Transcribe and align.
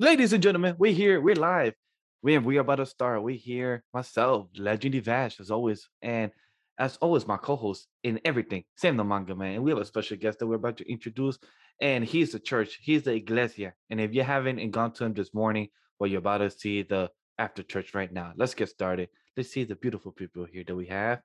Ladies 0.00 0.32
and 0.32 0.42
gentlemen, 0.42 0.76
we're 0.78 0.94
here. 0.94 1.20
We're 1.20 1.34
live. 1.34 1.74
We 2.22 2.38
we 2.38 2.56
are 2.56 2.62
about 2.62 2.76
to 2.76 2.86
start. 2.86 3.22
We're 3.22 3.36
here. 3.36 3.84
Myself, 3.92 4.46
Legend 4.56 4.94
Vash, 5.04 5.38
as 5.40 5.50
always, 5.50 5.90
and 6.00 6.30
as 6.78 6.96
always, 7.02 7.26
my 7.26 7.36
co-host 7.36 7.86
in 8.02 8.18
everything, 8.24 8.64
Sam 8.76 8.96
the 8.96 9.04
Manga 9.04 9.34
Man. 9.34 9.56
And 9.56 9.62
we 9.62 9.70
have 9.72 9.78
a 9.78 9.84
special 9.84 10.16
guest 10.16 10.38
that 10.38 10.46
we're 10.46 10.54
about 10.54 10.78
to 10.78 10.90
introduce, 10.90 11.38
and 11.82 12.02
he's 12.02 12.32
the 12.32 12.38
church. 12.38 12.78
He's 12.80 13.02
the 13.02 13.12
iglesia. 13.12 13.74
And 13.90 14.00
if 14.00 14.14
you 14.14 14.22
haven't 14.22 14.70
gone 14.70 14.92
to 14.92 15.04
him 15.04 15.12
this 15.12 15.34
morning, 15.34 15.68
well, 15.98 16.08
you're 16.08 16.20
about 16.20 16.38
to 16.38 16.50
see 16.50 16.80
the 16.80 17.10
after 17.36 17.62
church 17.62 17.92
right 17.92 18.10
now. 18.10 18.32
Let's 18.36 18.54
get 18.54 18.70
started. 18.70 19.10
Let's 19.36 19.50
see 19.50 19.64
the 19.64 19.76
beautiful 19.76 20.12
people 20.12 20.46
here 20.50 20.64
that 20.66 20.74
we 20.74 20.86
have. 20.86 21.20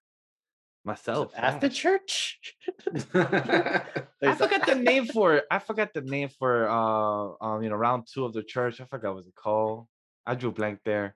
Myself, 0.85 1.33
after 1.35 1.67
Vash. 1.67 1.77
church. 1.79 2.39
I 3.15 4.35
forgot 4.37 4.65
the 4.67 4.75
name 4.81 5.07
for 5.07 5.35
it. 5.35 5.45
I 5.49 5.59
forgot 5.59 5.93
the 5.93 6.01
name 6.01 6.29
for 6.39 6.69
uh 6.69 7.43
um 7.45 7.63
you 7.63 7.69
know 7.69 7.75
round 7.75 8.07
two 8.11 8.23
of 8.25 8.33
the 8.33 8.43
church. 8.43 8.79
I 8.79 8.85
forgot 8.85 9.15
what 9.15 9.25
it 9.25 9.33
called. 9.35 9.87
I 10.25 10.35
drew 10.35 10.51
blank 10.51 10.79
there. 10.85 11.15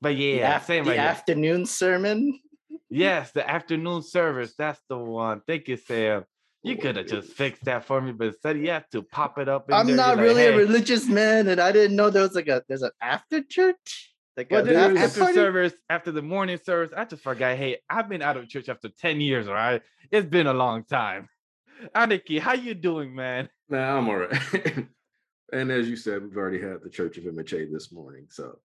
But 0.00 0.10
The, 0.10 0.14
yeah, 0.14 0.56
af- 0.56 0.66
same 0.66 0.84
the 0.84 0.90
right 0.90 0.98
here. 0.98 1.08
afternoon 1.08 1.66
sermon. 1.66 2.40
Yes, 2.88 3.32
the 3.32 3.48
afternoon 3.48 4.02
service. 4.02 4.54
That's 4.56 4.80
the 4.88 4.98
one. 4.98 5.42
Thank 5.46 5.68
you, 5.68 5.76
Sam. 5.76 6.24
You 6.62 6.76
could 6.76 6.96
have 6.96 7.06
just 7.06 7.32
fixed 7.32 7.64
that 7.64 7.84
for 7.84 8.00
me, 8.00 8.12
but 8.12 8.28
instead 8.28 8.56
you 8.58 8.70
have 8.70 8.88
to 8.90 9.02
pop 9.02 9.36
it 9.38 9.48
up. 9.48 9.68
In 9.68 9.74
I'm 9.74 9.86
there. 9.88 9.96
not 9.96 10.16
You're 10.18 10.26
like, 10.28 10.36
really 10.36 10.46
a 10.46 10.56
religious 10.56 11.06
man, 11.08 11.48
and 11.48 11.60
I 11.60 11.72
didn't 11.72 11.96
know 11.96 12.08
there 12.08 12.22
was 12.22 12.34
like 12.34 12.48
a 12.48 12.62
there's 12.68 12.82
an 12.82 12.92
after 13.00 13.42
church. 13.42 14.11
Like 14.36 14.50
Well, 14.50 14.66
a 14.66 14.74
after 14.74 14.98
after 14.98 15.34
service 15.34 15.74
after 15.90 16.10
the 16.10 16.22
morning 16.22 16.58
service. 16.64 16.92
I 16.96 17.04
just 17.04 17.22
forgot. 17.22 17.56
Hey, 17.56 17.78
I've 17.90 18.08
been 18.08 18.22
out 18.22 18.36
of 18.36 18.48
church 18.48 18.68
after 18.68 18.88
10 18.88 19.20
years, 19.20 19.46
all 19.46 19.54
right? 19.54 19.82
It's 20.10 20.26
been 20.26 20.46
a 20.46 20.54
long 20.54 20.84
time. 20.84 21.28
Aniki, 21.94 22.38
how 22.38 22.54
you 22.54 22.74
doing, 22.74 23.14
man? 23.14 23.48
Nah, 23.68 23.98
I'm 23.98 24.08
all 24.08 24.16
right. 24.16 24.86
and 25.52 25.70
as 25.70 25.88
you 25.88 25.96
said, 25.96 26.22
we've 26.22 26.36
already 26.36 26.60
had 26.60 26.82
the 26.82 26.90
Church 26.90 27.18
of 27.18 27.24
MHA 27.24 27.70
this 27.72 27.92
morning. 27.92 28.26
So 28.30 28.58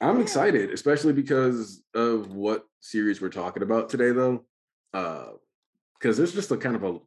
I'm 0.00 0.16
Yeah. 0.16 0.22
excited, 0.22 0.70
especially 0.72 1.12
because 1.12 1.82
of 1.94 2.32
what 2.32 2.64
series 2.80 3.20
we're 3.20 3.28
talking 3.28 3.62
about 3.62 3.88
today, 3.88 4.10
though. 4.10 4.44
Uh 4.92 5.32
because 6.00 6.16
there's 6.16 6.32
just 6.32 6.52
a 6.52 6.56
kind 6.56 6.76
of 6.76 6.84
a 6.84 6.98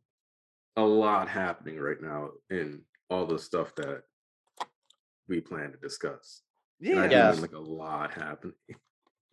a 0.76 0.84
lot 0.84 1.28
happening 1.30 1.80
right 1.80 2.02
now 2.02 2.32
in 2.50 2.82
all 3.10 3.26
the 3.26 3.40
stuff 3.40 3.74
that 3.76 4.04
we 5.30 5.40
plan 5.42 5.72
to 5.72 5.78
discuss. 5.78 6.42
And 6.82 7.00
I 7.00 7.08
do 7.08 7.16
Yeah. 7.16 7.32
mean, 7.32 7.42
like 7.42 7.54
a 7.54 7.60
lot 7.60 8.12
happening. 8.14 8.56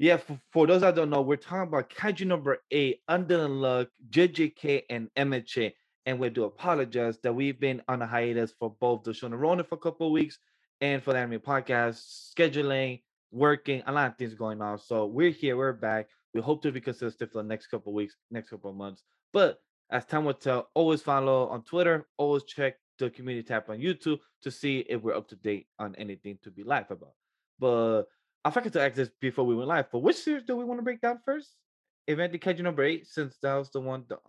Yeah, 0.00 0.18
for, 0.18 0.40
for 0.52 0.66
those 0.66 0.82
that 0.82 0.94
don't 0.94 1.10
know, 1.10 1.22
we're 1.22 1.36
talking 1.36 1.68
about 1.68 1.90
Kaiju 1.90 2.26
number 2.26 2.58
eight, 2.70 3.00
Undead 3.10 3.48
Unluck, 3.48 3.88
JJK, 4.10 4.82
and 4.90 5.08
MHA. 5.16 5.72
And 6.06 6.18
we 6.20 6.30
do 6.30 6.44
apologize 6.44 7.18
that 7.22 7.32
we've 7.34 7.58
been 7.58 7.82
on 7.88 8.00
a 8.02 8.06
hiatus 8.06 8.52
for 8.58 8.70
both 8.80 9.02
the 9.02 9.10
Shonen 9.10 9.38
Ronin 9.40 9.64
for 9.64 9.74
a 9.74 9.78
couple 9.78 10.06
of 10.06 10.12
weeks 10.12 10.38
and 10.80 11.02
for 11.02 11.12
the 11.12 11.18
anime 11.18 11.40
podcast, 11.40 12.32
scheduling, 12.34 13.02
working, 13.32 13.82
a 13.86 13.92
lot 13.92 14.10
of 14.12 14.16
things 14.16 14.34
going 14.34 14.62
on. 14.62 14.78
So 14.78 15.06
we're 15.06 15.30
here, 15.30 15.56
we're 15.56 15.72
back. 15.72 16.08
We 16.32 16.40
hope 16.40 16.62
to 16.62 16.70
be 16.72 16.80
consistent 16.80 17.32
for 17.32 17.42
the 17.42 17.48
next 17.48 17.66
couple 17.66 17.90
of 17.92 17.96
weeks, 17.96 18.14
next 18.30 18.50
couple 18.50 18.70
of 18.70 18.76
months. 18.76 19.02
But 19.32 19.58
as 19.90 20.04
time 20.04 20.24
will 20.24 20.34
tell, 20.34 20.68
always 20.74 21.02
follow 21.02 21.48
on 21.48 21.62
Twitter, 21.64 22.06
always 22.18 22.44
check 22.44 22.76
the 22.98 23.10
community 23.10 23.46
tab 23.46 23.64
on 23.68 23.78
YouTube 23.78 24.20
to 24.42 24.50
see 24.50 24.80
if 24.88 25.02
we're 25.02 25.16
up 25.16 25.28
to 25.28 25.36
date 25.36 25.66
on 25.78 25.94
anything 25.96 26.38
to 26.42 26.50
be 26.50 26.62
live 26.62 26.90
about. 26.90 27.12
But 27.58 28.04
I 28.44 28.50
forgot 28.50 28.72
to 28.74 28.82
ask 28.82 28.94
this 28.94 29.10
before 29.20 29.44
we 29.44 29.54
went 29.54 29.68
live. 29.68 29.86
But 29.90 30.00
which 30.00 30.16
series 30.16 30.44
do 30.44 30.56
we 30.56 30.64
want 30.64 30.78
to 30.78 30.84
break 30.84 31.00
down 31.00 31.18
first? 31.24 31.50
Event 32.06 32.32
Kaiju 32.32 32.60
number 32.60 32.82
eight, 32.84 33.06
since 33.06 33.36
that 33.42 33.54
was 33.54 33.70
the 33.70 33.80
one. 33.80 34.04
th- 34.04 34.20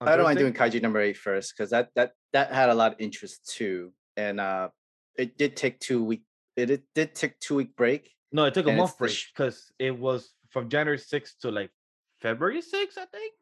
on 0.00 0.08
I 0.08 0.16
don't 0.16 0.24
mind 0.24 0.38
Thursday? 0.38 0.52
doing 0.52 0.70
Kaiju 0.72 0.82
number 0.82 1.00
eight 1.00 1.16
first 1.16 1.54
because 1.56 1.70
that 1.70 1.90
that 1.96 2.12
that 2.32 2.52
had 2.52 2.70
a 2.70 2.74
lot 2.74 2.92
of 2.92 3.00
interest 3.00 3.50
too, 3.54 3.92
and 4.16 4.40
uh, 4.40 4.68
it 5.16 5.36
did 5.38 5.56
take 5.56 5.80
two 5.80 6.02
week. 6.02 6.22
It, 6.56 6.70
it 6.70 6.82
did 6.94 7.14
take 7.14 7.38
two 7.40 7.54
week 7.56 7.76
break. 7.76 8.10
No, 8.32 8.44
it 8.44 8.54
took 8.54 8.66
a 8.66 8.72
month 8.72 8.92
the 8.92 9.04
break 9.04 9.12
sh- 9.12 9.32
because 9.34 9.70
it 9.78 9.96
was 9.98 10.32
from 10.50 10.68
January 10.68 10.98
6th 10.98 11.38
to 11.42 11.50
like 11.50 11.70
February 12.20 12.60
6th, 12.60 12.96
I 12.98 13.04
think. 13.06 13.32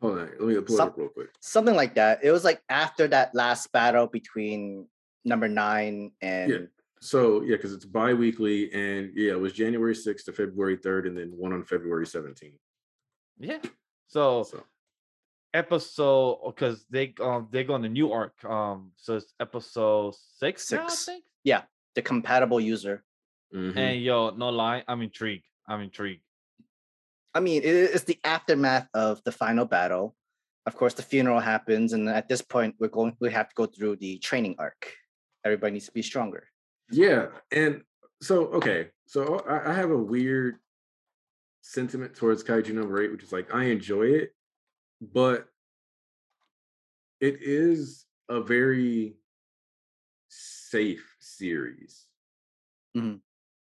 Hold 0.00 0.18
on, 0.18 0.30
let 0.38 0.40
me 0.40 0.60
pull 0.60 0.76
it 0.76 0.80
up 0.80 0.96
real 0.96 1.08
quick. 1.08 1.28
something 1.40 1.74
like 1.74 1.94
that. 1.94 2.20
It 2.22 2.30
was 2.30 2.44
like 2.44 2.60
after 2.68 3.08
that 3.08 3.34
last 3.34 3.72
battle 3.72 4.06
between 4.06 4.88
number 5.24 5.48
nine 5.48 6.12
and 6.20 6.68
So 7.00 7.42
yeah, 7.42 7.56
because 7.56 7.72
it's 7.72 7.84
bi-weekly 7.84 8.72
and 8.72 9.12
yeah, 9.14 9.32
it 9.32 9.40
was 9.40 9.52
January 9.52 9.94
6th 9.94 10.24
to 10.24 10.32
February 10.32 10.76
3rd, 10.78 11.08
and 11.08 11.16
then 11.18 11.32
one 11.36 11.52
on 11.52 11.62
February 11.64 12.06
17th. 12.06 12.54
Yeah. 13.38 13.58
So 14.08 14.44
So 14.44 14.64
episode 15.54 16.38
because 16.46 16.84
they 16.90 17.14
um 17.20 17.48
they 17.50 17.64
go 17.64 17.74
on 17.74 17.82
the 17.82 17.88
new 17.88 18.12
arc. 18.12 18.42
Um, 18.44 18.92
so 18.96 19.16
it's 19.16 19.32
episode 19.40 20.14
six, 20.38 20.70
now, 20.72 20.84
I 20.84 20.88
Six. 20.88 21.04
think. 21.06 21.24
the 21.94 22.02
compatible 22.02 22.60
user. 22.60 23.04
mhm. 23.54 23.76
And 23.76 24.02
yo, 24.02 24.30
no 24.30 24.50
lie, 24.50 24.84
I'm 24.86 25.00
intrigued. 25.02 25.46
I'm 25.68 25.80
intrigued. 25.80 26.22
I 27.34 27.40
mean, 27.40 27.62
it's 27.64 28.04
the 28.04 28.18
aftermath 28.24 28.88
of 28.94 29.22
the 29.24 29.32
final 29.32 29.64
battle. 29.66 30.14
Of 30.66 30.74
course, 30.76 30.94
the 30.94 31.02
funeral 31.02 31.40
happens, 31.40 31.92
and 31.92 32.08
at 32.08 32.28
this 32.28 32.42
point, 32.42 32.74
we're 32.80 32.88
going. 32.88 33.16
We 33.20 33.30
have 33.32 33.48
to 33.48 33.54
go 33.54 33.66
through 33.66 33.96
the 33.96 34.18
training 34.18 34.56
arc. 34.58 34.92
Everybody 35.44 35.74
needs 35.74 35.86
to 35.86 35.92
be 35.92 36.02
stronger. 36.02 36.48
Yeah, 36.90 37.26
and 37.50 37.82
so 38.22 38.46
okay, 38.46 38.88
so 39.06 39.40
I, 39.48 39.70
I 39.70 39.74
have 39.74 39.90
a 39.90 39.98
weird 39.98 40.56
sentiment 41.62 42.14
towards 42.14 42.44
Kaiju 42.44 42.72
number 42.72 43.02
eight, 43.02 43.10
which 43.10 43.24
is 43.24 43.32
like 43.32 43.52
I 43.54 43.64
enjoy 43.64 44.04
it, 44.04 44.34
but 45.00 45.48
it 47.20 47.38
is 47.40 48.04
a 48.28 48.40
very 48.40 49.16
safe 50.28 51.16
series. 51.20 52.06
Mhm. 52.96 53.20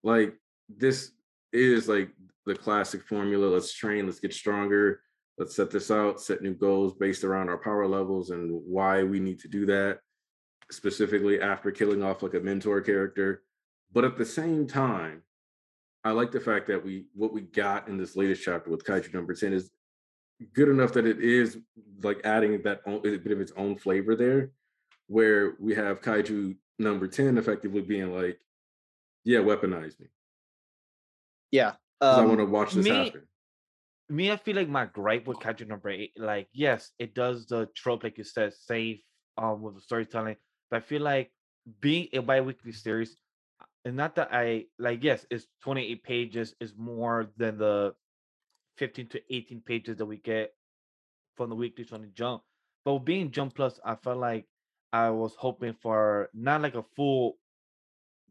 Like 0.03 0.35
this 0.69 1.13
is 1.53 1.89
like 1.89 2.11
the 2.47 2.55
classic 2.55 3.03
formula. 3.03 3.47
Let's 3.47 3.73
train, 3.73 4.07
let's 4.07 4.21
get 4.21 4.35
stronger, 4.35 5.01
let's 5.39 5.57
set 5.57 5.71
this 5.71 5.91
out, 5.91 6.21
set 6.21 6.43
new 6.43 6.55
goals 6.55 6.95
based 6.95 7.25
around 7.25 7.49
our 7.49 7.59
power 7.59 7.87
levels 7.87 8.31
and 8.31 8.51
why 8.67 9.03
we 9.03 9.19
need 9.19 9.39
to 9.41 9.49
do 9.49 9.67
that 9.67 10.01
specifically 10.71 11.41
after 11.41 11.71
killing 11.71 12.03
off 12.03 12.23
like 12.23 12.35
a 12.35 12.41
mentor 12.41 12.81
character. 12.81 13.43
But 13.93 14.05
at 14.05 14.17
the 14.19 14.25
same 14.27 14.67
time, 14.67 15.23
I 16.05 16.11
like 16.13 16.31
the 16.31 16.41
fact 16.41 16.67
that 16.69 16.85
we 16.85 17.07
what 17.15 17.33
we 17.33 17.41
got 17.43 17.89
in 17.89 17.97
this 17.97 18.17
latest 18.17 18.43
chapter 18.45 18.71
with 18.71 18.85
Kaiju 18.85 19.13
number 19.15 19.35
10 19.35 19.53
is 19.53 19.71
good 20.53 20.69
enough 20.69 20.93
that 20.93 21.07
it 21.07 21.21
is 21.21 21.59
like 22.03 22.21
adding 22.25 22.63
that 22.63 22.83
own, 22.87 22.99
a 22.99 23.17
bit 23.17 23.33
of 23.33 23.41
its 23.41 23.53
own 23.57 23.77
flavor 23.77 24.15
there, 24.15 24.53
where 25.07 25.57
we 25.59 25.75
have 25.75 26.01
Kaiju 26.01 26.57
number 26.79 27.09
10 27.09 27.39
effectively 27.39 27.81
being 27.83 28.15
like, 28.15 28.39
yeah, 29.25 29.39
weaponize 29.41 29.99
me. 29.99 30.07
Yeah. 31.51 31.73
'cause 32.01 32.19
I 32.19 32.23
Um, 32.23 32.29
want 32.29 32.41
to 32.41 32.45
watch 32.47 32.73
this 32.75 32.85
me- 32.85 32.91
happen. 32.91 33.27
me, 34.09 34.31
I 34.31 34.37
feel 34.37 34.55
like 34.55 34.69
my 34.69 34.87
gripe 34.87 35.27
with 35.27 35.39
Kaiju 35.39 35.67
number 35.67 35.89
eight, 35.89 36.13
like, 36.17 36.49
yes, 36.53 36.93
it 36.99 37.15
does 37.15 37.47
the 37.47 37.67
trope, 37.75 38.05
like 38.05 38.19
you 38.19 38.25
said, 38.25 38.53
safe 38.55 39.03
um 39.37 39.63
with 39.63 39.75
the 39.77 39.81
storytelling, 39.81 40.37
but 40.71 40.79
I 40.79 40.81
feel 40.81 41.03
like 41.03 41.31
being 41.81 42.09
a 42.13 42.21
bi-weekly 42.21 42.73
series, 42.73 43.17
uh, 43.61 43.65
and 43.85 43.97
not 43.97 44.15
that 44.17 44.29
I 44.33 44.67
like, 44.79 45.03
yes, 45.03 45.27
it's 45.31 45.47
28 45.63 46.03
pages, 46.03 46.55
is 46.61 46.75
more 46.77 47.31
than 47.37 47.59
the 47.59 47.95
15 48.79 49.09
to 49.09 49.35
18 49.35 49.61
pages 49.63 49.97
that 49.97 50.07
we 50.07 50.19
get 50.19 50.55
from 51.37 51.51
the 51.51 51.57
weeklies 51.57 51.93
on 51.93 52.03
the 52.03 52.09
jump. 52.09 52.43
But 52.85 52.99
being 53.01 53.31
Jump 53.31 53.55
Plus, 53.55 53.79
I 53.85 53.97
felt 53.97 54.19
like 54.19 54.47
I 54.93 55.11
was 55.11 55.35
hoping 55.37 55.75
for 55.75 56.31
not 56.33 56.63
like 56.63 56.75
a 56.75 56.85
full 56.97 57.39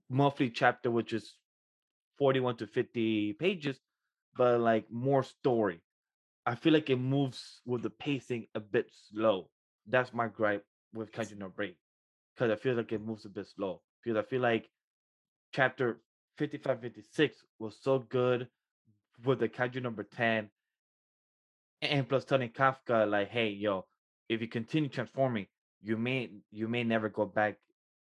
monthly 0.10 0.50
chapter, 0.50 0.90
which 0.90 1.14
is 1.14 1.36
41 2.18 2.58
to 2.58 2.68
50 2.68 3.34
pages, 3.34 3.80
but 4.36 4.60
like 4.60 4.90
more 4.92 5.24
story. 5.24 5.82
I 6.46 6.56
feel 6.56 6.74
like 6.74 6.90
it 6.90 6.96
moves 6.96 7.62
with 7.66 7.84
the 7.84 7.90
pacing 7.90 8.48
a 8.56 8.60
bit 8.60 8.90
slow. 9.10 9.50
That's 9.86 10.14
my 10.14 10.28
gripe 10.28 10.66
with 10.94 11.12
Kaiju 11.12 11.38
no. 11.38 11.52
8. 11.60 11.76
Because 12.38 12.52
I 12.52 12.56
feel 12.56 12.76
like 12.76 12.92
it 12.92 13.02
moves 13.02 13.26
a 13.26 13.30
bit 13.30 13.48
slow. 13.48 13.82
Because 14.04 14.18
I 14.18 14.28
feel 14.28 14.42
like 14.42 14.70
chapter 15.52 16.00
55, 16.38 16.82
56 16.82 17.38
was 17.60 17.78
so 17.82 18.00
good 18.00 18.48
with 19.26 19.40
the 19.40 19.50
Kaiju 19.50 19.82
number 19.82 20.04
10. 20.04 20.50
And 21.82 22.10
plus 22.10 22.26
telling 22.26 22.50
Kafka, 22.50 23.10
like, 23.10 23.30
hey, 23.30 23.50
yo, 23.50 23.86
if 24.30 24.42
you 24.42 24.48
continue 24.48 24.90
transforming, 24.90 25.48
you 25.82 25.98
may 25.98 26.30
you 26.52 26.68
may 26.68 26.84
never 26.84 27.10
go 27.10 27.26
back. 27.26 27.58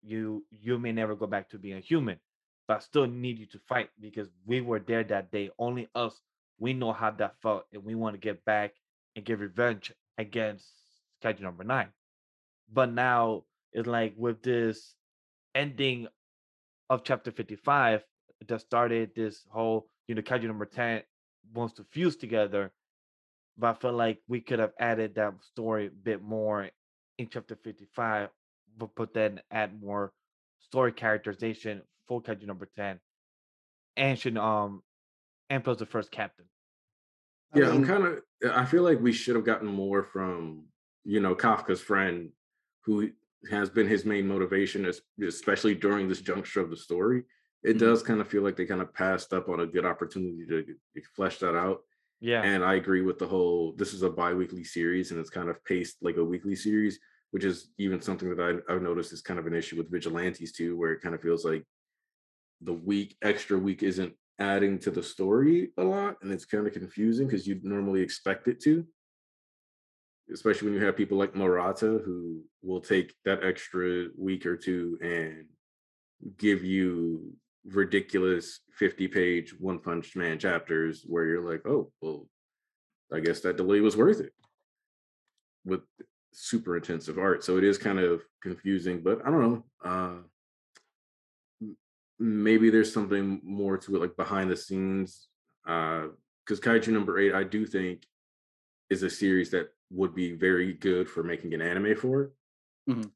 You 0.02 0.44
you 0.50 0.78
may 0.78 0.92
never 0.92 1.16
go 1.16 1.26
back 1.26 1.48
to 1.50 1.58
being 1.58 1.76
a 1.76 1.80
human 1.80 2.18
but 2.66 2.78
I 2.78 2.80
still 2.80 3.06
need 3.06 3.38
you 3.38 3.46
to 3.46 3.58
fight 3.68 3.90
because 4.00 4.28
we 4.44 4.60
were 4.60 4.80
there 4.80 5.04
that 5.04 5.30
day. 5.30 5.50
Only 5.58 5.88
us, 5.94 6.20
we 6.58 6.72
know 6.72 6.92
how 6.92 7.10
that 7.12 7.40
felt, 7.40 7.64
and 7.72 7.84
we 7.84 7.94
want 7.94 8.14
to 8.14 8.18
get 8.18 8.44
back 8.44 8.74
and 9.14 9.24
get 9.24 9.38
revenge 9.38 9.92
against 10.18 10.66
Kaiju 11.22 11.40
number 11.40 11.64
nine. 11.64 11.88
But 12.72 12.92
now 12.92 13.44
it's 13.72 13.86
like 13.86 14.14
with 14.16 14.42
this 14.42 14.94
ending 15.54 16.08
of 16.90 17.04
chapter 17.04 17.30
55 17.30 18.04
that 18.48 18.60
started 18.60 19.10
this 19.14 19.44
whole, 19.50 19.88
you 20.06 20.14
know, 20.14 20.22
Kaiju 20.22 20.44
number 20.44 20.66
10 20.66 21.02
wants 21.54 21.74
to 21.74 21.84
fuse 21.90 22.16
together. 22.16 22.72
But 23.58 23.76
I 23.76 23.80
feel 23.80 23.92
like 23.92 24.18
we 24.28 24.40
could 24.40 24.58
have 24.58 24.72
added 24.78 25.14
that 25.14 25.34
story 25.42 25.86
a 25.86 25.90
bit 25.90 26.22
more 26.22 26.68
in 27.18 27.28
chapter 27.28 27.56
55, 27.56 28.28
but, 28.76 28.90
but 28.94 29.14
then 29.14 29.40
add 29.50 29.80
more 29.80 30.12
story 30.60 30.92
characterization 30.92 31.82
for 32.06 32.22
kaiju 32.22 32.46
number 32.46 32.68
10 32.76 32.98
and 33.96 34.18
should 34.18 34.36
um 34.36 34.82
and 35.50 35.62
plus 35.64 35.78
the 35.78 35.86
first 35.86 36.10
captain 36.10 36.46
I 37.54 37.60
Yeah, 37.60 37.68
I'm 37.68 37.78
mean, 37.78 37.86
kind 37.86 38.04
of. 38.04 38.22
I 38.52 38.64
feel 38.64 38.82
like 38.82 39.00
we 39.00 39.12
should 39.12 39.36
have 39.36 39.44
gotten 39.44 39.68
more 39.68 40.02
from 40.02 40.64
you 41.04 41.20
know 41.20 41.34
Kafka's 41.34 41.80
friend, 41.80 42.30
who 42.82 43.10
has 43.50 43.70
been 43.70 43.86
his 43.88 44.04
main 44.04 44.26
motivation, 44.26 44.90
especially 45.22 45.74
during 45.74 46.08
this 46.08 46.20
juncture 46.20 46.60
of 46.60 46.70
the 46.70 46.76
story. 46.76 47.24
It 47.62 47.74
Mhm. 47.74 47.78
does 47.78 48.02
kind 48.02 48.20
of 48.20 48.28
feel 48.28 48.42
like 48.42 48.56
they 48.56 48.66
kind 48.66 48.80
of 48.80 48.92
passed 48.94 49.32
up 49.32 49.48
on 49.48 49.60
a 49.60 49.66
good 49.66 49.84
opportunity 49.84 50.46
to 50.46 51.02
flesh 51.14 51.38
that 51.38 51.56
out. 51.56 51.82
yeah 52.20 52.46
And 52.46 52.64
I 52.64 52.74
agree 52.74 53.02
with 53.02 53.18
the 53.18 53.26
whole. 53.26 53.74
This 53.74 53.94
is 53.94 54.02
a 54.02 54.10
bi-weekly 54.10 54.64
series, 54.64 55.10
and 55.10 55.20
it's 55.20 55.30
kind 55.30 55.48
of 55.48 55.64
paced 55.64 55.98
like 56.02 56.16
a 56.18 56.24
weekly 56.24 56.56
series, 56.56 57.00
which 57.30 57.44
is 57.44 57.72
even 57.78 58.00
something 58.00 58.34
that 58.34 58.62
I, 58.68 58.72
I've 58.74 58.82
noticed 58.82 59.12
is 59.12 59.22
kind 59.22 59.40
of 59.40 59.46
an 59.46 59.54
issue 59.54 59.76
with 59.76 59.90
Vigilantes 59.90 60.52
too, 60.52 60.76
where 60.76 60.92
it 60.92 61.00
kind 61.02 61.14
of 61.14 61.22
feels 61.22 61.44
like 61.44 61.64
the 62.60 62.72
week 62.72 63.16
extra 63.22 63.58
week 63.58 63.82
isn't 63.82 64.14
adding 64.38 64.78
to 64.78 64.90
the 64.90 65.02
story 65.02 65.72
a 65.78 65.82
lot 65.84 66.16
and 66.22 66.30
it's 66.32 66.44
kind 66.44 66.66
of 66.66 66.72
confusing 66.72 67.26
because 67.26 67.46
you'd 67.46 67.64
normally 67.64 68.00
expect 68.02 68.48
it 68.48 68.60
to 68.60 68.86
especially 70.32 70.68
when 70.68 70.78
you 70.78 70.84
have 70.84 70.96
people 70.96 71.18
like 71.18 71.36
Murata 71.36 72.00
who 72.04 72.42
will 72.62 72.80
take 72.80 73.14
that 73.24 73.44
extra 73.44 74.06
week 74.16 74.46
or 74.46 74.56
two 74.56 74.98
and 75.02 75.46
give 76.36 76.64
you 76.64 77.32
ridiculous 77.66 78.60
50 78.78 79.08
page 79.08 79.54
one 79.58 79.78
punch 79.78 80.14
man 80.14 80.38
chapters 80.38 81.04
where 81.06 81.24
you're 81.24 81.48
like 81.48 81.66
oh 81.66 81.90
well 82.00 82.28
i 83.12 83.18
guess 83.18 83.40
that 83.40 83.56
delay 83.56 83.80
was 83.80 83.96
worth 83.96 84.20
it. 84.20 84.32
With 85.64 85.80
super 86.32 86.76
intensive 86.76 87.18
art 87.18 87.42
so 87.42 87.56
it 87.56 87.64
is 87.64 87.78
kind 87.78 87.98
of 87.98 88.22
confusing 88.40 89.02
but 89.02 89.20
i 89.26 89.30
don't 89.30 89.42
know 89.42 89.64
uh 89.84 90.14
maybe 92.18 92.70
there's 92.70 92.92
something 92.92 93.40
more 93.42 93.76
to 93.78 93.96
it 93.96 94.00
like 94.00 94.16
behind 94.16 94.50
the 94.50 94.56
scenes 94.56 95.28
uh 95.66 96.04
because 96.44 96.60
kaiju 96.60 96.88
number 96.88 97.18
eight 97.18 97.34
i 97.34 97.42
do 97.42 97.66
think 97.66 98.04
is 98.90 99.02
a 99.02 99.10
series 99.10 99.50
that 99.50 99.70
would 99.90 100.14
be 100.14 100.32
very 100.34 100.72
good 100.72 101.08
for 101.08 101.22
making 101.22 101.54
an 101.54 101.62
anime 101.62 101.96
for 101.96 102.32
Mhm. 102.88 103.12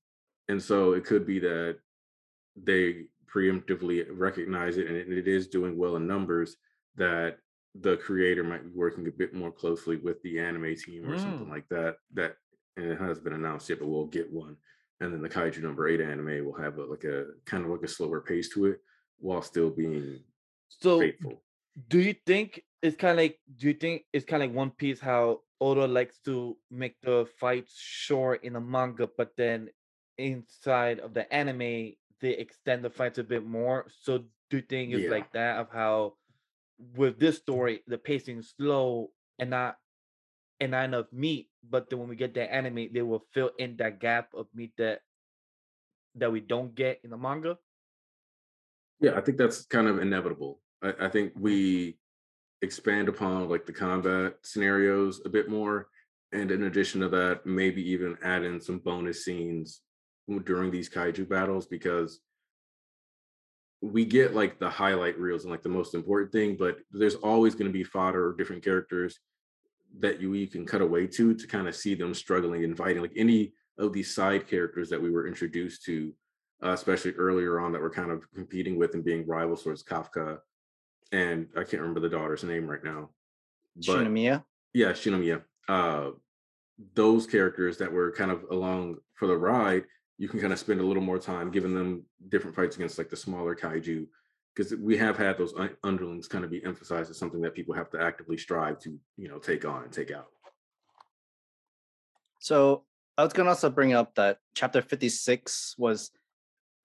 and 0.49 0.63
so 0.63 0.93
it 0.93 1.05
could 1.05 1.27
be 1.27 1.39
that 1.39 1.79
they 2.57 3.07
preemptively 3.27 4.07
recognize 4.11 4.77
it 4.77 4.89
and 4.89 4.97
it, 4.97 5.11
it 5.13 5.29
is 5.29 5.49
doing 5.49 5.77
well 5.77 5.97
in 5.97 6.07
numbers 6.07 6.57
that 6.97 7.39
the 7.77 7.97
creator 7.99 8.43
might 8.43 8.65
be 8.65 8.71
working 8.71 9.07
a 9.07 9.13
bit 9.13 9.33
more 9.33 9.53
closely 9.53 9.97
with 9.97 10.21
the 10.23 10.39
anime 10.41 10.75
team 10.77 11.09
or 11.09 11.17
something 11.17 11.47
Mm. 11.47 11.51
like 11.51 11.69
that 11.69 11.99
that 12.15 12.37
and 12.77 12.87
it 12.87 12.99
has 13.01 13.21
been 13.21 13.33
announced 13.35 13.69
yet 13.69 13.79
but 13.79 13.87
we'll 13.89 14.07
get 14.07 14.33
one 14.33 14.57
and 15.01 15.13
then 15.13 15.23
the 15.23 15.29
kaiju 15.29 15.63
number 15.63 15.89
eight 15.89 16.01
anime 16.01 16.45
will 16.45 16.55
have 16.61 16.79
a, 16.79 16.85
like 16.85 17.05
a 17.05 17.27
kind 17.47 17.65
of 17.65 17.71
like 17.71 17.83
a 17.83 17.89
slower 17.89 18.21
pace 18.21 18.49
to 18.51 18.67
it 18.67 18.81
while 19.19 19.43
still 19.43 19.71
being 19.71 20.25
so 20.69 20.99
faithful 21.01 21.45
do 21.89 22.01
you 22.01 22.15
think 22.27 22.65
it's 22.83 22.97
kind 22.97 23.13
of 23.13 23.19
like 23.19 23.39
do 23.57 23.69
you 23.69 23.75
think 23.75 24.05
it's 24.13 24.25
kind 24.25 24.43
of 24.43 24.51
like 24.51 24.57
one 24.57 24.71
piece 24.71 24.99
how 25.01 25.41
oda 25.61 25.87
likes 25.87 26.19
to 26.25 26.57
make 26.71 26.97
the 27.03 27.27
fights 27.39 27.75
short 27.79 28.45
in 28.45 28.55
the 28.55 28.61
manga 28.61 29.09
but 29.17 29.33
then 29.37 29.69
inside 30.19 30.99
of 31.01 31.15
the 31.15 31.31
anime 31.33 31.95
they 32.21 32.33
extend 32.37 32.85
the 32.85 32.91
fights 32.91 33.19
a 33.19 33.25
bit 33.25 33.45
more 33.45 33.87
so 33.89 34.19
do 34.51 34.57
you 34.59 34.63
think 34.63 34.93
it's 34.93 35.05
Yeah. 35.05 35.11
like 35.11 35.33
that 35.33 35.59
of 35.59 35.71
how 35.71 36.17
with 36.97 37.19
this 37.19 37.37
story 37.39 37.83
the 37.87 37.99
pacing 37.99 38.39
is 38.39 38.55
slow 38.57 39.13
and 39.39 39.51
not 39.51 39.77
and 40.61 40.73
not 40.73 40.85
enough 40.85 41.13
meat 41.13 41.51
but 41.63 41.89
then 41.91 41.99
when 42.01 42.09
we 42.09 42.17
get 42.17 42.35
the 42.35 42.45
anime 42.53 42.93
they 42.93 43.03
will 43.03 43.25
fill 43.33 43.51
in 43.59 43.77
that 43.77 44.01
gap 44.01 44.35
of 44.35 44.47
meat 44.55 44.73
that 44.79 45.03
that 46.15 46.33
we 46.33 46.41
don't 46.41 46.75
get 46.75 47.01
in 47.05 47.11
the 47.11 47.17
manga 47.17 47.59
Yeah, 49.01 49.17
I 49.17 49.21
think 49.21 49.39
that's 49.39 49.65
kind 49.67 49.89
of 49.89 49.99
inevitable. 49.99 50.61
I, 50.83 51.07
I 51.07 51.09
think 51.09 51.35
mm. 51.35 51.41
we 51.41 51.99
expand 52.63 53.09
upon 53.09 53.49
like 53.49 53.67
the 53.67 53.73
combat 53.73 54.35
scenarios 54.43 55.21
a 55.25 55.29
bit 55.29 55.49
more. 55.49 55.89
And 56.33 56.51
in 56.51 56.65
addition 56.65 57.01
to 57.01 57.09
that, 57.09 57.45
maybe 57.45 57.83
even 57.91 58.17
add 58.23 58.45
in 58.45 58.61
some 58.61 58.79
bonus 58.79 59.25
scenes 59.25 59.81
during 60.45 60.71
these 60.71 60.89
kaiju 60.89 61.29
battles 61.29 61.67
because 61.67 62.21
we 63.83 64.05
get 64.05 64.35
like 64.35 64.59
the 64.59 64.71
highlight 64.71 65.19
reels 65.19 65.43
and 65.43 65.51
like 65.51 65.63
the 65.63 65.69
most 65.69 65.95
important 65.95 66.31
thing, 66.31 66.57
but 66.57 66.79
there's 66.93 67.17
always 67.17 67.55
going 67.55 67.67
to 67.67 67.73
be 67.73 67.83
fodder 67.83 68.29
or 68.29 68.37
different 68.37 68.63
characters 68.63 69.19
that 69.99 70.21
you, 70.21 70.35
you 70.35 70.47
can 70.47 70.65
cut 70.65 70.83
away 70.83 71.07
to 71.07 71.35
to 71.35 71.47
kind 71.47 71.67
of 71.67 71.75
see 71.75 71.95
them 71.95 72.15
struggling 72.15 72.63
and 72.63 72.77
fighting. 72.77 73.03
Like 73.03 73.13
any 73.17 73.53
of 73.79 73.93
these 73.93 74.15
side 74.15 74.47
characters 74.47 74.89
that 74.91 75.03
we 75.03 75.11
were 75.11 75.27
introduced 75.27 75.85
to 75.85 76.13
uh, 76.63 76.71
especially 76.71 77.13
earlier 77.13 77.61
on 77.61 77.73
that 77.73 77.81
we're 77.81 77.91
kind 77.91 78.11
of 78.11 78.31
competing 78.35 78.79
with 78.79 78.95
and 78.95 79.05
being 79.05 79.27
rivals 79.27 79.63
towards 79.63 79.83
Kafka. 79.83 80.39
And 81.13 81.49
I 81.57 81.65
can't 81.65 81.83
remember 81.83 82.01
the 82.01 82.09
daughter's 82.09 82.45
name 82.45 82.67
right 82.69 82.85
now. 82.85 83.11
But 83.77 84.07
Shinomiya. 84.07 84.45
yeah, 84.73 84.93
Shinomiya. 84.93 85.43
Uh, 85.69 86.11
those 86.95 87.27
characters 87.27 87.79
that 87.79 87.93
were 87.93 88.13
kind 88.13 88.31
of 88.31 88.45
along 88.51 88.97
for 89.15 89.27
the 89.27 89.37
ride, 89.37 89.85
you 90.19 90.29
can 90.29 90.41
kind 90.41 90.53
of 90.53 90.59
spend 90.59 90.81
a 90.81 90.85
little 90.85 91.03
more 91.03 91.19
time 91.19 91.51
giving 91.51 91.75
them 91.75 92.05
different 92.29 92.55
fights 92.55 92.77
against 92.77 92.99
like 92.99 93.11
the 93.11 93.17
smaller 93.17 93.55
kaiju. 93.55 94.07
Because 94.55 94.75
we 94.75 94.97
have 94.97 95.17
had 95.17 95.39
those 95.39 95.55
underlings 95.85 96.29
kind 96.29 96.45
of 96.45 96.51
be 96.51 96.65
emphasized 96.65 97.11
as 97.11 97.19
something 97.19 97.41
that 97.41 97.55
people 97.55 97.75
have 97.75 97.89
to 97.91 98.03
actively 98.03 98.37
strive 98.37 98.81
to, 98.81 98.99
you 99.17 99.29
know, 99.29 99.39
take 99.39 99.65
on 99.65 99.85
and 99.85 99.93
take 99.93 100.11
out. 100.11 100.27
So 102.41 102.85
I 103.17 103.23
was 103.23 103.33
gonna 103.33 103.51
also 103.51 103.71
bring 103.71 103.93
up 103.93 104.15
that 104.17 104.39
chapter 104.55 104.83
56 104.83 105.77
was 105.79 106.11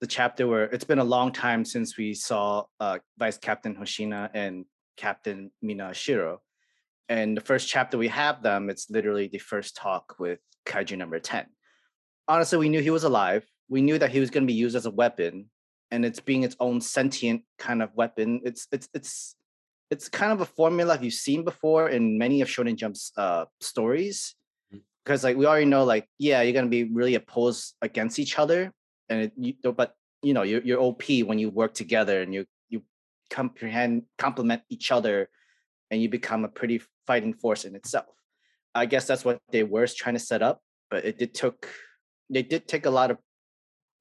the 0.01 0.07
chapter 0.07 0.47
where 0.47 0.65
it's 0.65 0.83
been 0.83 1.00
a 1.00 1.03
long 1.03 1.31
time 1.31 1.63
since 1.63 1.97
we 1.97 2.13
saw 2.13 2.63
uh, 2.80 3.00
Vice 3.18 3.38
Captain 3.38 3.75
Hoshina 3.75 4.30
and 4.33 4.65
Captain 4.97 5.51
Mina 5.62 5.89
Ashiro. 5.89 6.38
And 7.07 7.38
the 7.38 7.42
first 7.42 7.68
chapter 7.68 7.97
we 7.97 8.07
have 8.09 8.42
them, 8.42 8.69
it's 8.69 8.89
literally 8.89 9.27
the 9.27 9.38
first 9.38 9.75
talk 9.75 10.15
with 10.19 10.39
Kaiju 10.65 10.97
number 10.97 11.19
10. 11.19 11.45
Honestly, 12.27 12.57
we 12.57 12.69
knew 12.69 12.81
he 12.81 12.89
was 12.89 13.03
alive. 13.03 13.45
We 13.69 13.81
knew 13.81 13.97
that 14.00 14.12
he 14.12 14.19
was 14.19 14.30
going 14.30 14.44
to 14.44 14.51
be 14.51 14.57
used 14.57 14.75
as 14.75 14.86
a 14.86 14.92
weapon, 14.92 15.50
and 15.92 16.06
it's 16.06 16.19
being 16.19 16.44
its 16.44 16.56
own 16.59 16.81
sentient 16.81 17.44
kind 17.57 17.81
of 17.81 17.94
weapon. 17.94 18.42
It's 18.44 18.68
it's 18.71 18.89
it's 18.94 19.36
it's 19.92 20.09
kind 20.09 20.31
of 20.31 20.42
a 20.42 20.45
formula 20.45 20.97
you've 21.00 21.13
seen 21.13 21.44
before 21.44 21.89
in 21.89 22.18
many 22.18 22.42
of 22.42 22.47
Shonen 22.47 22.75
Jump's 22.75 23.12
uh, 23.18 23.45
stories 23.62 24.36
because 25.03 25.24
like 25.24 25.38
we 25.38 25.45
already 25.45 25.65
know 25.65 25.83
like 25.83 26.07
yeah 26.18 26.42
you're 26.42 26.53
gonna 26.53 26.68
be 26.68 26.86
really 26.86 27.15
opposed 27.15 27.75
against 27.81 28.18
each 28.19 28.40
other 28.40 28.73
and 29.09 29.21
it, 29.21 29.33
you, 29.38 29.54
but 29.71 29.95
you 30.21 30.33
know 30.33 30.44
you're, 30.44 30.62
you're 30.62 30.80
op 30.81 31.04
when 31.26 31.40
you 31.40 31.50
work 31.50 31.74
together 31.74 32.21
and 32.21 32.33
you 32.33 32.45
you 32.69 32.81
comprehend 33.30 34.04
complement 34.18 34.62
each 34.69 34.92
other 34.92 35.30
and 35.92 36.02
you 36.02 36.09
become 36.09 36.45
a 36.45 36.47
pretty 36.47 36.81
fighting 37.07 37.33
force 37.33 37.66
in 37.66 37.76
itself 37.76 38.06
i 38.74 38.85
guess 38.85 39.06
that's 39.06 39.26
what 39.26 39.40
they 39.52 39.64
were 39.64 39.88
trying 39.88 40.16
to 40.16 40.19
set 40.19 40.42
up 40.42 40.62
but 40.90 41.06
it 41.06 41.18
did 41.18 41.33
took 41.33 41.68
they 42.30 42.44
did 42.44 42.68
take 42.68 42.85
a 42.85 42.90
lot 42.90 43.12
of 43.12 43.18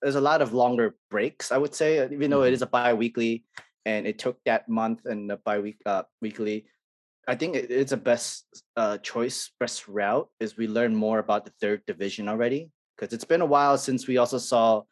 there's 0.03 0.15
a 0.17 0.21
lot 0.21 0.43
of 0.43 0.53
longer 0.53 0.95
breaks 1.11 1.53
i 1.53 1.59
would 1.59 1.75
say 1.75 2.05
even 2.13 2.31
though 2.31 2.43
it 2.43 2.51
Mhm. 2.51 2.55
is 2.55 2.63
a 2.63 2.67
bi-weekly 2.67 3.45
and 3.85 4.07
it 4.07 4.19
took 4.19 4.39
that 4.45 4.69
month 4.69 5.05
and 5.05 5.29
the 5.29 5.37
bi-week 5.45 5.79
uh, 5.87 6.03
weekly 6.21 6.67
I 7.27 7.35
think 7.37 7.57
it- 7.57 7.71
it's 7.71 7.93
a 7.93 7.97
best 7.97 8.45
uh, 8.77 8.99
choice, 8.99 9.51
best 9.59 9.89
route 9.89 10.29
is 10.41 10.57
we 10.57 10.69
learn 10.69 10.95
more 10.95 11.19
about 11.19 11.45
the 11.45 11.53
third 11.61 11.81
division 11.87 12.29
already 12.29 12.71
because 12.97 13.15
it's 13.15 13.25
been 13.25 13.41
a 13.41 13.47
while 13.47 13.79
since 13.79 14.07
we 14.07 14.19
also 14.19 14.37
saw 14.39 14.83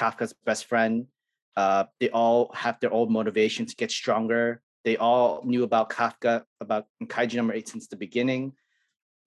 Kafka's 0.00 0.34
best 0.44 0.64
friend. 0.66 1.06
Uh, 1.56 1.84
they 2.00 2.10
all 2.10 2.50
have 2.54 2.78
their 2.80 2.92
own 2.92 3.12
motivation 3.12 3.66
to 3.66 3.74
get 3.76 3.90
stronger. 3.90 4.62
They 4.84 4.96
all 4.96 5.42
knew 5.44 5.62
about 5.64 5.90
Kafka, 5.90 6.44
about 6.60 6.86
Kaiju 7.04 7.34
number 7.34 7.54
eight 7.54 7.68
since 7.68 7.86
the 7.86 7.96
beginning, 7.96 8.52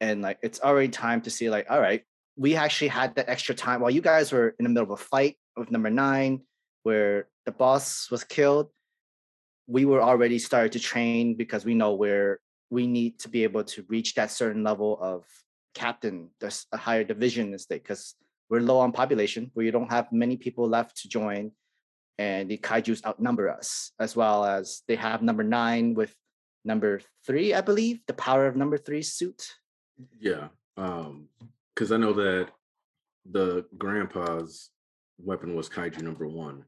and 0.01 0.21
like 0.21 0.39
it's 0.41 0.61
already 0.61 0.89
time 0.89 1.21
to 1.21 1.29
see 1.29 1.49
like, 1.49 1.67
all 1.69 1.79
right, 1.79 2.03
we 2.35 2.55
actually 2.55 2.87
had 2.87 3.15
that 3.15 3.29
extra 3.29 3.53
time 3.53 3.81
while 3.81 3.91
you 3.91 4.01
guys 4.01 4.31
were 4.31 4.55
in 4.57 4.63
the 4.63 4.69
middle 4.69 4.91
of 4.91 4.99
a 4.99 5.03
fight 5.03 5.37
with 5.55 5.69
number 5.69 5.91
nine, 5.91 6.41
where 6.81 7.27
the 7.45 7.51
boss 7.51 8.09
was 8.09 8.23
killed 8.23 8.69
we 9.67 9.85
were 9.85 10.01
already 10.01 10.39
started 10.39 10.71
to 10.73 10.79
train 10.79 11.35
because 11.35 11.65
we 11.65 11.73
know 11.73 11.93
where 11.93 12.39
we 12.69 12.87
need 12.87 13.19
to 13.19 13.29
be 13.29 13.43
able 13.43 13.63
to 13.63 13.85
reach 13.87 14.15
that 14.15 14.31
certain 14.31 14.63
level 14.63 14.97
of 15.01 15.25
captain, 15.73 16.29
there's 16.39 16.65
a 16.71 16.77
higher 16.77 17.03
division 17.03 17.53
in 17.53 17.59
state 17.59 17.83
because 17.83 18.15
we're 18.49 18.61
low 18.61 18.79
on 18.79 18.91
population, 18.91 19.51
we 19.55 19.71
don't 19.71 19.91
have 19.91 20.11
many 20.11 20.37
people 20.37 20.67
left 20.67 21.01
to 21.01 21.07
join, 21.09 21.51
and 22.17 22.49
the 22.49 22.57
kaijus 22.57 23.05
outnumber 23.05 23.49
us, 23.49 23.91
as 23.99 24.15
well 24.15 24.45
as 24.45 24.83
they 24.87 24.95
have 24.95 25.21
number 25.21 25.43
nine 25.43 25.93
with 25.93 26.13
number 26.65 27.01
three, 27.25 27.53
I 27.53 27.61
believe, 27.61 27.99
the 28.07 28.13
power 28.13 28.47
of 28.47 28.55
number 28.55 28.77
three 28.77 29.01
suit. 29.01 29.51
Yeah. 30.19 30.49
Um, 30.77 31.27
because 31.73 31.91
I 31.91 31.97
know 31.97 32.13
that 32.13 32.49
the 33.29 33.65
grandpa's 33.77 34.69
weapon 35.17 35.55
was 35.55 35.69
kaiju 35.69 36.01
number 36.01 36.27
one. 36.27 36.65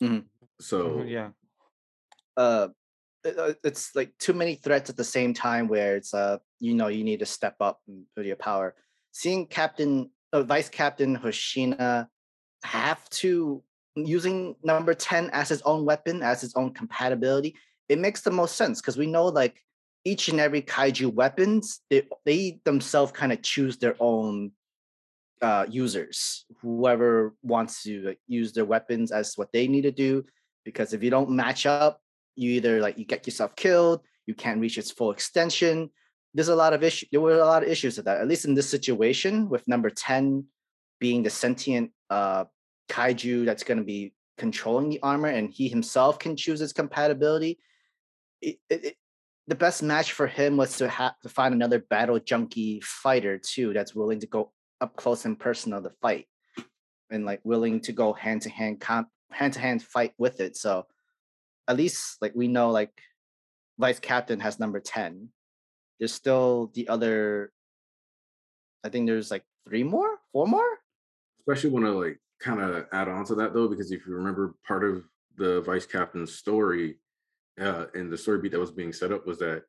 Mhm. 0.00 0.24
So 0.60 0.88
Mhm, 0.88 1.10
yeah 1.10 1.30
uh 2.38 2.68
uh, 3.24 3.52
it's 3.64 3.94
like 3.94 4.16
too 4.18 4.32
many 4.32 4.54
threats 4.54 4.88
at 4.88 4.96
the 4.96 5.04
same 5.04 5.34
time 5.34 5.68
where 5.68 5.96
it's 5.96 6.14
uh 6.14 6.38
you 6.60 6.74
know 6.74 6.86
you 6.86 7.04
need 7.04 7.18
to 7.18 7.26
step 7.26 7.56
up 7.60 7.80
and 7.88 8.04
put 8.14 8.24
your 8.24 8.36
power 8.36 8.74
seeing 9.12 9.44
captain 9.46 10.08
uh, 10.32 10.42
vice 10.42 10.68
captain 10.68 11.16
hoshina 11.16 12.06
have 12.62 13.08
to 13.10 13.62
using 14.06 14.54
number 14.62 14.94
10 14.94 15.30
as 15.32 15.48
his 15.48 15.62
own 15.62 15.84
weapon, 15.84 16.22
as 16.22 16.40
his 16.40 16.54
own 16.54 16.72
compatibility, 16.72 17.54
it 17.88 17.98
makes 17.98 18.20
the 18.20 18.30
most 18.30 18.56
sense 18.56 18.80
because 18.80 18.96
we 18.96 19.06
know 19.06 19.26
like 19.26 19.62
each 20.04 20.28
and 20.28 20.40
every 20.40 20.62
kaiju 20.62 21.12
weapons, 21.12 21.80
they, 21.90 22.02
they 22.24 22.60
themselves 22.64 23.12
kind 23.12 23.32
of 23.32 23.42
choose 23.42 23.78
their 23.78 23.96
own 24.00 24.52
uh, 25.42 25.66
users, 25.68 26.44
whoever 26.60 27.34
wants 27.42 27.82
to 27.82 28.02
like, 28.02 28.20
use 28.26 28.52
their 28.52 28.64
weapons 28.64 29.12
as 29.12 29.34
what 29.36 29.52
they 29.52 29.68
need 29.68 29.82
to 29.82 29.90
do. 29.90 30.24
Because 30.64 30.92
if 30.92 31.02
you 31.02 31.10
don't 31.10 31.30
match 31.30 31.66
up, 31.66 32.00
you 32.36 32.52
either 32.52 32.80
like 32.80 32.98
you 32.98 33.04
get 33.04 33.26
yourself 33.26 33.56
killed, 33.56 34.00
you 34.26 34.34
can't 34.34 34.60
reach 34.60 34.78
its 34.78 34.90
full 34.90 35.10
extension. 35.10 35.90
There's 36.34 36.48
a 36.48 36.56
lot 36.56 36.72
of 36.72 36.82
issue. 36.82 37.06
There 37.10 37.20
were 37.20 37.34
a 37.34 37.44
lot 37.44 37.62
of 37.62 37.68
issues 37.68 37.96
with 37.96 38.06
that. 38.06 38.20
At 38.20 38.28
least 38.28 38.44
in 38.44 38.54
this 38.54 38.68
situation, 38.68 39.48
with 39.48 39.66
number 39.66 39.90
ten 39.90 40.44
being 41.00 41.22
the 41.22 41.30
sentient 41.30 41.90
uh, 42.10 42.44
kaiju 42.90 43.44
that's 43.44 43.64
going 43.64 43.78
to 43.78 43.84
be 43.84 44.14
controlling 44.36 44.90
the 44.90 45.00
armor, 45.02 45.28
and 45.28 45.50
he 45.50 45.68
himself 45.68 46.18
can 46.18 46.36
choose 46.36 46.60
its 46.60 46.72
compatibility. 46.72 47.58
It, 48.40 48.58
it, 48.70 48.96
the 49.48 49.54
best 49.54 49.82
match 49.82 50.12
for 50.12 50.26
him 50.26 50.56
was 50.58 50.76
to 50.76 50.88
have 50.88 51.18
to 51.22 51.28
find 51.28 51.54
another 51.54 51.78
battle 51.78 52.20
junkie 52.20 52.80
fighter 52.84 53.38
too 53.38 53.72
that's 53.72 53.94
willing 53.94 54.20
to 54.20 54.26
go 54.26 54.52
up 54.80 54.94
close 54.94 55.24
and 55.24 55.40
personal 55.40 55.82
to 55.82 55.90
fight 56.02 56.26
and 57.10 57.24
like 57.24 57.40
willing 57.44 57.80
to 57.80 57.92
go 57.92 58.12
hand 58.12 58.42
to 58.42 58.50
hand 58.50 58.78
comp 58.78 59.08
hand 59.32 59.54
to 59.54 59.60
hand 59.60 59.82
fight 59.82 60.12
with 60.18 60.40
it 60.40 60.56
so 60.56 60.86
at 61.66 61.76
least 61.76 62.18
like 62.20 62.32
we 62.34 62.46
know 62.46 62.70
like 62.70 62.92
vice 63.78 63.98
captain 63.98 64.38
has 64.38 64.60
number 64.60 64.80
10 64.80 65.28
there's 65.98 66.12
still 66.12 66.70
the 66.74 66.88
other 66.88 67.52
i 68.84 68.88
think 68.88 69.06
there's 69.06 69.30
like 69.30 69.44
three 69.66 69.82
more 69.82 70.18
four 70.32 70.46
more 70.46 70.78
especially 71.40 71.70
want 71.70 71.84
to 71.84 71.92
like 71.92 72.18
kind 72.40 72.60
of 72.60 72.86
add 72.92 73.08
on 73.08 73.24
to 73.24 73.34
that 73.34 73.52
though 73.52 73.68
because 73.68 73.90
if 73.90 74.06
you 74.06 74.14
remember 74.14 74.54
part 74.66 74.84
of 74.84 75.04
the 75.36 75.60
vice 75.62 75.86
captain's 75.86 76.34
story 76.34 76.98
uh, 77.60 77.86
and 77.94 78.12
the 78.12 78.18
story 78.18 78.38
beat 78.38 78.52
that 78.52 78.60
was 78.60 78.70
being 78.70 78.92
set 78.92 79.12
up 79.12 79.26
was 79.26 79.38
that 79.38 79.64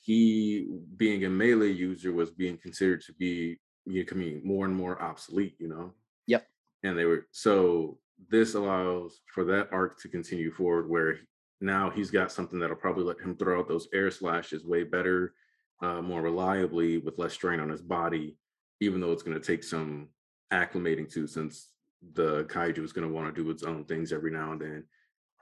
he 0.00 0.68
being 0.96 1.24
a 1.24 1.28
melee 1.28 1.70
user 1.70 2.12
was 2.12 2.30
being 2.30 2.56
considered 2.56 3.02
to 3.02 3.12
be 3.14 3.58
becoming 3.86 4.40
more 4.44 4.66
and 4.66 4.74
more 4.74 5.00
obsolete, 5.02 5.54
you 5.58 5.68
know? 5.68 5.92
Yep. 6.26 6.46
And 6.82 6.98
they 6.98 7.04
were 7.04 7.26
so 7.30 7.98
this 8.30 8.54
allows 8.54 9.20
for 9.32 9.44
that 9.44 9.68
arc 9.72 10.00
to 10.00 10.08
continue 10.08 10.50
forward 10.50 10.88
where 10.88 11.18
now 11.60 11.90
he's 11.90 12.10
got 12.10 12.32
something 12.32 12.58
that'll 12.58 12.76
probably 12.76 13.04
let 13.04 13.20
him 13.20 13.36
throw 13.36 13.58
out 13.58 13.68
those 13.68 13.88
air 13.92 14.10
slashes 14.10 14.64
way 14.64 14.84
better, 14.84 15.34
uh, 15.82 16.00
more 16.00 16.22
reliably 16.22 16.98
with 16.98 17.18
less 17.18 17.32
strain 17.32 17.60
on 17.60 17.68
his 17.68 17.82
body, 17.82 18.36
even 18.80 19.00
though 19.00 19.12
it's 19.12 19.22
going 19.22 19.38
to 19.38 19.44
take 19.44 19.64
some 19.64 20.08
acclimating 20.52 21.10
to 21.12 21.26
since 21.26 21.70
the 22.14 22.44
kaiju 22.44 22.84
is 22.84 22.92
going 22.92 23.06
to 23.06 23.12
want 23.12 23.34
to 23.34 23.42
do 23.42 23.50
its 23.50 23.64
own 23.64 23.84
things 23.84 24.12
every 24.12 24.30
now 24.30 24.52
and 24.52 24.60
then. 24.60 24.84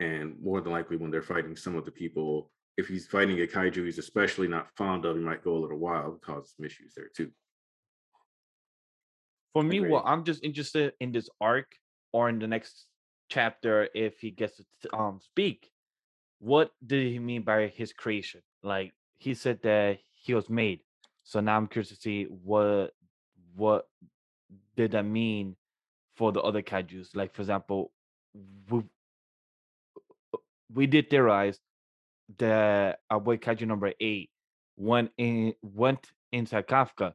And 0.00 0.36
more 0.42 0.60
than 0.60 0.72
likely, 0.72 0.96
when 0.96 1.10
they're 1.10 1.22
fighting 1.22 1.56
some 1.56 1.76
of 1.76 1.84
the 1.84 1.90
people, 1.90 2.50
if 2.76 2.86
he's 2.86 3.06
fighting 3.06 3.40
a 3.40 3.46
kaiju 3.46 3.84
he's 3.84 3.98
especially 3.98 4.48
not 4.48 4.68
fond 4.76 5.04
of, 5.04 5.16
he 5.16 5.22
might 5.22 5.44
go 5.44 5.56
a 5.56 5.58
little 5.58 5.78
wild, 5.78 6.20
cause 6.22 6.54
some 6.56 6.66
issues 6.66 6.92
there 6.94 7.10
too. 7.14 7.30
For 9.52 9.62
me, 9.62 9.78
Agreed. 9.78 9.90
well, 9.92 10.02
I'm 10.04 10.24
just 10.24 10.44
interested 10.44 10.92
in 11.00 11.12
this 11.12 11.30
arc 11.40 11.66
or 12.12 12.28
in 12.28 12.38
the 12.38 12.46
next 12.46 12.86
chapter 13.30 13.88
if 13.94 14.18
he 14.20 14.30
gets 14.30 14.60
to 14.82 14.96
um 14.96 15.18
speak. 15.20 15.70
What 16.46 16.70
did 16.86 17.10
he 17.12 17.18
mean 17.18 17.42
by 17.42 17.66
his 17.66 17.92
creation? 17.92 18.40
Like 18.62 18.94
he 19.18 19.34
said 19.34 19.58
that 19.62 19.98
he 20.14 20.32
was 20.32 20.48
made. 20.48 20.78
So 21.24 21.40
now 21.40 21.56
I'm 21.56 21.66
curious 21.66 21.88
to 21.88 21.96
see 21.96 22.24
what 22.24 22.94
what 23.56 23.88
did 24.76 24.92
that 24.92 25.02
mean 25.02 25.56
for 26.14 26.30
the 26.30 26.40
other 26.40 26.62
kaiju's. 26.62 27.10
Like 27.16 27.34
for 27.34 27.42
example, 27.42 27.90
we, 28.70 28.78
uh, 30.32 30.38
we 30.72 30.86
did 30.86 31.10
theorize 31.10 31.58
that 32.38 33.00
our 33.10 33.18
boy 33.18 33.38
kaiju 33.38 33.66
number 33.66 33.92
eight 33.98 34.30
went 34.76 35.10
in 35.18 35.52
went 35.62 36.12
inside 36.30 36.68
Kafka, 36.68 37.14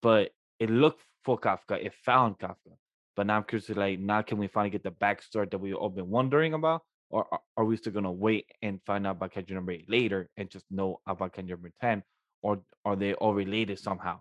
but 0.00 0.30
it 0.58 0.70
looked 0.70 1.02
for 1.22 1.38
Kafka. 1.38 1.84
It 1.84 1.92
found 1.92 2.38
Kafka. 2.38 2.78
But 3.14 3.26
now 3.26 3.36
I'm 3.36 3.44
curious, 3.44 3.68
like, 3.68 3.98
now 3.98 4.22
can 4.22 4.38
we 4.38 4.46
finally 4.46 4.70
get 4.70 4.84
the 4.84 4.90
backstory 4.90 5.50
that 5.50 5.58
we've 5.58 5.74
all 5.74 5.90
been 5.90 6.08
wondering 6.08 6.54
about? 6.54 6.82
Or 7.10 7.26
are, 7.56 7.64
we 7.64 7.76
still 7.76 7.92
gonna 7.92 8.12
wait 8.12 8.46
and 8.62 8.80
find 8.86 9.06
out 9.06 9.16
about 9.16 9.34
Kaiju 9.34 9.50
number 9.50 9.72
eight 9.72 9.90
later 9.90 10.30
and 10.36 10.48
just 10.48 10.64
know 10.70 11.00
about 11.06 11.34
Kaiju 11.34 11.50
number 11.50 11.72
ten? 11.80 12.02
Or 12.42 12.60
are 12.84 12.96
they 12.96 13.14
all 13.14 13.34
related 13.34 13.78
somehow? 13.78 14.20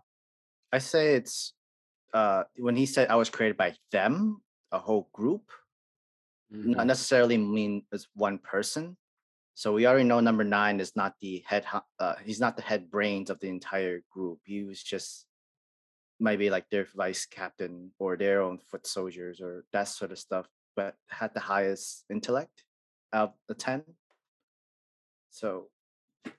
I 0.73 0.79
say 0.79 1.15
it's 1.15 1.53
uh 2.13 2.43
when 2.57 2.75
he 2.75 2.85
said 2.85 3.09
I 3.09 3.15
was 3.15 3.29
created 3.29 3.57
by 3.57 3.75
them, 3.91 4.41
a 4.71 4.79
whole 4.79 5.09
group, 5.13 5.51
mm-hmm. 6.53 6.71
not 6.71 6.87
necessarily 6.87 7.37
mean 7.37 7.83
as 7.93 8.07
one 8.15 8.39
person. 8.39 8.97
So 9.53 9.73
we 9.73 9.85
already 9.85 10.05
know 10.05 10.19
number 10.19 10.43
nine 10.43 10.79
is 10.79 10.95
not 10.95 11.13
the 11.21 11.43
head. 11.45 11.65
Uh, 11.99 12.15
he's 12.23 12.39
not 12.39 12.55
the 12.55 12.63
head 12.63 12.89
brains 12.89 13.29
of 13.29 13.39
the 13.39 13.49
entire 13.49 14.01
group. 14.09 14.39
He 14.45 14.63
was 14.63 14.81
just 14.81 15.25
maybe 16.19 16.49
like 16.49 16.69
their 16.69 16.87
vice 16.95 17.25
captain 17.25 17.91
or 17.99 18.17
their 18.17 18.41
own 18.41 18.57
foot 18.57 18.87
soldiers 18.87 19.41
or 19.41 19.65
that 19.73 19.89
sort 19.89 20.11
of 20.11 20.19
stuff, 20.19 20.47
but 20.75 20.95
had 21.07 21.33
the 21.33 21.39
highest 21.39 22.05
intellect 22.09 22.63
out 23.13 23.29
of 23.29 23.33
the 23.47 23.55
10. 23.55 23.83
So 25.29 25.67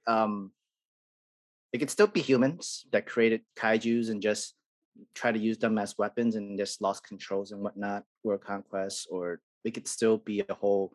um 0.06 0.52
it 1.72 1.78
could 1.78 1.90
still 1.90 2.08
be 2.08 2.20
humans 2.20 2.86
that 2.92 3.06
created 3.06 3.42
kaijus 3.56 4.10
and 4.10 4.20
just 4.20 4.54
try 5.14 5.30
to 5.32 5.38
use 5.38 5.58
them 5.58 5.78
as 5.78 5.96
weapons 5.98 6.34
and 6.34 6.58
just 6.58 6.82
lost 6.82 7.06
controls 7.06 7.52
and 7.52 7.62
whatnot, 7.62 8.04
world 8.24 8.42
conquest, 8.42 9.06
or 9.10 9.40
it 9.64 9.72
could 9.72 9.86
still 9.86 10.18
be 10.18 10.42
a 10.48 10.54
whole 10.54 10.92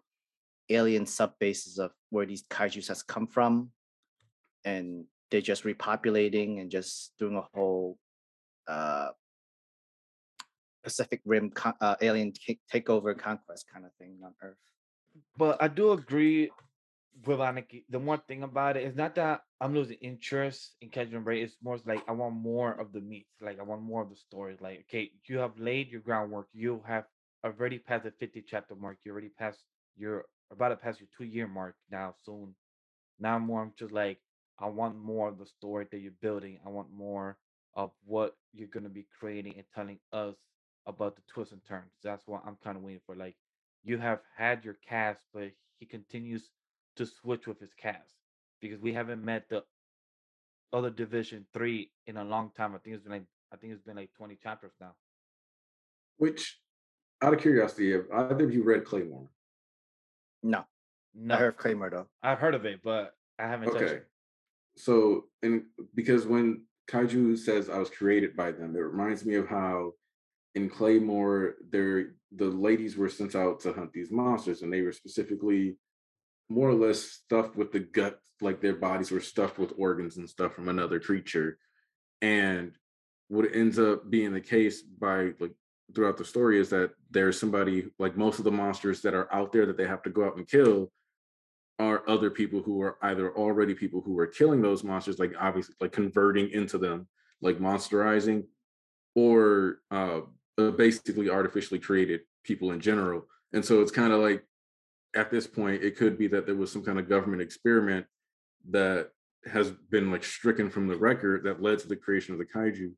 alien 0.70 1.05
sub 1.05 1.34
bases 1.39 1.77
of 1.77 1.91
where 2.10 2.25
these 2.25 2.44
kaijus 2.44 2.88
has 2.88 3.03
come 3.03 3.27
from 3.27 3.72
and 4.65 5.05
they're 5.32 5.41
just 5.41 5.63
repopulating 5.63 6.60
and 6.60 6.72
just 6.72 7.13
doing 7.20 7.36
a 7.38 7.44
whole 7.53 7.98
uh, 8.67 9.10
Pacific 10.84 11.22
Rim 11.25 11.51
uh, 11.82 11.96
alien 12.01 12.34
takeover 12.72 13.17
conquest 13.17 13.65
kind 13.72 13.86
of 13.86 13.91
thing 14.00 14.17
on 14.24 14.34
Earth. 14.41 14.58
But 15.38 15.62
I 15.62 15.67
do 15.67 15.91
agree 15.91 16.51
with 17.25 17.39
Aniki. 17.39 17.86
The 17.89 18.00
one 18.00 18.22
thing 18.27 18.43
about 18.43 18.77
it 18.77 18.84
is 18.84 18.95
not 18.95 19.15
that 19.15 19.41
I'm 19.62 19.74
losing 19.74 19.98
interest 20.01 20.75
in 20.81 20.89
Kaiju 20.89 21.12
no. 21.12 21.31
8. 21.31 21.41
It's 21.43 21.57
more 21.62 21.77
like 21.86 22.03
I 22.07 22.12
want 22.12 22.36
more 22.36 22.74
of 22.74 22.91
the 22.91 23.01
meat. 23.01 23.27
Like 23.41 23.60
I 23.60 23.63
want 23.63 23.81
more 23.81 24.01
of 24.01 24.10
the 24.10 24.15
story. 24.15 24.57
Like 24.60 24.86
okay, 24.89 25.12
you 25.27 25.38
have 25.39 25.57
laid 25.57 25.89
your 25.91 26.01
groundwork. 26.01 26.48
You 26.53 26.81
have 26.88 27.05
already 27.43 27.79
passed 27.79 28.03
the 28.03 28.12
50 28.12 28.43
chapter 28.48 28.75
mark. 28.75 28.98
You 29.03 29.12
already 29.12 29.29
passed. 29.29 29.63
You're 29.98 30.25
about 30.51 30.69
to 30.69 30.75
pass 30.77 31.00
your 31.00 31.10
two 31.17 31.25
year 31.25 31.48
mark 31.48 31.75
now 31.91 32.15
soon. 32.25 32.55
Now 33.19 33.39
more, 33.39 33.62
I'm 33.62 33.67
more 33.67 33.74
just 33.77 33.91
like 33.93 34.19
I 34.60 34.67
want 34.67 34.98
more 34.98 35.29
of 35.29 35.38
the 35.38 35.45
story 35.45 35.88
that 35.91 36.00
you're 36.00 36.12
building. 36.22 36.60
I 36.65 36.69
want 36.69 36.91
more 36.93 37.38
of 37.75 37.91
what 38.05 38.36
you're 38.53 38.67
to 38.67 38.89
be 38.89 39.07
creating 39.19 39.53
and 39.57 39.65
telling 39.74 40.00
us 40.13 40.36
about 40.88 41.15
the 41.15 41.22
twists 41.34 41.53
and 41.53 41.62
turns. 41.67 41.91
That's 42.03 42.24
what 42.27 42.43
I'm 42.45 42.57
kind 42.63 42.77
of 42.77 42.84
waiting 42.84 43.01
for. 43.05 43.15
Like, 43.15 43.36
you 43.86 43.98
have 44.00 44.20
had 44.36 44.65
your 44.65 44.77
cast, 44.88 45.22
but 45.34 45.51
he 45.80 45.86
continues 45.86 46.50
to 46.98 47.06
switch 47.06 47.48
with 47.48 47.60
his 47.60 47.74
cast 47.74 48.15
because 48.62 48.82
we 48.82 48.92
haven't 48.92 49.24
met 49.24 49.48
the 49.50 49.63
other 50.74 50.89
Division 50.89 51.46
Three 51.54 51.92
in 52.08 52.18
a 52.18 52.24
long 52.24 52.51
time. 52.58 52.75
I 52.75 52.80
think 52.80 52.96
it's 52.96 53.04
been 53.04 53.13
like 53.13 53.25
I 53.54 53.58
think 53.58 53.74
it's 53.74 53.84
been 53.84 53.96
like 53.96 54.12
20 54.18 54.38
chapters 54.42 54.74
now. 54.82 54.94
Which, 56.18 56.60
out 57.22 57.34
of 57.34 57.39
curiosity, 57.39 57.92
have 57.94 58.06
either 58.12 58.46
of 58.46 58.54
you 58.54 58.63
read 58.63 58.86
Claymore? 58.86 59.30
No. 60.42 60.65
No. 61.13 61.36
I 61.36 61.38
heard 61.38 61.48
of 61.50 61.58
Claymore 61.58 61.89
though. 61.89 62.08
I've 62.24 62.39
heard 62.39 62.56
of 62.56 62.65
it, 62.65 62.82
but 62.84 63.15
I 63.39 63.48
haven't 63.48 63.70
touched 63.70 63.82
it. 63.82 63.86
okay. 63.86 64.01
So, 64.77 65.25
and 65.44 65.63
because 65.94 66.25
when 66.25 66.63
Kaiju 66.88 67.38
says 67.38 67.70
I 67.70 67.80
was 67.80 67.89
created 67.89 68.36
by 68.36 68.51
them. 68.51 68.75
It 68.75 68.80
reminds 68.80 69.25
me 69.25 69.36
of 69.36 69.48
how 69.48 69.94
in 70.55 70.69
Claymore, 70.69 71.55
there 71.69 72.13
the 72.35 72.45
ladies 72.45 72.97
were 72.97 73.09
sent 73.09 73.35
out 73.35 73.59
to 73.62 73.74
hunt 73.74 73.93
these 73.93 74.12
monsters, 74.12 74.62
and 74.62 74.71
they 74.71 74.81
were 74.81 74.91
specifically 74.91 75.77
more 76.50 76.69
or 76.69 76.74
less 76.74 77.01
stuffed 77.01 77.55
with 77.55 77.71
the 77.71 77.79
gut, 77.79 78.19
like 78.41 78.62
their 78.62 78.75
bodies 78.75 79.12
were 79.12 79.19
stuffed 79.19 79.57
with 79.57 79.74
organs 79.77 80.17
and 80.17 80.29
stuff 80.29 80.53
from 80.53 80.69
another 80.69 81.00
creature. 81.00 81.57
And 82.21 82.74
what 83.27 83.53
ends 83.53 83.79
up 83.79 84.09
being 84.09 84.33
the 84.33 84.41
case 84.41 84.81
by 84.81 85.31
like 85.39 85.51
throughout 85.93 86.17
the 86.17 86.25
story 86.25 86.59
is 86.59 86.69
that 86.69 86.91
there's 87.12 87.39
somebody 87.39 87.88
like 88.00 88.17
most 88.17 88.39
of 88.39 88.45
the 88.45 88.51
monsters 88.51 89.01
that 89.01 89.13
are 89.13 89.33
out 89.33 89.51
there 89.51 89.65
that 89.65 89.77
they 89.77 89.88
have 89.88 90.03
to 90.03 90.09
go 90.09 90.25
out 90.25 90.38
and 90.38 90.47
kill 90.47 90.91
are 91.79 92.07
other 92.07 92.29
people 92.29 92.62
who 92.62 92.81
are 92.81 92.97
either 93.01 93.35
already 93.35 93.74
people 93.74 94.01
who 94.01 94.17
are 94.17 94.27
killing 94.27 94.62
those 94.62 94.83
monsters, 94.83 95.19
like 95.19 95.33
obviously 95.39 95.75
like 95.81 95.91
converting 95.91 96.50
into 96.51 96.77
them, 96.77 97.07
like 97.41 97.59
monsterizing, 97.59 98.43
or 99.13 99.79
uh, 99.91 100.21
uh 100.57 100.71
basically 100.71 101.29
artificially 101.29 101.79
created 101.79 102.21
people 102.43 102.71
in 102.71 102.79
general. 102.79 103.27
And 103.53 103.63
so 103.63 103.81
it's 103.81 103.91
kind 103.91 104.13
of 104.13 104.21
like 104.21 104.43
at 105.15 105.31
this 105.31 105.47
point, 105.47 105.83
it 105.83 105.95
could 105.95 106.17
be 106.17 106.27
that 106.27 106.45
there 106.45 106.55
was 106.55 106.71
some 106.71 106.83
kind 106.83 107.00
of 107.00 107.09
government 107.09 107.41
experiment 107.41 108.05
that 108.69 109.09
has 109.51 109.71
been 109.89 110.12
like 110.12 110.24
stricken 110.24 110.69
from 110.69 110.88
the 110.88 110.97
record 110.97 111.43
that 111.43 111.62
led 111.62 111.79
to 111.79 111.88
the 111.88 111.95
creation 111.95 112.33
of 112.33 112.39
the 112.39 112.45
kaiju, 112.45 112.91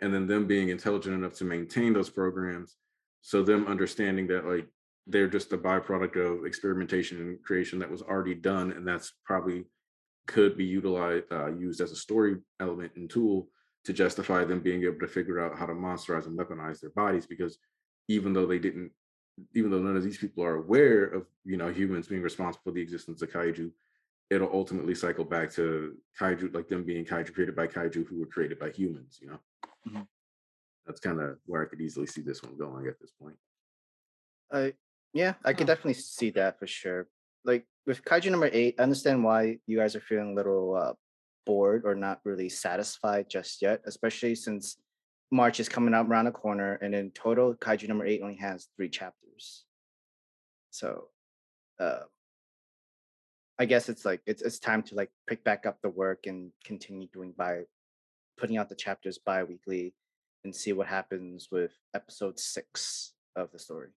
and 0.00 0.12
then 0.12 0.26
them 0.26 0.46
being 0.46 0.68
intelligent 0.68 1.14
enough 1.14 1.34
to 1.34 1.44
maintain 1.44 1.92
those 1.92 2.10
programs. 2.10 2.76
So 3.22 3.42
them 3.42 3.66
understanding 3.66 4.26
that 4.28 4.46
like 4.46 4.66
they're 5.06 5.28
just 5.28 5.52
a 5.52 5.58
byproduct 5.58 6.16
of 6.16 6.44
experimentation 6.44 7.20
and 7.20 7.42
creation 7.42 7.78
that 7.78 7.90
was 7.90 8.02
already 8.02 8.34
done, 8.34 8.72
and 8.72 8.86
that's 8.86 9.12
probably 9.24 9.64
could 10.26 10.56
be 10.56 10.64
utilized 10.64 11.24
uh, 11.32 11.46
used 11.46 11.80
as 11.80 11.92
a 11.92 11.96
story 11.96 12.36
element 12.60 12.92
and 12.96 13.10
tool 13.10 13.48
to 13.84 13.92
justify 13.92 14.44
them 14.44 14.60
being 14.60 14.82
able 14.84 14.98
to 15.00 15.08
figure 15.08 15.40
out 15.40 15.58
how 15.58 15.66
to 15.66 15.72
monsterize 15.72 16.26
and 16.26 16.38
weaponize 16.38 16.80
their 16.80 16.90
bodies 16.90 17.26
because 17.26 17.58
even 18.08 18.32
though 18.32 18.46
they 18.46 18.58
didn't 18.58 18.90
even 19.54 19.70
though 19.70 19.80
none 19.80 19.96
of 19.96 20.04
these 20.04 20.18
people 20.18 20.44
are 20.44 20.56
aware 20.56 21.04
of 21.04 21.26
you 21.44 21.56
know 21.56 21.68
humans 21.68 22.06
being 22.06 22.22
responsible 22.22 22.62
for 22.64 22.72
the 22.72 22.82
existence 22.82 23.22
of 23.22 23.30
kaiju 23.30 23.70
it'll 24.30 24.52
ultimately 24.52 24.94
cycle 24.94 25.24
back 25.24 25.50
to 25.50 25.96
kaiju 26.20 26.54
like 26.54 26.68
them 26.68 26.84
being 26.84 27.04
kaiju 27.04 27.32
created 27.34 27.56
by 27.56 27.66
kaiju 27.66 28.06
who 28.06 28.20
were 28.20 28.26
created 28.26 28.58
by 28.58 28.70
humans 28.70 29.18
you 29.20 29.28
know 29.28 29.38
Mhm. 29.88 30.06
that's 30.86 31.00
kind 31.00 31.20
of 31.20 31.38
where 31.46 31.62
i 31.62 31.64
could 31.66 31.80
easily 31.80 32.06
see 32.06 32.20
this 32.20 32.42
one 32.42 32.56
going 32.56 32.86
at 32.86 33.00
this 33.00 33.12
point 33.12 33.36
I 34.52 34.74
yeah, 35.14 35.34
I 35.44 35.52
could 35.52 35.66
Huh. 35.66 35.74
definitely 35.74 35.94
see 35.94 36.30
that 36.30 36.58
for 36.58 36.66
sure. 36.66 37.08
Like 37.44 37.66
with 37.86 38.04
Kaiju 38.04 38.30
number 38.30 38.48
eight, 38.52 38.76
I 38.78 38.82
understand 38.82 39.24
why 39.24 39.58
you 39.66 39.78
guys 39.78 39.96
are 39.96 40.00
feeling 40.00 40.32
a 40.32 40.34
little 40.34 40.74
uh, 40.74 40.92
bored 41.44 41.82
or 41.84 41.94
not 41.94 42.20
really 42.24 42.48
satisfied 42.48 43.28
just 43.28 43.62
yet, 43.62 43.80
especially 43.86 44.34
since 44.34 44.76
March 45.30 45.60
is 45.60 45.68
coming 45.68 45.94
up 45.94 46.08
around 46.08 46.26
the 46.26 46.30
corner, 46.30 46.74
and 46.82 46.94
in 46.94 47.10
total, 47.10 47.54
Kaiju 47.54 47.88
number 47.88 48.04
eight 48.06 48.20
only 48.22 48.36
has 48.36 48.68
three 48.76 48.90
chapters. 48.90 49.64
So, 50.70 51.08
uh, 51.80 52.00
I 53.58 53.64
guess 53.64 53.88
it's 53.88 54.04
like 54.04 54.20
it's 54.26 54.42
it's 54.42 54.58
time 54.58 54.82
to 54.84 54.94
like 54.94 55.10
pick 55.26 55.42
back 55.44 55.66
up 55.66 55.78
the 55.82 55.88
work 55.88 56.26
and 56.26 56.50
continue 56.64 57.08
doing 57.12 57.32
by 57.36 57.62
putting 58.36 58.58
out 58.58 58.68
the 58.68 58.74
chapters 58.74 59.18
bi-weekly 59.18 59.94
and 60.44 60.54
see 60.54 60.72
what 60.72 60.86
happens 60.86 61.48
with 61.50 61.72
episode 61.94 62.38
six 62.38 63.12
of 63.36 63.52
the 63.52 63.58
story. 63.58 63.88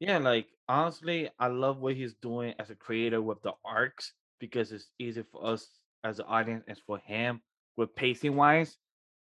Yeah, 0.00 0.18
like 0.18 0.46
honestly, 0.68 1.30
I 1.38 1.48
love 1.48 1.78
what 1.78 1.94
he's 1.94 2.14
doing 2.14 2.54
as 2.58 2.70
a 2.70 2.74
creator 2.74 3.20
with 3.20 3.42
the 3.42 3.52
arcs 3.64 4.12
because 4.40 4.72
it's 4.72 4.90
easy 4.98 5.24
for 5.30 5.46
us 5.46 5.68
as 6.04 6.18
an 6.18 6.26
audience 6.28 6.64
and 6.66 6.78
for 6.86 6.98
him 6.98 7.40
with 7.76 7.94
pacing 7.94 8.36
wise. 8.36 8.76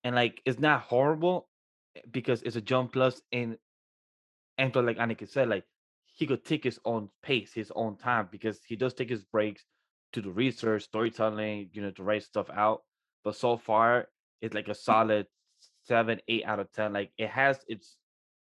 And 0.04 0.14
like 0.14 0.40
it's 0.46 0.58
not 0.58 0.82
horrible 0.82 1.48
eh, 1.96 2.00
because 2.10 2.42
it's 2.42 2.56
a 2.56 2.60
jump 2.60 2.92
plus 2.92 3.20
in 3.32 3.58
and 4.58 4.72
but 4.72 4.84
like 4.84 4.98
Aniki 4.98 5.28
said, 5.28 5.48
like 5.48 5.64
he 6.04 6.26
could 6.26 6.44
take 6.44 6.64
his 6.64 6.78
own 6.84 7.08
pace, 7.22 7.52
his 7.52 7.72
own 7.74 7.96
time, 7.96 8.28
because 8.30 8.60
he 8.66 8.76
does 8.76 8.94
take 8.94 9.08
his 9.08 9.24
breaks 9.24 9.64
to 10.12 10.20
do 10.20 10.30
research, 10.30 10.82
storytelling, 10.84 11.70
you 11.72 11.82
know, 11.82 11.90
to 11.92 12.02
write 12.02 12.22
stuff 12.24 12.50
out. 12.50 12.82
But 13.24 13.36
so 13.36 13.56
far, 13.56 14.08
it's 14.42 14.54
like 14.54 14.68
a 14.68 14.74
solid 14.74 15.26
seven, 15.84 16.20
eight 16.28 16.44
out 16.44 16.60
of 16.60 16.70
ten. 16.72 16.92
Like 16.92 17.10
it 17.18 17.30
has 17.30 17.58
its 17.68 17.96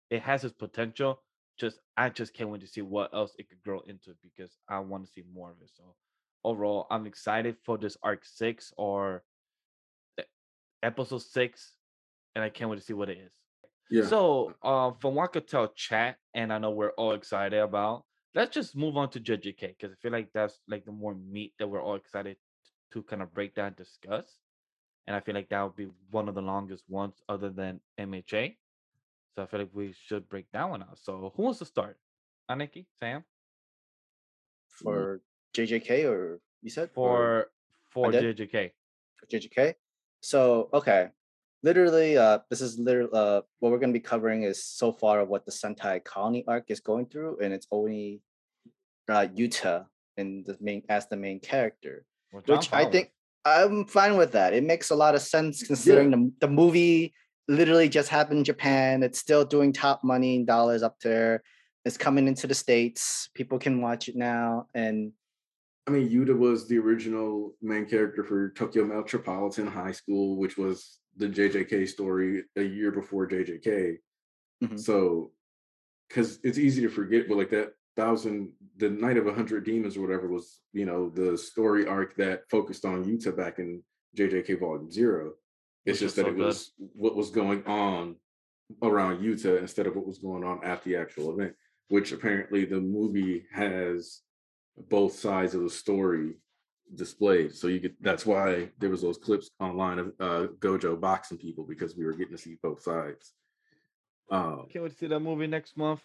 it 0.09 0.21
has 0.21 0.43
its 0.43 0.53
potential. 0.53 1.21
Just 1.59 1.79
I 1.97 2.09
just 2.09 2.33
can't 2.33 2.49
wait 2.49 2.61
to 2.61 2.67
see 2.67 2.81
what 2.81 3.13
else 3.13 3.33
it 3.37 3.49
could 3.49 3.61
grow 3.63 3.81
into 3.81 4.15
because 4.21 4.57
I 4.67 4.79
want 4.79 5.05
to 5.05 5.11
see 5.11 5.23
more 5.33 5.51
of 5.51 5.61
it. 5.61 5.69
So 5.75 5.95
overall, 6.43 6.87
I'm 6.89 7.05
excited 7.05 7.57
for 7.63 7.77
this 7.77 7.97
arc 8.03 8.25
six 8.25 8.73
or 8.77 9.23
episode 10.83 11.21
six, 11.21 11.75
and 12.35 12.43
I 12.43 12.49
can't 12.49 12.69
wait 12.69 12.77
to 12.77 12.85
see 12.85 12.93
what 12.93 13.09
it 13.09 13.17
is. 13.17 13.31
yeah 13.89 14.05
So, 14.05 14.53
um, 14.63 14.95
from 14.99 15.15
what 15.15 15.25
I 15.25 15.27
could 15.27 15.47
tell, 15.47 15.67
chat, 15.69 16.17
and 16.33 16.51
I 16.53 16.57
know 16.57 16.71
we're 16.71 16.91
all 16.91 17.13
excited 17.13 17.59
about. 17.59 18.05
Let's 18.35 18.53
just 18.53 18.75
move 18.75 18.95
on 18.95 19.09
to 19.11 19.19
JJK 19.19 19.75
because 19.79 19.91
I 19.91 19.95
feel 20.01 20.11
like 20.11 20.29
that's 20.33 20.59
like 20.67 20.85
the 20.85 20.91
more 20.91 21.15
meat 21.15 21.53
that 21.57 21.67
we're 21.67 21.81
all 21.81 21.95
excited 21.95 22.37
to 22.93 23.03
kind 23.03 23.21
of 23.21 23.33
break 23.33 23.55
down, 23.55 23.67
and 23.67 23.75
discuss, 23.75 24.25
and 25.07 25.15
I 25.15 25.19
feel 25.19 25.35
like 25.35 25.49
that 25.49 25.63
would 25.63 25.75
be 25.75 25.89
one 26.11 26.29
of 26.29 26.35
the 26.35 26.41
longest 26.41 26.83
ones, 26.87 27.15
other 27.27 27.49
than 27.49 27.79
MHA. 27.99 28.55
So 29.35 29.43
I 29.43 29.45
feel 29.47 29.61
like 29.61 29.69
we 29.73 29.93
should 30.05 30.29
break 30.29 30.45
that 30.53 30.69
one 30.69 30.83
out. 30.83 30.99
So 30.99 31.33
who 31.35 31.43
wants 31.43 31.59
to 31.59 31.65
start? 31.65 31.97
Aniki, 32.49 32.85
Sam, 32.99 33.23
for 34.67 35.21
JJK 35.55 36.09
or 36.09 36.39
you 36.61 36.69
said 36.69 36.91
for 36.91 37.47
for? 37.89 38.11
JJK. 38.11 38.71
for 39.17 39.25
JJK. 39.27 39.75
So 40.21 40.69
okay, 40.73 41.09
literally, 41.63 42.17
uh, 42.17 42.39
this 42.49 42.61
is 42.61 42.77
literally 42.77 43.11
uh, 43.13 43.41
what 43.59 43.71
we're 43.71 43.79
gonna 43.79 43.93
be 43.93 43.99
covering 43.99 44.43
is 44.43 44.63
so 44.63 44.91
far 44.91 45.19
of 45.21 45.29
what 45.29 45.45
the 45.45 45.51
Sendai 45.51 45.99
Colony 45.99 46.43
arc 46.47 46.65
is 46.69 46.79
going 46.79 47.07
through, 47.07 47.39
and 47.41 47.53
it's 47.53 47.67
only 47.71 48.21
uh, 49.07 49.27
Yuta 49.35 49.85
in 50.17 50.43
the 50.45 50.57
main 50.59 50.83
as 50.89 51.07
the 51.07 51.17
main 51.17 51.39
character, 51.39 52.05
Well, 52.31 52.43
which 52.45 52.71
I 52.73 52.85
think 52.85 53.11
I'm 53.45 53.85
fine 53.85 54.17
with 54.17 54.33
that. 54.33 54.53
It 54.53 54.63
makes 54.63 54.89
a 54.89 54.95
lot 54.95 55.15
of 55.15 55.21
sense 55.21 55.63
considering 55.63 56.11
the 56.11 56.31
the 56.41 56.47
movie 56.47 57.13
literally 57.47 57.89
just 57.89 58.09
happened 58.09 58.39
in 58.39 58.43
Japan. 58.43 59.03
It's 59.03 59.19
still 59.19 59.45
doing 59.45 59.73
top 59.73 60.03
money 60.03 60.35
in 60.35 60.45
dollars 60.45 60.83
up 60.83 60.99
there. 60.99 61.41
It's 61.85 61.97
coming 61.97 62.27
into 62.27 62.45
the 62.45 62.53
states. 62.53 63.29
People 63.33 63.57
can 63.57 63.81
watch 63.81 64.09
it 64.09 64.15
now, 64.15 64.67
and 64.75 65.13
I 65.87 65.91
mean, 65.91 66.09
Yuta 66.09 66.37
was 66.37 66.67
the 66.67 66.77
original 66.77 67.55
main 67.61 67.85
character 67.85 68.23
for 68.23 68.49
Tokyo 68.51 68.85
Metropolitan 68.85 69.67
High 69.67 69.91
School, 69.91 70.37
which 70.37 70.57
was 70.57 70.99
the 71.17 71.27
JJK 71.27 71.87
story 71.87 72.43
a 72.55 72.61
year 72.63 72.91
before 72.91 73.27
JJK. 73.27 73.97
Mhm. 74.63 74.79
So, 74.79 75.31
because 76.07 76.39
it's 76.43 76.57
easy 76.57 76.81
to 76.81 76.89
forget, 76.89 77.27
but 77.27 77.37
like 77.37 77.49
that 77.51 77.73
thousand, 77.95 78.53
the 78.77 78.89
Night 78.89 79.17
of 79.17 79.27
a 79.27 79.33
Hundred 79.33 79.65
Demons 79.65 79.97
or 79.97 80.01
whatever 80.01 80.27
was, 80.27 80.61
you 80.73 80.85
know, 80.85 81.09
the 81.09 81.37
story 81.37 81.85
arc 81.85 82.15
that 82.17 82.49
focused 82.49 82.85
on 82.85 83.03
Yuta 83.05 83.35
back 83.35 83.59
in 83.59 83.83
JJK 84.15 84.59
Volume 84.59 84.91
Zero. 84.91 85.33
It's 85.85 85.99
Which 85.99 86.07
just 86.07 86.15
that 86.17 86.25
so 86.25 86.29
it 86.29 86.35
good. 86.37 86.45
was 86.45 86.71
what 86.77 87.15
was 87.15 87.29
going 87.31 87.65
on 87.65 88.15
around 88.83 89.21
Yuta 89.21 89.59
instead 89.59 89.87
of 89.87 89.95
what 89.95 90.05
was 90.05 90.19
going 90.19 90.43
on 90.43 90.63
at 90.63 90.83
the 90.83 90.95
actual 90.95 91.33
event, 91.33 91.55
which 91.87 92.11
apparently 92.11 92.65
the 92.65 92.79
movie 92.79 93.45
has 93.51 94.21
both 94.89 95.13
sides 95.13 95.55
of 95.55 95.61
the 95.61 95.69
story 95.69 96.35
displayed. 96.95 97.53
So 97.55 97.67
you 97.67 97.79
get 97.79 98.01
that's 98.01 98.25
why 98.25 98.69
there 98.79 98.89
was 98.89 99.01
those 99.01 99.17
clips 99.17 99.49
online 99.59 99.99
of 99.99 100.07
uh, 100.19 100.47
Gojo 100.59 100.99
boxing 100.99 101.37
people 101.37 101.63
because 101.63 101.95
we 101.95 102.05
were 102.05 102.13
getting 102.13 102.35
to 102.35 102.41
see 102.41 102.57
both 102.61 102.81
sides. 102.81 103.33
Um, 104.31 104.67
Can't 104.71 104.83
wait 104.83 104.91
to 104.91 104.97
see 104.97 105.07
that 105.07 105.19
movie 105.19 105.47
next 105.47 105.75
month. 105.77 106.01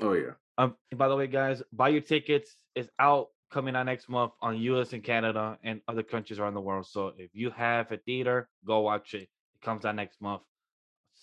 oh 0.00 0.12
yeah, 0.12 0.32
Um, 0.58 0.74
and 0.90 0.98
by 0.98 1.08
the 1.08 1.16
way, 1.16 1.26
guys, 1.28 1.62
buy 1.72 1.88
your 1.90 2.00
tickets. 2.00 2.54
It's 2.74 2.90
out 2.98 3.28
coming 3.52 3.76
out 3.76 3.86
next 3.86 4.08
month 4.08 4.32
on 4.42 4.56
US 4.58 4.92
and 4.92 5.04
Canada 5.04 5.56
and 5.62 5.80
other 5.86 6.02
countries 6.02 6.40
around 6.40 6.54
the 6.54 6.60
world. 6.60 6.86
So 6.86 7.12
if 7.16 7.30
you 7.32 7.50
have 7.50 7.92
a 7.92 7.96
theater, 7.96 8.48
go 8.64 8.80
watch 8.80 9.14
it. 9.14 9.22
It 9.22 9.62
comes 9.62 9.84
out 9.84 9.94
next 9.94 10.20
month, 10.20 10.42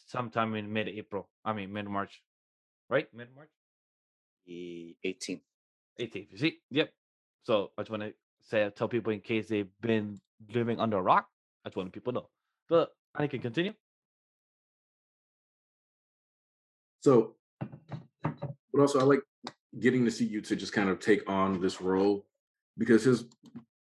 sometime 0.08 0.56
in 0.56 0.72
mid 0.72 0.88
April. 0.88 1.30
I 1.44 1.52
mean 1.54 1.72
mid 1.74 1.88
March, 1.88 2.22
right? 2.90 3.08
Mid 3.14 3.28
March, 3.36 3.50
the 4.48 4.96
18th. 6.00 6.12
18th. 6.14 6.28
You 6.32 6.38
see? 6.38 6.58
Yep. 6.72 6.92
So 7.44 7.72
I 7.78 7.82
just 7.82 7.92
want 7.92 8.04
to 8.04 8.14
say, 8.42 8.70
tell 8.76 8.88
people 8.88 9.14
in 9.14 9.20
case 9.20 9.48
they've 9.48 9.68
been 9.82 10.20
living 10.54 10.80
under 10.80 10.98
a 10.98 11.02
rock. 11.02 11.28
I 11.66 11.70
just 11.70 11.78
want 11.78 11.92
people 11.92 12.14
to 12.14 12.20
know. 12.20 12.30
But 12.70 12.92
I 13.16 13.28
can 13.28 13.40
continue. 13.40 13.74
So, 17.02 17.36
but 18.22 18.80
also 18.80 19.00
I 19.00 19.04
like 19.04 19.20
getting 19.80 20.06
to 20.06 20.12
see 20.12 20.28
Yuta 20.28 20.58
just 20.58 20.74
kind 20.74 20.90
of 20.90 21.00
take 21.00 21.30
on 21.30 21.60
this 21.60 21.82
role 21.82 22.26
because 22.78 23.04
his 23.04 23.26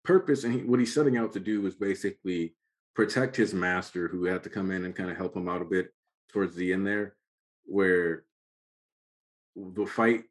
purpose 0.04 0.44
and 0.44 0.54
he, 0.54 0.60
what 0.62 0.80
he's 0.80 0.92
setting 0.92 1.16
out 1.16 1.32
to 1.32 1.40
do 1.40 1.64
is 1.66 1.74
basically 1.74 2.54
protect 2.94 3.36
his 3.36 3.54
master 3.54 4.08
who 4.08 4.24
had 4.24 4.42
to 4.42 4.50
come 4.50 4.70
in 4.70 4.84
and 4.84 4.96
kind 4.96 5.10
of 5.10 5.16
help 5.16 5.36
him 5.36 5.48
out 5.48 5.62
a 5.62 5.64
bit 5.64 5.92
towards 6.32 6.56
the 6.56 6.72
end 6.72 6.86
there 6.86 7.14
where 7.64 8.24
the 9.56 9.86
fight 9.86 10.24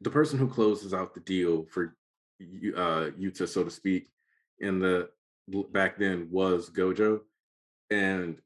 the 0.00 0.10
person 0.10 0.38
who 0.38 0.48
closes 0.48 0.94
out 0.94 1.14
the 1.14 1.20
deal 1.20 1.66
for 1.70 1.96
uh 2.76 3.10
Yuta 3.18 3.46
so 3.46 3.62
to 3.64 3.70
speak 3.70 4.10
in 4.60 4.78
the 4.78 5.10
back 5.72 5.98
then 5.98 6.28
was 6.30 6.70
Gojo 6.70 7.20
and 7.90 8.40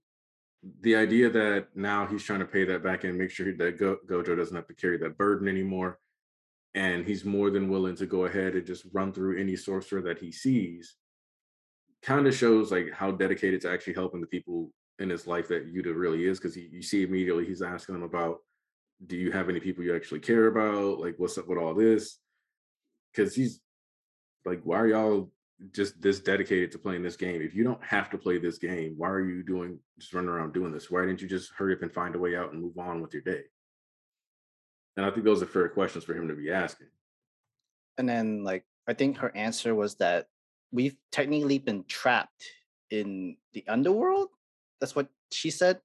the 0.80 0.96
idea 0.96 1.28
that 1.30 1.68
now 1.74 2.06
he's 2.06 2.22
trying 2.22 2.38
to 2.40 2.46
pay 2.46 2.64
that 2.64 2.82
back 2.82 3.04
and 3.04 3.18
make 3.18 3.30
sure 3.30 3.52
that 3.52 3.78
Go- 3.78 3.98
Gojo 4.06 4.36
doesn't 4.36 4.56
have 4.56 4.66
to 4.68 4.74
carry 4.74 4.96
that 4.98 5.18
burden 5.18 5.48
anymore. 5.48 5.98
And 6.74 7.06
he's 7.06 7.24
more 7.24 7.50
than 7.50 7.68
willing 7.68 7.96
to 7.96 8.06
go 8.06 8.24
ahead 8.24 8.54
and 8.54 8.66
just 8.66 8.86
run 8.92 9.12
through 9.12 9.38
any 9.38 9.56
sorcerer 9.56 10.02
that 10.02 10.18
he 10.18 10.32
sees. 10.32 10.96
Kind 12.02 12.26
of 12.26 12.34
shows 12.34 12.72
like 12.72 12.92
how 12.92 13.12
dedicated 13.12 13.60
to 13.62 13.70
actually 13.70 13.94
helping 13.94 14.20
the 14.20 14.26
people 14.26 14.70
in 14.98 15.08
his 15.08 15.26
life 15.26 15.48
that 15.48 15.72
Yuta 15.72 15.94
really 15.94 16.26
is. 16.26 16.38
Because 16.38 16.56
you 16.56 16.82
see 16.82 17.04
immediately 17.04 17.44
he's 17.44 17.62
asking 17.62 17.94
them 17.94 18.02
about, 18.02 18.38
do 19.06 19.16
you 19.16 19.32
have 19.32 19.48
any 19.48 19.60
people 19.60 19.84
you 19.84 19.94
actually 19.94 20.20
care 20.20 20.46
about? 20.46 21.00
Like, 21.00 21.14
what's 21.18 21.38
up 21.38 21.48
with 21.48 21.58
all 21.58 21.74
this? 21.74 22.18
Because 23.12 23.34
he's 23.34 23.60
like, 24.44 24.60
why 24.64 24.78
are 24.78 24.88
y'all 24.88 25.30
just 25.72 26.00
this 26.00 26.20
dedicated 26.20 26.72
to 26.72 26.78
playing 26.78 27.02
this 27.02 27.16
game. 27.16 27.40
If 27.40 27.54
you 27.54 27.64
don't 27.64 27.82
have 27.84 28.10
to 28.10 28.18
play 28.18 28.38
this 28.38 28.58
game, 28.58 28.94
why 28.96 29.08
are 29.08 29.24
you 29.24 29.42
doing 29.42 29.78
just 29.98 30.12
running 30.12 30.30
around 30.30 30.52
doing 30.52 30.72
this? 30.72 30.90
Why 30.90 31.04
didn't 31.04 31.22
you 31.22 31.28
just 31.28 31.52
hurry 31.56 31.74
up 31.74 31.82
and 31.82 31.92
find 31.92 32.14
a 32.14 32.18
way 32.18 32.36
out 32.36 32.52
and 32.52 32.62
move 32.62 32.78
on 32.78 33.00
with 33.00 33.12
your 33.12 33.22
day? 33.22 33.42
And 34.96 35.04
I 35.06 35.10
think 35.10 35.24
those 35.24 35.42
are 35.42 35.46
fair 35.46 35.68
questions 35.68 36.04
for 36.04 36.14
him 36.14 36.28
to 36.28 36.34
be 36.34 36.50
asking. 36.50 36.88
And 37.98 38.08
then 38.08 38.44
like 38.44 38.64
I 38.86 38.94
think 38.94 39.18
her 39.18 39.34
answer 39.34 39.74
was 39.74 39.96
that 39.96 40.26
we've 40.72 40.96
technically 41.12 41.58
been 41.58 41.84
trapped 41.84 42.44
in 42.90 43.36
the 43.52 43.64
underworld. 43.68 44.28
That's 44.80 44.94
what 44.94 45.08
she 45.30 45.50
said. 45.50 45.80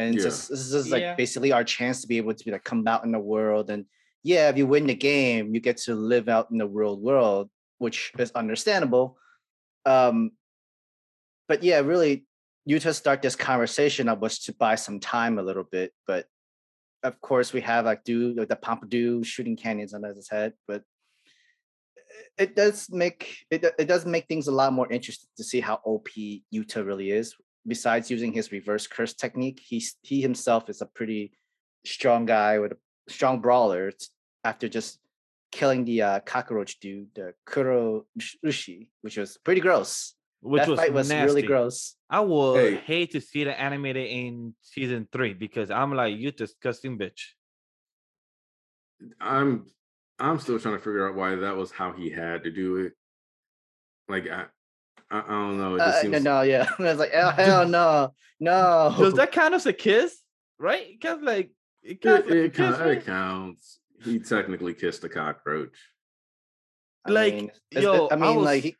And 0.00 0.14
Yeah. 0.16 0.22
just 0.22 0.48
this 0.48 0.72
is 0.72 0.90
like 0.90 1.02
Yeah. 1.02 1.14
basically 1.14 1.52
our 1.52 1.64
chance 1.64 2.00
to 2.00 2.08
be 2.08 2.16
able 2.16 2.34
to 2.34 2.44
be 2.44 2.50
like 2.50 2.64
come 2.64 2.86
out 2.88 3.04
in 3.04 3.12
the 3.12 3.18
world. 3.18 3.70
And 3.70 3.84
yeah 4.22 4.48
if 4.50 4.56
you 4.56 4.66
win 4.66 4.86
the 4.86 4.94
game 4.94 5.54
you 5.54 5.60
get 5.60 5.78
to 5.78 5.94
live 5.94 6.28
out 6.28 6.50
in 6.50 6.58
the 6.58 6.68
real 6.68 6.98
world 6.98 7.50
which 7.78 8.12
is 8.18 8.30
understandable. 8.32 9.18
Um 9.86 10.32
but 11.48 11.62
yeah 11.62 11.80
really 11.80 12.26
you 12.64 12.78
to 12.78 12.94
start 12.94 13.22
this 13.22 13.36
conversation 13.36 14.08
I 14.08 14.12
was 14.14 14.38
to 14.40 14.52
buy 14.54 14.74
some 14.74 15.00
time 15.00 15.38
a 15.38 15.42
little 15.42 15.64
bit. 15.64 15.92
But 16.06 16.26
of 17.02 17.20
course 17.20 17.52
we 17.52 17.62
have 17.62 17.84
like 17.84 18.04
do 18.04 18.34
like 18.34 18.48
the 18.48 18.56
pompadour 18.56 19.24
shooting 19.24 19.56
cannons 19.56 19.94
on 19.94 20.02
his 20.02 20.28
head. 20.28 20.52
But 20.68 20.82
it 22.38 22.56
does 22.56 22.88
make 22.90 23.44
it, 23.50 23.64
it 23.78 23.88
does 23.88 24.04
make 24.04 24.26
things 24.26 24.48
a 24.48 24.52
lot 24.52 24.72
more 24.72 24.90
interesting 24.90 25.30
to 25.36 25.44
see 25.44 25.60
how 25.60 25.80
op 25.84 26.08
Yuta 26.54 26.84
really 26.84 27.10
is 27.10 27.34
besides 27.66 28.10
using 28.10 28.32
his 28.32 28.52
reverse 28.52 28.86
curse 28.86 29.14
technique, 29.14 29.60
he's 29.64 29.96
he 30.02 30.20
himself 30.20 30.68
is 30.70 30.80
a 30.82 30.86
pretty 30.86 31.32
strong 31.84 32.26
guy 32.26 32.58
with 32.58 32.72
a 32.72 32.76
strong 33.08 33.40
brawler. 33.40 33.92
After 34.44 34.68
just 34.68 34.98
killing 35.52 35.84
the 35.84 36.00
uh, 36.02 36.20
cockroach 36.20 36.80
dude, 36.80 37.08
the 37.14 37.34
Kuro 37.44 38.06
Ushi, 38.46 38.88
which 39.02 39.16
was 39.18 39.36
pretty 39.44 39.60
gross. 39.60 40.14
which 40.40 40.62
that 40.62 40.70
was, 40.70 40.80
fight 40.80 40.92
was 40.94 41.08
nasty. 41.10 41.26
really 41.34 41.42
gross. 41.46 41.96
I 42.08 42.20
would 42.20 42.58
Hey. 42.58 42.76
hate 42.76 43.10
to 43.12 43.20
see 43.20 43.44
that 43.44 43.60
animated 43.60 44.06
in 44.08 44.54
season 44.62 45.06
three 45.12 45.34
because 45.34 45.70
I'm 45.70 45.92
like, 45.94 46.16
you 46.16 46.32
disgusting 46.32 46.96
bitch. 46.98 47.20
I'm 49.20 49.66
I'm 50.18 50.38
still 50.38 50.58
trying 50.58 50.74
to 50.76 50.80
figure 50.80 51.08
out 51.08 51.14
why 51.14 51.34
that 51.34 51.56
was 51.56 51.70
how 51.70 51.92
he 51.92 52.10
had 52.10 52.44
to 52.44 52.50
do 52.50 52.76
it. 52.76 52.92
Like 54.08 54.28
I 54.30 54.46
I, 55.10 55.18
I 55.20 55.28
don't 55.28 55.58
know. 55.58 55.74
It 55.74 55.78
just 55.78 55.98
Uh, 55.98 56.00
seems 56.02 56.12
no, 56.24 56.36
no, 56.36 56.42
yeah. 56.42 56.66
I 56.78 56.82
was 56.82 56.98
like, 56.98 57.10
oh, 57.14 57.30
hell 57.36 57.68
no, 57.68 58.14
no. 58.38 58.94
Does 58.98 59.14
that 59.14 59.32
count 59.32 59.54
as 59.54 59.66
a 59.66 59.72
kiss? 59.72 60.18
Right? 60.58 60.86
It 60.90 61.00
counts 61.00 61.24
like 61.24 61.50
it 61.82 61.92
it, 61.92 62.00
counts 62.02 62.28
like 62.28 62.34
a 62.36 62.42
it, 62.44 62.54
kiss, 62.54 62.76
count- 62.76 62.90
it 62.90 63.06
counts. 63.06 63.78
He 64.04 64.18
technically 64.18 64.74
kissed 64.74 65.04
a 65.04 65.08
cockroach. 65.08 65.76
I 67.04 67.10
like, 67.10 67.34
mean, 67.34 67.50
yo, 67.70 68.08
I 68.08 68.14
I 68.14 68.16
mean, 68.16 68.42
like, 68.42 68.62
he, 68.62 68.76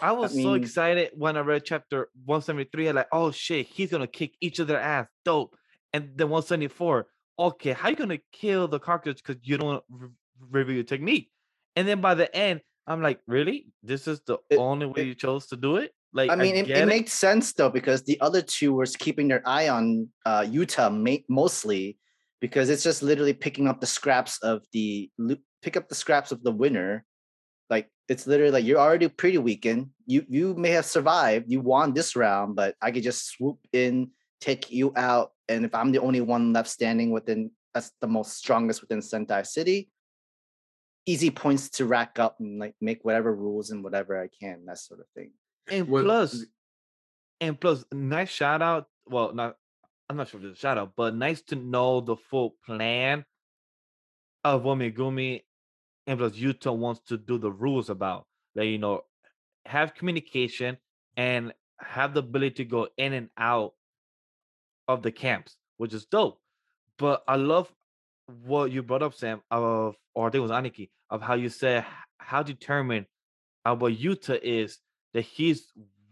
I 0.00 0.12
was 0.12 0.32
so 0.32 0.36
mean- 0.38 0.62
excited 0.62 1.10
when 1.14 1.36
I 1.36 1.40
read 1.40 1.64
chapter 1.64 2.08
173. 2.24 2.88
I'm 2.88 2.96
like, 2.96 3.08
oh 3.12 3.30
shit, 3.30 3.66
he's 3.66 3.90
gonna 3.90 4.06
kick 4.06 4.34
each 4.40 4.58
of 4.58 4.66
their 4.66 4.80
ass. 4.80 5.06
Dope. 5.24 5.54
And 5.92 6.10
then 6.16 6.28
174. 6.30 7.06
Okay, 7.38 7.72
how 7.72 7.88
you 7.90 7.96
gonna 7.96 8.18
kill 8.32 8.68
the 8.68 8.78
cockroach 8.78 9.22
because 9.24 9.36
you 9.42 9.58
don't 9.58 9.82
re- 9.90 10.08
review 10.50 10.76
your 10.76 10.84
technique? 10.84 11.30
And 11.76 11.86
then 11.86 12.00
by 12.00 12.14
the 12.14 12.34
end, 12.34 12.60
I'm 12.86 13.02
like, 13.02 13.20
really? 13.26 13.66
This 13.82 14.08
is 14.08 14.20
the 14.26 14.38
It- 14.50 14.58
only 14.58 14.86
way 14.86 15.02
it- 15.02 15.06
you 15.06 15.14
chose 15.14 15.46
to 15.48 15.56
do 15.56 15.76
it? 15.76 15.92
Like, 16.14 16.30
I 16.30 16.36
mean, 16.36 16.56
it, 16.56 16.66
get 16.66 16.82
it 16.82 16.86
makes 16.86 17.12
sense 17.14 17.54
though 17.54 17.70
because 17.70 18.02
the 18.02 18.20
other 18.20 18.42
two 18.42 18.74
were 18.74 18.84
keeping 18.84 19.28
their 19.28 19.42
eye 19.48 19.68
on 19.70 20.08
uh, 20.26 20.42
Yuta 20.42 20.92
ma- 20.92 21.24
mostly 21.28 21.96
because 22.38 22.68
it's 22.68 22.82
just 22.82 23.02
literally 23.02 23.32
picking 23.32 23.66
up 23.66 23.80
the 23.80 23.86
scraps 23.86 24.36
of 24.42 24.62
the 24.74 25.10
pick 25.62 25.74
up 25.76 25.88
the 25.88 25.94
scraps 25.94 26.30
of 26.30 26.42
the 26.42 26.50
winner. 26.52 27.06
Like 27.70 27.88
it's 28.10 28.26
literally 28.26 28.52
like 28.52 28.66
you're 28.66 28.78
already 28.78 29.08
pretty 29.08 29.38
weakened. 29.38 29.88
You 30.04 30.26
you 30.28 30.54
may 30.54 30.70
have 30.76 30.84
survived. 30.84 31.46
You 31.50 31.60
won 31.62 31.94
this 31.94 32.14
round, 32.14 32.56
but 32.56 32.74
I 32.82 32.90
could 32.90 33.04
just 33.04 33.30
swoop 33.32 33.58
in, 33.72 34.10
take 34.38 34.70
you 34.70 34.92
out, 34.96 35.30
and 35.48 35.64
if 35.64 35.74
I'm 35.74 35.92
the 35.92 36.00
only 36.00 36.20
one 36.20 36.52
left 36.52 36.68
standing 36.68 37.10
within, 37.10 37.52
that's 37.72 37.90
the 38.02 38.06
most 38.08 38.36
strongest 38.36 38.82
within 38.82 39.00
Sendai 39.00 39.44
City. 39.44 39.88
Easy 41.06 41.30
points 41.30 41.68
to 41.70 41.86
rack 41.86 42.18
up 42.18 42.38
and 42.40 42.58
like 42.58 42.74
make 42.80 43.04
whatever 43.04 43.34
rules 43.34 43.70
and 43.70 43.82
whatever 43.82 44.20
I 44.20 44.28
can, 44.40 44.66
that 44.66 44.78
sort 44.78 45.00
of 45.00 45.06
thing. 45.14 45.32
And 45.68 45.88
What- 45.88 46.04
plus, 46.04 46.44
and 47.40 47.60
plus, 47.60 47.84
nice 47.92 48.28
shout 48.30 48.62
out. 48.62 48.88
Well, 49.06 49.34
not 49.34 49.56
I'm 50.08 50.16
not 50.16 50.28
sure 50.28 50.40
if 50.40 50.46
it's 50.46 50.58
a 50.58 50.60
shout 50.60 50.78
out, 50.78 50.92
but 50.96 51.14
nice 51.14 51.42
to 51.42 51.56
know 51.56 52.00
the 52.00 52.16
full 52.16 52.56
plan 52.66 53.24
of 54.44 54.62
what 54.62 54.78
Megumi 54.78 55.42
and 56.06 56.18
plus 56.18 56.32
Yuta 56.36 56.76
wants 56.76 57.00
to 57.08 57.16
do 57.16 57.38
the 57.38 57.50
rules 57.50 57.88
about. 57.88 58.26
Like, 58.54 58.66
you 58.66 58.78
know, 58.78 59.02
have 59.66 59.94
communication 59.94 60.76
and 61.16 61.52
have 61.80 62.14
the 62.14 62.20
ability 62.20 62.56
to 62.56 62.64
go 62.64 62.88
in 62.96 63.12
and 63.12 63.30
out 63.38 63.72
of 64.88 65.02
the 65.02 65.12
camps, 65.12 65.56
which 65.78 65.94
is 65.94 66.04
dope. 66.04 66.40
But 66.98 67.24
I 67.26 67.36
love 67.36 67.72
what 68.26 68.70
you 68.70 68.82
brought 68.82 69.02
up, 69.02 69.14
Sam, 69.14 69.40
of 69.50 69.96
or 70.14 70.26
I 70.26 70.30
think 70.30 70.40
it 70.40 70.42
was 70.42 70.50
Aniki, 70.50 70.90
of 71.10 71.22
how 71.22 71.34
you 71.34 71.48
said 71.48 71.84
how 72.18 72.42
determined 72.42 73.06
about 73.64 73.92
Yuta 73.92 74.40
is 74.42 74.78
that 75.14 75.22
he's 75.22 75.66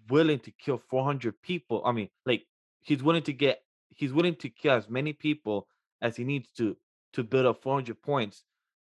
willing 0.08 0.38
to 0.40 0.50
kill 0.50 0.82
400 0.90 1.40
people. 1.42 1.82
I 1.84 1.92
mean, 1.92 2.08
like 2.26 2.46
he's 2.80 3.02
willing 3.02 3.22
to 3.22 3.32
get 3.32 3.62
he's 3.88 4.12
willing 4.12 4.36
to 4.36 4.48
kill 4.48 4.74
as 4.74 4.88
many 4.88 5.12
people 5.12 5.66
as 6.02 6.16
he 6.16 6.24
needs 6.24 6.48
to 6.56 6.76
to 7.12 7.24
build 7.24 7.46
up 7.46 7.62
400 7.62 8.00
points 8.02 8.44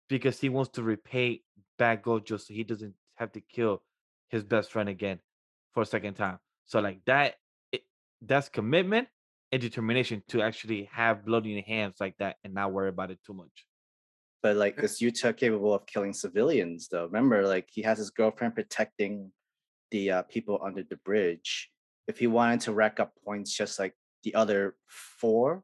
because 0.10 0.40
he 0.40 0.50
wants 0.50 0.72
to 0.72 0.84
repay 0.84 1.42
back 1.78 2.04
Gojo 2.04 2.40
so 2.40 2.54
he 2.54 2.64
doesn't 2.64 2.94
have 3.16 3.32
to 3.34 3.42
kill 3.42 3.82
his 4.30 4.44
best 4.44 4.72
friend 4.72 4.90
again 4.90 5.20
for 5.74 5.84
a 5.84 5.86
second 5.86 6.16
time. 6.16 6.40
So 6.66 6.80
like 6.80 7.00
that 7.06 7.36
that's 8.22 8.50
commitment 8.50 9.08
and 9.52 9.62
determination 9.62 10.24
to 10.30 10.42
actually 10.42 10.90
have 10.92 11.26
blood 11.26 11.46
in 11.46 11.52
your 11.52 11.64
hands 11.64 11.96
like 12.00 12.18
that 12.18 12.38
and 12.44 12.54
not 12.54 12.72
worry 12.72 12.90
about 12.90 13.12
it 13.12 13.20
too 13.26 13.34
much. 13.34 13.66
But 14.44 14.58
like, 14.58 14.78
is 14.84 15.00
Yuta 15.00 15.36
capable 15.36 15.74
of 15.74 15.86
killing 15.88 16.14
civilians? 16.14 16.88
Though, 16.88 17.06
remember, 17.06 17.48
like 17.48 17.68
he 17.72 17.82
has 17.82 17.98
his 17.98 18.12
girlfriend 18.12 18.54
protecting 18.56 19.32
the 19.92 20.12
uh, 20.12 20.22
people 20.24 20.60
under 20.64 20.84
the 20.84 20.98
bridge. 20.98 21.70
If 22.08 22.20
he 22.20 22.28
wanted 22.28 22.62
to 22.62 22.74
rack 22.74 23.00
up 23.00 23.14
points, 23.26 23.52
just 23.52 23.80
like 23.80 23.94
the 24.24 24.36
other 24.36 24.76
four 24.88 25.64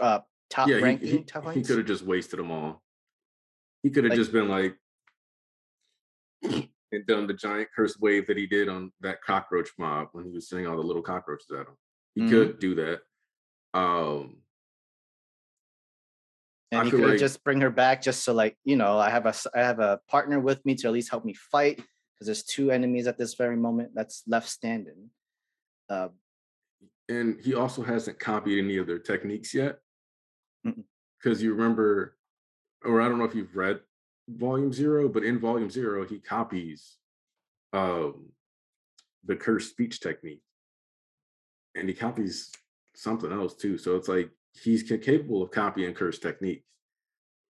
uh, 0.00 0.20
top 0.50 0.68
yeah, 0.68 0.76
he- 0.76 0.82
ranking 0.82 1.08
he, 1.08 1.22
top 1.24 1.50
he, 1.52 1.62
could 1.62 1.78
have 1.78 1.86
just 1.86 2.02
wasted 2.04 2.38
them 2.38 2.50
all. 2.50 2.82
He 3.82 3.90
could 3.90 4.04
have 4.04 4.10
Like- 4.10 4.18
just 4.18 4.32
been 4.32 4.48
like 4.48 4.76
and 6.42 7.06
done 7.06 7.26
the 7.26 7.34
giant 7.34 7.68
curse 7.74 7.98
wave 7.98 8.26
that 8.26 8.36
he 8.36 8.46
did 8.46 8.68
on 8.68 8.92
that 9.00 9.22
cockroach 9.22 9.70
mob 9.78 10.08
when 10.12 10.24
he 10.24 10.30
was 10.30 10.48
sending 10.48 10.66
all 10.66 10.76
the 10.76 10.82
little 10.82 11.02
cockroaches 11.02 11.50
at 11.52 11.66
him. 11.66 11.76
He 12.14 12.22
Mhm. 12.22 12.30
could 12.30 12.58
do 12.58 12.74
that. 12.74 13.00
Um 13.72 14.42
and 16.70 16.82
I 16.82 16.84
he 16.84 16.90
could 16.90 17.00
like- 17.00 17.18
just 17.18 17.42
bring 17.44 17.60
her 17.60 17.70
back, 17.70 18.02
just 18.02 18.24
so 18.24 18.32
like 18.32 18.56
you 18.64 18.76
know, 18.76 18.98
I 18.98 19.10
have 19.10 19.26
a 19.26 19.34
I 19.54 19.60
have 19.60 19.80
a 19.80 20.00
partner 20.08 20.40
with 20.40 20.64
me 20.64 20.74
to 20.76 20.88
at 20.88 20.92
least 20.92 21.10
help 21.10 21.24
me 21.24 21.34
fight 21.34 21.76
because 21.76 22.26
there's 22.26 22.42
two 22.42 22.70
enemies 22.70 23.06
at 23.06 23.16
this 23.16 23.34
very 23.34 23.56
moment 23.56 23.92
that's 23.94 24.22
left 24.26 24.48
standing. 24.48 25.10
Uh, 25.88 26.08
and 27.08 27.40
he 27.40 27.54
also 27.54 27.82
hasn't 27.82 28.18
copied 28.18 28.58
any 28.58 28.76
of 28.76 28.86
their 28.86 28.98
techniques 28.98 29.54
yet. 29.54 29.78
Because 30.62 31.42
you 31.42 31.54
remember, 31.54 32.16
or 32.84 33.00
I 33.00 33.08
don't 33.08 33.18
know 33.18 33.24
if 33.24 33.34
you've 33.34 33.56
read 33.56 33.80
Volume 34.28 34.72
Zero, 34.72 35.08
but 35.08 35.24
in 35.24 35.38
Volume 35.38 35.70
Zero, 35.70 36.04
he 36.04 36.18
copies 36.18 36.96
um, 37.72 38.26
the 39.24 39.36
cursed 39.36 39.70
speech 39.70 40.00
technique, 40.00 40.42
and 41.74 41.88
he 41.88 41.94
copies 41.94 42.50
something 42.94 43.32
else 43.32 43.54
too. 43.54 43.78
So 43.78 43.96
it's 43.96 44.08
like 44.08 44.30
he's 44.54 44.82
capable 44.82 45.42
of 45.42 45.50
copying 45.50 45.94
curse 45.94 46.18
techniques, 46.18 46.64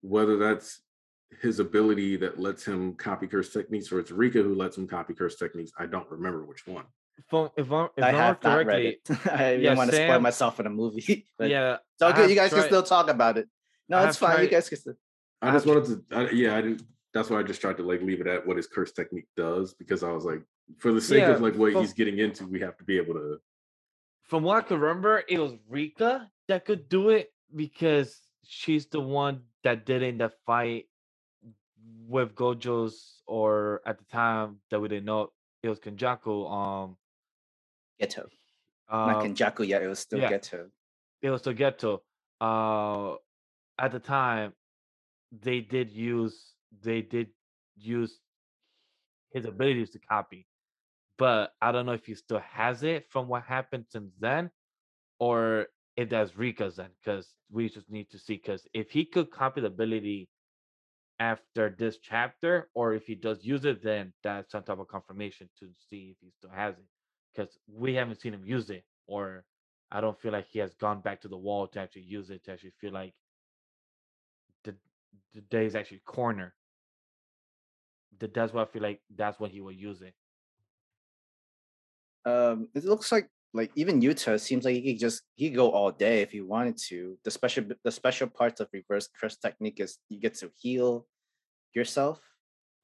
whether 0.03 0.37
that's 0.37 0.81
his 1.41 1.61
ability 1.61 2.17
that 2.17 2.39
lets 2.41 2.65
him 2.67 2.95
copy 2.95 3.27
curse 3.27 3.53
techniques, 3.53 3.91
or 3.93 4.01
it's 4.01 4.11
Rika 4.11 4.43
who 4.43 4.55
lets 4.55 4.77
him 4.77 4.87
copy 4.87 5.15
curse 5.15 5.37
techniques. 5.37 5.71
I 5.79 5.87
don't 5.87 6.09
remember 6.11 6.45
which 6.45 6.67
one. 6.67 6.85
If 7.19 7.35
I, 7.35 7.49
if 7.57 7.71
I, 7.73 7.85
if 7.97 8.05
I 8.05 8.09
I 8.09 8.13
have 8.13 8.39
remember 8.43 8.65
not 8.65 8.67
read 8.67 8.87
it. 8.87 9.01
I 9.31 9.53
yeah, 9.53 9.57
didn't 9.57 9.79
want 9.79 9.91
to 9.91 9.97
spoil 9.97 10.21
myself 10.21 10.59
in 10.61 10.67
a 10.67 10.71
movie. 10.71 11.27
but 11.39 11.51
yeah, 11.51 11.77
It's 11.95 12.03
all 12.03 12.13
good. 12.13 12.31
You 12.31 12.37
guys 12.37 12.51
tried- 12.51 12.61
can 12.61 12.69
still 12.69 12.83
talk 12.83 13.09
about 13.09 13.39
it. 13.39 13.49
No, 13.89 13.99
I 13.99 14.09
it's 14.09 14.19
have 14.19 14.31
fine. 14.35 14.45
You 14.45 14.51
guys 14.51 14.69
can 14.69 14.79
still. 14.79 14.95
I 15.43 15.49
I 15.49 15.53
just 15.53 15.67
wanted 15.67 15.85
to, 16.11 16.17
I, 16.17 16.31
yeah, 16.31 16.57
I 16.57 16.61
didn't. 16.63 16.83
That's 17.13 17.29
why 17.29 17.41
I 17.41 17.43
just 17.43 17.61
tried 17.61 17.77
to 17.79 17.83
like 17.83 18.03
leave 18.03 18.21
it 18.21 18.27
at 18.27 18.47
what 18.47 18.57
his 18.57 18.67
curse 18.67 18.93
technique 18.93 19.27
does 19.37 19.75
because 19.75 20.03
I 20.05 20.13
was 20.13 20.25
like, 20.25 20.43
for 20.79 20.93
the 20.93 21.01
sake 21.01 21.21
Yeah, 21.21 21.31
of 21.31 21.41
like 21.41 21.55
what 21.57 21.73
from- 21.73 21.83
he's 21.83 21.93
getting 21.93 22.19
into, 22.19 22.47
we 22.47 22.61
have 22.61 22.77
to 22.79 22.85
be 22.85 22.97
able 22.99 23.15
to. 23.15 23.39
From 24.31 24.45
what 24.45 24.65
I 24.65 24.69
can 24.69 24.79
remember, 24.79 25.25
it 25.29 25.41
was 25.41 25.55
Rika 25.69 26.31
that 26.47 26.65
could 26.65 26.89
do 26.89 27.09
it 27.09 27.33
because 27.55 28.17
she's 28.45 28.87
the 28.87 29.01
one 29.01 29.43
that 29.65 29.85
did 29.85 30.03
it 30.03 30.07
in 30.07 30.19
the 30.19 30.31
fight 30.47 30.87
with 32.07 32.37
Gojo's, 32.37 33.23
or 33.27 33.83
at 33.85 33.99
the 33.99 34.05
time 34.05 34.59
that 34.71 34.79
we 34.81 34.87
didn't 34.87 35.07
know 35.07 35.33
it 35.65 35.69
was 35.69 35.81
Kenjaku. 35.81 36.49
Um, 36.49 36.97
Geto. 38.01 38.27
uh, 38.89 39.07
Not 39.07 39.25
Kenjaku 39.25 39.67
yet. 39.67 39.83
It 39.83 39.89
was 39.89 39.99
still 39.99 40.21
yeah. 40.21 40.31
Geto. 40.31 40.69
it 41.23 41.31
was 41.31 41.43
Togeto. 41.43 41.99
Uh, 42.41 43.17
at 43.81 43.91
the 43.91 43.99
time, 43.99 44.53
they 45.43 45.61
did 45.61 45.91
use 45.91 46.55
they 46.83 47.03
did 47.03 47.29
use 47.77 48.21
his 49.33 49.45
abilities 49.45 49.91
to 49.91 49.99
copy, 49.99 50.47
but 51.21 51.53
I 51.61 51.71
don't 51.71 51.85
know 51.87 51.93
if 51.93 52.07
he 52.07 52.15
still 52.15 52.41
has 52.51 52.83
it 52.83 53.07
from 53.11 53.29
what 53.29 53.43
happened 53.45 53.85
since 53.91 54.11
then, 54.19 54.51
or 55.21 55.67
if 55.99 56.09
that's 56.09 56.33
Rika's 56.33 56.77
then, 56.77 56.89
because 57.05 57.35
we 57.53 57.69
just 57.69 57.91
need 57.91 58.11
to 58.13 58.19
see. 58.19 58.37
Because 58.37 58.67
if 58.73 58.91
he 58.91 59.05
could 59.05 59.31
copy 59.31 59.61
the 59.61 59.67
ability 59.67 60.31
after 61.21 61.77
this 61.79 61.99
chapter, 61.99 62.71
or 62.75 62.95
if 62.95 63.07
he 63.07 63.15
does 63.15 63.45
use 63.45 63.67
it, 63.67 63.85
then 63.85 64.15
that's 64.25 64.51
some 64.51 64.63
type 64.63 64.79
of 64.79 64.89
confirmation 64.89 65.51
to 65.59 65.69
see 65.91 66.13
if 66.13 66.17
he 66.23 66.33
still 66.39 66.53
has 66.57 66.75
it. 66.79 66.87
Because 67.37 67.59
we 67.69 67.95
haven't 67.95 68.23
seen 68.23 68.33
him 68.33 68.47
use 68.47 68.71
it, 68.71 68.85
or 69.07 69.45
I 69.93 70.01
don't 70.01 70.19
feel 70.19 70.33
like 70.33 70.49
he 70.49 70.61
has 70.61 70.75
gone 70.75 71.03
back 71.03 71.21
to 71.23 71.29
the 71.29 71.37
wall 71.37 71.67
to 71.69 71.81
actually 71.81 72.05
use 72.05 72.31
it 72.31 72.45
to 72.47 72.53
actually 72.53 72.73
feel 72.81 72.95
like 72.95 73.13
the 74.65 74.75
the 75.35 75.43
day 75.43 75.67
is 75.67 75.77
actually 75.77 76.01
corner. 76.07 76.55
That 78.21 78.33
that's 78.33 78.55
what 78.55 78.69
I 78.69 78.73
feel 78.73 78.83
like 78.83 79.03
that's 79.15 79.39
what 79.39 79.51
he 79.51 79.61
will 79.61 79.73
use 79.73 80.01
it. 80.03 80.15
Um, 82.25 82.69
it 82.75 82.85
looks 82.85 83.11
like 83.11 83.29
like 83.53 83.73
even 83.75 84.01
Yuta 84.01 84.39
seems 84.39 84.65
like 84.65 84.77
he 84.77 84.93
could 84.93 85.01
just 85.01 85.23
he 85.37 85.49
could 85.49 85.57
go 85.57 85.71
all 85.71 85.91
day 85.91 86.23
if 86.23 86.31
he 86.31 86.41
wanted 86.41 86.77
to. 86.89 87.19
The 87.25 87.31
special 87.31 87.65
the 87.85 87.91
special 87.91 88.29
parts 88.29 88.61
of 88.61 88.69
reverse 88.73 89.09
curse 89.21 89.37
technique 89.37 89.81
is 89.81 89.99
you 90.09 90.21
get 90.21 90.35
to 90.35 90.51
heal 90.57 91.07
yourself, 91.75 92.21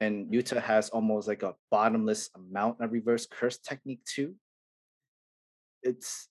and 0.00 0.32
Yuta 0.32 0.60
has 0.60 0.88
almost 0.90 1.28
like 1.28 1.42
a 1.42 1.54
bottomless 1.70 2.30
amount 2.34 2.80
of 2.80 2.92
reverse 2.92 3.26
curse 3.26 3.58
technique 3.58 4.04
too. 4.04 4.34
It's 5.82 6.28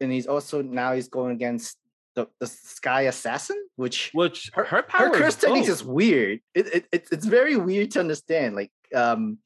and 0.00 0.12
he's 0.12 0.26
also 0.26 0.60
now 0.60 0.92
he's 0.92 1.08
going 1.08 1.32
against 1.32 1.78
the, 2.16 2.28
the 2.38 2.46
Sky 2.46 3.02
Assassin, 3.02 3.56
which 3.76 4.10
Which 4.12 4.50
her, 4.54 4.64
her, 4.64 4.82
power 4.82 5.08
her 5.08 5.14
curse 5.14 5.34
is 5.34 5.40
technique 5.40 5.68
is 5.68 5.84
weird. 5.84 6.40
It, 6.54 6.74
it, 6.74 6.86
it 6.92 7.08
it's 7.12 7.26
very 7.26 7.56
weird 7.56 7.92
to 7.92 8.00
understand. 8.00 8.56
Like 8.56 8.72
um, 8.94 9.38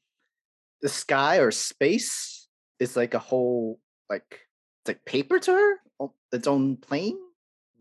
the 0.81 0.89
sky 0.89 1.37
or 1.37 1.51
space 1.51 2.34
is 2.79 2.95
like 2.95 3.13
a 3.13 3.19
whole 3.19 3.79
like 4.09 4.41
it's 4.81 4.89
like 4.89 5.05
paper 5.05 5.39
to 5.39 5.51
her, 5.51 6.11
its 6.31 6.47
own 6.47 6.77
plane. 6.77 7.17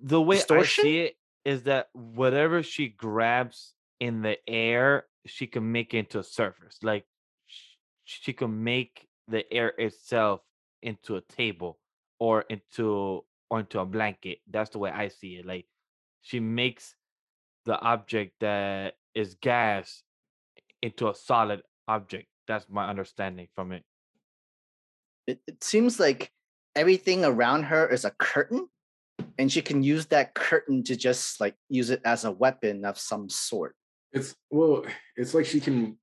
the 0.03 0.21
way 0.21 0.37
distortion? 0.37 0.83
I 0.83 0.85
see 0.85 0.99
it 1.01 1.17
is 1.45 1.65
that 1.65 1.91
whatever 1.93 2.63
she 2.63 2.89
grabs 2.89 3.75
in 4.01 4.23
the 4.23 4.39
air, 4.49 5.05
she 5.27 5.47
can 5.47 5.71
make 5.71 5.93
it 5.95 5.99
into 5.99 6.19
a 6.19 6.25
surface. 6.25 6.79
Like 6.83 7.05
sh- 7.47 7.77
she 8.05 8.33
can 8.33 8.65
make 8.65 9.07
the 9.29 9.51
air 9.53 9.69
itself 9.79 10.41
into 10.83 11.17
a 11.17 11.21
table 11.21 11.79
or 12.19 12.43
into 12.49 13.25
or 13.51 13.61
into 13.61 13.81
a 13.81 13.85
blanket. 13.85 14.39
That's 14.51 14.71
the 14.71 14.79
way 14.79 14.91
I 14.91 15.09
see 15.09 15.37
it. 15.37 15.47
Like 15.47 15.67
she 16.23 16.41
makes 16.41 16.95
the 17.67 17.79
object 17.81 18.41
that 18.41 18.97
is 19.15 19.35
gas 19.35 20.03
into 20.83 21.09
a 21.09 21.15
solid 21.15 21.63
object. 21.89 22.29
That's 22.47 22.67
my 22.69 22.89
understanding 22.89 23.49
from 23.55 23.73
it. 23.73 23.85
It, 25.27 25.41
it 25.47 25.65
seems 25.65 25.99
like 25.99 26.31
everything 26.77 27.25
around 27.25 27.65
her 27.65 27.89
is 27.89 28.05
a 28.05 28.11
curtain, 28.11 28.69
and 29.39 29.51
she 29.51 29.63
can 29.63 29.83
use 29.83 30.07
that 30.07 30.35
curtain 30.35 30.83
to 30.85 30.97
just 30.97 31.41
like 31.41 31.55
use 31.69 31.91
it 31.91 32.03
as 32.05 32.25
a 32.25 32.33
weapon 32.33 32.85
of 32.85 32.99
some 32.99 33.29
sort. 33.29 33.75
It's 34.13 34.35
well, 34.51 34.85
it's 35.17 35.35
like 35.35 35.47
she 35.47 35.61
can. 35.61 35.97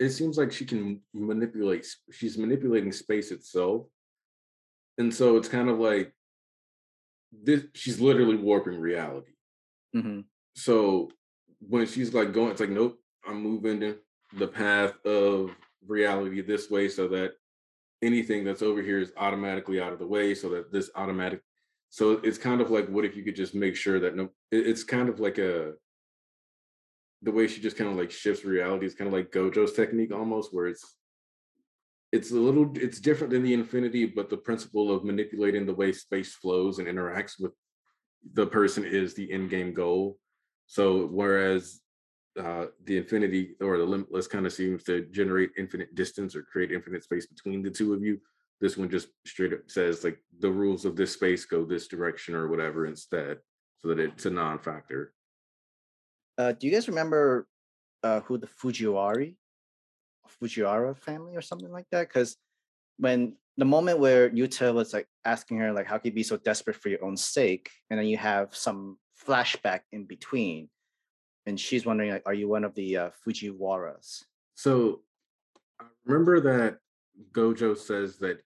It 0.00 0.10
seems 0.10 0.36
like 0.36 0.52
she 0.52 0.64
can 0.64 1.00
manipulate. 1.14 1.86
She's 2.10 2.38
manipulating 2.38 2.92
space 2.92 3.30
itself, 3.30 3.86
and 4.98 5.14
so 5.14 5.36
it's 5.36 5.48
kind 5.48 5.68
of 5.68 5.78
like 5.78 6.12
this. 7.32 7.64
She's 7.74 8.00
literally 8.00 8.36
warping 8.36 8.80
reality. 8.80 9.32
Mhm. 9.94 10.24
So 10.54 11.10
when 11.60 11.86
she's 11.86 12.12
like 12.12 12.32
going, 12.32 12.50
it's 12.50 12.60
like, 12.60 12.70
nope, 12.70 12.98
I'm 13.26 13.42
moving 13.42 13.94
the 14.32 14.48
path 14.48 14.94
of 15.04 15.54
reality 15.86 16.40
this 16.40 16.70
way, 16.70 16.88
so 16.88 17.06
that 17.08 17.34
anything 18.02 18.44
that's 18.44 18.62
over 18.62 18.82
here 18.82 18.98
is 18.98 19.12
automatically 19.16 19.80
out 19.80 19.92
of 19.92 19.98
the 19.98 20.06
way, 20.06 20.34
so 20.34 20.48
that 20.50 20.72
this 20.72 20.90
automatic. 20.96 21.40
So 21.90 22.12
it's 22.12 22.38
kind 22.38 22.60
of 22.60 22.70
like, 22.70 22.88
what 22.88 23.04
if 23.04 23.16
you 23.16 23.22
could 23.22 23.36
just 23.36 23.54
make 23.54 23.76
sure 23.76 24.00
that 24.00 24.16
no? 24.16 24.30
It's 24.50 24.84
kind 24.84 25.08
of 25.08 25.20
like 25.20 25.38
a 25.38 25.74
the 27.22 27.30
way 27.30 27.46
she 27.46 27.60
just 27.60 27.76
kind 27.76 27.90
of 27.90 27.96
like 27.96 28.10
shifts 28.10 28.44
reality 28.44 28.84
is 28.84 28.94
kind 28.94 29.06
of 29.06 29.14
like 29.14 29.30
Gojo's 29.30 29.74
technique 29.74 30.12
almost, 30.12 30.52
where 30.52 30.66
it's 30.66 30.96
it's 32.10 32.30
a 32.30 32.36
little 32.36 32.72
it's 32.76 33.00
different 33.00 33.32
than 33.32 33.42
the 33.42 33.54
infinity, 33.54 34.06
but 34.06 34.30
the 34.30 34.36
principle 34.36 34.90
of 34.90 35.04
manipulating 35.04 35.66
the 35.66 35.74
way 35.74 35.92
space 35.92 36.34
flows 36.34 36.78
and 36.78 36.88
interacts 36.88 37.34
with 37.38 37.52
the 38.34 38.46
person 38.46 38.84
is 38.84 39.14
the 39.14 39.30
end 39.30 39.50
game 39.50 39.72
goal. 39.72 40.18
So 40.66 41.06
whereas 41.06 41.81
uh, 42.40 42.66
the 42.84 42.96
infinity 42.96 43.54
or 43.60 43.78
the 43.78 43.84
limitless 43.84 44.26
kind 44.26 44.46
of 44.46 44.52
seems 44.52 44.82
to 44.84 45.06
generate 45.10 45.50
infinite 45.58 45.94
distance 45.94 46.34
or 46.34 46.42
create 46.42 46.72
infinite 46.72 47.04
space 47.04 47.26
between 47.26 47.62
the 47.62 47.70
two 47.70 47.92
of 47.92 48.02
you, 48.02 48.18
this 48.60 48.76
one 48.76 48.88
just 48.88 49.08
straight 49.26 49.52
up 49.52 49.60
says 49.66 50.04
like 50.04 50.18
the 50.38 50.50
rules 50.50 50.84
of 50.84 50.96
this 50.96 51.12
space 51.12 51.44
go 51.44 51.64
this 51.64 51.88
direction 51.88 52.34
or 52.34 52.48
whatever 52.48 52.86
instead, 52.86 53.38
so 53.78 53.88
that 53.88 53.98
it's 53.98 54.26
a 54.26 54.30
non-factor. 54.30 55.12
Uh, 56.38 56.52
do 56.52 56.66
you 56.66 56.72
guys 56.72 56.88
remember 56.88 57.46
uh, 58.02 58.20
who 58.20 58.38
the 58.38 58.46
Fujiwari, 58.46 59.36
Fujiwara 60.40 60.96
family 60.96 61.36
or 61.36 61.42
something 61.42 61.70
like 61.70 61.86
that? 61.90 62.08
Because 62.08 62.36
when 62.98 63.34
the 63.56 63.64
moment 63.64 63.98
where 63.98 64.30
Yuta 64.30 64.72
was 64.72 64.92
like 64.92 65.06
asking 65.24 65.58
her 65.58 65.72
like, 65.72 65.86
"How 65.86 65.98
can 65.98 66.10
you 66.10 66.14
be 66.14 66.22
so 66.22 66.36
desperate 66.36 66.76
for 66.76 66.88
your 66.88 67.04
own 67.04 67.16
sake?" 67.16 67.70
and 67.90 67.98
then 67.98 68.06
you 68.06 68.16
have 68.16 68.54
some 68.54 68.96
flashback 69.26 69.80
in 69.92 70.04
between, 70.04 70.68
and 71.46 71.58
she's 71.58 71.84
wondering 71.86 72.10
like, 72.10 72.22
"Are 72.26 72.34
you 72.34 72.48
one 72.48 72.64
of 72.64 72.74
the 72.74 72.96
uh, 72.96 73.10
Fujiwaras?" 73.26 74.24
So 74.54 75.02
I 75.80 75.84
remember 76.04 76.40
that 76.40 76.78
Gojo 77.32 77.76
says 77.76 78.18
that 78.18 78.42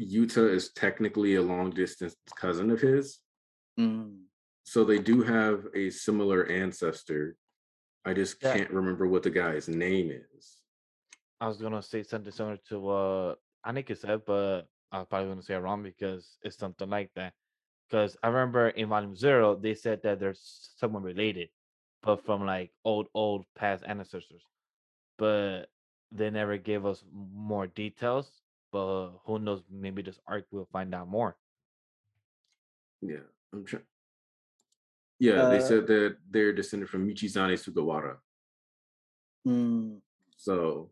Yuta 0.00 0.50
is 0.50 0.70
technically 0.72 1.34
a 1.36 1.42
long 1.42 1.70
distance 1.70 2.16
cousin 2.36 2.70
of 2.70 2.80
his. 2.80 3.20
Mm. 3.78 4.22
So 4.64 4.84
they 4.84 4.98
do 4.98 5.22
have 5.22 5.66
a 5.74 5.90
similar 5.90 6.46
ancestor. 6.46 7.36
I 8.04 8.14
just 8.14 8.42
Yeah. 8.42 8.56
can't 8.56 8.70
remember 8.70 9.06
what 9.06 9.22
the 9.22 9.30
guy's 9.30 9.68
name 9.68 10.10
is. 10.36 10.62
I 11.40 11.48
was 11.48 11.60
gonna 11.60 11.82
say 11.82 12.02
something 12.02 12.32
similar 12.32 12.58
to 12.68 12.80
what 12.80 13.38
Aniki 13.66 13.96
said, 13.96 14.24
but 14.24 14.66
I 14.92 14.98
was 14.98 15.08
probably 15.08 15.28
gonna 15.28 15.42
say 15.42 15.54
it 15.54 15.58
wrong 15.58 15.82
because 15.82 16.38
it's 16.42 16.56
something 16.56 16.88
like 16.88 17.12
that. 17.14 17.34
Because 17.88 18.16
I 18.22 18.28
remember 18.28 18.68
in 18.70 18.88
Volume 18.88 19.16
Zero 19.16 19.54
they 19.56 19.74
said 19.74 20.02
that 20.02 20.18
there's 20.20 20.72
someone 20.76 21.02
related, 21.02 21.50
but 22.04 22.24
from 22.24 22.44
like 22.44 22.70
old, 22.84 23.06
old 23.14 23.44
past 23.56 23.82
ancestors. 23.86 24.42
But 25.16 25.66
they 26.12 26.30
never 26.30 26.58
gave 26.58 26.84
us 26.84 27.02
more 27.12 27.66
details. 27.66 28.30
But 28.70 29.12
who 29.24 29.38
knows? 29.38 29.62
Maybe 29.70 30.02
this 30.02 30.18
arc 30.26 30.44
we'll 30.50 30.68
find 30.72 30.94
out 30.94 31.08
more. 31.08 31.36
Yeah, 33.00 33.24
I'm 33.52 33.64
trying. 33.64 33.84
Yeah, 35.18 35.48
they 35.48 35.58
Uh, 35.58 35.60
said 35.60 35.86
that 35.86 36.16
they're 36.28 36.52
descended 36.52 36.88
from 36.90 37.08
Michizane 37.08 37.56
Sugawara. 37.56 38.18
Mm. 39.46 40.00
So 40.36 40.90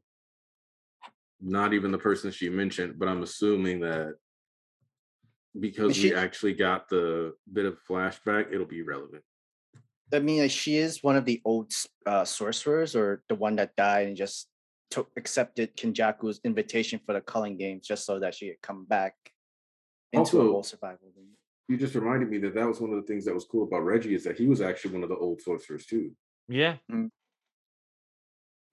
not 1.40 1.74
even 1.74 1.90
the 1.90 1.98
person 1.98 2.30
she 2.30 2.48
mentioned, 2.48 2.98
but 2.98 3.08
I'm 3.08 3.22
assuming 3.22 3.80
that 3.80 4.16
because 5.58 5.96
she- 5.96 6.10
we 6.10 6.14
actually 6.14 6.54
got 6.54 6.88
the 6.88 7.36
bit 7.52 7.66
of 7.66 7.82
flashback, 7.84 8.52
it'll 8.52 8.64
be 8.64 8.82
relevant. 8.82 9.24
I 10.12 10.18
mean, 10.18 10.42
like, 10.42 10.50
she 10.50 10.76
is 10.76 11.02
one 11.02 11.16
of 11.16 11.24
the 11.24 11.40
old 11.44 11.72
uh, 12.06 12.24
sorcerers, 12.24 12.94
or 12.94 13.22
the 13.28 13.34
one 13.34 13.56
that 13.56 13.74
died 13.76 14.08
and 14.08 14.16
just 14.16 14.48
took 14.90 15.10
accepted 15.16 15.76
Kenjaku's 15.76 16.40
invitation 16.44 17.00
for 17.04 17.14
the 17.14 17.20
culling 17.20 17.56
games, 17.56 17.86
just 17.86 18.04
so 18.04 18.20
that 18.20 18.34
she 18.34 18.48
could 18.48 18.62
come 18.62 18.84
back 18.84 19.14
into 20.12 20.40
a 20.40 20.44
whole 20.44 20.62
survival 20.62 21.08
league. 21.16 21.26
You 21.68 21.78
just 21.78 21.94
reminded 21.94 22.28
me 22.28 22.38
that 22.38 22.54
that 22.54 22.68
was 22.68 22.80
one 22.80 22.90
of 22.90 22.96
the 22.96 23.06
things 23.06 23.24
that 23.24 23.34
was 23.34 23.46
cool 23.46 23.64
about 23.64 23.84
Reggie 23.84 24.14
is 24.14 24.24
that 24.24 24.36
he 24.36 24.46
was 24.46 24.60
actually 24.60 24.94
one 24.94 25.02
of 25.02 25.08
the 25.08 25.16
old 25.16 25.40
sorcerers 25.40 25.86
too, 25.86 26.12
Yeah, 26.48 26.76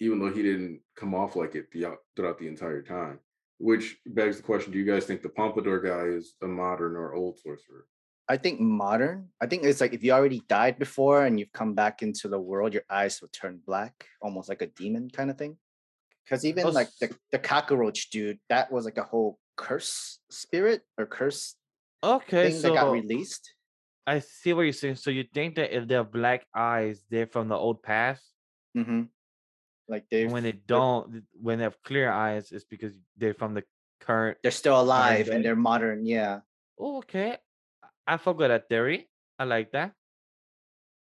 even 0.02 0.20
though 0.20 0.32
he 0.32 0.44
didn't 0.44 0.82
come 0.96 1.16
off 1.16 1.36
like 1.36 1.56
it 1.56 1.68
throughout, 1.72 2.00
throughout 2.16 2.40
the 2.40 2.48
entire 2.48 2.82
time. 2.82 3.20
Which 3.58 3.98
begs 4.06 4.38
the 4.38 4.44
question: 4.44 4.72
Do 4.72 4.80
you 4.80 4.86
guys 4.86 5.06
think 5.06 5.22
the 5.22 5.30
Pompadour 5.30 5.82
guy 5.82 6.16
is 6.16 6.34
a 6.42 6.48
modern 6.48 6.96
or 6.96 7.14
old 7.14 7.40
sorcerer? 7.40 7.86
I 8.30 8.38
think 8.38 8.60
modern. 8.60 9.30
I 9.42 9.48
think 9.48 9.64
it's 9.64 9.82
like 9.82 9.94
if 9.94 10.04
you 10.04 10.12
already 10.12 10.44
died 10.48 10.78
before 10.78 11.26
and 11.26 11.40
you've 11.40 11.52
come 11.52 11.74
back 11.74 12.04
into 12.04 12.30
the 12.30 12.40
world, 12.40 12.76
your 12.76 12.84
eyes 12.88 13.20
will 13.22 13.30
turn 13.34 13.60
black, 13.66 14.06
almost 14.22 14.48
like 14.48 14.62
a 14.62 14.68
demon 14.68 15.10
kind 15.10 15.32
of 15.32 15.38
thing. 15.38 15.58
Because 16.24 16.46
even 16.46 16.72
like 16.72 16.90
the, 17.02 17.10
the 17.32 17.40
cockroach 17.40 18.12
dude, 18.12 18.38
that 18.50 18.72
was 18.72 18.86
like 18.86 19.00
a 19.00 19.04
whole 19.04 19.40
curse 19.58 20.20
spirit 20.30 20.84
or 21.00 21.08
curse 21.08 21.56
okay. 22.04 22.52
thing 22.52 22.62
So 22.62 22.70
that 22.70 22.76
got 22.76 22.92
released. 22.92 23.52
I 24.06 24.20
see 24.20 24.54
what 24.54 24.62
you're 24.62 24.74
saying. 24.74 24.96
So 24.96 25.10
you 25.10 25.26
think 25.34 25.56
that 25.56 25.76
if 25.76 25.88
they 25.88 25.96
have 25.96 26.12
black 26.12 26.46
eyes, 26.54 27.04
they're 27.10 27.28
from 27.28 27.48
the 27.48 27.58
old 27.58 27.82
past? 27.82 28.24
hmm 28.76 29.10
Like 29.88 30.06
they 30.12 30.28
when 30.28 30.44
they 30.44 30.52
don't, 30.52 31.24
when 31.34 31.58
they 31.58 31.64
have 31.64 31.82
clear 31.82 32.12
eyes, 32.12 32.52
it's 32.52 32.66
because 32.66 32.94
they're 33.18 33.34
from 33.34 33.56
the 33.56 33.64
current. 34.02 34.38
they're 34.44 34.52
still 34.52 34.80
alive 34.80 35.30
and 35.30 35.44
they're 35.44 35.56
modern. 35.56 36.06
Yeah, 36.06 36.42
Oh, 36.78 37.00
okay, 37.00 37.38
I 38.10 38.18
forgot 38.18 38.50
that 38.50 38.68
theory. 38.68 39.08
I 39.38 39.46
like 39.46 39.72
that. 39.72 39.94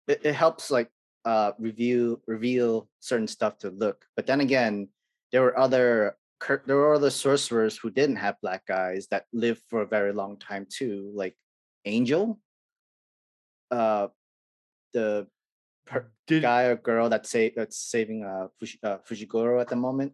it, 0.07 0.21
it 0.25 0.35
helps 0.35 0.71
like 0.71 0.91
uh 1.25 1.53
review 1.59 2.21
reveal 2.27 2.89
certain 3.01 3.27
stuff 3.27 3.59
to 3.59 3.71
look. 3.71 4.05
But 4.17 4.27
then 4.27 4.41
again, 4.41 4.89
there 5.33 5.43
were 5.43 5.59
other 5.59 6.17
cur- 6.39 6.63
there 6.67 6.77
were 6.77 6.95
other 6.95 7.11
sorcerers 7.11 7.77
who 7.77 7.91
didn't 7.91 8.17
have 8.17 8.37
black 8.41 8.69
eyes 8.71 9.09
that 9.11 9.25
lived 9.33 9.63
for 9.69 9.83
a 9.83 9.87
very 9.87 10.13
long 10.13 10.39
time 10.39 10.67
too, 10.69 11.11
like 11.15 11.35
Angel. 11.85 12.39
Uh, 13.71 14.09
the 14.93 15.27
Did 16.27 16.43
guy 16.43 16.65
or 16.73 16.77
girl 16.77 17.09
that 17.09 17.27
say 17.27 17.53
that's 17.57 17.77
saving 17.77 18.25
uh, 18.25 18.49
Fushi- 18.61 18.85
uh 18.85 18.99
Fushiguro 19.09 19.61
at 19.61 19.69
the 19.69 19.77
moment. 19.77 20.13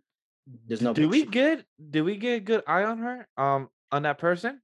There's 0.66 0.82
no 0.82 0.92
Do 0.92 1.08
we 1.08 1.24
get 1.26 1.64
did 1.78 2.02
we 2.02 2.16
get 2.16 2.36
a 2.36 2.40
good 2.40 2.62
eye 2.66 2.84
on 2.84 2.98
her? 2.98 3.26
Um, 3.36 3.68
on 3.90 4.02
that 4.02 4.18
person? 4.18 4.60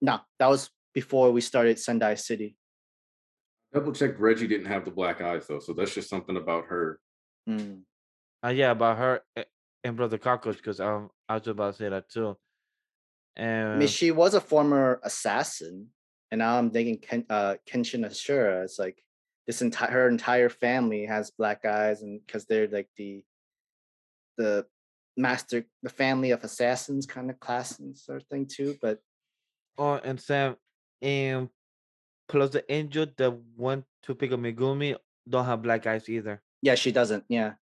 No, 0.00 0.20
that 0.38 0.48
was 0.48 0.70
before 0.98 1.30
we 1.30 1.40
started 1.40 1.78
Sendai 1.78 2.16
City. 2.16 2.56
Double 3.72 3.92
checked 3.92 4.18
Reggie 4.18 4.48
didn't 4.48 4.66
have 4.66 4.84
the 4.84 4.90
black 4.90 5.20
eyes 5.20 5.46
though, 5.46 5.60
so 5.60 5.72
that's 5.72 5.94
just 5.94 6.10
something 6.10 6.36
about 6.36 6.64
her. 6.66 6.98
Mm. 7.48 7.82
Uh, 8.44 8.48
yeah, 8.48 8.72
about 8.72 8.98
her 8.98 9.22
and 9.84 9.96
Brother 9.96 10.18
Cockroach, 10.18 10.56
because 10.56 10.80
um, 10.80 11.10
I 11.28 11.34
was 11.34 11.46
about 11.46 11.74
to 11.74 11.78
say 11.78 11.88
that 11.88 12.10
too. 12.10 12.36
I 13.38 13.76
mean, 13.76 13.86
she 13.86 14.10
was 14.10 14.34
a 14.34 14.40
former 14.40 14.98
assassin, 15.04 15.86
and 16.32 16.40
now 16.40 16.58
I'm 16.58 16.70
thinking 16.70 16.98
Ken, 16.98 17.24
uh, 17.30 17.54
Kenshin 17.70 18.04
Ashura. 18.04 18.64
It's 18.64 18.80
like 18.80 19.00
this 19.46 19.62
entire 19.62 19.92
her 19.92 20.08
entire 20.08 20.48
family 20.48 21.06
has 21.06 21.30
black 21.30 21.64
eyes, 21.64 22.02
and 22.02 22.20
because 22.26 22.46
they're 22.46 22.66
like 22.66 22.88
the 22.96 23.22
the 24.36 24.66
master, 25.16 25.64
the 25.84 25.90
family 25.90 26.32
of 26.32 26.42
assassins 26.42 27.06
kind 27.06 27.30
of 27.30 27.38
class 27.38 27.78
and 27.78 27.96
sort 27.96 28.22
of 28.22 28.26
thing 28.26 28.46
too. 28.46 28.76
But 28.82 28.98
oh, 29.78 30.00
and 30.02 30.20
Sam, 30.20 30.56
and 31.02 31.48
plus 32.28 32.50
the 32.50 32.64
angel 32.72 33.06
that 33.16 33.32
went 33.56 33.84
to 34.04 34.14
pick 34.14 34.32
up 34.32 34.40
Megumi 34.40 34.96
don't 35.28 35.44
have 35.46 35.62
black 35.62 35.86
eyes 35.86 36.08
either. 36.08 36.42
yeah, 36.62 36.74
she 36.74 36.92
doesn't. 36.92 37.24
Yeah, 37.28 37.54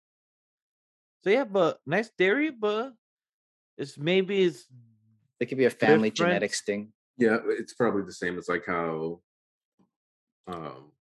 So 1.24 1.30
yeah, 1.30 1.44
but 1.46 1.80
nice 1.86 2.10
theory, 2.10 2.52
but 2.52 2.94
it's 3.78 3.98
maybe 3.98 4.44
it's 4.44 4.68
it 5.40 5.48
could 5.48 5.58
be 5.58 5.66
a 5.66 5.70
family 5.70 6.10
Different. 6.10 6.32
genetics 6.32 6.62
thing. 6.62 6.94
Yeah, 7.18 7.38
it's 7.48 7.74
probably 7.74 8.04
the 8.04 8.14
same. 8.14 8.38
It's 8.38 8.50
like 8.50 8.66
how 8.66 9.22
um 10.48 10.92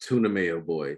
tuna 0.00 0.28
mayo 0.28 0.60
boy 0.60 0.96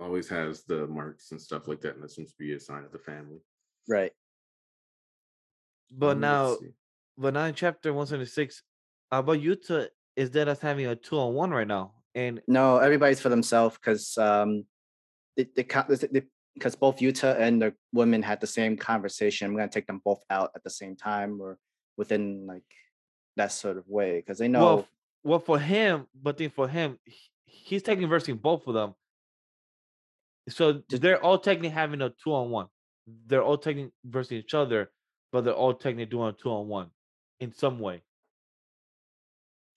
always 0.00 0.28
has 0.28 0.64
the 0.64 0.86
marks 0.86 1.30
and 1.30 1.40
stuff 1.40 1.68
like 1.68 1.80
that, 1.82 1.94
and 1.94 2.02
that 2.02 2.10
seems 2.10 2.30
to 2.32 2.38
be 2.38 2.52
a 2.54 2.60
sign 2.60 2.84
of 2.84 2.92
the 2.92 2.98
family. 2.98 3.38
Right. 3.88 4.12
but 5.90 6.16
Um, 6.16 6.20
let's 6.20 6.22
now 6.22 6.56
but 7.20 7.34
now 7.34 7.44
in 7.44 7.54
chapter 7.54 7.92
176, 7.92 8.62
about 9.12 9.38
Yuta 9.38 9.88
is 10.16 10.30
that 10.30 10.48
us 10.48 10.60
having 10.60 10.86
a 10.86 10.96
two 10.96 11.18
on 11.18 11.34
one 11.34 11.50
right 11.50 11.68
now. 11.68 11.92
And 12.14 12.40
No, 12.48 12.78
everybody's 12.78 13.20
for 13.20 13.28
themselves 13.28 13.76
because 13.76 14.16
um, 14.16 14.64
they, 15.36 15.46
they, 15.54 16.22
because 16.54 16.74
both 16.74 16.98
Yuta 16.98 17.38
and 17.38 17.60
the 17.60 17.74
women 17.92 18.22
had 18.22 18.40
the 18.40 18.46
same 18.46 18.76
conversation. 18.76 19.46
I'm 19.46 19.54
gonna 19.54 19.68
take 19.68 19.86
them 19.86 20.00
both 20.02 20.22
out 20.30 20.50
at 20.56 20.64
the 20.64 20.70
same 20.70 20.96
time 20.96 21.40
or 21.40 21.58
within 21.98 22.46
like 22.46 22.64
that 23.36 23.52
sort 23.52 23.76
of 23.76 23.86
way 23.86 24.16
because 24.16 24.38
they 24.38 24.48
know. 24.48 24.64
well, 24.64 24.88
well 25.22 25.38
for 25.40 25.58
him, 25.58 26.06
but 26.20 26.38
then 26.38 26.50
for 26.50 26.68
him, 26.68 26.98
he's 27.44 27.82
taking 27.82 28.08
versing 28.08 28.36
both 28.36 28.66
of 28.66 28.74
them. 28.74 28.94
So 30.48 30.82
they're 30.88 31.22
all 31.22 31.38
technically 31.38 31.68
having 31.68 32.00
a 32.00 32.10
two 32.24 32.32
on 32.32 32.50
one. 32.50 32.66
They're 33.26 33.42
all 33.42 33.58
taking 33.58 33.92
versing 34.04 34.38
each 34.38 34.54
other, 34.54 34.90
but 35.30 35.44
they're 35.44 35.54
all 35.54 35.74
technically 35.74 36.06
doing 36.06 36.30
a 36.30 36.32
two 36.32 36.50
on 36.50 36.66
one 36.66 36.90
in 37.40 37.52
some 37.52 37.78
way. 37.78 38.02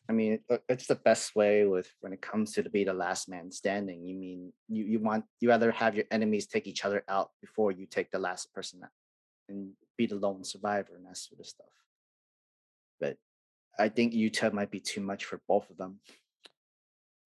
I 0.10 0.12
mean, 0.12 0.40
it's 0.68 0.88
the 0.88 0.96
best 0.96 1.34
way 1.36 1.66
with 1.66 1.90
when 2.02 2.12
it 2.12 2.22
comes 2.22 2.52
to 2.54 2.64
to 2.64 2.70
be 2.70 2.84
the 2.84 2.94
last 2.94 3.30
man 3.30 3.50
standing. 3.52 4.06
You 4.06 4.16
mean 4.16 4.54
you 4.68 4.84
you 4.84 5.00
want 5.00 5.24
you 5.40 5.48
rather 5.50 5.72
have 5.72 5.96
your 5.96 6.06
enemies 6.12 6.46
take 6.46 6.68
each 6.68 6.84
other 6.84 7.04
out 7.08 7.32
before 7.42 7.72
you 7.72 7.86
take 7.88 8.12
the 8.12 8.20
last 8.20 8.54
person 8.54 8.82
out 8.84 8.90
and 9.48 9.72
be 9.98 10.06
the 10.06 10.16
lone 10.16 10.44
survivor 10.44 10.96
and 10.96 11.06
that 11.06 11.18
sort 11.18 11.40
of 11.40 11.46
stuff. 11.48 11.72
But 13.00 13.18
I 13.80 13.88
think 13.90 14.14
Yuta 14.14 14.52
might 14.52 14.72
be 14.72 14.82
too 14.82 15.02
much 15.02 15.24
for 15.26 15.42
both 15.48 15.70
of 15.70 15.78
them. 15.78 16.02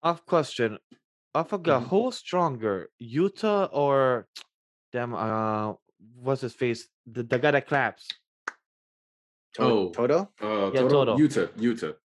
Off 0.04 0.24
question. 0.24 0.78
I 1.34 1.42
forgot 1.42 1.82
Mhm. 1.82 1.88
who's 1.88 2.16
stronger, 2.16 2.88
Yuta 3.02 3.68
or 3.72 4.28
damn 4.92 5.14
uh 5.14 5.74
what's 6.14 6.42
his 6.42 6.54
face? 6.54 6.88
The, 7.06 7.24
the 7.24 7.40
guy 7.40 7.50
that 7.50 7.66
claps. 7.66 8.06
To- 9.54 9.62
Oh. 9.62 9.90
Todo, 9.90 10.32
Uh, 10.40 10.70
Yeah, 10.72 10.80
Todo, 10.82 10.88
Todo. 11.04 11.16
Yuta, 11.16 11.48
Yuta. 11.56 11.96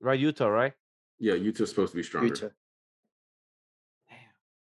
Right, 0.00 0.20
Yuta. 0.20 0.50
right? 0.52 0.72
Yeah, 1.18 1.34
Yuta's 1.34 1.70
supposed 1.70 1.92
to 1.92 1.96
be 1.96 2.02
stronger. 2.02 2.28
Yuta. 2.34 2.52
Damn, 4.08 4.18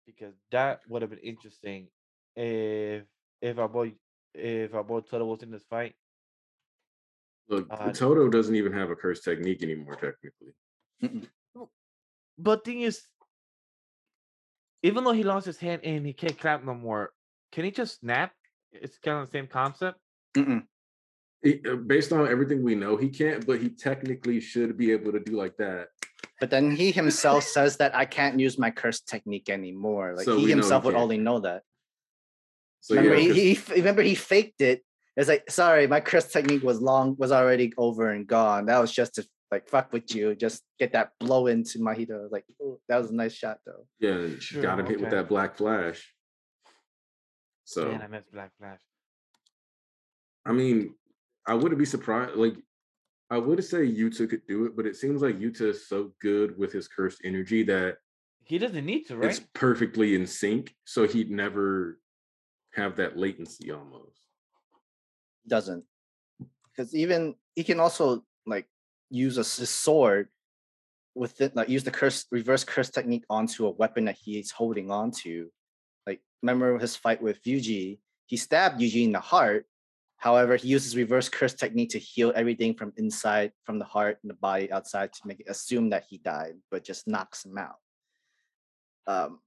because 0.06 0.34
that 0.50 0.80
would 0.88 1.02
have 1.02 1.10
been 1.10 1.20
interesting 1.20 1.88
if 2.36 3.04
if 3.40 3.58
our 3.58 3.68
boy 3.68 3.94
if 4.34 4.74
our 4.74 4.84
boy 4.84 5.00
Todo 5.00 5.24
was 5.26 5.42
in 5.42 5.50
this 5.50 5.64
fight. 5.64 5.94
Look, 7.48 7.66
Uh, 7.70 7.92
Todo 7.92 8.28
doesn't 8.28 8.54
even 8.54 8.72
have 8.72 8.90
a 8.90 8.96
curse 8.96 9.20
technique 9.22 9.62
anymore, 9.62 9.96
technically. 9.96 10.54
But 12.38 12.64
thing 12.64 12.80
is, 12.82 13.02
even 14.82 15.04
though 15.04 15.12
he 15.12 15.24
lost 15.24 15.46
his 15.46 15.58
hand 15.58 15.82
and 15.84 16.06
he 16.06 16.12
can't 16.12 16.38
clap 16.38 16.64
no 16.64 16.74
more, 16.74 17.12
can 17.52 17.64
he 17.64 17.70
just 17.70 17.98
snap? 18.00 18.32
It's 18.72 18.98
kind 18.98 19.18
of 19.18 19.26
the 19.26 19.32
same 19.32 19.46
concept. 19.48 19.98
Mm-mm. 20.36 20.66
He- 21.42 21.60
uh, 21.66 21.76
based 21.76 22.12
on 22.12 22.28
everything 22.28 22.62
we 22.62 22.74
know, 22.74 22.96
he 22.96 23.08
can't, 23.08 23.46
but 23.46 23.60
he 23.60 23.70
technically 23.70 24.40
should 24.40 24.76
be 24.76 24.92
able 24.92 25.12
to 25.12 25.20
do 25.20 25.32
like 25.32 25.56
that. 25.56 25.88
But 26.38 26.50
then 26.50 26.70
he 26.70 26.90
himself 26.90 27.44
says 27.44 27.76
that 27.78 27.94
I 27.94 28.04
can't 28.04 28.38
use 28.38 28.58
my 28.58 28.70
curse 28.70 29.00
technique 29.00 29.48
anymore. 29.48 30.14
Like 30.16 30.24
So 30.24 30.36
he 30.36 30.36
we 30.36 30.42
know 30.42 30.46
he 30.46 30.52
himself 30.60 30.84
would 30.84 30.92
can't. 30.92 31.02
only 31.02 31.18
know 31.18 31.40
that. 31.40 31.62
So 32.80 32.94
remember, 32.94 33.18
yeah, 33.20 33.26
'cause- 33.28 33.36
he, 33.36 33.54
he 33.54 33.72
remember 33.80 34.02
he 34.02 34.14
faked 34.14 34.60
it. 34.60 34.84
It's 35.16 35.28
like, 35.28 35.50
sorry, 35.50 35.86
my 35.86 36.00
curse 36.00 36.30
technique 36.30 36.62
was 36.62 36.80
long, 36.80 37.16
was 37.18 37.32
already 37.32 37.72
over 37.76 38.10
and 38.10 38.26
gone. 38.26 38.66
That 38.66 38.78
was 38.78 38.92
just 38.92 39.14
to 39.16 39.26
like 39.50 39.68
fuck 39.68 39.92
with 39.92 40.14
you, 40.14 40.34
just 40.34 40.62
get 40.78 40.92
that 40.92 41.12
blow 41.18 41.46
into 41.48 41.78
Mahito. 41.78 42.30
Like, 42.30 42.44
oh, 42.62 42.80
that 42.88 42.98
was 42.98 43.10
a 43.10 43.14
nice 43.14 43.34
shot 43.34 43.58
though. 43.66 43.86
yeah, 43.98 44.12
and 44.12 44.42
Sure, 44.42 44.62
got 44.62 44.78
him 44.78 44.86
hit 44.86 45.00
with 45.00 45.10
that 45.10 45.28
black 45.28 45.56
flash. 45.56 46.14
So 47.64 47.90
Man, 47.90 48.02
I 48.02 48.06
missed 48.08 48.32
Black 48.32 48.50
Flash. 48.58 48.80
I 50.46 50.52
mean, 50.52 50.94
I 51.50 51.54
wouldn't 51.54 51.80
be 51.80 51.84
surprised. 51.84 52.36
Like, 52.36 52.54
I 53.28 53.36
would 53.38 53.62
say 53.64 53.78
Yuta 53.78 54.30
could 54.30 54.46
do 54.46 54.66
it, 54.66 54.76
but 54.76 54.86
it 54.86 54.94
seems 54.94 55.20
like 55.20 55.40
Yuta 55.40 55.62
is 55.62 55.88
so 55.88 56.12
good 56.20 56.56
with 56.56 56.72
his 56.72 56.86
cursed 56.86 57.22
energy 57.24 57.64
that 57.64 57.96
He 58.44 58.56
doesn't 58.56 58.86
need 58.86 59.08
to, 59.08 59.16
right? 59.16 59.30
it's 59.30 59.40
perfectly 59.52 60.14
in 60.14 60.28
sync. 60.28 60.76
So 60.84 61.08
he'd 61.08 61.28
never 61.28 61.98
have 62.74 62.94
that 62.96 63.16
latency 63.16 63.72
almost. 63.72 64.20
Doesn't 65.48 65.84
because 66.70 66.94
even 66.94 67.34
he 67.56 67.64
can 67.64 67.80
also 67.80 68.24
like 68.46 68.66
use 69.10 69.36
a 69.36 69.40
s- 69.40 69.68
sword 69.68 70.28
with 71.16 71.40
it, 71.40 71.56
like 71.56 71.68
use 71.68 71.82
the 71.82 71.90
curse 71.90 72.26
reverse 72.30 72.62
curse 72.62 72.90
technique 72.90 73.24
onto 73.28 73.66
a 73.66 73.70
weapon 73.70 74.04
that 74.04 74.18
he's 74.22 74.52
holding 74.52 74.88
onto. 74.92 75.50
Like 76.06 76.20
remember 76.42 76.78
his 76.78 76.94
fight 76.94 77.20
with 77.20 77.42
Yuji, 77.42 77.98
he 78.26 78.36
stabbed 78.36 78.80
Yuji 78.80 79.02
in 79.04 79.12
the 79.12 79.20
heart. 79.20 79.66
However, 80.20 80.56
he 80.56 80.68
uses 80.68 80.94
reverse 80.98 81.30
curse 81.30 81.54
technique 81.54 81.88
to 81.90 81.98
heal 81.98 82.30
everything 82.36 82.74
from 82.74 82.92
inside, 82.98 83.52
from 83.64 83.78
the 83.78 83.86
heart 83.86 84.18
and 84.22 84.28
the 84.28 84.34
body 84.34 84.70
outside 84.70 85.14
to 85.14 85.20
make 85.24 85.40
it 85.40 85.48
assume 85.48 85.88
that 85.90 86.04
he 86.10 86.18
died, 86.18 86.56
but 86.70 86.84
just 86.84 87.08
knocks 87.08 87.46
him 87.46 87.56
out. 87.56 87.76
Um, 89.06 89.40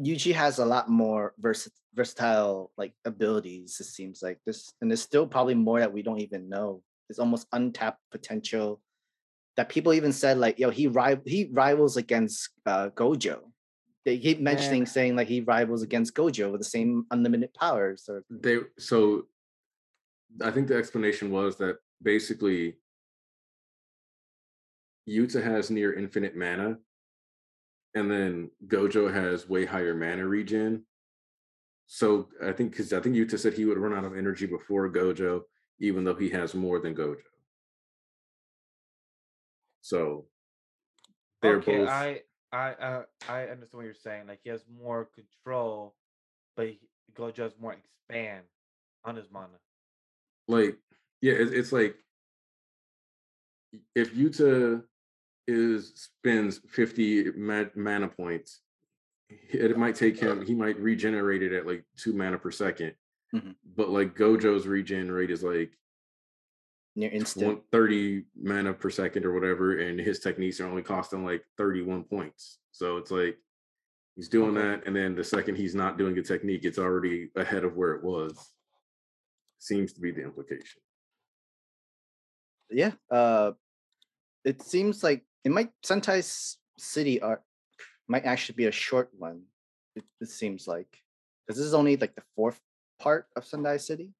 Yuji 0.00 0.32
has 0.34 0.60
a 0.60 0.64
lot 0.64 0.88
more 0.88 1.34
vers- 1.38 1.68
versatile 1.94 2.70
like 2.76 2.92
abilities. 3.04 3.76
It 3.80 3.86
seems 3.86 4.22
like 4.22 4.38
this, 4.46 4.72
and 4.80 4.88
there's 4.88 5.02
still 5.02 5.26
probably 5.26 5.54
more 5.54 5.80
that 5.80 5.92
we 5.92 6.02
don't 6.02 6.20
even 6.20 6.48
know. 6.48 6.82
There's 7.08 7.18
almost 7.18 7.48
untapped 7.52 8.00
potential 8.12 8.80
that 9.56 9.68
people 9.68 9.94
even 9.94 10.12
said 10.12 10.38
like, 10.38 10.60
yo, 10.60 10.70
he 10.70 10.86
ri- 10.86 11.26
he 11.26 11.50
rivals 11.52 11.96
against 11.96 12.50
uh, 12.66 12.90
Gojo. 12.90 13.40
They 14.04 14.18
keep 14.18 14.38
mentioning 14.38 14.82
Man. 14.82 14.86
saying 14.86 15.16
like 15.16 15.26
he 15.26 15.40
rivals 15.40 15.82
against 15.82 16.14
Gojo 16.14 16.52
with 16.52 16.60
the 16.60 16.68
same 16.68 17.06
unlimited 17.10 17.52
powers. 17.54 18.04
Or 18.08 18.22
They 18.30 18.58
so 18.78 19.26
I 20.42 20.50
think 20.50 20.68
the 20.68 20.76
explanation 20.76 21.30
was 21.30 21.56
that 21.56 21.78
basically 22.02 22.76
Yuta 25.08 25.42
has 25.42 25.70
near 25.70 25.94
infinite 25.94 26.36
mana, 26.36 26.78
and 27.94 28.10
then 28.10 28.50
Gojo 28.66 29.12
has 29.12 29.48
way 29.48 29.64
higher 29.64 29.94
mana 29.94 30.26
regen. 30.26 30.84
So 31.86 32.28
I 32.44 32.52
think 32.52 32.72
because 32.72 32.92
I 32.92 33.00
think 33.00 33.14
Yuta 33.14 33.38
said 33.38 33.54
he 33.54 33.64
would 33.64 33.78
run 33.78 33.94
out 33.94 34.04
of 34.04 34.16
energy 34.16 34.46
before 34.46 34.90
Gojo, 34.90 35.42
even 35.78 36.04
though 36.04 36.14
he 36.14 36.28
has 36.30 36.54
more 36.54 36.80
than 36.80 36.94
Gojo. 36.94 37.18
So 39.80 40.26
they're 41.40 41.56
okay, 41.56 41.78
both 41.78 41.88
I 41.88 42.20
I 42.52 42.70
uh, 42.72 43.02
I 43.28 43.42
understand 43.42 43.78
what 43.78 43.84
you're 43.84 43.94
saying. 43.94 44.26
Like 44.26 44.40
he 44.42 44.50
has 44.50 44.64
more 44.82 45.08
control, 45.14 45.94
but 46.56 46.66
he, 46.66 46.80
Gojo 47.16 47.44
has 47.44 47.52
more 47.60 47.74
expand 47.74 48.44
on 49.04 49.14
his 49.14 49.26
mana. 49.30 49.48
Like 50.48 50.76
yeah 51.20 51.32
it, 51.34 51.52
it's 51.52 51.72
like 51.72 51.96
if 53.94 54.14
Yuta 54.14 54.82
is 55.48 55.92
spends 55.94 56.60
50 56.68 57.32
mana 57.76 58.08
points 58.08 58.60
it 59.28 59.76
might 59.76 59.94
take 59.94 60.18
him 60.18 60.44
he 60.44 60.54
might 60.54 60.78
regenerate 60.78 61.42
it 61.42 61.52
at 61.52 61.66
like 61.66 61.84
two 61.96 62.12
mana 62.12 62.38
per 62.38 62.50
2nd 62.50 62.92
Mhm. 63.34 63.56
but 63.76 63.90
like 63.90 64.14
gojo's 64.16 64.68
regen 64.68 65.10
rate 65.10 65.32
is 65.32 65.42
like 65.42 65.72
near 66.94 67.10
instant. 67.10 67.60
30 67.72 68.24
mana 68.40 68.72
per 68.72 68.88
second 68.88 69.24
or 69.26 69.32
whatever 69.34 69.78
and 69.80 69.98
his 69.98 70.20
techniques 70.20 70.60
are 70.60 70.66
only 70.68 70.82
costing 70.82 71.24
like 71.24 71.44
31 71.58 72.04
points 72.04 72.60
so 72.70 72.96
it's 72.98 73.10
like 73.10 73.36
he's 74.14 74.28
doing 74.28 74.56
Okay. 74.56 74.66
that 74.68 74.86
and 74.86 74.94
then 74.94 75.14
the 75.16 75.24
second 75.24 75.56
he's 75.56 75.74
not 75.74 75.98
doing 75.98 76.16
a 76.18 76.22
technique 76.22 76.64
it's 76.64 76.78
already 76.78 77.30
ahead 77.34 77.64
of 77.64 77.76
where 77.76 77.94
it 77.94 78.04
was 78.04 78.52
seems 79.58 79.92
to 79.92 80.00
be 80.00 80.10
the 80.10 80.22
implication 80.22 80.80
yeah, 82.70 82.92
uh, 83.10 83.52
it 84.44 84.62
seems 84.62 85.02
like 85.02 85.22
it 85.44 85.50
might 85.50 85.70
Sendai 85.82 86.22
City 86.78 87.20
arc 87.20 87.42
might 88.08 88.24
actually 88.24 88.56
be 88.56 88.66
a 88.66 88.72
short 88.72 89.10
one. 89.16 89.42
It, 89.94 90.04
it 90.20 90.28
seems 90.28 90.66
like 90.66 91.02
because 91.46 91.58
this 91.58 91.66
is 91.66 91.74
only 91.74 91.96
like 91.96 92.14
the 92.14 92.22
fourth 92.34 92.60
part 93.00 93.26
of 93.36 93.44
Sendai 93.44 93.76
City. 93.78 94.12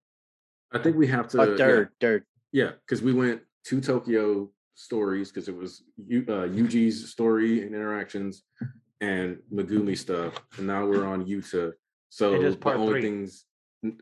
I 0.73 0.79
think 0.79 0.97
we 0.97 1.07
have 1.09 1.29
to. 1.29 1.41
Or 1.41 1.51
yeah. 1.51 1.57
third, 1.57 1.89
third. 2.01 2.25
Yeah, 2.53 2.73
because 2.85 3.03
we 3.03 3.13
went 3.13 3.43
to 3.65 3.81
Tokyo 3.81 4.51
stories 4.75 5.31
because 5.31 5.49
it 5.49 5.57
was 5.57 5.83
uh, 6.01 6.47
Yuji's 6.49 7.11
story 7.11 7.63
and 7.63 7.75
interactions 7.75 8.43
and 9.01 9.39
Megumi 9.53 9.97
stuff, 9.97 10.35
and 10.59 10.67
now 10.67 10.87
we're 10.87 11.07
on 11.07 11.27
Yuta. 11.27 11.73
So 12.09 12.35
It 12.35 12.45
is 12.45 12.57
the 12.57 12.73
only 12.73 12.93
three. 12.93 13.03
things 13.03 13.46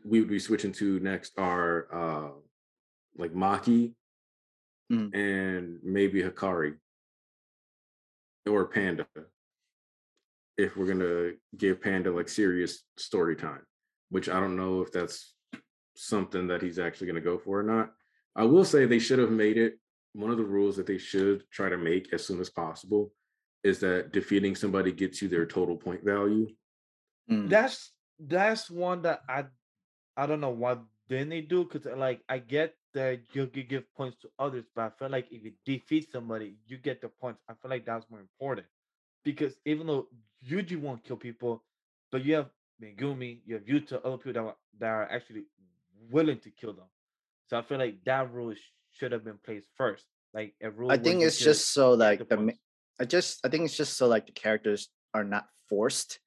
we 0.03 0.19
would 0.19 0.29
be 0.29 0.39
switching 0.39 0.71
to 0.73 0.99
next 0.99 1.33
are 1.37 1.87
uh 1.93 2.31
like 3.17 3.33
Maki 3.33 3.93
Mm. 4.91 5.15
and 5.15 5.79
maybe 5.81 6.21
Hakari 6.21 6.75
or 8.47 8.65
Panda. 8.67 9.07
If 10.57 10.77
we're 10.77 10.85
gonna 10.85 11.31
give 11.57 11.81
Panda 11.81 12.11
like 12.11 12.29
serious 12.29 12.83
story 12.95 13.35
time, 13.35 13.63
which 14.09 14.29
I 14.29 14.39
don't 14.39 14.55
know 14.55 14.81
if 14.81 14.91
that's 14.91 15.33
something 15.95 16.45
that 16.47 16.61
he's 16.61 16.77
actually 16.77 17.07
gonna 17.07 17.21
go 17.21 17.39
for 17.39 17.61
or 17.61 17.63
not. 17.63 17.93
I 18.35 18.43
will 18.43 18.63
say 18.63 18.85
they 18.85 18.99
should 18.99 19.17
have 19.19 19.31
made 19.31 19.57
it 19.57 19.79
one 20.13 20.29
of 20.29 20.37
the 20.37 20.43
rules 20.43 20.77
that 20.77 20.85
they 20.85 20.99
should 20.99 21.43
try 21.51 21.67
to 21.67 21.77
make 21.77 22.13
as 22.13 22.23
soon 22.25 22.39
as 22.39 22.49
possible 22.49 23.11
is 23.63 23.79
that 23.79 24.11
defeating 24.11 24.55
somebody 24.55 24.91
gets 24.91 25.19
you 25.21 25.27
their 25.27 25.47
total 25.47 25.75
point 25.75 26.03
value. 26.05 26.47
Mm. 27.29 27.49
That's 27.49 27.91
that's 28.19 28.69
one 28.69 29.01
that 29.01 29.21
I 29.27 29.45
I 30.17 30.25
don't 30.25 30.41
know 30.41 30.49
what 30.49 30.81
didn't 31.09 31.29
they 31.29 31.41
do 31.41 31.63
because 31.63 31.85
uh, 31.85 31.95
like 31.95 32.21
I 32.29 32.39
get 32.39 32.75
that 32.93 33.19
you 33.33 33.47
could 33.47 33.69
give 33.69 33.93
points 33.95 34.17
to 34.21 34.29
others, 34.39 34.65
but 34.75 34.81
I 34.83 34.89
feel 34.97 35.09
like 35.09 35.27
if 35.31 35.43
you 35.43 35.51
defeat 35.65 36.11
somebody, 36.11 36.57
you 36.65 36.77
get 36.77 37.01
the 37.01 37.09
points. 37.09 37.41
I 37.49 37.53
feel 37.53 37.69
like 37.69 37.85
that's 37.85 38.09
more 38.09 38.19
important 38.19 38.67
because 39.23 39.53
even 39.65 39.87
though 39.87 40.07
you 40.41 40.57
Yuji 40.57 40.79
won't 40.79 41.03
kill 41.03 41.17
people, 41.17 41.63
but 42.11 42.23
you 42.23 42.35
have 42.35 42.49
Megumi, 42.81 43.39
you 43.45 43.55
have 43.55 43.65
Yuta, 43.65 43.99
other 44.03 44.17
people 44.17 44.33
that 44.33 44.39
are, 44.39 44.55
that 44.79 44.87
are 44.87 45.11
actually 45.11 45.43
willing 46.09 46.39
to 46.39 46.49
kill 46.49 46.73
them. 46.73 46.85
So 47.49 47.57
I 47.57 47.61
feel 47.61 47.77
like 47.77 48.03
that 48.05 48.31
rule 48.33 48.53
should 48.91 49.11
have 49.11 49.23
been 49.23 49.39
placed 49.43 49.67
first. 49.75 50.05
Like 50.33 50.53
a 50.61 50.69
rule. 50.69 50.91
I 50.91 50.97
think 50.97 51.21
it's 51.21 51.37
just 51.37 51.71
so 51.71 51.93
like 51.93 52.19
the 52.19 52.25
the. 52.25 52.53
I 52.99 53.05
just 53.05 53.45
I 53.45 53.49
think 53.49 53.65
it's 53.65 53.77
just 53.77 53.97
so 53.97 54.07
like 54.07 54.25
the 54.25 54.31
characters 54.31 54.89
are 55.13 55.23
not 55.23 55.47
forced. 55.69 56.19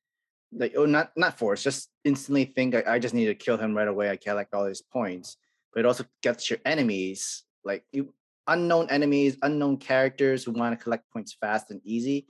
Like 0.52 0.74
oh 0.76 0.86
not 0.86 1.12
not 1.16 1.38
force 1.38 1.62
just 1.62 1.90
instantly 2.04 2.46
think 2.46 2.74
I, 2.74 2.94
I 2.94 2.98
just 2.98 3.14
need 3.14 3.26
to 3.26 3.34
kill 3.34 3.58
him 3.58 3.76
right 3.76 3.88
away. 3.88 4.10
I 4.10 4.16
collect 4.16 4.54
all 4.54 4.64
his 4.64 4.82
points. 4.82 5.36
But 5.72 5.80
it 5.80 5.86
also 5.86 6.04
gets 6.22 6.48
your 6.48 6.58
enemies, 6.64 7.44
like 7.64 7.84
you 7.92 8.14
unknown 8.46 8.88
enemies, 8.90 9.36
unknown 9.42 9.76
characters 9.76 10.44
who 10.44 10.52
want 10.52 10.76
to 10.76 10.82
collect 10.82 11.10
points 11.12 11.36
fast 11.38 11.70
and 11.70 11.80
easy. 11.84 12.26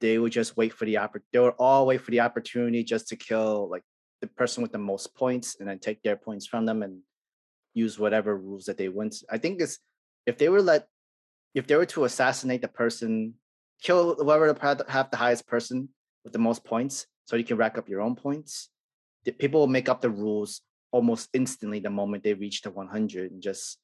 They 0.00 0.18
would 0.18 0.32
just 0.32 0.56
wait 0.56 0.74
for 0.74 0.84
the 0.84 0.94
oppor- 0.94 1.22
they 1.32 1.38
would 1.38 1.54
all 1.58 1.86
wait 1.86 2.02
for 2.02 2.10
the 2.10 2.20
opportunity 2.20 2.84
just 2.84 3.08
to 3.08 3.16
kill 3.16 3.68
like 3.70 3.82
the 4.20 4.26
person 4.26 4.62
with 4.62 4.72
the 4.72 4.78
most 4.78 5.14
points 5.14 5.56
and 5.58 5.68
then 5.68 5.78
take 5.78 6.02
their 6.02 6.16
points 6.16 6.46
from 6.46 6.66
them 6.66 6.82
and 6.82 7.00
use 7.74 7.98
whatever 7.98 8.36
rules 8.36 8.66
that 8.66 8.76
they 8.76 8.88
want. 8.88 9.16
I 9.30 9.38
think 9.38 9.60
it's 9.60 9.78
if 10.26 10.36
they 10.36 10.48
were 10.48 10.62
let 10.62 10.86
if 11.54 11.66
they 11.66 11.76
were 11.76 11.86
to 11.86 12.04
assassinate 12.04 12.60
the 12.60 12.68
person, 12.68 13.34
kill 13.82 14.14
whoever 14.16 14.52
the 14.52 14.84
have 14.88 15.10
the 15.10 15.16
highest 15.16 15.46
person 15.46 15.88
with 16.24 16.32
the 16.32 16.38
most 16.38 16.64
points, 16.64 17.06
so 17.28 17.36
you 17.36 17.44
can 17.44 17.58
rack 17.58 17.76
up 17.76 17.90
your 17.90 18.00
own 18.00 18.16
points. 18.16 18.70
The 19.26 19.32
people 19.32 19.60
will 19.60 19.66
make 19.66 19.90
up 19.90 20.00
the 20.00 20.08
rules 20.08 20.62
almost 20.92 21.28
instantly 21.34 21.78
the 21.78 21.90
moment 21.90 22.24
they 22.24 22.32
reach 22.32 22.62
the 22.62 22.70
100, 22.70 23.30
and 23.30 23.42
just 23.42 23.78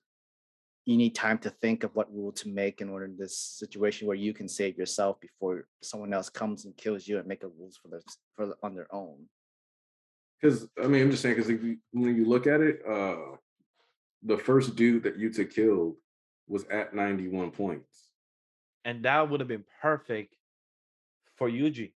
you 0.86 0.96
need 0.96 1.14
time 1.14 1.36
to 1.38 1.50
think 1.50 1.84
of 1.84 1.94
what 1.94 2.10
rule 2.10 2.32
to 2.32 2.48
make 2.48 2.80
in 2.80 2.88
order 2.88 3.04
in 3.04 3.18
this 3.18 3.36
situation 3.38 4.06
where 4.06 4.16
you 4.16 4.32
can 4.32 4.48
save 4.48 4.78
yourself 4.78 5.20
before 5.20 5.66
someone 5.82 6.14
else 6.14 6.30
comes 6.30 6.64
and 6.64 6.74
kills 6.78 7.06
you 7.06 7.18
and 7.18 7.26
make 7.26 7.42
a 7.42 7.48
rules 7.48 7.76
for 7.76 7.88
their 7.88 8.00
for 8.34 8.46
the- 8.46 8.56
on 8.62 8.74
their 8.74 8.92
own. 8.94 9.28
Because 10.40 10.66
I 10.82 10.86
mean, 10.86 11.02
I'm 11.02 11.10
just 11.10 11.22
saying 11.22 11.36
because 11.36 11.50
when 11.92 12.16
you 12.16 12.24
look 12.24 12.46
at 12.46 12.62
it, 12.62 12.80
uh 12.86 13.36
the 14.22 14.38
first 14.38 14.74
dude 14.74 15.02
that 15.02 15.18
Yuta 15.18 15.44
killed 15.54 15.96
was 16.48 16.64
at 16.70 16.94
91 16.94 17.50
points. 17.50 18.08
and 18.86 19.04
that 19.04 19.28
would 19.28 19.40
have 19.40 19.48
been 19.48 19.64
perfect 19.82 20.34
for 21.36 21.48
Yuji. 21.50 21.92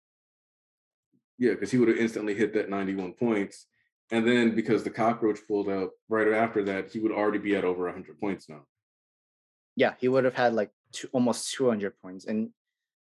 Yeah, 1.39 1.53
because 1.53 1.71
he 1.71 1.79
would 1.79 1.89
have 1.89 1.97
instantly 1.99 2.35
hit 2.35 2.53
that 2.55 2.69
91 2.69 3.13
points. 3.15 3.67
And 4.11 4.27
then 4.27 4.55
because 4.55 4.83
the 4.85 4.91
cockroach 4.91 5.39
pulled 5.47 5.69
out 5.69 5.91
right 6.09 6.33
after 6.33 6.65
that, 6.65 6.91
he 6.91 6.99
would 6.99 7.13
already 7.13 7.39
be 7.39 7.55
at 7.57 7.65
over 7.65 7.85
100 7.85 8.19
points 8.19 8.49
now. 8.49 8.63
Yeah, 9.77 9.95
he 9.99 10.09
would 10.09 10.25
have 10.25 10.35
had 10.35 10.55
like 10.55 10.71
two, 10.93 11.09
almost 11.13 11.53
200 11.55 11.99
points, 12.01 12.25
and 12.25 12.51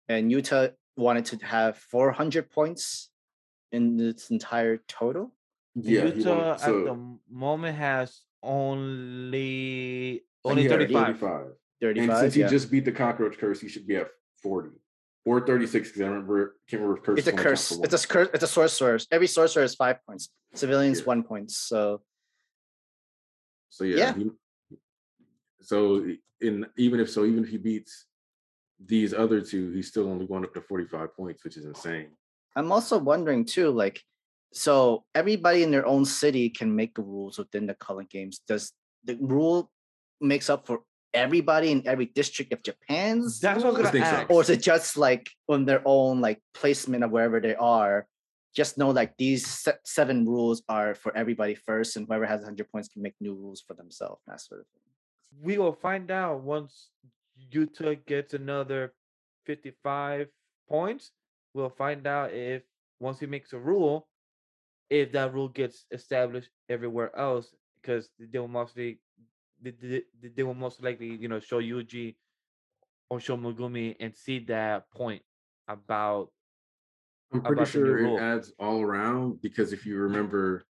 and 0.08 0.30
Yuta 0.32 0.72
wanted 0.96 1.24
to 1.26 1.36
have 1.46 1.78
400 1.78 2.50
points 2.50 3.10
in 3.70 4.00
its 4.00 4.30
entire 4.30 4.78
total. 4.88 5.32
Yeah, 5.74 6.02
Yuta 6.06 6.26
wanted- 6.26 6.62
at 6.62 6.84
the 6.84 7.18
moment 7.30 7.76
has 7.76 8.22
only 8.42 10.24
only 10.44 10.68
think 10.68 10.88
he 10.88 10.94
had 10.94 11.18
35. 11.18 11.52
35. 11.80 12.08
And 12.10 12.18
since 12.18 12.34
he 12.34 12.42
just 12.44 12.70
beat 12.70 12.84
the 12.84 12.92
cockroach 12.92 13.38
curse, 13.38 13.60
he 13.60 13.68
should 13.68 13.86
be 13.86 13.96
at 13.96 14.08
40 14.42 14.70
or 15.24 15.40
36. 15.46 15.88
Because 15.88 16.02
I 16.02 16.06
remember, 16.06 16.56
can't 16.68 16.82
remember 16.82 16.98
if 17.00 17.04
curse. 17.04 17.18
it's 17.18 17.28
a 17.28 17.32
curse. 17.32 17.70
It's 17.82 18.04
a 18.04 18.08
curse. 18.08 18.28
It's 18.34 18.44
a 18.44 18.48
sorcerer. 18.48 18.98
Every 19.10 19.26
sorcerer 19.26 19.62
is 19.64 19.74
five 19.74 19.96
points. 20.06 20.30
Civilians 20.54 21.00
Yeah. 21.00 21.04
one 21.06 21.22
point. 21.22 21.50
So 21.50 22.02
So 23.70 23.82
yeah, 23.84 23.96
Yeah. 23.96 24.14
he- 24.14 24.76
so 25.62 26.06
in 26.40 26.66
even 26.76 27.00
if 27.00 27.10
so, 27.10 27.24
even 27.24 27.42
if 27.42 27.50
he 27.50 27.56
beats 27.58 28.06
these 28.78 29.12
other 29.12 29.40
two, 29.40 29.72
he's 29.72 29.88
still 29.88 30.08
only 30.08 30.26
going 30.28 30.44
up 30.44 30.54
to 30.54 30.60
45 30.60 31.16
points, 31.16 31.42
which 31.42 31.56
is 31.56 31.64
insane. 31.64 32.16
I'm 32.54 32.70
also 32.70 32.98
wondering 32.98 33.44
too, 33.44 33.70
like, 33.72 34.00
so 34.52 35.04
everybody 35.14 35.64
in 35.64 35.72
their 35.72 35.86
own 35.86 36.04
city 36.04 36.50
can 36.50 36.76
make 36.76 36.94
the 36.94 37.02
rules 37.02 37.36
within 37.38 37.66
the 37.66 37.74
culling 37.74 38.06
games. 38.08 38.40
Does 38.46 38.72
the 39.02 39.16
rule 39.16 39.72
makes 40.20 40.48
up 40.48 40.66
for 40.68 40.84
everybody 41.14 41.70
in 41.70 41.86
every 41.86 42.06
district 42.06 42.52
of 42.52 42.62
Japan's? 42.62 43.40
That's 43.40 43.62
what 43.64 43.70
I'm 43.70 43.76
I 43.76 43.78
gonna 43.78 43.92
think 43.92 44.04
so. 44.04 44.10
ask. 44.10 44.30
or 44.30 44.40
is 44.42 44.50
it 44.50 44.62
just 44.62 44.96
like 44.96 45.30
on 45.48 45.64
their 45.64 45.82
own 45.84 46.20
like 46.20 46.40
placement 46.52 47.04
of 47.04 47.10
wherever 47.10 47.40
they 47.40 47.54
are? 47.54 48.06
Just 48.54 48.78
know 48.78 48.90
like 48.90 49.16
these 49.16 49.46
se- 49.46 49.82
seven 49.84 50.26
rules 50.26 50.62
are 50.68 50.94
for 50.94 51.16
everybody 51.16 51.54
first, 51.54 51.96
and 51.96 52.06
whoever 52.06 52.26
has 52.26 52.40
100 52.40 52.70
points 52.70 52.88
can 52.88 53.02
make 53.02 53.14
new 53.20 53.34
rules 53.34 53.62
for 53.66 53.74
themselves. 53.74 54.20
That 54.26 54.40
sort 54.40 54.60
of 54.60 54.66
thing. 54.68 54.82
We 55.42 55.58
will 55.58 55.72
find 55.72 56.10
out 56.10 56.42
once 56.42 56.90
Yuta 57.52 58.04
gets 58.06 58.34
another 58.34 58.92
55 59.46 60.28
points. 60.68 61.10
We'll 61.52 61.70
find 61.70 62.06
out 62.06 62.32
if 62.32 62.62
once 63.00 63.18
he 63.18 63.26
makes 63.26 63.52
a 63.52 63.58
rule, 63.58 64.06
if 64.90 65.10
that 65.12 65.34
rule 65.34 65.48
gets 65.48 65.86
established 65.90 66.50
everywhere 66.68 67.16
else, 67.18 67.52
because 67.80 68.08
they 68.20 68.38
will 68.38 68.48
mostly 68.48 69.00
they, 69.62 69.72
they, 69.80 70.28
they 70.36 70.42
will 70.42 70.54
most 70.54 70.82
likely 70.82 71.16
you 71.16 71.28
know 71.28 71.40
show 71.40 71.60
Yuji 71.60 72.16
or 73.10 73.20
show 73.20 73.36
Megumi 73.36 73.96
and 74.00 74.14
see 74.14 74.40
that 74.40 74.90
point 74.90 75.22
about 75.68 76.30
I'm 77.32 77.42
pretty 77.42 77.64
sure 77.64 77.98
it 77.98 78.02
rule. 78.02 78.20
adds 78.20 78.52
all 78.58 78.80
around 78.80 79.40
because 79.42 79.72
if 79.72 79.86
you 79.86 79.96
remember, 79.96 80.64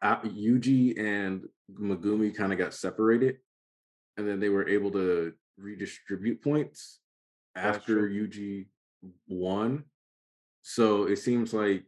uh, 0.00 0.20
Yuji 0.20 0.98
and 0.98 1.42
Megumi 1.78 2.34
kind 2.34 2.52
of 2.52 2.58
got 2.58 2.72
separated, 2.72 3.36
and 4.16 4.26
then 4.26 4.40
they 4.40 4.48
were 4.48 4.68
able 4.68 4.90
to 4.92 5.32
redistribute 5.58 6.42
points 6.42 7.00
That's 7.54 7.78
after 7.78 8.08
Yuji 8.08 8.66
won. 9.28 9.84
So 10.62 11.04
it 11.04 11.18
seems 11.18 11.52
like, 11.52 11.84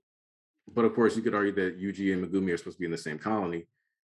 but 0.73 0.85
of 0.85 0.95
course, 0.95 1.17
you 1.17 1.23
could 1.23 1.35
argue 1.35 1.55
that 1.55 1.81
Yuji 1.81 2.13
and 2.13 2.25
Megumi 2.25 2.53
are 2.53 2.59
supposed 2.59 2.77
to 2.77 2.81
be 2.81 2.87
in 2.87 2.93
the 2.93 2.99
same 2.99 3.19
colony. 3.19 3.67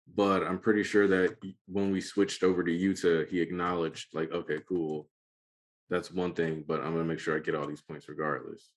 But 0.06 0.44
I'm 0.44 0.58
pretty 0.58 0.82
sure 0.82 1.08
that 1.08 1.36
when 1.66 1.90
we 1.90 2.00
switched 2.00 2.42
over 2.42 2.62
to 2.62 2.70
Yuta, 2.70 3.28
he 3.28 3.40
acknowledged, 3.40 4.14
like, 4.14 4.30
okay, 4.32 4.58
cool, 4.68 5.08
that's 5.90 6.10
one 6.10 6.34
thing, 6.34 6.64
but 6.66 6.80
I'm 6.80 6.92
gonna 6.92 7.04
make 7.04 7.18
sure 7.18 7.36
I 7.36 7.40
get 7.40 7.54
all 7.54 7.66
these 7.66 7.82
points 7.82 8.08
regardless. 8.08 8.70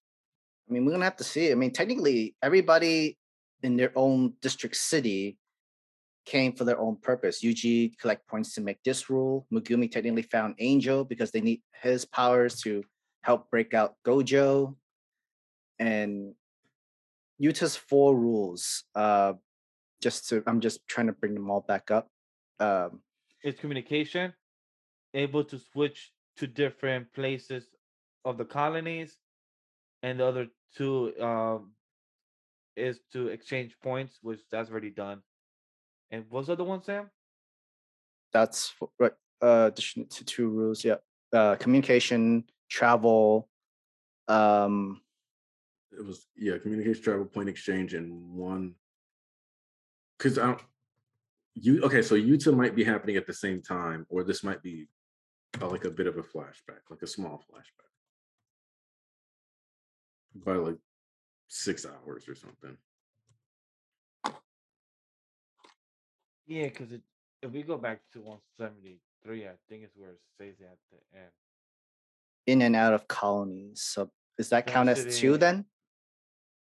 I 0.69 0.73
mean, 0.73 0.86
we're 0.86 0.91
gonna 0.91 1.05
have 1.05 1.17
to 1.17 1.23
see. 1.23 1.51
I 1.51 1.55
mean, 1.55 1.71
technically, 1.71 2.36
everybody 2.41 3.17
in 3.63 3.78
their 3.78 3.91
own 3.95 4.34
district 4.41 4.75
city 4.75 5.38
came 6.25 6.53
for 6.53 6.65
their 6.65 6.80
own 6.80 6.97
purpose. 6.97 7.41
Yuji 7.41 7.97
collect 7.97 8.28
points 8.28 8.53
to 8.53 8.61
make 8.61 8.84
this 8.84 9.09
rule. 9.09 9.47
Megumi 9.51 9.89
technically 9.89 10.23
found 10.23 10.55
Angel 10.59 11.05
because 11.05 11.32
they 11.32 11.41
need 11.41 11.61
his 11.82 12.05
powers 12.05 12.61
to 12.61 12.84
help 13.21 13.49
break 13.49 13.73
out 13.73 13.95
Gojo. 14.05 14.75
And 15.80 16.34
Yuta's 17.41 17.75
four 17.75 18.15
rules. 18.15 18.84
Uh, 18.93 19.34
just 20.01 20.29
to, 20.29 20.43
I'm 20.47 20.59
just 20.61 20.87
trying 20.87 21.07
to 21.07 21.13
bring 21.13 21.33
them 21.33 21.49
all 21.49 21.61
back 21.61 21.91
up. 21.91 22.09
Um, 22.59 23.01
its 23.43 23.59
communication, 23.59 24.33
able 25.13 25.43
to 25.45 25.59
switch 25.59 26.11
to 26.37 26.47
different 26.47 27.11
places 27.13 27.65
of 28.25 28.37
the 28.37 28.45
colonies, 28.45 29.17
and 30.03 30.19
the 30.19 30.25
other 30.25 30.47
two 30.75 31.13
um, 31.21 31.71
is 32.75 32.99
to 33.13 33.27
exchange 33.27 33.75
points, 33.81 34.19
which 34.21 34.41
that's 34.51 34.69
already 34.69 34.91
done. 34.91 35.21
And 36.11 36.25
what's 36.29 36.47
the 36.47 36.53
other 36.53 36.63
one, 36.63 36.83
Sam? 36.83 37.09
that's 38.33 38.73
right. 38.99 39.13
uh 39.41 39.69
addition 39.71 40.05
to 40.09 40.25
two 40.25 40.49
rules. 40.49 40.83
Yeah, 40.83 40.95
uh, 41.33 41.55
communication, 41.55 42.43
travel. 42.69 43.47
Um, 44.27 45.01
It 45.91 46.05
was 46.05 46.27
yeah, 46.35 46.57
communication, 46.57 47.01
travel, 47.03 47.25
point 47.25 47.49
exchange, 47.49 47.93
and 47.93 48.33
one. 48.33 48.75
Because 50.18 50.38
I 50.38 50.47
don't. 50.47 50.61
You 51.53 51.82
okay? 51.84 52.01
So 52.01 52.15
Yuta 52.15 52.55
might 52.55 52.76
be 52.76 52.84
happening 52.84 53.18
at 53.18 53.26
the 53.26 53.34
same 53.34 53.61
time, 53.61 54.05
or 54.09 54.24
this 54.24 54.43
might 54.43 54.61
be 54.61 54.88
uh, 55.61 55.68
like 55.68 55.86
a 55.86 55.89
bit 55.91 56.07
of 56.07 56.18
a 56.18 56.24
flashback, 56.24 56.82
like 56.89 57.01
a 57.01 57.07
small 57.07 57.43
flashback, 57.51 57.91
by 60.45 60.53
like 60.53 60.78
six 61.47 61.86
hours 61.86 62.28
or 62.28 62.36
something. 62.36 62.78
Yeah, 66.45 66.65
because 66.65 66.91
it 66.91 67.01
if 67.41 67.51
we 67.51 67.63
go 67.63 67.78
back 67.78 68.01
to 68.13 68.20
173, 68.20 69.45
I 69.45 69.51
think 69.70 69.84
it's 69.84 69.95
where 69.95 70.11
it 70.11 70.20
says 70.38 70.55
it 70.59 70.63
at 70.63 70.78
the 70.91 71.20
end. 71.20 71.32
in 72.45 72.61
and 72.61 72.76
out 72.76 72.93
of 72.93 73.07
colonies. 73.07 73.82
So 73.82 74.09
does 74.38 74.49
that 74.49 74.68
count 74.68 74.89
as 74.89 75.20
two 75.20 75.38
then? 75.38 75.65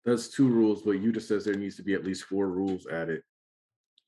That's 0.06 0.30
two 0.30 0.48
rules, 0.48 0.82
but 0.82 1.02
Yuta 1.02 1.22
says 1.22 1.44
there 1.44 1.56
needs 1.56 1.76
to 1.78 1.84
be 1.84 1.94
at 1.94 2.06
least 2.06 2.24
four 2.24 2.48
rules 2.48 2.88
added. 2.88 3.22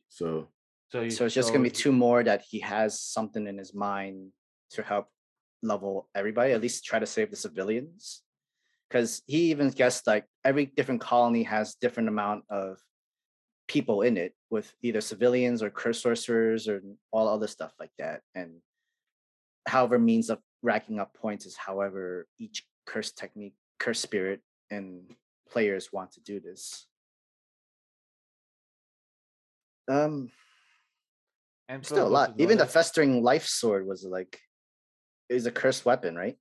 So 0.09 0.47
So, 0.91 1.01
you, 1.01 1.11
So 1.11 1.25
it's 1.25 1.35
just 1.35 1.51
gonna 1.51 1.63
be 1.63 1.69
two 1.69 1.91
more 1.91 2.23
that 2.23 2.41
he 2.41 2.59
has 2.59 2.99
something 2.99 3.45
in 3.47 3.57
his 3.57 3.73
mind 3.73 4.31
to 4.71 4.83
help 4.83 5.07
level 5.61 6.09
everybody, 6.15 6.53
at 6.53 6.61
least 6.61 6.85
try 6.85 6.99
to 6.99 7.05
save 7.05 7.29
the 7.29 7.35
civilians. 7.35 8.23
Because 8.89 9.21
he 9.27 9.51
even 9.51 9.69
guessed 9.69 10.07
like 10.07 10.25
every 10.43 10.65
different 10.65 11.01
colony 11.01 11.43
has 11.43 11.75
different 11.75 12.09
amount 12.09 12.45
of 12.49 12.79
people 13.67 14.01
in 14.01 14.17
it 14.17 14.33
with 14.49 14.73
either 14.81 14.99
civilians 14.99 15.61
or 15.61 15.69
curse 15.69 16.01
sorcerers 16.01 16.67
or 16.67 16.81
all 17.11 17.27
other 17.27 17.45
stuff 17.45 17.71
like 17.79 17.91
that. 17.99 18.21
And 18.33 18.61
however 19.67 19.99
means 19.99 20.31
of 20.31 20.39
racking 20.63 20.99
up 20.99 21.13
points 21.13 21.45
is 21.45 21.55
however 21.55 22.27
each 22.39 22.65
curse 22.87 23.11
technique, 23.11 23.53
curse 23.77 23.99
spirit, 23.99 24.41
and 24.71 25.15
players 25.49 25.89
want 25.91 26.11
to 26.13 26.21
do 26.21 26.39
this. 26.39 26.87
Um 29.87 30.29
and 31.67 31.85
still 31.85 32.07
a 32.07 32.09
lot. 32.09 32.33
Even 32.37 32.57
the 32.57 32.65
festering 32.65 33.23
life 33.23 33.45
sword 33.45 33.85
was 33.85 34.03
like 34.03 34.39
is 35.29 35.45
a 35.45 35.51
cursed 35.51 35.85
weapon, 35.85 36.15
right? 36.15 36.37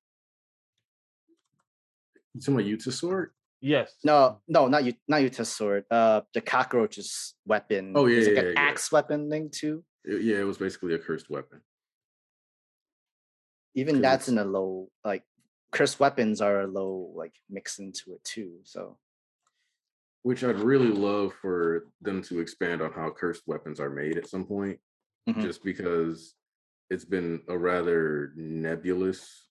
you 2.35 2.41
talking 2.41 2.55
about 2.55 2.67
Yuta 2.67 2.93
sword? 2.93 3.31
yes, 3.61 3.93
No, 4.05 4.41
no, 4.47 4.69
not 4.69 4.85
you, 4.85 4.95
not 5.09 5.21
Yuta's 5.21 5.49
sword. 5.49 5.85
Uh, 5.91 6.21
the 6.33 6.41
cockroach's 6.41 7.35
weapon. 7.45 7.93
Oh, 7.97 8.07
yeah, 8.07 8.19
is 8.19 8.27
like 8.29 8.37
yeah, 8.37 8.41
an 8.43 8.47
yeah, 8.47 8.53
yeah. 8.63 8.69
axe 8.71 8.93
weapon 8.93 9.29
thing 9.31 9.51
too. 9.53 9.85
It- 10.05 10.23
yeah, 10.23 10.37
it 10.39 10.45
was 10.45 10.59
basically 10.59 10.95
a 10.95 10.99
cursed 10.99 11.29
weapon. 11.29 11.61
Even 13.75 14.01
that's 14.01 14.29
in 14.29 14.39
a 14.39 14.45
low 14.45 14.89
like 15.05 15.25
cursed 15.71 16.01
weapons 16.01 16.41
are 16.41 16.63
a 16.63 16.67
low 16.67 17.13
like 17.15 17.35
mix 17.51 17.79
into 17.79 18.13
it 18.15 18.25
too. 18.25 18.59
So 18.65 18.99
Which 20.23 20.43
I'd 20.45 20.59
really 20.61 20.89
love 20.89 21.33
for 21.41 21.87
them 22.01 22.23
to 22.25 22.41
expand 22.41 22.83
on 22.83 22.93
how 22.93 23.11
cursed 23.11 23.47
weapons 23.47 23.79
are 23.81 23.91
made 23.91 24.17
at 24.19 24.27
some 24.29 24.45
point, 24.45 24.81
Mhm. 25.29 25.43
just 25.43 25.63
because 25.63 26.35
it's 26.91 27.05
been 27.05 27.43
a 27.49 27.57
rather 27.57 28.33
nebulous 28.35 29.49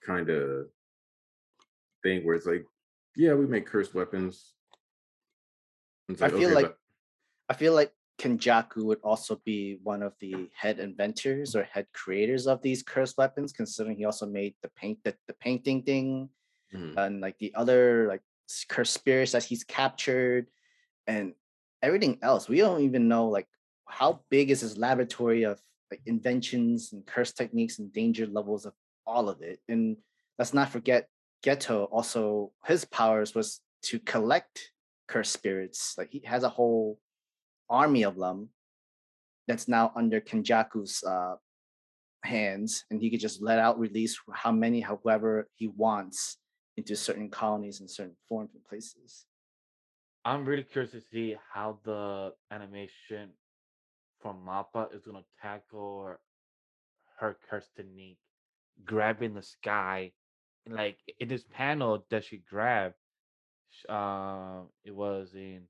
kind 0.00 0.30
of 0.30 0.70
thing 2.02 2.24
where 2.24 2.34
it's 2.36 2.46
like, 2.46 2.64
yeah, 3.16 3.34
we 3.34 3.46
make 3.46 3.66
cursed 3.66 3.94
weapons. 3.94 4.54
It's 6.08 6.22
I 6.22 6.30
feel 6.30 6.54
like 6.54 6.66
but- 6.66 6.78
I 7.50 7.54
feel 7.54 7.74
like 7.74 7.92
Kenjaku 8.18 8.84
would 8.84 9.00
also 9.02 9.40
be 9.44 9.78
one 9.82 10.02
of 10.02 10.12
the 10.20 10.50
head 10.54 10.80
inventors 10.80 11.54
or 11.54 11.62
head 11.62 11.86
creators 11.94 12.46
of 12.46 12.60
these 12.62 12.82
cursed 12.82 13.16
weapons, 13.16 13.52
considering 13.52 13.96
he 13.96 14.04
also 14.04 14.26
made 14.26 14.54
the 14.62 14.68
paint 14.76 14.98
the, 15.04 15.14
the 15.26 15.34
painting 15.34 15.82
thing 15.82 16.28
Mhm. 16.74 16.98
and 16.98 17.20
like 17.20 17.38
the 17.38 17.54
other 17.54 18.06
like 18.08 18.20
cursed 18.68 18.92
spirits 18.92 19.32
that 19.32 19.44
he's 19.44 19.64
captured 19.64 20.46
and 21.06 21.34
everything 21.80 22.18
else. 22.20 22.48
We 22.48 22.58
don't 22.58 22.82
even 22.82 23.08
know 23.08 23.28
like 23.28 23.48
how 23.86 24.20
big 24.28 24.50
is 24.50 24.60
his 24.60 24.76
laboratory 24.76 25.44
of 25.44 25.62
like 25.90 26.02
inventions 26.04 26.92
and 26.92 27.06
curse 27.06 27.32
techniques 27.32 27.78
and 27.78 27.92
danger 27.92 28.26
levels 28.26 28.66
of 28.66 28.74
all 29.06 29.28
of 29.30 29.40
it. 29.40 29.60
And 29.68 29.96
let's 30.38 30.52
not 30.52 30.68
forget 30.68 31.08
Geto 31.42 31.88
also 31.90 32.52
his 32.66 32.84
powers 32.84 33.34
was 33.34 33.60
to 33.84 33.98
collect 33.98 34.72
cursed 35.06 35.32
spirits. 35.32 35.94
Like 35.96 36.10
he 36.12 36.20
has 36.26 36.42
a 36.42 36.50
whole 36.50 36.98
army 37.70 38.02
of 38.02 38.16
them 38.16 38.50
that's 39.46 39.68
now 39.68 39.92
under 39.96 40.20
Kenjaku's 40.20 41.02
uh, 41.04 41.36
hands, 42.22 42.84
and 42.90 43.00
he 43.00 43.10
could 43.10 43.20
just 43.20 43.42
let 43.42 43.58
out 43.58 43.78
release 43.78 44.18
how 44.32 44.52
many, 44.52 44.80
however 44.80 45.48
he 45.54 45.68
wants 45.68 46.38
into 46.76 46.94
certain 46.94 47.28
colonies 47.28 47.80
and 47.80 47.90
certain 47.90 48.16
forms 48.28 48.54
and 48.54 48.64
places. 48.64 49.24
I'm 50.24 50.44
really 50.44 50.62
curious 50.62 50.92
to 50.92 51.00
see 51.00 51.36
how 51.52 51.78
the 51.84 52.32
animation 52.50 53.30
from 54.20 54.44
Mappa 54.46 54.94
is 54.94 55.02
gonna 55.04 55.24
tackle 55.40 56.16
her 57.18 57.36
curse 57.48 57.68
technique, 57.76 58.18
grabbing 58.84 59.34
the 59.34 59.42
sky. 59.42 60.12
Like 60.68 60.98
in 61.18 61.28
this 61.28 61.44
panel 61.50 62.04
that 62.10 62.24
she 62.24 62.42
grabbed, 62.48 62.94
uh, 63.88 64.60
it 64.84 64.94
was 64.94 65.34
in 65.34 65.62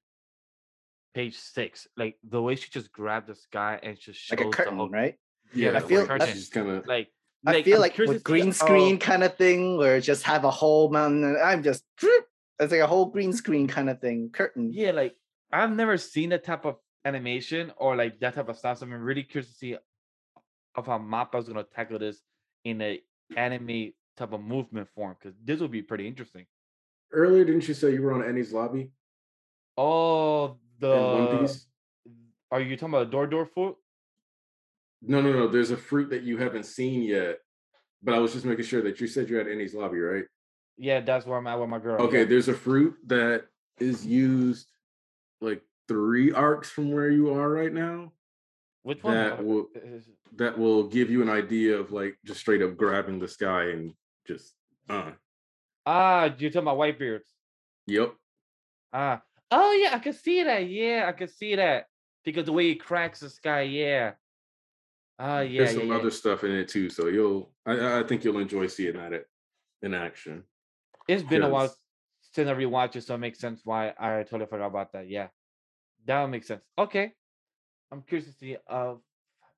page 1.19 1.37
six. 1.37 1.89
Like 1.97 2.15
the 2.23 2.41
way 2.41 2.55
she 2.55 2.71
just 2.71 2.93
grabbed 2.93 3.27
this 3.29 3.45
guy 3.53 3.81
and 3.83 3.99
just 3.99 4.21
shows 4.21 4.39
Like 4.39 4.47
a 4.47 4.65
the 4.65 4.71
whole 4.77 4.89
right? 4.89 5.15
Yeah, 5.53 5.77
I 5.77 5.81
feel- 5.81 6.07
curtain. 6.07 6.29
she's 6.29 6.49
kind 6.49 6.71
of 6.71 6.87
like. 6.87 7.09
I 7.47 7.63
feel 7.63 7.77
I'm 7.77 7.83
like 7.83 7.95
curious 7.95 8.15
with 8.15 8.25
to 8.25 8.29
see 8.29 8.33
green 8.33 8.47
how- 8.47 8.53
screen 8.67 8.99
kind 8.99 9.23
of 9.25 9.37
thing, 9.37 9.77
where 9.79 10.01
just 10.01 10.23
have 10.25 10.45
a 10.45 10.51
whole 10.51 10.91
mountain. 10.91 11.25
and 11.25 11.39
I'm 11.39 11.63
just 11.63 11.83
it's 12.61 12.73
like 12.73 12.81
a 12.81 12.87
whole 12.87 13.07
green 13.07 13.33
screen 13.33 13.67
kind 13.69 13.89
of 13.91 14.01
thing, 14.01 14.31
curtain. 14.33 14.71
Yeah, 14.73 14.91
like 14.93 15.15
I've 15.53 15.71
never 15.83 15.97
seen 15.99 16.29
that 16.31 16.45
type 16.45 16.65
of 16.65 16.77
animation 17.05 17.73
or 17.79 17.97
like 17.97 18.19
that 18.21 18.35
type 18.35 18.49
of 18.49 18.57
stuff. 18.59 18.79
So 18.79 18.87
I'm 18.87 18.93
really 19.11 19.23
curious 19.25 19.51
to 19.53 19.57
see 19.57 19.77
of 20.77 20.87
how 20.87 20.99
Mappa's 20.99 21.49
gonna 21.49 21.65
tackle 21.65 21.99
this 22.01 22.21
in 22.65 22.81
a 22.83 23.01
anime 23.37 23.93
type 24.17 24.33
of 24.33 24.41
movement 24.43 24.89
form 24.95 25.17
because 25.19 25.37
this 25.45 25.59
would 25.61 25.71
be 25.73 25.83
pretty 25.83 26.07
interesting. 26.07 26.47
earlier. 27.13 27.45
Didn't 27.45 27.67
you 27.69 27.75
say 27.75 27.93
you 27.93 28.03
were 28.03 28.13
on 28.15 28.23
Enies 28.23 28.53
Lobby 28.53 28.91
Oh, 29.77 30.57
the 30.79 30.89
One 30.91 31.47
Piece? 31.47 31.67
are 32.51 32.61
you 32.61 32.77
talking 32.77 32.95
about 32.95 33.11
door 33.11 33.27
door 33.27 33.47
foot? 33.47 33.77
No, 35.03 35.21
no, 35.21 35.33
no. 35.33 35.49
There's 35.49 35.71
a 35.71 35.77
fruit 35.77 36.11
that 36.11 36.23
you 36.23 36.39
haven't 36.39 36.65
seen 36.67 37.03
yet, 37.03 37.39
but 38.03 38.15
I 38.15 38.19
was 38.19 38.33
just 38.33 38.45
making 38.45 38.65
sure 38.65 38.83
that 38.83 39.01
you 39.01 39.07
said 39.07 39.29
you're 39.29 39.41
at 39.41 39.47
Enies 39.47 39.75
Lobby, 39.75 39.99
right? 39.99 40.25
Yeah, 40.77 41.01
that's 41.01 41.27
where 41.27 41.39
I'm 41.39 41.47
at 41.47 41.59
with 41.61 41.69
my 41.69 41.79
girl. 41.79 42.03
Okay, 42.03 42.25
there's 42.25 42.49
a 42.49 42.55
fruit 42.55 42.97
that 43.07 43.47
is 43.79 44.05
used 44.07 44.69
like 45.41 45.63
three 45.87 46.33
arcs 46.33 46.69
from 46.71 46.91
where 46.93 47.11
you 47.11 47.33
are 47.33 47.49
right 47.49 47.73
now 47.73 48.13
which 48.83 49.03
one? 49.05 49.15
that 49.15 49.45
will- 49.45 49.69
that 50.37 50.59
will 50.59 50.85
give 50.89 51.11
you 51.11 51.23
an 51.23 51.31
idea 51.31 51.77
of 51.79 51.91
like 51.93 52.19
just 52.25 52.41
straight 52.41 52.61
up 52.63 52.77
grabbing 52.77 53.19
the 53.19 53.29
sky 53.29 53.71
and 53.71 53.95
just 54.27 54.55
uh 54.89 55.13
Ah, 55.87 56.25
you're 56.39 56.51
talking 56.51 56.63
about 56.69 56.77
Whitebeards. 56.79 57.25
yep. 57.87 58.15
Ah, 58.93 59.23
oh 59.51 59.73
yeah, 59.73 59.95
I 59.95 59.99
can 59.99 60.13
see 60.13 60.43
that. 60.43 60.69
Yeah, 60.69 61.07
I 61.09 61.13
can 61.13 61.29
see 61.29 61.57
that 61.57 61.87
because 62.25 62.47
the 62.47 62.53
way 62.53 62.69
he 62.69 62.75
cracks 62.75 63.21
the 63.21 63.31
sky. 63.31 63.63
Yeah. 63.63 64.13
Ah, 65.19 65.41
yeah, 65.41 65.63
There's 65.63 65.75
yeah, 65.75 65.81
some 65.81 65.89
yeah. 65.89 65.97
other 65.97 66.11
stuff 66.11 66.45
in 66.45 66.53
it 66.53 66.69
too, 66.69 66.89
so 66.91 67.09
you'll 67.09 67.51
I- 67.67 68.01
I, 68.01 68.03
think 68.05 68.23
you'll 68.23 68.39
enjoy 68.39 68.69
seeing 68.69 68.95
that 68.95 69.13
at- 69.13 69.27
in 69.83 69.93
action. 69.95 70.45
It's 71.09 71.25
been 71.25 71.43
a 71.43 71.49
while 71.49 71.75
since 72.21 72.49
I 72.49 72.55
rewatched 72.55 72.97
it, 72.97 73.03
so 73.03 73.15
it 73.17 73.19
makes 73.19 73.41
sense 73.41 73.63
why 73.65 73.95
I 73.99 74.23
totally 74.23 74.47
forgot 74.47 74.67
about 74.67 74.93
that. 74.93 75.09
Yeah, 75.09 75.29
that 76.07 76.21
would 76.23 76.31
make 76.31 76.45
sense. 76.45 76.65
Okay, 76.79 77.13
I'm 77.91 78.03
curious 78.03 78.29
to 78.29 78.35
see 78.35 78.57
of 78.67 79.01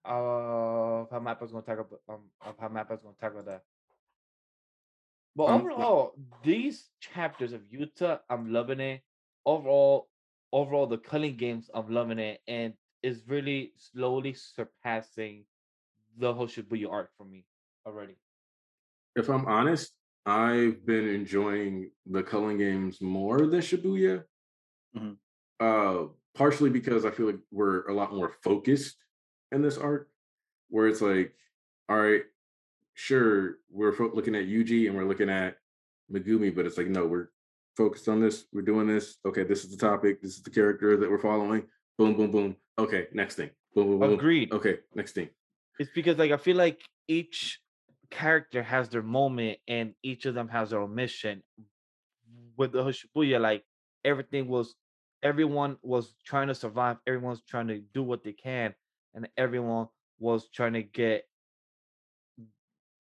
of 0.03 1.11
how 1.11 1.21
Mappa's 1.21 1.53
gonna 1.53 1.65
tackle 1.65 2.01
um 2.09 2.31
of 2.41 2.55
how 2.59 2.69
Mappa's 2.69 3.03
gonna 3.03 3.17
tackle 3.21 3.43
that. 3.43 3.63
But 5.37 5.45
Um, 5.45 5.61
overall, 5.61 6.15
these 6.43 6.89
chapters 7.01 7.53
of 7.53 7.61
Yuta, 7.63 8.21
I'm 8.31 8.51
loving 8.53 8.81
it. 8.81 9.03
Overall, 9.47 10.09
overall, 10.53 10.87
the 10.87 10.99
culling 10.99 11.37
games, 11.37 11.71
I'm 11.73 11.91
loving 11.91 12.19
it, 12.19 12.41
and 12.47 12.75
it's 13.03 13.21
really 13.27 13.73
slowly 13.77 14.35
surpassing 14.35 15.45
the 16.19 16.33
whole 16.35 16.47
Shibuya 16.47 16.91
arc 16.91 17.11
for 17.17 17.25
me 17.25 17.45
already. 17.87 18.17
If 19.17 19.29
I'm 19.29 19.47
honest, 19.47 19.95
I've 20.27 20.85
been 20.85 21.09
enjoying 21.09 21.91
the 22.07 22.23
culling 22.23 22.59
games 22.59 23.01
more 23.01 23.47
than 23.47 23.61
Shibuya. 23.61 24.25
Mhm. 24.95 25.17
Uh, 25.59 26.09
partially 26.35 26.71
because 26.71 27.05
I 27.05 27.11
feel 27.11 27.27
like 27.27 27.41
we're 27.51 27.87
a 27.87 27.95
lot 27.95 28.15
more 28.15 28.33
focused 28.43 28.97
in 29.53 29.63
this 29.63 29.79
arc, 29.79 30.11
where 30.69 30.87
it's 30.87 31.01
like, 31.01 31.35
all 31.89 31.99
right, 31.99 32.25
sure, 32.95 33.59
we're 33.71 33.97
looking 34.15 34.35
at 34.35 34.47
Yuji 34.47 34.87
and 34.87 34.97
we're 34.97 35.09
looking 35.09 35.31
at 35.31 35.59
Megumi, 36.13 36.55
but 36.55 36.67
it's 36.67 36.77
like, 36.77 36.87
no, 36.89 37.07
we're 37.07 37.29
focused 37.77 38.09
on 38.09 38.21
this. 38.21 38.45
We're 38.53 38.63
doing 38.63 38.87
this. 38.87 39.17
Okay, 39.27 39.45
this 39.45 39.65
is 39.65 39.71
the 39.71 39.77
topic. 39.77 40.21
This 40.21 40.37
is 40.37 40.43
the 40.43 40.51
character 40.51 40.97
that 40.97 41.11
we're 41.11 41.19
following. 41.19 41.65
Boom, 41.99 42.15
boom, 42.17 42.31
boom. 42.31 42.57
Okay, 42.79 43.09
next 43.13 43.37
thing. 43.37 43.51
Boom, 43.75 43.89
boom, 43.89 44.01
boom. 44.01 44.13
Agreed. 44.13 44.53
Okay, 44.53 44.79
next 44.95 45.13
thing. 45.13 45.29
It's 45.79 45.91
because 45.95 46.19
like 46.19 46.33
I 46.33 46.37
feel 46.37 46.57
like 46.57 46.81
each 47.09 47.61
character 48.11 48.63
has 48.63 48.89
their 48.89 49.03
moment 49.03 49.59
and 49.69 49.95
each 50.03 50.27
of 50.27 50.35
them 50.35 50.49
has 50.49 50.71
their 50.71 50.81
own 50.81 50.95
mission. 50.95 51.43
With 52.57 52.73
the 52.73 52.83
Shibuya, 52.85 53.41
like 53.41 53.65
everything 54.05 54.49
was 54.49 54.75
everyone 55.23 55.77
was 55.83 56.15
trying 56.25 56.49
to 56.49 56.55
survive, 56.55 56.97
everyone's 57.07 57.43
trying 57.49 57.69
to 57.69 57.81
do 57.95 58.03
what 58.03 58.25
they 58.25 58.33
can, 58.33 58.75
and 59.15 59.29
everyone 59.37 59.89
was 60.19 60.49
trying 60.51 60.75
to 60.75 60.83
get 60.83 61.25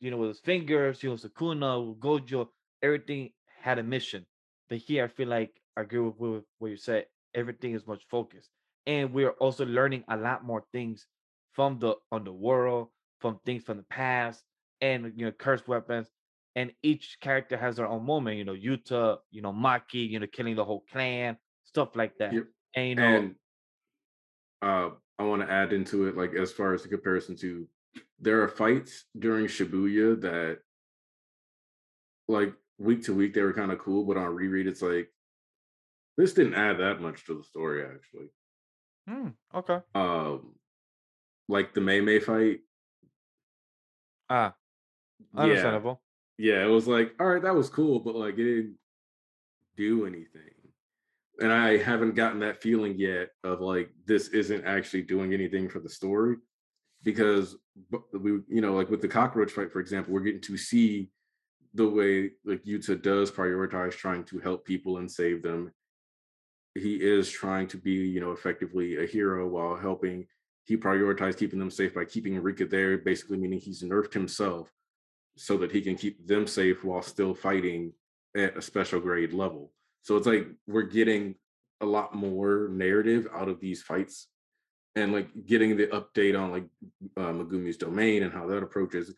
you 0.01 0.11
know, 0.11 0.17
with 0.17 0.31
his 0.31 0.41
fingers, 0.41 1.03
you 1.03 1.11
know, 1.11 1.17
Sukuna, 1.17 1.97
Gojo, 1.99 2.49
everything 2.83 3.31
had 3.61 3.79
a 3.79 3.83
mission. 3.83 4.25
But 4.71 4.79
here 4.79 5.05
I 5.05 5.09
feel 5.09 5.29
like 5.29 5.61
I 5.77 5.83
agree 5.83 5.99
with, 5.99 6.17
with 6.19 6.45
what 6.59 6.71
you 6.71 6.77
said. 6.77 7.07
Everything 7.35 7.75
is 7.75 7.87
much 7.87 8.03
focused. 8.09 8.49
And 8.87 9.13
we're 9.13 9.33
also 9.33 9.67
learning 9.67 10.05
a 10.09 10.17
lot 10.17 10.45
more 10.45 10.65
things 10.73 11.07
from 11.53 11.79
the 11.81 11.97
on 12.11 12.25
the 12.25 12.33
world, 12.33 12.89
from 13.21 13.41
things 13.45 13.65
from 13.65 13.77
the 13.77 13.83
past, 13.85 14.43
and 14.81 15.13
you 15.17 15.27
know, 15.27 15.33
cursed 15.33 15.69
weapons. 15.69 16.09
And 16.57 16.73
each 16.83 17.19
character 17.21 17.57
has 17.57 17.77
their 17.77 17.87
own 17.87 18.05
moment, 18.05 18.39
you 18.39 18.45
know, 18.45 18.55
Yuta, 18.55 19.19
you 19.31 19.43
know, 19.43 19.53
Maki, 19.53 20.09
you 20.09 20.19
know, 20.19 20.27
killing 20.27 20.57
the 20.57 20.65
whole 20.65 20.85
clan, 20.91 21.37
stuff 21.65 21.95
like 21.95 22.17
that. 22.19 22.33
Yep. 22.33 22.45
And 22.75 22.89
you 22.89 22.95
know, 22.95 23.03
And 23.03 23.35
uh, 24.63 24.91
I 25.19 25.23
want 25.25 25.43
to 25.43 25.51
add 25.51 25.73
into 25.73 26.09
it, 26.09 26.17
like 26.17 26.35
as 26.35 26.53
far 26.53 26.75
as 26.75 26.83
the 26.83 26.89
comparison 26.89 27.37
to, 27.37 27.69
there 28.21 28.43
are 28.43 28.49
fights 28.49 29.05
during 29.19 29.47
Shibuya 29.47 30.21
that, 30.23 30.59
like 32.29 32.53
week 32.81 33.05
to 33.05 33.15
week, 33.15 33.35
they 33.35 33.43
were 33.43 33.53
kind 33.53 33.71
of 33.73 33.79
cool, 33.79 34.05
but 34.05 34.17
on 34.17 34.35
reread, 34.35 34.67
it's 34.67 34.83
like 34.83 35.09
this 36.17 36.33
didn't 36.35 36.55
add 36.55 36.79
that 36.79 37.01
much 37.01 37.25
to 37.27 37.35
the 37.37 37.45
story 37.45 37.85
actually. 37.85 38.27
hmm, 39.09 39.29
okay. 39.55 39.79
Um, 39.95 40.55
like 41.49 41.75
the 41.75 41.81
Mei 41.81 42.01
Mei 42.01 42.19
fight, 42.21 42.61
Ah, 44.29 44.55
yeah, 45.35 45.43
understandable. 45.43 46.03
yeah, 46.39 46.65
it 46.65 46.69
was 46.69 46.87
like, 46.87 47.15
all 47.21 47.27
right, 47.27 47.43
that 47.43 47.55
was 47.55 47.69
cool, 47.69 48.01
but 48.01 48.15
like 48.15 48.35
it 48.35 48.45
didn't 48.45 48.77
do 49.77 50.07
anything. 50.07 50.51
And 51.41 51.53
I 51.53 51.79
haven't 51.79 52.15
gotten 52.15 52.41
that 52.41 52.63
feeling 52.63 52.99
yet 52.99 53.31
of 53.45 53.61
like 53.61 53.91
this 54.07 54.29
isn't 54.29 54.65
actually 54.65 55.03
doing 55.03 55.33
anything 55.33 55.69
for 55.69 55.81
the 55.81 55.89
story 55.89 56.37
because 57.03 57.57
we, 58.13 58.41
you 58.49 58.61
know, 58.61 58.75
like 58.75 58.91
with 58.91 59.01
the 59.01 59.09
cockroach 59.09 59.51
fight, 59.53 59.73
for 59.73 59.81
example, 59.81 60.13
we're 60.13 60.21
getting 60.21 60.43
to 60.43 60.59
see 60.59 61.11
the 61.75 61.89
way 61.89 62.31
like 62.45 62.65
Yuta 62.65 63.01
does 63.01 63.31
prioritize 63.31 63.93
trying 63.93 64.25
to 64.25 64.39
help 64.39 64.65
people 64.65 64.99
and 64.99 65.11
save 65.11 65.43
them. 65.43 65.73
He 66.75 66.97
is 66.97 67.31
trying 67.31 67.69
to 67.69 67.77
be, 67.77 67.93
you 67.93 68.21
know, 68.21 68.33
effectively 68.33 69.03
a 69.03 69.07
hero 69.07 69.49
while 69.49 69.77
helping. 69.77 70.27
He 70.65 70.77
prioritized 70.77 71.39
keeping 71.39 71.59
them 71.59 71.71
safe 71.71 71.95
by 71.95 72.05
keeping 72.05 72.41
Rika 72.41 72.67
there, 72.67 72.99
basically 72.99 73.39
meaning 73.39 73.59
he's 73.59 73.83
nerfed 73.83 74.13
himself 74.13 74.73
so 75.37 75.57
that 75.59 75.73
he 75.73 75.81
can 75.81 75.97
keep 75.97 76.27
them 76.27 76.47
safe 76.47 76.85
while 76.85 77.03
still 77.03 77.35
fighting 77.35 77.93
at 78.37 78.57
a 78.57 78.63
special 78.63 79.01
grade 79.01 79.33
level. 79.33 79.73
So 80.03 80.17
it's 80.17 80.27
like 80.27 80.49
we're 80.67 80.83
getting 80.83 81.35
a 81.81 81.87
lot 81.87 82.15
more 82.15 82.69
narrative 82.71 83.29
out 83.35 83.49
of 83.49 83.61
these 83.61 83.83
fights 83.83 84.29
and 84.97 85.13
like 85.13 85.29
getting 85.47 85.77
the 85.77 85.87
update 85.89 86.39
on 86.39 86.51
like 86.51 86.67
uh, 87.17 87.33
Megumi's 87.33 87.77
domain 87.77 88.23
and 88.23 88.33
how 88.33 88.47
that 88.49 88.63
approaches 88.63 89.15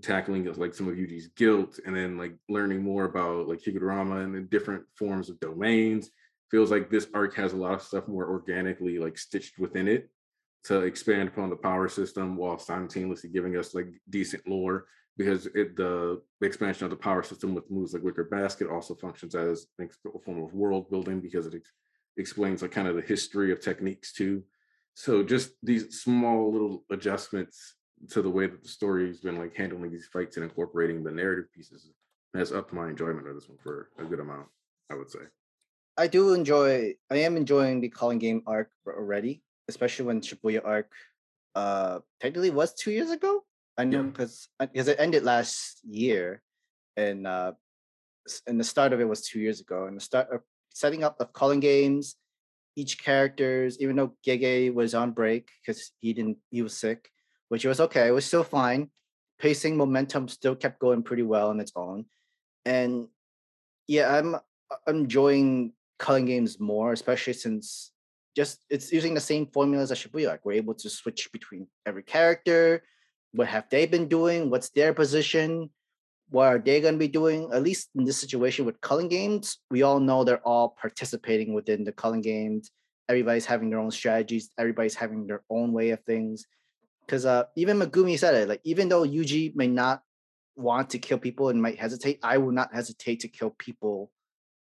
tackling 0.00 0.50
like 0.54 0.74
some 0.74 0.88
of 0.88 0.94
Yuji's 0.94 1.28
guilt 1.28 1.80
and 1.84 1.94
then 1.94 2.16
like 2.16 2.34
learning 2.48 2.82
more 2.82 3.04
about 3.04 3.48
like 3.48 3.60
Higuruma 3.60 4.24
and 4.24 4.34
the 4.34 4.40
different 4.40 4.84
forms 4.96 5.28
of 5.28 5.40
domains. 5.40 6.10
Feels 6.50 6.70
like 6.70 6.90
this 6.90 7.08
arc 7.14 7.34
has 7.36 7.52
a 7.52 7.56
lot 7.56 7.74
of 7.74 7.82
stuff 7.82 8.06
more 8.08 8.28
organically 8.28 8.98
like 8.98 9.18
stitched 9.18 9.58
within 9.58 9.88
it 9.88 10.10
to 10.64 10.82
expand 10.82 11.28
upon 11.28 11.50
the 11.50 11.56
power 11.56 11.88
system 11.88 12.36
while 12.36 12.58
simultaneously 12.58 13.30
giving 13.30 13.56
us 13.56 13.74
like 13.74 13.88
decent 14.10 14.46
lore 14.46 14.86
because 15.16 15.46
it 15.46 15.76
the 15.76 16.20
expansion 16.42 16.84
of 16.84 16.90
the 16.90 16.96
power 16.96 17.22
system 17.22 17.54
with 17.54 17.70
moves 17.70 17.92
like 17.92 18.02
Wicker 18.02 18.24
Basket 18.24 18.68
also 18.68 18.94
functions 18.94 19.34
as 19.34 19.66
a 19.80 20.18
form 20.24 20.42
of 20.42 20.54
world 20.54 20.90
building 20.90 21.20
because 21.20 21.46
it 21.46 21.54
ex- 21.54 21.72
explains 22.16 22.62
like 22.62 22.70
kind 22.70 22.88
of 22.88 22.96
the 22.96 23.02
history 23.02 23.52
of 23.52 23.60
techniques 23.60 24.12
too. 24.12 24.42
So 24.94 25.22
just 25.22 25.52
these 25.62 26.02
small 26.02 26.52
little 26.52 26.84
adjustments 26.90 27.74
to 28.10 28.22
the 28.22 28.30
way 28.30 28.46
that 28.46 28.62
the 28.62 28.68
story's 28.68 29.20
been 29.20 29.38
like 29.38 29.54
handling 29.54 29.90
these 29.90 30.06
fights 30.06 30.36
and 30.36 30.44
incorporating 30.44 31.02
the 31.02 31.10
narrative 31.10 31.52
pieces 31.52 31.90
has 32.34 32.52
upped 32.52 32.72
my 32.72 32.88
enjoyment 32.88 33.28
of 33.28 33.34
this 33.34 33.48
one 33.48 33.58
for 33.62 33.90
a 33.98 34.04
good 34.04 34.20
amount, 34.20 34.46
I 34.90 34.94
would 34.94 35.10
say. 35.10 35.20
I 35.96 36.06
do 36.06 36.32
enjoy. 36.32 36.94
I 37.10 37.16
am 37.18 37.36
enjoying 37.36 37.80
the 37.80 37.90
culling 37.90 38.18
game 38.18 38.42
arc 38.46 38.70
already, 38.86 39.42
especially 39.68 40.06
when 40.06 40.22
Shibuya 40.22 40.64
arc, 40.64 40.90
uh, 41.54 42.00
technically 42.20 42.50
was 42.50 42.72
two 42.72 42.90
years 42.90 43.10
ago. 43.10 43.44
I 43.76 43.84
know 43.84 44.00
Yeah. 44.00 44.08
because 44.08 44.48
because 44.58 44.88
it 44.88 44.98
ended 44.98 45.22
last 45.24 45.80
year, 45.84 46.42
and 46.96 47.26
uh, 47.26 47.52
and 48.46 48.58
the 48.58 48.64
start 48.64 48.92
of 48.94 49.00
it 49.00 49.08
was 49.08 49.20
two 49.26 49.38
years 49.38 49.60
ago. 49.60 49.84
And 49.86 49.96
the 49.96 50.00
start 50.00 50.28
of 50.32 50.40
setting 50.72 51.04
up 51.04 51.20
of 51.20 51.34
culling 51.34 51.60
games, 51.60 52.16
each 52.74 53.02
characters, 53.02 53.78
even 53.80 53.96
though 53.96 54.16
Gege 54.26 54.72
was 54.72 54.94
on 54.94 55.12
break 55.12 55.50
because 55.60 55.92
he 56.00 56.14
didn't, 56.14 56.38
he 56.50 56.62
was 56.62 56.74
sick, 56.74 57.10
which 57.52 57.66
was 57.66 57.80
okay. 57.80 58.08
It 58.08 58.16
was 58.16 58.24
still 58.24 58.44
fine. 58.44 58.88
Pacing 59.38 59.76
momentum 59.76 60.26
still 60.26 60.56
kept 60.56 60.80
going 60.80 61.02
pretty 61.02 61.22
well 61.22 61.50
on 61.50 61.60
its 61.60 61.72
own, 61.76 62.06
and 62.64 63.08
yeah, 63.86 64.08
I'm 64.08 64.36
enjoying 64.88 65.74
culling 65.98 66.24
games 66.24 66.58
more, 66.58 66.94
especially 66.94 67.34
since 67.34 67.92
just 68.34 68.64
it's 68.70 68.90
using 68.90 69.12
the 69.12 69.20
same 69.20 69.44
formulas 69.52 69.92
as 69.92 69.98
Shibuya. 69.98 70.28
Like 70.28 70.46
we're 70.46 70.62
able 70.64 70.72
to 70.80 70.88
switch 70.88 71.30
between 71.30 71.66
every 71.84 72.02
character. 72.02 72.84
What 73.32 73.48
have 73.48 73.68
they 73.68 73.84
been 73.84 74.08
doing? 74.08 74.48
What's 74.48 74.70
their 74.70 74.94
position? 74.94 75.68
What 76.30 76.46
are 76.46 76.58
they 76.58 76.80
going 76.80 76.94
to 76.94 77.06
be 77.06 77.08
doing? 77.20 77.50
At 77.52 77.62
least 77.62 77.90
in 77.94 78.04
this 78.04 78.16
situation 78.16 78.64
with 78.64 78.80
culling 78.80 79.08
games, 79.08 79.58
we 79.70 79.82
all 79.82 80.00
know 80.00 80.24
they're 80.24 80.48
all 80.48 80.70
participating 80.80 81.52
within 81.52 81.84
the 81.84 81.92
culling 81.92 82.22
games. 82.22 82.70
Everybody's 83.10 83.44
having 83.44 83.68
their 83.68 83.80
own 83.80 83.90
strategies. 83.90 84.48
Everybody's 84.56 84.94
having 84.94 85.26
their 85.26 85.42
own 85.50 85.72
way 85.72 85.90
of 85.90 86.00
things. 86.04 86.46
Because 87.06 87.26
uh, 87.26 87.44
even 87.56 87.78
Megumi 87.78 88.18
said 88.18 88.34
it. 88.34 88.48
Like 88.48 88.60
even 88.64 88.88
though 88.88 89.02
Yuji 89.04 89.54
may 89.54 89.66
not 89.66 90.02
want 90.56 90.90
to 90.90 90.98
kill 90.98 91.18
people 91.18 91.48
and 91.48 91.60
might 91.60 91.78
hesitate, 91.78 92.20
I 92.22 92.38
will 92.38 92.52
not 92.52 92.74
hesitate 92.74 93.20
to 93.20 93.28
kill 93.28 93.50
people 93.50 94.10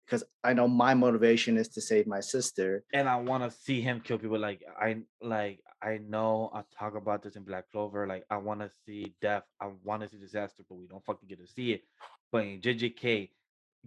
because 0.05 0.23
I 0.43 0.53
know 0.53 0.67
my 0.67 0.93
motivation 0.93 1.57
is 1.57 1.67
to 1.69 1.81
save 1.81 2.07
my 2.07 2.21
sister. 2.21 2.83
and 2.93 3.09
I 3.09 3.17
want 3.17 3.43
to 3.43 3.51
see 3.51 3.81
him 3.81 4.01
kill 4.01 4.17
people. 4.17 4.39
Like 4.39 4.63
I 4.79 4.97
like 5.21 5.59
I 5.81 5.97
know 5.97 6.49
I 6.53 6.63
talk 6.77 6.95
about 6.95 7.23
this 7.23 7.35
in 7.35 7.43
Black 7.43 7.69
Clover. 7.71 8.07
Like 8.07 8.25
I 8.29 8.37
want 8.37 8.61
to 8.61 8.71
see 8.85 9.13
death. 9.21 9.43
I 9.61 9.69
want 9.83 10.03
to 10.03 10.09
see 10.09 10.17
disaster, 10.17 10.63
but 10.67 10.75
we 10.75 10.87
don't 10.87 11.03
fucking 11.05 11.27
get 11.27 11.39
to 11.39 11.47
see 11.51 11.73
it. 11.73 11.83
But 12.31 12.45
in 12.45 12.61
JJK, 12.61 13.29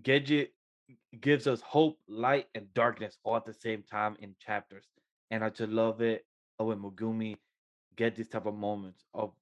Gedget 0.02 0.48
gives 1.20 1.46
us 1.46 1.60
hope, 1.60 1.98
light, 2.08 2.46
and 2.54 2.72
darkness 2.74 3.16
all 3.24 3.36
at 3.36 3.44
the 3.44 3.54
same 3.54 3.82
time 3.82 4.16
in 4.20 4.34
chapters, 4.44 4.84
and 5.30 5.42
I 5.42 5.50
just 5.50 5.70
love 5.70 6.00
it. 6.00 6.26
Oh, 6.58 6.70
and 6.72 6.82
Megumi 6.82 7.36
get 7.96 8.16
this 8.16 8.28
type 8.28 8.46
of 8.46 8.54
moments 8.54 9.04
of 9.14 9.32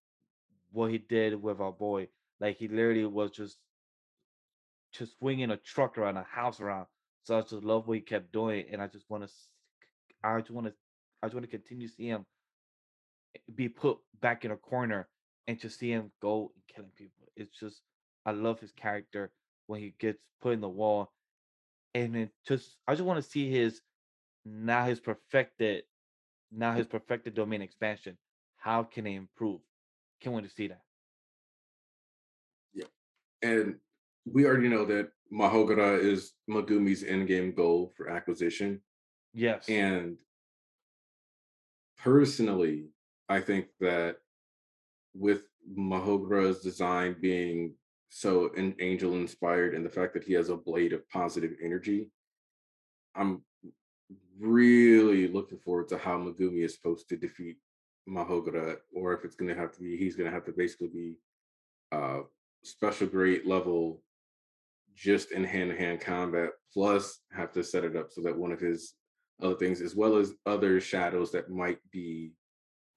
what 0.72 0.90
he 0.90 0.98
did 0.98 1.40
with 1.40 1.60
our 1.60 1.72
boy, 1.72 2.08
like 2.40 2.56
he 2.56 2.68
literally 2.68 3.06
was 3.06 3.30
just 3.30 3.58
just 4.92 5.18
swinging 5.18 5.50
a 5.50 5.56
truck 5.56 5.98
around, 5.98 6.16
a 6.16 6.22
house 6.24 6.60
around. 6.60 6.86
So 7.24 7.36
I 7.36 7.42
just 7.42 7.52
love 7.52 7.86
what 7.86 7.96
he 7.96 8.00
kept 8.00 8.32
doing, 8.32 8.64
and 8.72 8.80
I 8.80 8.86
just 8.86 9.08
want 9.10 9.26
to, 9.26 9.30
I 10.24 10.38
just 10.38 10.50
want 10.50 10.66
to, 10.66 10.72
I 11.22 11.26
just 11.26 11.34
want 11.34 11.44
to 11.44 11.50
continue 11.50 11.88
to 11.88 11.94
see 11.94 12.08
him 12.08 12.24
be 13.54 13.68
put 13.68 13.98
back 14.20 14.44
in 14.44 14.50
a 14.50 14.56
corner 14.56 15.08
and 15.46 15.60
to 15.60 15.68
see 15.68 15.90
him 15.90 16.10
go 16.22 16.52
and 16.54 16.62
killing 16.74 16.90
people. 16.96 17.28
It's 17.36 17.58
just, 17.58 17.82
I 18.24 18.30
love 18.32 18.60
his 18.60 18.72
character 18.72 19.30
when 19.66 19.80
he 19.80 19.94
gets 19.98 20.18
put 20.40 20.54
in 20.54 20.60
the 20.60 20.68
wall, 20.68 21.12
and 21.94 22.16
it 22.16 22.30
just, 22.46 22.76
I 22.86 22.94
just 22.94 23.04
want 23.04 23.22
to 23.22 23.30
see 23.30 23.50
his 23.50 23.80
now 24.44 24.86
his 24.86 25.00
perfected, 25.00 25.84
now 26.50 26.72
his 26.72 26.86
perfected 26.86 27.34
domain 27.34 27.60
expansion. 27.60 28.16
How 28.68 28.82
can 28.82 29.04
they 29.04 29.14
improve? 29.14 29.60
Can't 30.20 30.36
wait 30.36 30.44
to 30.44 30.50
see 30.50 30.68
that. 30.68 30.82
Yeah. 32.74 32.84
And 33.40 33.76
we 34.30 34.44
already 34.44 34.68
know 34.68 34.84
that 34.84 35.08
Mahogara 35.32 35.98
is 35.98 36.34
Megumi's 36.50 37.02
endgame 37.02 37.56
goal 37.56 37.94
for 37.96 38.10
acquisition. 38.10 38.82
Yes. 39.32 39.66
And 39.70 40.18
personally, 41.96 42.90
I 43.30 43.40
think 43.40 43.68
that 43.80 44.16
with 45.14 45.44
Mahogara's 45.74 46.60
design 46.60 47.16
being 47.22 47.72
so 48.10 48.50
an 48.54 48.74
angel 48.80 49.14
inspired 49.14 49.74
and 49.74 49.84
the 49.84 49.90
fact 49.98 50.12
that 50.12 50.24
he 50.24 50.34
has 50.34 50.50
a 50.50 50.56
blade 50.56 50.92
of 50.92 51.08
positive 51.08 51.52
energy, 51.64 52.10
I'm 53.14 53.40
really 54.38 55.26
looking 55.26 55.58
forward 55.58 55.88
to 55.88 55.96
how 55.96 56.18
Megumi 56.18 56.66
is 56.66 56.74
supposed 56.74 57.08
to 57.08 57.16
defeat 57.16 57.56
Mahogara, 58.08 58.76
or 58.94 59.12
if 59.12 59.24
it's 59.24 59.36
gonna 59.36 59.54
have 59.54 59.72
to 59.72 59.80
be, 59.80 59.96
he's 59.96 60.16
gonna 60.16 60.30
have 60.30 60.44
to 60.46 60.52
basically 60.52 60.88
be 60.88 61.16
uh 61.92 62.20
special 62.64 63.06
grade 63.06 63.46
level 63.46 64.02
just 64.94 65.30
in 65.30 65.44
hand-to-hand 65.44 66.00
combat, 66.00 66.50
plus 66.72 67.20
have 67.32 67.52
to 67.52 67.62
set 67.62 67.84
it 67.84 67.96
up 67.96 68.10
so 68.10 68.20
that 68.20 68.36
one 68.36 68.50
of 68.50 68.60
his 68.60 68.94
other 69.40 69.54
things, 69.54 69.80
as 69.80 69.94
well 69.94 70.16
as 70.16 70.32
other 70.44 70.80
shadows 70.80 71.30
that 71.30 71.48
might 71.48 71.78
be 71.92 72.32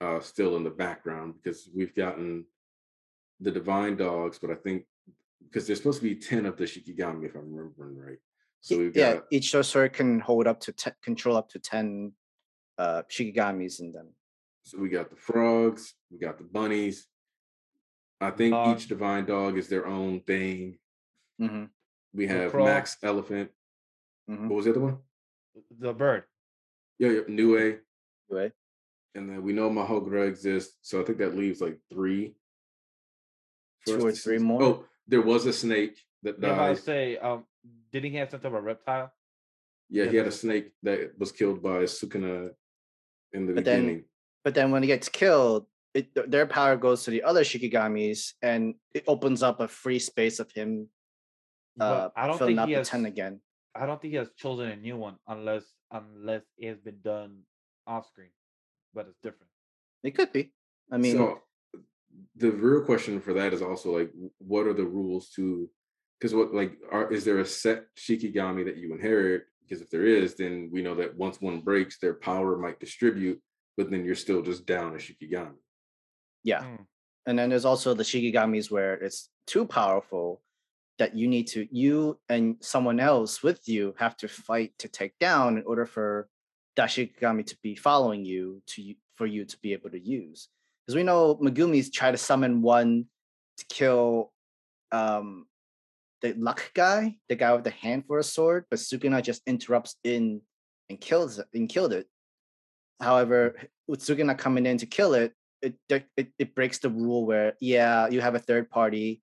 uh, 0.01 0.19
still 0.19 0.57
in 0.57 0.63
the 0.63 0.69
background 0.69 1.35
because 1.35 1.69
we've 1.75 1.93
gotten 1.93 2.43
the 3.39 3.51
divine 3.51 3.95
dogs, 3.95 4.39
but 4.39 4.49
I 4.49 4.55
think 4.55 4.85
because 5.43 5.67
there's 5.67 5.79
supposed 5.79 6.01
to 6.01 6.07
be 6.07 6.15
10 6.15 6.47
of 6.47 6.57
the 6.57 6.63
Shikigami, 6.63 7.25
if 7.25 7.35
I'm 7.35 7.53
remembering 7.53 7.97
right. 7.97 8.17
So 8.61 8.77
we've 8.77 8.93
got 8.93 8.99
yeah, 8.99 9.13
got 9.15 9.23
each 9.31 9.51
sorcerer 9.51 9.89
can 9.89 10.19
hold 10.19 10.47
up 10.47 10.59
to 10.61 10.71
te- 10.71 10.91
control 11.03 11.35
up 11.35 11.49
to 11.49 11.59
ten 11.59 12.13
uh 12.77 13.01
shikigamis 13.11 13.79
in 13.79 13.91
them. 13.91 14.09
So 14.63 14.77
we 14.77 14.89
got 14.89 15.09
the 15.09 15.15
frogs, 15.15 15.93
we 16.11 16.19
got 16.19 16.37
the 16.37 16.43
bunnies. 16.43 17.07
I 18.19 18.29
think 18.31 18.53
Dog. 18.53 18.77
each 18.77 18.87
divine 18.87 19.25
dog 19.25 19.57
is 19.57 19.67
their 19.67 19.87
own 19.87 20.21
thing. 20.21 20.77
hmm 21.39 21.65
We 22.13 22.27
have. 22.27 22.53
Max 22.53 22.97
Elephant. 23.01 23.49
Mhm. 24.29 24.47
What 24.47 24.55
was 24.57 24.65
the 24.65 24.71
other 24.71 24.79
one? 24.81 24.97
The 25.79 25.93
bird. 25.93 26.23
Yeah, 26.99 27.09
yeah 27.09 27.21
Nue. 27.27 27.79
Right. 28.29 28.51
And 29.15 29.29
then 29.29 29.41
we 29.41 29.53
know 29.53 29.69
Mahogra 29.69 30.27
exists. 30.27 30.77
So 30.83 31.01
I 31.01 31.03
think 31.03 31.17
that 31.17 31.35
leaves 31.35 31.59
like 31.61 31.79
three. 31.89 32.35
Two 33.87 34.05
or 34.05 34.11
three 34.11 34.37
more? 34.37 34.61
Oh, 34.63 34.85
there 35.07 35.21
was 35.23 35.45
a 35.47 35.53
snake 35.53 35.97
that 36.21 36.35
Yeah, 36.39 36.49
but 36.49 36.59
I 36.59 36.67
died. 36.73 36.77
say, 36.77 37.17
um, 37.17 37.45
didn't 37.91 38.11
he 38.11 38.17
have 38.17 38.29
something 38.29 38.47
of 38.47 38.53
a 38.53 38.61
reptile? 38.61 39.11
Yeah, 39.89 40.05
he 40.05 40.15
had 40.17 40.27
a 40.27 40.31
snake 40.31 40.71
that 40.83 41.17
was 41.17 41.31
killed 41.31 41.61
by 41.63 41.83
Sukuna 41.83 42.51
in 43.33 43.47
the 43.47 43.53
But 43.53 43.63
beginning. 43.65 44.05
But 44.43 44.55
then 44.55 44.71
when 44.71 44.83
it 44.83 44.87
gets 44.87 45.09
killed, 45.09 45.67
it, 45.93 46.09
their 46.31 46.45
power 46.45 46.77
goes 46.77 47.03
to 47.03 47.11
the 47.11 47.23
other 47.23 47.43
shikigamis, 47.43 48.33
and 48.41 48.75
it 48.93 49.03
opens 49.07 49.43
up 49.43 49.59
a 49.59 49.67
free 49.67 49.99
space 49.99 50.39
of 50.39 50.51
him 50.51 50.87
uh, 51.79 52.09
I 52.15 52.27
don't 52.27 52.37
filling 52.37 52.55
think 52.55 52.59
up 52.59 52.67
he 52.67 52.73
the 52.73 52.79
has. 52.79 52.89
ten 52.89 53.05
again. 53.05 53.39
I 53.75 53.85
don't 53.85 54.01
think 54.01 54.11
he 54.11 54.17
has 54.17 54.29
chosen 54.37 54.69
a 54.69 54.75
new 54.75 54.97
one 54.97 55.15
unless 55.27 55.63
unless 55.91 56.43
it 56.57 56.67
has 56.69 56.79
been 56.79 56.99
done 57.03 57.39
off 57.87 58.07
screen. 58.07 58.29
But 58.93 59.07
it's 59.07 59.19
different. 59.23 59.51
It 60.03 60.11
could 60.11 60.33
be. 60.33 60.51
I 60.91 60.97
mean, 60.97 61.15
so 61.15 61.39
the 62.35 62.51
real 62.51 62.83
question 62.83 63.21
for 63.21 63.33
that 63.33 63.53
is 63.53 63.61
also 63.61 63.97
like, 63.97 64.11
what 64.39 64.67
are 64.67 64.73
the 64.73 64.83
rules 64.83 65.29
to? 65.35 65.69
Because 66.19 66.35
what 66.35 66.53
like 66.53 66.77
are 66.91 67.11
is 67.11 67.23
there 67.23 67.39
a 67.39 67.45
set 67.45 67.85
shikigami 67.97 68.65
that 68.65 68.77
you 68.77 68.93
inherit? 68.93 69.43
Because 69.61 69.81
if 69.81 69.89
there 69.89 70.05
is, 70.05 70.35
then 70.35 70.69
we 70.71 70.81
know 70.81 70.95
that 70.95 71.15
once 71.15 71.39
one 71.39 71.61
breaks, 71.61 71.97
their 71.97 72.15
power 72.15 72.57
might 72.57 72.79
distribute, 72.79 73.41
but 73.77 73.89
then 73.89 74.05
you're 74.05 74.15
still 74.15 74.41
just 74.41 74.65
down 74.65 74.93
a 74.93 74.97
shikigami. 74.97 75.55
yeah. 76.43 76.63
Mm. 76.63 76.85
And 77.27 77.37
then 77.37 77.49
there's 77.49 77.65
also 77.65 77.93
the 77.93 78.03
shikigamis 78.03 78.71
where 78.71 78.95
it's 78.95 79.29
too 79.45 79.65
powerful 79.65 80.41
that 80.97 81.15
you 81.15 81.27
need 81.27 81.47
to 81.47 81.67
you 81.71 82.19
and 82.29 82.57
someone 82.61 82.99
else 82.99 83.43
with 83.43 83.67
you 83.67 83.95
have 83.97 84.17
to 84.17 84.27
fight 84.27 84.73
to 84.79 84.87
take 84.87 85.17
down 85.19 85.57
in 85.57 85.63
order 85.65 85.85
for 85.85 86.27
that 86.75 86.89
shikigami 86.89 87.45
to 87.45 87.57
be 87.61 87.75
following 87.75 88.25
you 88.25 88.61
to 88.67 88.95
for 89.15 89.25
you 89.25 89.45
to 89.45 89.57
be 89.59 89.73
able 89.73 89.89
to 89.89 89.99
use. 89.99 90.49
Because 90.85 90.95
we 90.95 91.03
know 91.03 91.35
Megumi's 91.35 91.91
try 91.91 92.11
to 92.11 92.17
summon 92.17 92.61
one 92.61 93.05
to 93.57 93.65
kill 93.65 94.31
um 94.91 95.45
the 96.21 96.33
luck 96.33 96.71
guy, 96.73 97.15
the 97.29 97.35
guy 97.35 97.53
with 97.53 97.63
the 97.63 97.71
hand 97.71 98.05
for 98.05 98.19
a 98.19 98.23
sword, 98.23 98.65
but 98.69 98.79
Sukuna 98.79 99.23
just 99.23 99.41
interrupts 99.47 99.95
in 100.03 100.41
and 100.89 101.01
kills 101.01 101.39
it 101.39 101.47
and 101.53 101.67
killed 101.67 101.93
it. 101.93 102.07
However, 103.01 103.55
Sukuna 103.89 104.37
coming 104.37 104.65
in 104.65 104.77
to 104.77 104.85
kill 104.85 105.13
it, 105.15 105.33
it, 105.61 105.75
it 106.17 106.27
it 106.39 106.55
breaks 106.55 106.79
the 106.79 106.89
rule 106.89 107.25
where 107.25 107.53
yeah 107.59 108.07
you 108.07 108.21
have 108.21 108.35
a 108.35 108.39
third 108.39 108.69
party 108.69 109.21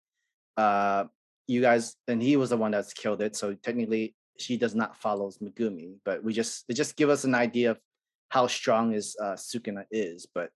uh 0.56 1.04
you 1.46 1.60
guys 1.60 1.96
and 2.06 2.22
he 2.22 2.36
was 2.36 2.50
the 2.50 2.56
one 2.56 2.70
that's 2.70 2.92
killed 2.92 3.20
it 3.20 3.34
so 3.36 3.54
technically 3.54 4.14
she 4.38 4.56
does 4.56 4.74
not 4.74 4.96
follow 4.96 5.30
megumi 5.42 5.96
but 6.04 6.22
we 6.22 6.32
just 6.32 6.64
it 6.68 6.74
just 6.74 6.96
give 6.96 7.10
us 7.10 7.24
an 7.24 7.34
idea 7.34 7.72
of 7.72 7.80
how 8.28 8.46
strong 8.46 8.92
is 8.92 9.16
uh 9.20 9.34
sukuna 9.34 9.84
is 9.90 10.26
but 10.34 10.50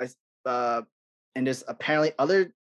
i 0.00 0.08
uh 0.48 0.82
and 1.34 1.46
there's 1.46 1.64
apparently 1.66 2.12
other 2.18 2.54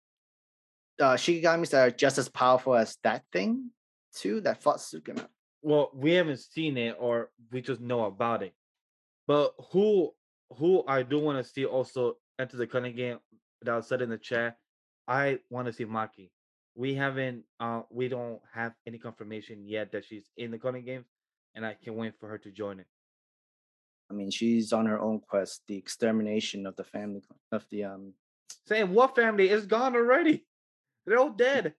uh 0.99 1.13
shikigamis 1.13 1.69
that 1.69 1.87
are 1.87 1.91
just 1.91 2.17
as 2.17 2.29
powerful 2.29 2.75
as 2.75 2.97
that 3.03 3.23
thing 3.31 3.69
too 4.15 4.41
that 4.41 4.61
fought 4.61 4.77
sukuna 4.77 5.27
Well, 5.63 5.91
we 5.93 6.11
haven't 6.13 6.39
seen 6.39 6.77
it 6.77 6.97
or 6.99 7.29
we 7.51 7.61
just 7.61 7.79
know 7.79 8.03
about 8.03 8.43
it. 8.43 8.53
But 9.27 9.53
who 9.71 10.11
who 10.57 10.83
I 10.87 11.03
do 11.03 11.19
want 11.19 11.43
to 11.43 11.49
see 11.51 11.65
also 11.65 12.17
enter 12.39 12.57
the 12.57 12.67
culling 12.67 12.95
game 12.95 13.19
that 13.61 13.75
was 13.75 13.87
said 13.87 14.01
in 14.01 14.09
the 14.09 14.17
chat. 14.17 14.57
I 15.07 15.39
want 15.49 15.67
to 15.67 15.73
see 15.73 15.85
Maki. 15.85 16.29
We 16.75 16.95
haven't 16.95 17.43
uh 17.59 17.81
we 17.89 18.07
don't 18.09 18.39
have 18.53 18.73
any 18.87 18.97
confirmation 18.97 19.63
yet 19.65 19.91
that 19.91 20.05
she's 20.05 20.29
in 20.37 20.51
the 20.51 20.57
culling 20.59 20.85
game, 20.85 21.05
and 21.55 21.65
I 21.65 21.75
can 21.81 21.95
wait 21.95 22.13
for 22.19 22.27
her 22.29 22.37
to 22.39 22.51
join 22.51 22.79
it. 22.79 22.87
i 24.09 24.13
mean 24.13 24.29
she's 24.31 24.73
on 24.73 24.85
her 24.85 24.99
own 24.99 25.19
quest 25.29 25.61
the 25.67 25.77
extermination 25.77 26.65
of 26.67 26.75
the 26.75 26.83
family 26.83 27.21
of 27.51 27.65
the 27.71 27.83
um 27.85 28.13
Saying 28.67 28.93
what 28.93 29.15
family 29.15 29.49
is 29.49 29.65
gone 29.65 29.93
already? 29.95 30.45
They're 31.05 31.19
all 31.19 31.31
dead. 31.31 31.73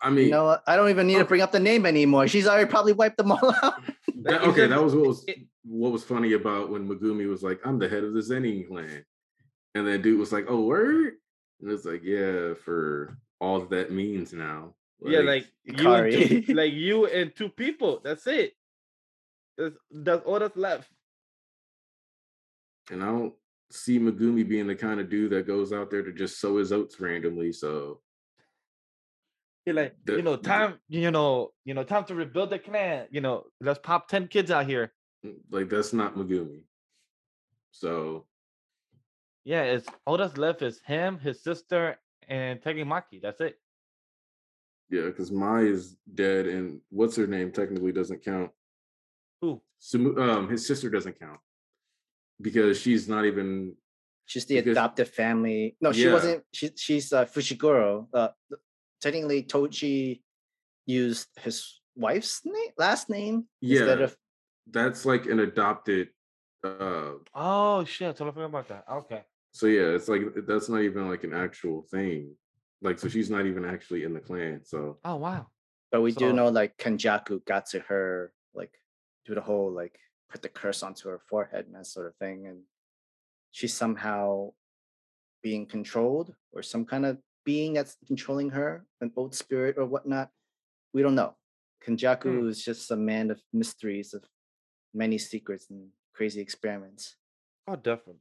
I 0.00 0.10
mean, 0.10 0.26
you 0.26 0.30
know? 0.30 0.58
I 0.66 0.76
don't 0.76 0.90
even 0.90 1.06
need 1.08 1.18
to 1.18 1.24
bring 1.24 1.40
up 1.42 1.50
the 1.50 1.58
name 1.70 1.86
anymore. 1.86 2.28
She's 2.28 2.46
already 2.46 2.70
probably 2.70 2.92
wiped 2.92 3.16
them 3.16 3.32
all 3.32 3.54
out. 3.62 3.74
that- 4.22 4.42
okay, 4.48 4.66
that 4.68 4.80
was 4.82 4.94
what 4.94 5.06
was 5.08 5.24
it- 5.26 5.46
what 5.64 5.92
was 5.92 6.04
funny 6.04 6.32
about 6.32 6.70
when 6.70 6.88
Megumi 6.88 7.28
was 7.28 7.42
like, 7.42 7.60
"I'm 7.64 7.78
the 7.78 7.88
head 7.88 8.04
of 8.04 8.14
the 8.14 8.20
Zenin 8.20 8.66
clan," 8.66 9.04
and 9.74 9.86
then 9.86 10.02
dude 10.02 10.18
was 10.18 10.32
like, 10.32 10.46
"Oh, 10.48 10.62
word," 10.62 11.14
and 11.60 11.70
it's 11.70 11.84
like, 11.84 12.02
"Yeah, 12.02 12.54
for 12.54 13.18
all 13.40 13.60
that 13.66 13.92
means 13.92 14.32
now." 14.32 14.74
yeah, 15.02 15.20
like 15.20 15.46
you 15.64 15.92
and 15.92 16.12
two, 16.46 16.54
like 16.54 16.72
you 16.72 17.06
and 17.06 17.34
two 17.34 17.48
people. 17.48 18.00
That's 18.02 18.26
it. 18.26 18.52
That's, 19.58 19.76
that's 19.90 20.24
all 20.24 20.38
that's 20.38 20.56
left. 20.56 20.90
and 22.90 23.02
I 23.02 23.06
don't 23.06 23.34
see 23.70 23.98
Megumi 23.98 24.48
being 24.48 24.66
the 24.66 24.74
kind 24.74 24.98
of 25.00 25.08
dude 25.10 25.30
that 25.32 25.46
goes 25.46 25.72
out 25.72 25.90
there 25.90 26.02
to 26.02 26.12
just 26.12 26.40
sow 26.40 26.56
his 26.56 26.72
oats 26.72 26.98
randomly. 27.00 27.52
So 27.52 28.00
You're 29.66 29.74
like, 29.76 29.94
The- 30.04 30.16
you 30.16 30.22
know, 30.22 30.36
time, 30.36 30.78
you 30.88 31.10
know, 31.10 31.52
you 31.64 31.74
know, 31.74 31.84
time 31.84 32.04
to 32.06 32.14
rebuild 32.14 32.50
the 32.50 32.58
clan. 32.58 33.06
You 33.10 33.20
know, 33.20 33.44
let's 33.60 33.78
pop 33.78 34.08
10 34.08 34.28
kids 34.28 34.50
out 34.50 34.66
here. 34.66 34.92
Mm, 35.24 35.36
like 35.50 35.68
that's 35.68 35.92
not 35.92 36.14
Megumi. 36.16 36.62
So 37.72 38.26
Yeah, 39.44 39.62
it's 39.62 39.86
all 40.06 40.16
that's 40.18 40.36
left 40.36 40.62
is 40.62 40.80
him, 40.84 41.18
his 41.18 41.42
sister, 41.42 41.98
and 42.28 42.60
Tegimaki. 42.60 43.20
That's 43.20 43.40
it. 43.40 43.58
yeah, 44.90 45.02
because 45.06 45.30
Mai 45.30 45.60
is 45.62 45.96
dead, 46.14 46.46
and 46.46 46.80
what's 46.90 47.16
her 47.16 47.26
name 47.26 47.52
technically 47.52 47.92
doesn't 47.92 48.24
count. 48.24 48.50
Who? 49.40 49.62
Sumu, 49.80 50.18
um, 50.18 50.48
his 50.48 50.66
sister 50.66 50.90
doesn't 50.90 51.18
count 51.18 51.40
because 52.40 52.80
she's 52.80 53.08
not 53.08 53.24
even. 53.24 53.76
She's 54.26 54.44
the 54.46 54.56
Because- 54.56 54.72
adoptive 54.76 55.08
family. 55.10 55.76
No, 55.80 55.92
she 55.92 56.04
Yeah. 56.04 56.12
wasn't. 56.12 56.44
She, 56.52 56.70
she's 56.76 57.12
uh, 57.12 57.24
Fushiguro. 57.24 58.06
Uh, 58.12 58.28
th- 58.48 58.60
technically, 59.00 59.42
Toji 59.42 60.22
used 60.86 61.28
his 61.40 61.80
wife's 61.96 62.42
name, 62.44 62.70
last 62.78 63.08
name 63.10 63.48
instead 63.60 64.00
of. 64.02 64.16
That's 64.72 65.04
like 65.04 65.26
an 65.26 65.40
adopted. 65.40 66.08
uh 66.64 67.12
Oh 67.34 67.84
shit! 67.84 68.16
Totally 68.16 68.32
forgot 68.32 68.46
about 68.46 68.68
that. 68.68 68.84
Okay. 68.90 69.22
So 69.52 69.66
yeah, 69.66 69.94
it's 69.96 70.08
like 70.08 70.22
that's 70.46 70.68
not 70.68 70.82
even 70.82 71.08
like 71.08 71.24
an 71.24 71.34
actual 71.34 71.82
thing. 71.90 72.34
Like, 72.82 72.98
so 72.98 73.08
she's 73.08 73.30
not 73.30 73.46
even 73.46 73.64
actually 73.64 74.04
in 74.04 74.14
the 74.14 74.20
clan. 74.20 74.60
So 74.64 74.98
Oh 75.04 75.16
wow. 75.16 75.48
But 75.92 76.02
we 76.02 76.12
do 76.12 76.32
know 76.32 76.48
like 76.48 76.76
Kenjaku 76.76 77.44
got 77.44 77.66
to 77.66 77.80
her 77.80 78.32
like 78.54 78.72
do 79.26 79.34
the 79.34 79.40
whole 79.40 79.72
like 79.72 79.98
put 80.30 80.42
the 80.42 80.48
curse 80.48 80.82
onto 80.84 81.08
her 81.08 81.20
forehead 81.28 81.66
and 81.66 81.74
that 81.74 81.86
sort 81.86 82.06
of 82.06 82.14
thing, 82.16 82.46
and 82.46 82.60
she's 83.50 83.74
somehow 83.74 84.52
being 85.42 85.66
controlled 85.66 86.34
or 86.52 86.62
some 86.62 86.84
kind 86.84 87.04
of 87.06 87.18
being 87.44 87.72
that's 87.74 87.96
controlling 88.06 88.50
her, 88.50 88.84
an 89.00 89.10
old 89.16 89.34
spirit 89.34 89.76
or 89.78 89.86
whatnot. 89.86 90.28
We 90.94 91.02
don't 91.02 91.14
know. 91.16 91.34
Kenjaku 91.84 92.42
Hmm. 92.42 92.48
is 92.48 92.62
just 92.64 92.90
a 92.90 92.96
man 92.96 93.30
of 93.30 93.40
mysteries, 93.52 94.14
of 94.14 94.22
many 94.92 95.18
secrets 95.18 95.70
and 95.70 95.90
crazy 96.12 96.40
experiments. 96.40 97.16
Oh, 97.66 97.76
definitely. 97.76 98.20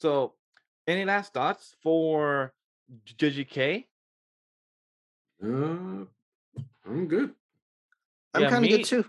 So, 0.00 0.34
any 0.86 1.04
last 1.04 1.32
thoughts 1.32 1.76
for 1.82 2.54
JJK? 3.04 3.88
uh, 5.42 6.04
I'm 6.86 7.08
good. 7.08 7.34
I'm 8.34 8.42
Yeah, 8.42 8.50
kind 8.50 8.64
of 8.64 8.70
good 8.70 8.84
too. 8.84 9.04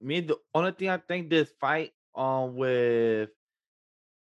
Me, 0.00 0.20
the 0.20 0.38
only 0.54 0.72
thing 0.72 0.88
I 0.88 0.98
think 0.98 1.30
this 1.30 1.52
fight 1.60 1.92
um 2.14 2.56
with 2.56 3.30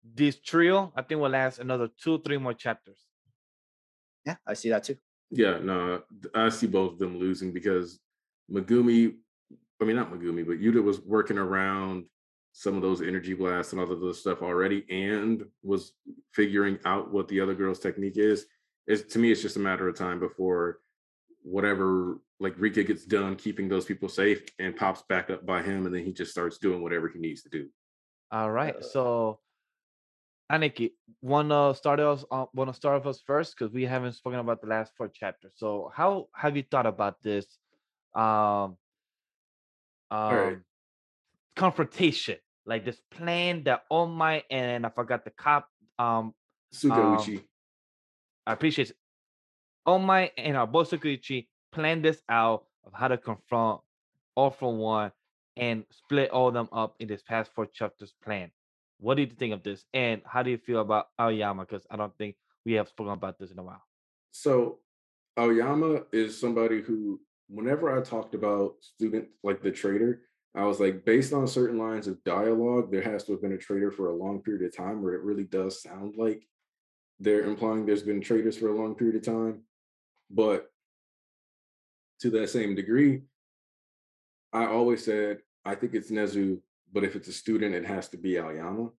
this 0.04 0.40
trio, 0.40 0.92
I 0.96 1.02
think 1.04 1.22
will 1.22 1.30
last 1.30 1.60
another 1.60 1.88
two, 1.88 2.22
three 2.22 2.38
more 2.38 2.54
chapters. 2.54 3.08
Yeah, 4.26 4.38
I 4.46 4.54
see 4.54 4.70
that 4.70 4.84
too. 4.84 4.98
Yeah, 5.32 5.60
no, 5.60 6.04
I 6.34 6.50
see 6.50 6.68
both 6.68 6.94
of 6.94 7.00
them 7.00 7.18
losing 7.18 7.52
because 7.52 8.00
Megumi, 8.52 9.18
I 9.82 9.86
mean 9.86 9.96
not 9.96 10.12
Megumi, 10.12 10.46
but 10.46 10.60
Yuta 10.60 10.84
was 10.84 11.02
working 11.02 11.38
around 11.38 12.06
some 12.52 12.76
of 12.76 12.82
those 12.82 13.02
energy 13.02 13.34
blasts 13.34 13.72
and 13.72 13.82
all 13.82 13.92
of 13.92 14.00
those 14.00 14.20
stuff 14.20 14.42
already, 14.42 14.86
and 14.90 15.44
was 15.64 15.94
figuring 16.34 16.80
out 16.86 17.12
what 17.12 17.28
the 17.28 17.40
other 17.40 17.54
girl's 17.54 17.80
technique 17.80 18.18
is. 18.18 18.46
Is 18.88 19.04
to 19.06 19.20
me, 19.20 19.32
it's 19.32 19.42
just 19.42 19.56
a 19.56 19.60
matter 19.60 19.88
of 19.88 19.96
time 19.96 20.20
before 20.20 20.80
whatever 21.44 22.20
like 22.40 22.56
Rika 22.58 22.84
gets 22.84 23.06
done 23.06 23.36
keeping 23.36 23.68
those 23.68 23.86
people 23.86 24.10
safe 24.10 24.44
and 24.60 24.76
pops 24.76 25.04
back 25.04 25.30
up 25.30 25.46
by 25.46 25.62
him, 25.62 25.86
and 25.86 25.94
then 25.94 26.04
he 26.04 26.12
just 26.12 26.32
starts 26.32 26.58
doing 26.58 26.82
whatever 26.82 27.08
he 27.08 27.20
needs 27.20 27.44
to 27.44 27.50
do. 27.50 27.70
All 28.32 28.52
right. 28.52 28.76
Uh, 28.76 28.82
so 28.82 29.40
Aniki, 30.52 30.94
wanna 31.22 31.76
start 31.76 32.00
us? 32.00 32.26
Uh, 32.32 32.46
wanna 32.54 32.74
start 32.74 33.06
us 33.06 33.22
first 33.26 33.56
because 33.58 33.74
we 33.74 33.86
haven't 33.86 34.14
spoken 34.14 34.40
about 34.40 34.62
the 34.62 34.68
last 34.68 34.94
four 34.98 35.08
chapters. 35.08 35.54
So, 35.56 35.92
how 35.94 36.28
have 36.34 36.58
you 36.58 36.64
thought 36.64 36.88
about 36.88 37.22
this 37.22 37.46
um 38.16 38.76
All 40.12 40.34
right. 40.34 40.54
um 40.54 40.64
confrontation, 41.56 42.38
like 42.66 42.86
this 42.86 43.02
plan 43.12 43.64
that 43.66 43.84
All 43.90 44.08
Might 44.08 44.46
and 44.50 44.86
I 44.86 44.90
forgot 44.90 45.26
the 45.26 45.32
cop. 45.32 45.68
Um, 45.98 46.34
Suka 46.72 46.96
um. 46.96 47.40
I 48.48 48.54
appreciate 48.54 48.92
it. 48.92 48.96
All 49.86 50.00
Might 50.00 50.32
and 50.38 50.56
our 50.56 50.68
boy 50.68 50.84
Tsukauchi 50.84 51.48
planned 51.72 52.04
this 52.06 52.22
out 52.30 52.66
of 52.86 52.94
how 52.94 53.08
to 53.10 53.18
confront 53.18 53.82
All 54.36 54.52
for 54.52 54.74
One 54.74 55.12
and 55.58 55.84
split 55.92 56.32
all 56.32 56.52
them 56.52 56.70
up 56.72 56.96
in 57.00 57.08
this 57.08 57.22
past 57.22 57.52
four 57.54 57.66
chapters 57.66 58.14
plan. 58.24 58.50
What 59.00 59.16
do 59.16 59.24
you 59.24 59.30
think 59.30 59.54
of 59.54 59.64
this? 59.64 59.84
And 59.94 60.22
how 60.26 60.44
do 60.44 60.50
you 60.52 60.58
feel 60.58 60.80
about 60.80 61.08
Aoyama? 61.20 61.66
Because 61.66 61.86
I 61.92 61.98
don't 61.98 62.16
think 62.18 62.36
we 62.66 62.74
have 62.74 62.88
spoken 62.88 63.14
about 63.14 63.38
this 63.40 63.52
in 63.52 63.60
a 63.60 63.64
while. 63.64 63.82
So 64.32 64.80
Aoyama 65.38 66.04
is 66.12 66.40
somebody 66.40 66.82
who, 66.82 67.20
whenever 67.50 67.98
I 67.98 68.02
talked 68.02 68.36
about 68.36 68.76
student 68.82 69.28
like 69.44 69.62
the 69.62 69.72
trader, 69.72 70.22
I 70.56 70.64
was 70.64 70.80
like, 70.80 71.06
based 71.06 71.34
on 71.34 71.48
certain 71.48 71.78
lines 71.78 72.08
of 72.08 72.24
dialogue, 72.24 72.92
there 72.92 73.02
has 73.02 73.24
to 73.26 73.34
have 73.34 73.42
been 73.42 73.54
a 73.54 73.58
trader 73.58 73.92
for 73.92 74.10
a 74.10 74.16
long 74.16 74.42
period 74.42 74.64
of 74.64 74.76
time 74.76 75.04
where 75.04 75.14
it 75.14 75.24
really 75.24 75.44
does 75.44 75.82
sound 75.82 76.16
like 76.18 76.48
they're 77.20 77.44
implying 77.44 77.86
there's 77.86 78.04
been 78.04 78.22
traders 78.22 78.58
for 78.58 78.70
a 78.70 78.76
long 78.76 78.96
period 78.96 79.16
of 79.16 79.24
time. 79.24 79.62
But 80.32 80.68
to 82.22 82.30
that 82.32 82.50
same 82.50 82.76
degree, 82.76 83.24
I 84.54 84.66
always 84.66 85.04
said, 85.04 85.40
I 85.66 85.76
think 85.76 85.94
it's 85.94 86.12
Nezu, 86.12 86.60
but 86.92 87.04
if 87.04 87.16
it's 87.16 87.28
a 87.28 87.34
student, 87.34 87.76
it 87.76 87.86
has 87.86 88.08
to 88.10 88.18
be 88.18 88.38
Aoyama. 88.38 88.90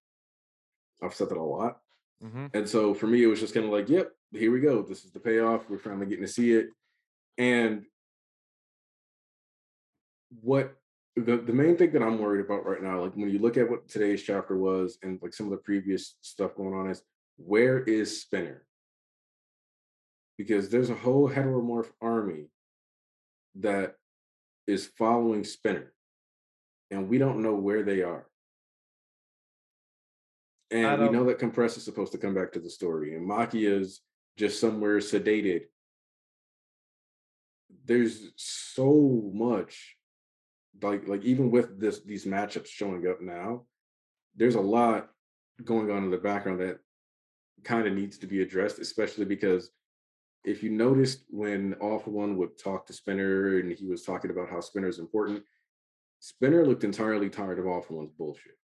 I've 1.02 1.14
said 1.14 1.30
that 1.30 1.38
a 1.38 1.42
lot. 1.42 1.78
Mm-hmm. 2.22 2.46
And 2.54 2.68
so 2.68 2.94
for 2.94 3.06
me, 3.06 3.22
it 3.22 3.26
was 3.26 3.40
just 3.40 3.54
kind 3.54 3.66
of 3.66 3.72
like, 3.72 3.88
yep, 3.88 4.12
here 4.32 4.52
we 4.52 4.60
go. 4.60 4.82
This 4.82 5.04
is 5.04 5.10
the 5.10 5.20
payoff. 5.20 5.68
We're 5.68 5.78
finally 5.78 6.06
getting 6.06 6.26
to 6.26 6.32
see 6.32 6.52
it. 6.52 6.68
And 7.38 7.84
what 10.42 10.76
the, 11.16 11.36
the 11.36 11.52
main 11.52 11.76
thing 11.76 11.92
that 11.92 12.02
I'm 12.02 12.18
worried 12.18 12.44
about 12.44 12.66
right 12.66 12.82
now, 12.82 13.02
like 13.02 13.14
when 13.14 13.30
you 13.30 13.38
look 13.38 13.56
at 13.56 13.68
what 13.68 13.88
today's 13.88 14.22
chapter 14.22 14.56
was 14.56 14.98
and 15.02 15.18
like 15.22 15.34
some 15.34 15.46
of 15.46 15.52
the 15.52 15.58
previous 15.58 16.16
stuff 16.20 16.54
going 16.56 16.74
on, 16.74 16.90
is 16.90 17.02
where 17.36 17.80
is 17.80 18.20
Spinner? 18.20 18.64
Because 20.38 20.70
there's 20.70 20.90
a 20.90 20.94
whole 20.94 21.28
heteromorph 21.28 21.90
army 22.00 22.46
that 23.56 23.96
is 24.66 24.86
following 24.96 25.44
Spinner, 25.44 25.92
and 26.90 27.08
we 27.08 27.18
don't 27.18 27.42
know 27.42 27.54
where 27.54 27.82
they 27.82 28.02
are. 28.02 28.26
And 30.70 31.02
we 31.02 31.08
know 31.08 31.24
that 31.24 31.40
Compress 31.40 31.76
is 31.76 31.84
supposed 31.84 32.12
to 32.12 32.18
come 32.18 32.34
back 32.34 32.52
to 32.52 32.60
the 32.60 32.70
story, 32.70 33.16
and 33.16 33.28
Maki 33.28 33.68
is 33.68 34.00
just 34.36 34.60
somewhere 34.60 34.98
sedated. 34.98 35.62
There's 37.84 38.30
so 38.36 39.30
much, 39.34 39.96
like 40.82 41.06
like 41.06 41.22
even 41.24 41.50
with 41.50 41.78
this 41.80 42.00
these 42.00 42.24
matchups 42.24 42.66
showing 42.66 43.06
up 43.06 43.20
now, 43.20 43.64
there's 44.36 44.54
a 44.54 44.60
lot 44.60 45.10
going 45.64 45.90
on 45.90 46.04
in 46.04 46.10
the 46.10 46.18
background 46.18 46.60
that 46.60 46.78
kind 47.64 47.86
of 47.86 47.92
needs 47.92 48.18
to 48.18 48.26
be 48.26 48.42
addressed, 48.42 48.78
especially 48.78 49.24
because 49.24 49.70
if 50.44 50.62
you 50.62 50.70
noticed 50.70 51.24
when 51.28 51.74
for 51.74 52.10
One 52.10 52.36
would 52.38 52.58
talk 52.58 52.86
to 52.86 52.92
Spinner 52.92 53.58
and 53.58 53.70
he 53.72 53.86
was 53.86 54.02
talking 54.02 54.30
about 54.30 54.48
how 54.48 54.60
Spinner 54.60 54.88
is 54.88 54.98
important, 54.98 55.42
Spinner 56.20 56.66
looked 56.66 56.84
entirely 56.84 57.28
tired 57.28 57.58
of 57.58 57.64
for 57.84 57.94
One's 57.94 58.12
bullshit. 58.12 58.56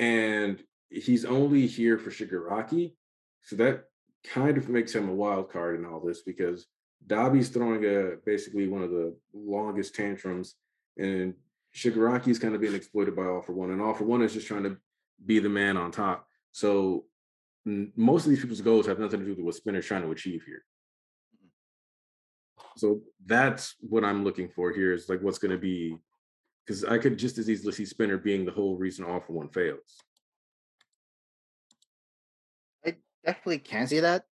And 0.00 0.62
he's 0.88 1.24
only 1.24 1.66
here 1.66 1.98
for 1.98 2.10
Shigaraki. 2.10 2.94
So 3.42 3.56
that 3.56 3.84
kind 4.24 4.56
of 4.56 4.68
makes 4.68 4.94
him 4.94 5.08
a 5.08 5.14
wild 5.14 5.50
card 5.50 5.78
in 5.78 5.84
all 5.84 6.00
this 6.00 6.22
because 6.22 6.66
Dabi's 7.06 7.50
throwing 7.50 7.84
a 7.84 8.16
basically 8.24 8.66
one 8.68 8.82
of 8.82 8.90
the 8.90 9.14
longest 9.34 9.94
tantrums, 9.94 10.54
and 10.96 11.34
Shigaraki 11.74 12.28
is 12.28 12.38
kind 12.38 12.54
of 12.54 12.60
being 12.60 12.74
exploited 12.74 13.16
by 13.16 13.24
All 13.24 13.42
for 13.42 13.52
One, 13.52 13.70
and 13.70 13.82
All 13.82 13.94
for 13.94 14.04
One 14.04 14.22
is 14.22 14.32
just 14.32 14.46
trying 14.46 14.62
to 14.62 14.76
be 15.24 15.38
the 15.38 15.48
man 15.48 15.76
on 15.76 15.90
top. 15.90 16.26
So 16.52 17.04
most 17.64 18.24
of 18.24 18.30
these 18.30 18.40
people's 18.40 18.60
goals 18.60 18.86
have 18.86 18.98
nothing 18.98 19.20
to 19.20 19.26
do 19.26 19.32
with 19.32 19.44
what 19.44 19.54
Spinner's 19.54 19.86
trying 19.86 20.02
to 20.02 20.10
achieve 20.10 20.44
here. 20.44 20.64
Mm-hmm. 21.36 21.48
So 22.76 23.00
that's 23.24 23.74
what 23.80 24.04
I'm 24.04 24.22
looking 24.22 24.48
for 24.48 24.72
here 24.72 24.92
is 24.92 25.08
like 25.08 25.22
what's 25.22 25.38
going 25.38 25.50
to 25.50 25.58
be, 25.58 25.96
because 26.64 26.84
I 26.84 26.98
could 26.98 27.18
just 27.18 27.38
as 27.38 27.50
easily 27.50 27.72
see 27.72 27.84
Spinner 27.84 28.18
being 28.18 28.44
the 28.44 28.52
whole 28.52 28.76
reason 28.76 29.04
All 29.04 29.20
for 29.20 29.32
One 29.32 29.48
fails. 29.48 29.98
I 32.86 32.96
definitely 33.24 33.58
can 33.58 33.86
see 33.86 34.00
that. 34.00 34.24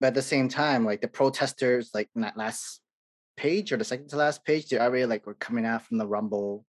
But 0.00 0.08
at 0.08 0.14
the 0.14 0.22
same 0.22 0.48
time, 0.48 0.84
like 0.84 1.00
the 1.00 1.08
protesters, 1.08 1.90
like 1.92 2.08
in 2.14 2.22
that 2.22 2.36
last 2.36 2.80
page 3.36 3.72
or 3.72 3.76
the 3.76 3.84
second 3.84 4.08
to 4.08 4.16
last 4.16 4.44
page, 4.44 4.68
they 4.68 4.78
already 4.78 5.06
like 5.06 5.26
were 5.26 5.34
coming 5.34 5.64
out 5.64 5.82
from 5.82 5.98
the 5.98 6.06
rumble. 6.06 6.64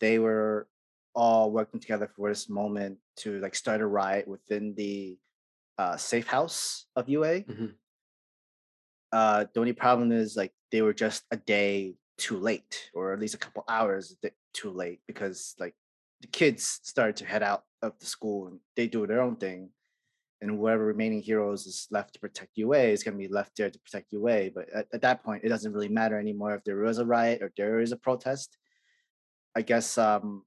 They 0.00 0.18
were 0.18 0.68
all 1.14 1.50
working 1.50 1.80
together 1.80 2.10
for 2.16 2.28
this 2.28 2.48
moment 2.48 2.98
to 3.18 3.38
like 3.40 3.54
start 3.54 3.80
a 3.80 3.86
riot 3.86 4.26
within 4.26 4.74
the 4.74 5.18
uh, 5.78 5.96
safe 5.96 6.26
house 6.26 6.86
of 6.96 7.08
UA. 7.08 7.42
Mhm. 7.42 7.74
Uh, 9.12 9.44
the 9.52 9.60
only 9.60 9.74
problem 9.74 10.10
is 10.10 10.36
like 10.36 10.52
they 10.70 10.82
were 10.82 10.94
just 10.94 11.24
a 11.30 11.36
day 11.36 11.94
too 12.18 12.38
late, 12.38 12.90
or 12.94 13.12
at 13.12 13.20
least 13.20 13.34
a 13.34 13.38
couple 13.38 13.64
hours 13.68 14.16
too 14.54 14.70
late, 14.70 15.00
because 15.06 15.54
like 15.58 15.74
the 16.20 16.28
kids 16.28 16.80
started 16.82 17.16
to 17.16 17.26
head 17.26 17.42
out 17.42 17.64
of 17.82 17.92
the 17.98 18.06
school 18.06 18.46
and 18.48 18.60
they 18.76 18.86
do 18.86 19.06
their 19.06 19.20
own 19.20 19.36
thing 19.36 19.70
and 20.42 20.50
whoever 20.50 20.84
remaining 20.84 21.22
heroes 21.22 21.66
is 21.66 21.86
left 21.92 22.14
to 22.14 22.20
protect 22.20 22.50
UA 22.56 22.78
is 22.78 23.04
going 23.04 23.16
to 23.16 23.28
be 23.28 23.32
left 23.32 23.56
there 23.56 23.70
to 23.70 23.78
protect 23.78 24.12
UA. 24.12 24.50
But 24.54 24.68
at, 24.74 24.86
at 24.92 25.00
that 25.02 25.22
point, 25.22 25.44
it 25.44 25.48
doesn't 25.48 25.72
really 25.72 25.88
matter 25.88 26.18
anymore 26.18 26.54
if 26.54 26.64
there 26.64 26.84
is 26.84 26.98
a 26.98 27.06
riot 27.06 27.42
or 27.42 27.52
there 27.56 27.80
is 27.80 27.92
a 27.92 27.96
protest. 27.96 28.58
I 29.56 29.62
guess 29.62 29.96
um, 29.96 30.42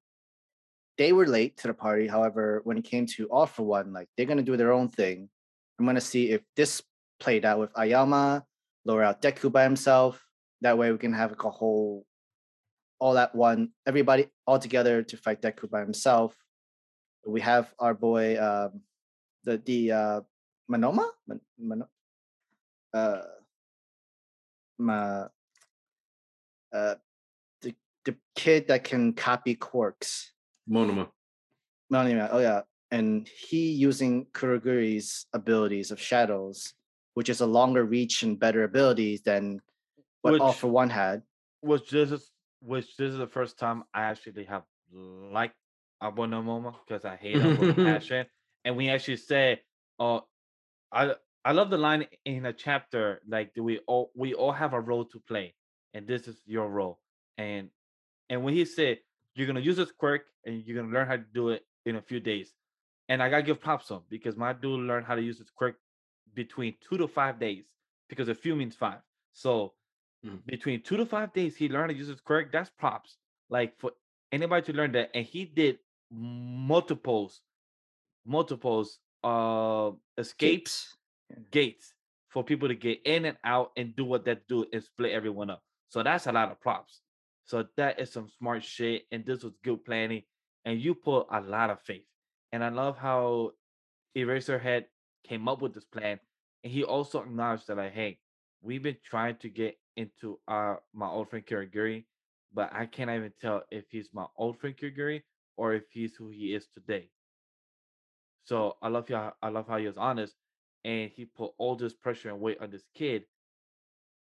they 0.97 1.13
were 1.13 1.25
late 1.25 1.57
to 1.57 1.67
the 1.67 1.73
party. 1.73 2.07
However, 2.07 2.59
when 2.65 2.77
it 2.77 2.83
came 2.83 3.05
to 3.15 3.27
All 3.27 3.45
for 3.45 3.63
One, 3.63 3.93
like 3.93 4.09
they're 4.15 4.25
going 4.25 4.37
to 4.37 4.43
do 4.43 4.57
their 4.57 4.73
own 4.73 4.89
thing. 4.89 5.29
I'm 5.79 5.85
going 5.85 5.95
to 5.95 6.01
see 6.01 6.31
if 6.31 6.41
this 6.57 6.81
played 7.21 7.45
out 7.45 7.59
with 7.59 7.71
Aoyama, 7.77 8.43
lower 8.83 9.03
out 9.03 9.21
Deku 9.21 9.49
by 9.49 9.63
himself. 9.63 10.21
That 10.61 10.77
way, 10.77 10.91
we 10.91 10.97
can 10.97 11.13
have 11.13 11.31
like 11.31 11.43
a 11.43 11.49
whole, 11.49 12.05
all 12.99 13.17
at 13.17 13.33
one, 13.33 13.69
everybody 13.87 14.27
all 14.45 14.59
together 14.59 15.03
to 15.03 15.17
fight 15.17 15.41
Deku 15.41 15.69
by 15.69 15.79
himself. 15.79 16.35
We 17.25 17.41
have 17.41 17.73
our 17.79 17.93
boy. 17.93 18.37
Um, 18.37 18.81
the 19.45 19.57
the 19.65 19.91
uh 19.91 20.21
Manoma 20.69 21.05
Man, 21.27 21.39
Mano, 21.59 21.87
uh 22.93 23.21
ma 24.79 25.27
uh 26.73 26.95
the 27.61 27.73
the 28.03 28.15
kid 28.35 28.67
that 28.67 28.83
can 28.83 29.13
copy 29.13 29.55
quirks 29.55 30.33
Monoma. 30.69 31.07
Manoma, 31.93 32.29
oh 32.31 32.39
yeah 32.39 32.61
and 32.91 33.27
he 33.27 33.71
using 33.71 34.25
Kurogiri's 34.33 35.25
abilities 35.33 35.91
of 35.91 35.99
shadows 35.99 36.73
which 37.13 37.29
is 37.29 37.41
a 37.41 37.45
longer 37.45 37.85
reach 37.85 38.23
and 38.23 38.39
better 38.39 38.63
abilities 38.63 39.21
than 39.21 39.61
what 40.21 40.39
all 40.41 40.47
Which- 40.49 40.57
for 40.57 40.67
one 40.67 40.89
had 40.89 41.21
which 41.61 41.89
this 41.89 42.11
is 42.11 42.29
which 42.61 42.97
this 42.97 43.11
is 43.11 43.17
the 43.19 43.27
first 43.27 43.59
time 43.59 43.83
I 43.93 44.03
actually 44.03 44.45
have 44.45 44.63
liked 44.91 45.55
Abonomoma 46.01 46.73
because 46.85 47.05
I 47.05 47.15
hate 47.15 47.37
him 47.37 47.57
with 47.59 47.75
passion. 47.75 48.25
And 48.65 48.77
we 48.77 48.89
actually 48.89 49.17
said, 49.17 49.61
"Oh, 49.99 50.27
I 50.91 51.15
I 51.45 51.53
love 51.53 51.69
the 51.71 51.77
line 51.77 52.07
in 52.25 52.45
a 52.47 52.53
chapter 52.53 53.21
like 53.27 53.53
do 53.55 53.63
we 53.63 53.79
all 53.87 54.11
we 54.15 54.33
all 54.35 54.51
have 54.53 54.73
a 54.73 54.81
role 54.81 55.05
to 55.05 55.19
play, 55.21 55.55
and 55.93 56.07
this 56.07 56.27
is 56.27 56.41
your 56.45 56.69
role." 56.69 57.01
And 57.37 57.71
and 58.29 58.43
when 58.43 58.55
he 58.55 58.65
said 58.65 58.99
you're 59.35 59.47
gonna 59.47 59.61
use 59.61 59.77
this 59.77 59.91
quirk 59.91 60.27
and 60.45 60.63
you're 60.65 60.77
gonna 60.81 60.93
learn 60.93 61.07
how 61.07 61.17
to 61.17 61.23
do 61.33 61.49
it 61.49 61.67
in 61.85 61.97
a 61.97 62.01
few 62.01 62.19
days, 62.21 62.55
and 63.09 63.23
I 63.23 63.29
gotta 63.29 63.43
give 63.43 63.61
props 63.61 63.87
to 63.89 64.03
because 64.09 64.37
my 64.37 64.53
dude 64.53 64.81
learned 64.81 65.05
how 65.07 65.15
to 65.15 65.21
use 65.21 65.39
this 65.39 65.51
quirk 65.51 65.79
between 66.33 66.77
two 66.81 66.97
to 66.97 67.07
five 67.07 67.39
days 67.39 67.65
because 68.09 68.29
a 68.29 68.35
few 68.35 68.55
means 68.55 68.75
five. 68.75 69.01
So 69.33 69.75
Mhm. 70.25 70.45
between 70.45 70.81
two 70.83 70.97
to 70.97 71.05
five 71.05 71.33
days, 71.33 71.57
he 71.57 71.69
learned 71.69 71.91
to 71.91 71.95
use 71.97 72.07
his 72.07 72.21
quirk. 72.21 72.51
That's 72.51 72.69
props. 72.71 73.17
Like 73.49 73.77
for 73.79 73.93
anybody 74.31 74.65
to 74.67 74.73
learn 74.73 74.93
that, 74.93 75.11
and 75.15 75.25
he 75.25 75.45
did 75.45 75.79
multiples, 76.09 77.41
multiples 78.25 78.99
uh 79.23 79.91
escapes 80.17 80.95
Gates. 81.29 81.47
gates 81.51 81.93
for 82.29 82.43
people 82.43 82.67
to 82.67 82.75
get 82.75 82.99
in 83.05 83.25
and 83.25 83.37
out 83.43 83.71
and 83.77 83.95
do 83.95 84.03
what 84.05 84.25
that 84.25 84.47
do 84.47 84.65
and 84.73 84.83
split 84.83 85.13
everyone 85.13 85.49
up. 85.49 85.61
So 85.89 86.03
that's 86.03 86.27
a 86.27 86.31
lot 86.31 86.51
of 86.51 86.59
props. 86.59 87.01
So 87.45 87.65
that 87.77 87.99
is 87.99 88.11
some 88.11 88.27
smart 88.37 88.63
shit, 88.63 89.03
and 89.11 89.25
this 89.25 89.43
was 89.43 89.53
good 89.63 89.85
planning. 89.85 90.23
And 90.65 90.81
you 90.81 90.95
put 90.95 91.27
a 91.31 91.39
lot 91.39 91.69
of 91.69 91.81
faith. 91.81 92.05
And 92.51 92.63
I 92.63 92.69
love 92.69 92.97
how 92.97 93.51
Eraserhead 94.17 94.85
came 95.27 95.47
up 95.47 95.61
with 95.61 95.73
this 95.73 95.85
plan, 95.85 96.19
and 96.63 96.73
he 96.73 96.83
also 96.83 97.21
acknowledged 97.21 97.67
that 97.67 97.77
like, 97.77 97.93
hey, 97.93 98.19
we've 98.61 98.83
been 98.83 98.97
trying 99.03 99.37
to 99.37 99.49
get 99.49 99.77
into 99.95 100.39
our 100.47 100.81
my 100.93 101.07
old 101.07 101.29
friend 101.29 101.45
Kiriguri, 101.45 102.05
but 102.53 102.69
I 102.73 102.85
can't 102.85 103.09
even 103.09 103.31
tell 103.39 103.63
if 103.71 103.85
he's 103.89 104.09
my 104.13 104.25
old 104.37 104.59
friend 104.59 104.75
Kiriguri 104.75 105.21
or 105.55 105.73
if 105.73 105.83
he's 105.91 106.15
who 106.15 106.29
he 106.29 106.53
is 106.53 106.67
today. 106.73 107.09
So 108.45 108.77
I 108.81 108.89
love 108.89 109.09
how 109.09 109.33
I 109.41 109.49
love 109.49 109.67
how 109.67 109.77
he 109.77 109.87
was 109.87 109.97
honest, 109.97 110.35
and 110.83 111.11
he 111.13 111.25
put 111.25 111.51
all 111.57 111.75
this 111.75 111.93
pressure 111.93 112.29
and 112.29 112.39
weight 112.39 112.59
on 112.61 112.69
this 112.69 112.85
kid, 112.95 113.23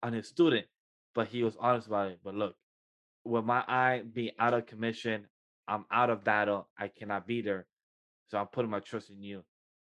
on 0.02 0.14
his 0.14 0.28
student, 0.28 0.66
but 1.14 1.28
he 1.28 1.42
was 1.42 1.56
honest 1.61 1.86
about 1.86 2.11
it. 2.11 2.20
But 2.24 2.34
look, 2.34 2.56
with 3.24 3.44
my 3.44 3.62
eye 3.68 4.02
being 4.11 4.32
out 4.38 4.54
of 4.54 4.66
commission, 4.66 5.26
I'm 5.68 5.84
out 5.92 6.09
of 6.11 6.24
battle. 6.24 6.68
I 6.78 6.88
cannot 6.88 7.26
be 7.26 7.42
there, 7.42 7.66
so 8.30 8.38
I'm 8.38 8.46
putting 8.46 8.70
my 8.70 8.80
trust 8.80 9.11
in 9.11 9.22
you, 9.22 9.44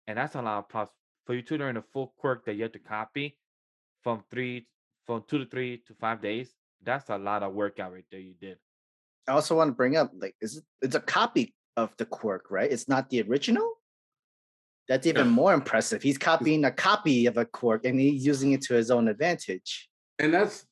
and 0.06 0.16
that's 0.16 0.34
a 0.34 0.42
lot 0.42 0.58
of 0.58 0.68
props 0.68 0.94
for 1.26 1.34
you 1.34 1.42
to 1.42 1.58
learn 1.58 1.76
a 1.76 1.82
full 1.82 2.14
quirk 2.18 2.46
that 2.46 2.54
you 2.54 2.62
have 2.62 2.72
to 2.72 2.78
copy 2.78 3.36
from 4.02 4.22
three, 4.30 4.66
from 5.06 5.24
two 5.28 5.38
to 5.38 5.46
three 5.46 5.82
to 5.86 5.94
five 6.00 6.22
days. 6.22 6.54
That's 6.82 7.10
a 7.10 7.18
lot 7.18 7.42
of 7.42 7.52
workout 7.52 7.92
right 7.92 8.04
there 8.10 8.20
you 8.20 8.34
did. 8.40 8.56
I 9.28 9.32
also 9.32 9.56
want 9.56 9.68
to 9.68 9.74
bring 9.74 9.96
up 9.96 10.12
like 10.18 10.36
is 10.40 10.58
it, 10.58 10.64
it's 10.80 10.94
a 10.94 11.00
copy 11.00 11.54
of 11.76 11.94
the 11.98 12.06
quirk, 12.06 12.46
right? 12.50 12.70
It's 12.70 12.88
not 12.88 13.10
the 13.10 13.22
original. 13.22 13.75
That's 14.88 15.06
even 15.06 15.28
more 15.28 15.52
impressive. 15.52 16.02
He's 16.02 16.18
copying 16.18 16.64
a 16.64 16.70
copy 16.70 17.26
of 17.26 17.36
a 17.36 17.44
quirk 17.44 17.84
and 17.84 17.98
he's 17.98 18.24
using 18.24 18.52
it 18.52 18.62
to 18.62 18.74
his 18.74 18.90
own 18.90 19.08
advantage. 19.08 19.88
And 20.18 20.32
that's 20.32 20.64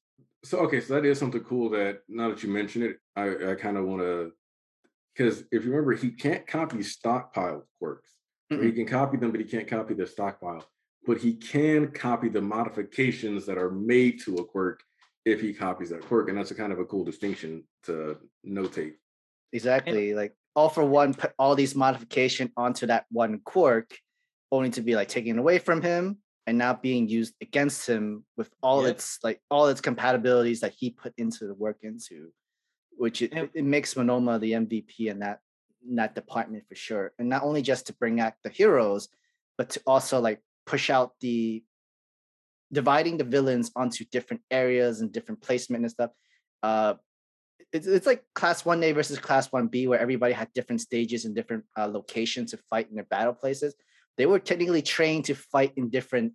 so 0.45 0.59
okay. 0.61 0.81
So 0.81 0.95
that 0.95 1.05
is 1.05 1.19
something 1.19 1.43
cool 1.43 1.71
that 1.71 2.01
now 2.09 2.29
that 2.29 2.43
you 2.43 2.51
mention 2.51 2.83
it, 2.83 2.99
I, 3.17 3.53
I 3.53 3.55
kind 3.55 3.77
of 3.77 3.85
want 3.87 4.03
to 4.03 4.33
because 5.15 5.45
if 5.53 5.65
you 5.65 5.71
remember, 5.71 5.93
he 5.93 6.11
can't 6.11 6.47
copy 6.47 6.83
stockpile 6.83 7.67
quirks. 7.79 8.11
Mm-hmm. 8.53 8.67
He 8.67 8.73
can 8.73 8.87
copy 8.87 9.17
them, 9.17 9.31
but 9.31 9.41
he 9.41 9.47
can't 9.47 9.69
copy 9.69 9.95
the 9.95 10.07
stockpile. 10.07 10.65
But 11.07 11.19
he 11.19 11.35
can 11.35 11.89
copy 11.89 12.29
the 12.29 12.41
modifications 12.41 13.47
that 13.47 13.59
are 13.59 13.71
made 13.71 14.21
to 14.23 14.37
a 14.37 14.45
quirk 14.45 14.83
if 15.25 15.41
he 15.41 15.53
copies 15.53 15.91
that 15.91 16.03
quirk, 16.03 16.29
and 16.29 16.37
that's 16.37 16.51
a 16.51 16.55
kind 16.55 16.73
of 16.73 16.79
a 16.79 16.85
cool 16.85 17.05
distinction 17.05 17.65
to 17.85 18.19
notate. 18.47 18.95
Exactly, 19.53 20.15
like 20.15 20.35
all 20.57 20.69
for 20.69 20.85
one, 20.85 21.15
put 21.15 21.33
all 21.39 21.55
these 21.55 21.75
modification 21.75 22.53
onto 22.57 22.87
that 22.87 23.07
one 23.11 23.41
quirk, 23.45 23.97
only 24.57 24.71
to 24.71 24.83
be 24.83 24.95
like 24.95 25.09
taken 25.09 25.39
away 25.39 25.59
from 25.59 25.83
him 25.83 26.19
and 26.47 26.59
now 26.59 26.75
being 26.75 27.09
used 27.09 27.35
against 27.41 27.89
him 27.89 28.25
with 28.37 28.51
all 28.63 28.83
yep. 28.83 28.97
its 28.97 29.19
like 29.23 29.41
all 29.51 29.69
its 29.69 29.81
compatibilities 29.81 30.61
that 30.61 30.75
he 30.77 30.91
put 30.91 31.13
into 31.17 31.47
the 31.47 31.55
work 31.55 31.79
into, 31.83 32.31
which 32.97 33.23
it, 33.23 33.33
and, 33.33 33.49
it 33.55 33.65
makes 33.65 33.95
Monoma 33.95 34.39
the 34.41 34.53
MVP 34.53 35.11
in 35.11 35.21
that 35.21 35.41
in 35.89 35.97
that 35.97 36.15
department 36.15 36.65
for 36.69 36.75
sure. 36.75 37.13
And 37.19 37.29
not 37.29 37.43
only 37.43 37.63
just 37.63 37.87
to 37.87 37.95
bring 37.95 38.21
out 38.21 38.35
the 38.43 38.51
heroes, 38.51 39.09
but 39.57 39.71
to 39.71 39.81
also 39.87 40.21
like 40.21 40.41
push 40.67 40.91
out 40.91 41.13
the 41.21 41.63
dividing 42.73 43.17
the 43.17 43.25
villains 43.25 43.71
onto 43.77 44.05
different 44.11 44.43
areas 44.51 45.01
and 45.01 45.13
different 45.13 45.41
placement 45.41 45.83
and 45.85 45.91
stuff. 45.91 46.11
Uh, 46.63 46.95
it's, 47.73 47.87
it's 47.87 48.07
like 48.07 48.25
class 48.35 48.63
1A 48.63 48.95
versus 48.95 49.19
class 49.19 49.49
1B, 49.49 49.89
where 49.89 49.99
everybody 49.99 50.33
had 50.33 50.53
different 50.53 50.81
stages 50.81 51.25
and 51.25 51.35
different 51.35 51.65
uh, 51.79 51.87
locations 51.87 52.51
to 52.51 52.59
fight 52.71 52.89
in 52.89 52.95
their 52.95 53.05
battle 53.05 53.33
places. 53.33 53.75
They 54.17 54.27
were 54.27 54.39
technically 54.39 54.83
trained 54.83 55.27
to 55.27 55.35
fight 55.35 55.73
in 55.77 55.91
different 55.91 56.35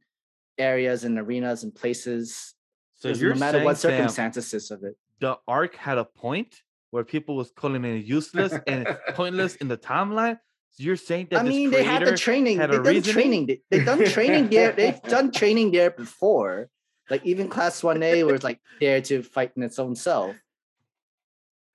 areas 0.57 1.03
and 1.03 1.17
arenas 1.17 1.63
and 1.63 1.73
places. 1.73 2.53
So 2.95 3.11
no 3.11 3.35
matter 3.35 3.63
what 3.63 3.77
circumstances 3.77 4.71
of 4.71 4.83
it. 4.83 4.95
The 5.19 5.37
arc 5.47 5.75
had 5.75 5.97
a 5.97 6.05
point 6.05 6.61
where 6.91 7.03
people 7.03 7.35
was 7.35 7.51
calling 7.51 7.85
it 7.85 8.05
useless 8.05 8.53
and 8.67 8.87
pointless 9.13 9.55
in 9.55 9.67
the 9.67 9.77
timeline. 9.77 10.37
So 10.71 10.83
you're 10.83 10.97
saying 10.97 11.27
that 11.31 11.39
I 11.39 11.43
mean 11.43 11.71
they 11.71 11.83
had 11.83 12.05
the 12.05 12.17
training. 12.17 12.57
Had 12.57 12.71
they've 12.71 13.03
done 13.03 13.13
training. 13.13 13.45
They, 13.47 13.61
they've 13.69 13.85
done 13.85 14.05
training 14.05 14.49
there. 14.49 14.71
They've 14.71 15.01
done 15.01 15.31
training 15.31 15.71
there 15.71 15.91
before. 15.91 16.69
Like 17.09 17.25
even 17.25 17.49
class 17.49 17.81
1A 17.81 18.25
where 18.25 18.35
it's 18.35 18.43
like 18.43 18.59
there 18.79 19.01
to 19.01 19.23
fight 19.23 19.51
in 19.55 19.63
its 19.63 19.79
own 19.79 19.95
self. 19.95 20.35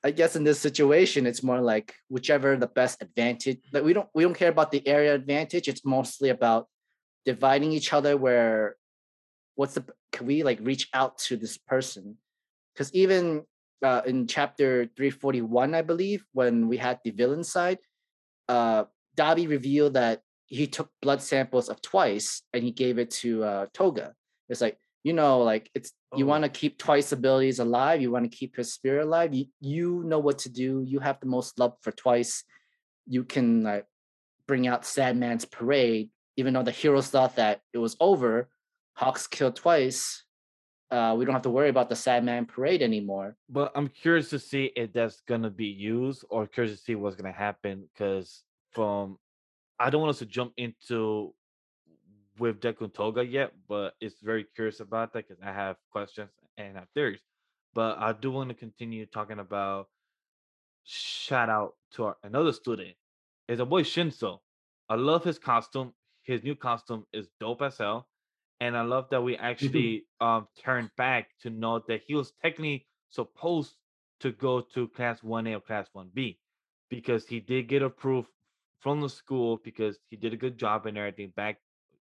I 0.05 0.11
guess 0.11 0.37
in 0.37 0.45
this 0.45 0.61
situation, 0.61 1.27
it's 1.27 1.43
more 1.43 1.63
like 1.63 1.95
whichever 2.09 2.57
the 2.57 2.67
best 2.67 3.03
advantage. 3.03 3.59
Like 3.73 3.85
we 3.85 3.95
don't 3.95 4.09
we 4.15 4.23
don't 4.23 4.37
care 4.37 4.51
about 4.51 4.71
the 4.71 4.87
area 4.87 5.15
advantage. 5.15 5.67
It's 5.67 5.85
mostly 5.85 6.29
about 6.29 6.69
dividing 7.25 7.73
each 7.73 7.95
other. 7.95 8.15
Where 8.17 8.77
what's 9.55 9.75
the 9.75 9.85
can 10.13 10.27
we 10.27 10.43
like 10.43 10.59
reach 10.61 10.91
out 10.93 11.17
to 11.27 11.39
this 11.39 11.57
person? 11.57 12.19
Because 12.75 12.93
even 12.93 13.45
uh, 13.83 14.03
in 14.05 14.27
chapter 14.27 14.91
three 14.95 15.11
forty 15.11 15.41
one, 15.41 15.75
I 15.75 15.81
believe, 15.81 16.23
when 16.33 16.69
we 16.69 16.77
had 16.77 17.01
the 17.03 17.11
villain 17.11 17.43
side, 17.43 17.79
uh, 18.49 18.85
Dabi 19.17 19.49
revealed 19.49 19.95
that 19.95 20.21
he 20.47 20.67
took 20.67 20.91
blood 21.01 21.23
samples 21.23 21.71
of 21.71 21.81
twice 21.81 22.43
and 22.53 22.63
he 22.63 22.73
gave 22.73 22.99
it 22.99 23.11
to 23.25 23.43
uh, 23.43 23.67
Toga. 23.73 24.13
It's 24.51 24.61
like 24.61 24.77
you 25.05 25.13
know, 25.13 25.43
like 25.43 25.71
it's 25.75 25.93
oh. 26.13 26.19
you 26.19 26.27
want 26.27 26.43
to 26.45 26.51
keep 26.51 26.79
twice 26.79 27.13
abilities 27.13 27.61
alive. 27.61 28.01
You 28.01 28.11
want 28.11 28.29
to 28.29 28.37
keep 28.37 28.57
his 28.57 28.73
spirit 28.73 29.05
alive. 29.05 29.33
You 29.35 29.47
you 29.61 30.03
know 30.05 30.19
what 30.19 30.39
to 30.41 30.49
do. 30.49 30.83
You 30.85 30.99
have 30.99 31.21
the 31.21 31.27
most 31.27 31.59
love 31.59 31.75
for 31.83 31.93
twice. 31.93 32.43
You 33.07 33.23
can 33.23 33.63
like 33.63 33.87
bring 34.49 34.67
out 34.67 34.83
Sadman's 34.83 35.45
parade, 35.45 36.09
even 36.37 36.55
though 36.55 36.63
the 36.63 36.71
heroes 36.71 37.09
thought 37.09 37.37
that 37.37 37.61
it 37.73 37.79
was 37.79 37.97
over. 38.01 38.49
Hawks 38.95 39.27
killed 39.27 39.57
twice. 39.57 40.25
Uh, 40.91 41.15
we 41.19 41.25
don't 41.25 41.35
have 41.35 41.43
to 41.43 41.51
worry 41.51 41.69
about 41.69 41.89
the 41.89 41.95
Sadman 41.95 42.47
parade 42.47 42.81
anymore. 42.81 43.37
But 43.49 43.73
I'm 43.75 43.89
curious 43.89 44.31
to 44.31 44.39
see 44.39 44.71
if 44.75 44.93
that's 44.93 45.21
gonna 45.29 45.51
be 45.51 45.67
used, 45.67 46.25
or 46.31 46.47
curious 46.47 46.79
to 46.79 46.83
see 46.83 46.95
what's 46.95 47.17
gonna 47.17 47.33
happen. 47.33 47.89
Because 47.93 48.43
from, 48.73 49.19
I 49.79 49.91
don't 49.91 50.01
want 50.01 50.11
us 50.11 50.21
to 50.21 50.27
jump 50.27 50.53
into 50.57 51.35
with 52.39 52.61
Deku 52.61 52.93
Toga 52.93 53.25
yet, 53.25 53.53
but 53.69 53.95
it's 54.01 54.21
very 54.21 54.45
curious 54.45 54.81
about 54.81 55.13
that 55.13 55.29
because 55.29 55.43
I 55.43 55.53
have 55.53 55.77
questions 55.91 56.31
and 56.57 56.77
have 56.77 56.89
theories. 56.95 57.21
But 57.75 57.99
I 57.99 58.13
do 58.13 58.31
want 58.31 58.51
to 58.51 58.55
continue 58.55 59.07
talking 59.07 59.39
about 59.39 59.89
shout 60.85 61.49
out 61.49 61.75
to 61.93 62.05
our, 62.05 62.17
another 62.23 62.53
student. 62.53 62.95
It's 63.49 63.61
a 63.61 63.65
boy 63.65 63.83
Shinso. 63.83 64.41
I 64.89 64.97
love 64.97 65.25
his 65.25 65.39
costume. 65.39 65.93
His 66.23 66.43
new 66.43 66.55
costume 66.55 67.07
is 67.13 67.29
dope 67.41 67.63
as 67.63 67.79
hell. 67.79 68.09
And 68.61 68.77
I 68.77 68.83
love 68.83 69.09
that 69.11 69.23
we 69.23 69.37
actually 69.37 70.07
um 70.21 70.49
turned 70.63 70.91
back 70.97 71.29
to 71.43 71.51
know 71.51 71.83
that 71.89 72.03
he 72.07 72.15
was 72.15 72.33
technically 72.43 72.87
supposed 73.11 73.75
to 74.21 74.33
go 74.33 74.61
to 74.61 74.89
class 74.89 75.21
1A 75.21 75.57
or 75.57 75.61
class 75.61 75.89
1B 75.95 76.39
because 76.89 77.27
he 77.27 77.41
did 77.41 77.69
get 77.69 77.83
approved 77.83 78.29
from 78.81 79.01
the 79.01 79.09
school 79.09 79.61
because 79.65 79.99
he 80.09 80.17
did 80.17 80.33
a 80.33 80.37
good 80.37 80.59
job 80.59 80.87
and 80.87 80.97
everything 80.97 81.33
back 81.37 81.59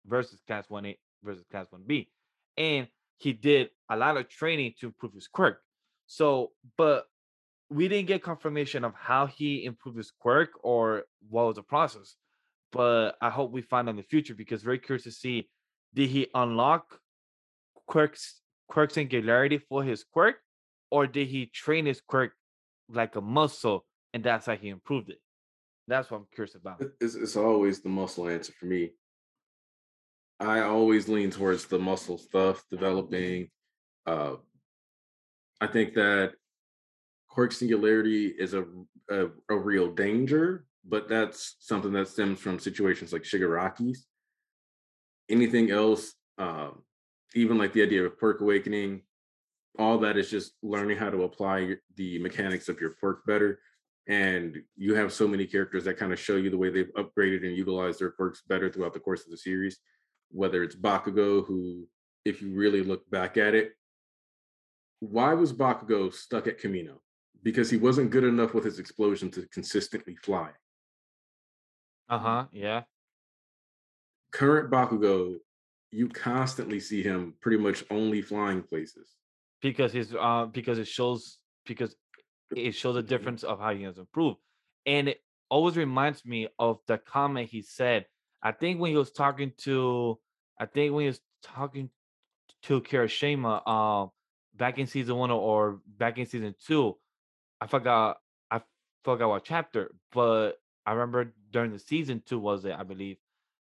versus 0.06 0.40
class 0.46 0.66
1A 0.68 0.96
versus 1.22 1.44
class 1.50 1.66
1B. 1.72 2.08
And 2.56 2.88
he 3.18 3.32
did 3.32 3.70
a 3.90 3.96
lot 3.96 4.16
of 4.16 4.28
training 4.28 4.74
to 4.80 4.86
improve 4.86 5.14
his 5.14 5.28
quirk. 5.28 5.60
So, 6.06 6.52
but 6.76 7.06
we 7.70 7.88
didn't 7.88 8.06
get 8.06 8.22
confirmation 8.22 8.84
of 8.84 8.94
how 8.94 9.26
he 9.26 9.64
improved 9.64 9.98
his 9.98 10.10
quirk 10.10 10.50
or 10.62 11.04
what 11.28 11.46
was 11.46 11.56
the 11.56 11.62
process. 11.62 12.16
But 12.72 13.16
I 13.20 13.30
hope 13.30 13.50
we 13.52 13.62
find 13.62 13.88
in 13.88 13.96
the 13.96 14.02
future 14.02 14.34
because 14.34 14.62
very 14.62 14.78
curious 14.78 15.04
to 15.04 15.12
see 15.12 15.48
did 15.94 16.10
he 16.10 16.28
unlock 16.34 17.00
quirks 17.86 18.40
quirk 18.68 18.90
singularity 18.90 19.58
for 19.58 19.82
his 19.82 20.04
quirk, 20.04 20.36
or 20.90 21.06
did 21.06 21.28
he 21.28 21.46
train 21.46 21.86
his 21.86 22.00
quirk 22.00 22.32
like 22.90 23.16
a 23.16 23.20
muscle 23.20 23.84
and 24.12 24.22
that's 24.22 24.46
how 24.46 24.54
he 24.54 24.68
improved 24.68 25.10
it? 25.10 25.20
That's 25.86 26.10
what 26.10 26.18
I'm 26.18 26.26
curious 26.34 26.54
about. 26.54 26.82
It's, 27.00 27.14
it's 27.14 27.36
always 27.36 27.80
the 27.80 27.88
muscle 27.88 28.28
answer 28.28 28.52
for 28.58 28.66
me. 28.66 28.90
I 30.40 30.60
always 30.60 31.08
lean 31.08 31.30
towards 31.30 31.66
the 31.66 31.78
muscle 31.78 32.18
stuff, 32.18 32.64
developing. 32.70 33.48
Uh, 34.06 34.36
I 35.60 35.66
think 35.66 35.94
that 35.94 36.34
quirk 37.28 37.52
singularity 37.52 38.26
is 38.26 38.54
a, 38.54 38.64
a, 39.10 39.26
a 39.48 39.56
real 39.56 39.92
danger, 39.92 40.64
but 40.84 41.08
that's 41.08 41.56
something 41.58 41.92
that 41.92 42.08
stems 42.08 42.38
from 42.38 42.58
situations 42.58 43.12
like 43.12 43.22
Shigaraki's. 43.22 44.06
Anything 45.28 45.70
else, 45.72 46.14
um, 46.38 46.82
even 47.34 47.58
like 47.58 47.72
the 47.72 47.82
idea 47.82 48.04
of 48.04 48.16
quirk 48.18 48.40
awakening, 48.40 49.02
all 49.76 49.98
that 49.98 50.16
is 50.16 50.30
just 50.30 50.52
learning 50.62 50.98
how 50.98 51.10
to 51.10 51.24
apply 51.24 51.74
the 51.96 52.18
mechanics 52.20 52.68
of 52.68 52.80
your 52.80 52.90
quirk 52.90 53.26
better. 53.26 53.60
And 54.06 54.56
you 54.76 54.94
have 54.94 55.12
so 55.12 55.28
many 55.28 55.46
characters 55.46 55.84
that 55.84 55.98
kind 55.98 56.12
of 56.12 56.18
show 56.18 56.36
you 56.36 56.48
the 56.48 56.56
way 56.56 56.70
they've 56.70 56.94
upgraded 56.96 57.44
and 57.46 57.56
utilized 57.56 58.00
their 58.00 58.10
quirks 58.10 58.42
better 58.48 58.70
throughout 58.70 58.94
the 58.94 59.00
course 59.00 59.24
of 59.24 59.30
the 59.30 59.36
series 59.36 59.78
whether 60.30 60.62
it's 60.62 60.76
Bakugo, 60.76 61.44
who, 61.46 61.86
if 62.24 62.42
you 62.42 62.52
really 62.54 62.82
look 62.82 63.08
back 63.10 63.36
at 63.36 63.54
it, 63.54 63.72
why 65.00 65.32
was 65.34 65.52
Bakugo 65.52 66.12
stuck 66.12 66.46
at 66.46 66.60
Kamino? 66.60 66.98
Because 67.42 67.70
he 67.70 67.76
wasn't 67.76 68.10
good 68.10 68.24
enough 68.24 68.54
with 68.54 68.64
his 68.64 68.78
explosion 68.78 69.30
to 69.32 69.46
consistently 69.48 70.16
fly. 70.16 70.50
Uh 72.08 72.18
huh. 72.18 72.44
Yeah. 72.52 72.82
Current 74.32 74.70
Bakugo, 74.70 75.36
you 75.90 76.08
constantly 76.08 76.80
see 76.80 77.02
him 77.02 77.34
pretty 77.40 77.58
much 77.58 77.84
only 77.90 78.22
flying 78.22 78.62
places. 78.62 79.10
Because 79.62 79.92
he's 79.92 80.14
uh 80.14 80.46
because 80.46 80.78
it 80.78 80.86
shows 80.86 81.38
because 81.66 81.94
it 82.54 82.72
shows 82.74 82.96
a 82.96 83.02
difference 83.02 83.42
of 83.42 83.60
how 83.60 83.74
he 83.74 83.82
has 83.84 83.98
improved. 83.98 84.38
And 84.86 85.08
it 85.08 85.20
always 85.50 85.76
reminds 85.76 86.24
me 86.24 86.48
of 86.58 86.78
the 86.86 86.98
comment 86.98 87.50
he 87.50 87.62
said 87.62 88.06
I 88.42 88.52
think 88.52 88.80
when 88.80 88.90
he 88.90 88.96
was 88.96 89.10
talking 89.10 89.52
to, 89.64 90.18
I 90.58 90.66
think 90.66 90.92
when 90.92 91.02
he 91.02 91.08
was 91.08 91.20
talking 91.42 91.90
to 92.64 92.80
Kirishima, 92.80 93.66
um, 93.68 94.10
back 94.54 94.78
in 94.78 94.86
season 94.86 95.16
one 95.16 95.30
or 95.30 95.80
back 95.86 96.18
in 96.18 96.26
season 96.26 96.54
two, 96.66 96.96
I 97.60 97.66
forgot, 97.66 98.18
I 98.50 98.60
forgot 99.04 99.28
what 99.28 99.44
chapter, 99.44 99.94
but 100.12 100.52
I 100.86 100.92
remember 100.92 101.32
during 101.52 101.72
the 101.72 101.78
season 101.78 102.22
two 102.26 102.38
was 102.38 102.64
it, 102.64 102.74
I 102.78 102.82
believe, 102.82 103.16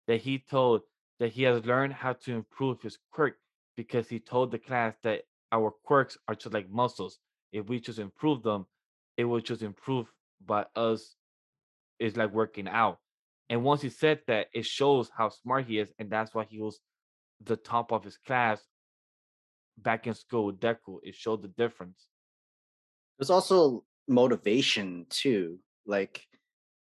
that 0.07 0.21
he 0.21 0.39
told 0.39 0.81
that 1.19 1.31
he 1.31 1.43
has 1.43 1.65
learned 1.65 1.93
how 1.93 2.13
to 2.13 2.33
improve 2.33 2.81
his 2.81 2.97
quirk 3.11 3.35
because 3.75 4.07
he 4.07 4.19
told 4.19 4.51
the 4.51 4.59
class 4.59 4.93
that 5.03 5.23
our 5.51 5.71
quirks 5.83 6.17
are 6.27 6.35
just 6.35 6.53
like 6.53 6.69
muscles. 6.69 7.19
If 7.51 7.67
we 7.67 7.79
just 7.79 7.99
improve 7.99 8.43
them, 8.43 8.65
it 9.17 9.25
will 9.25 9.39
just 9.39 9.61
improve 9.61 10.07
by 10.45 10.65
us 10.75 11.15
is 11.99 12.15
like 12.15 12.31
working 12.33 12.67
out. 12.67 12.99
And 13.49 13.63
once 13.63 13.81
he 13.81 13.89
said 13.89 14.21
that, 14.27 14.47
it 14.53 14.65
shows 14.65 15.09
how 15.15 15.29
smart 15.29 15.65
he 15.65 15.79
is, 15.79 15.91
and 15.99 16.09
that's 16.09 16.33
why 16.33 16.45
he 16.49 16.59
was 16.59 16.79
the 17.43 17.55
top 17.55 17.91
of 17.91 18.03
his 18.03 18.17
class 18.17 18.61
back 19.77 20.07
in 20.07 20.13
school 20.13 20.47
with 20.47 20.59
Deku. 20.59 20.99
It 21.03 21.15
showed 21.15 21.43
the 21.43 21.47
difference. 21.49 22.07
There's 23.17 23.29
also 23.29 23.83
motivation 24.07 25.05
too. 25.09 25.59
Like, 25.85 26.23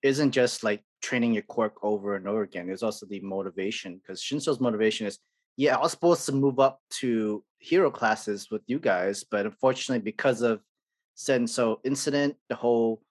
isn't 0.02 0.32
just 0.32 0.62
like 0.62 0.82
training 1.00 1.34
your 1.34 1.42
quirk 1.42 1.74
over 1.82 2.16
and 2.16 2.26
over 2.28 2.42
again. 2.42 2.66
There's 2.66 2.82
also 2.82 3.06
the 3.06 3.20
motivation 3.20 4.00
because 4.00 4.22
Shinso's 4.22 4.60
motivation 4.60 5.06
is, 5.06 5.18
yeah, 5.56 5.76
I 5.76 5.80
was 5.80 5.92
supposed 5.92 6.26
to 6.26 6.32
move 6.32 6.60
up 6.60 6.80
to 7.00 7.44
hero 7.58 7.90
classes 7.90 8.48
with 8.50 8.62
you 8.66 8.78
guys, 8.78 9.24
but 9.28 9.46
unfortunately, 9.46 10.02
because 10.02 10.42
of 10.42 10.60
Senso 11.16 11.78
incident, 11.84 12.36
the 12.48 12.54
whole 12.54 13.02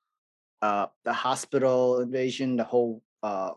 uh 0.62 0.88
the 1.06 1.14
hospital 1.14 2.02
invasion, 2.02 2.56
the 2.56 2.64
whole 2.64 3.02
uh, 3.24 3.52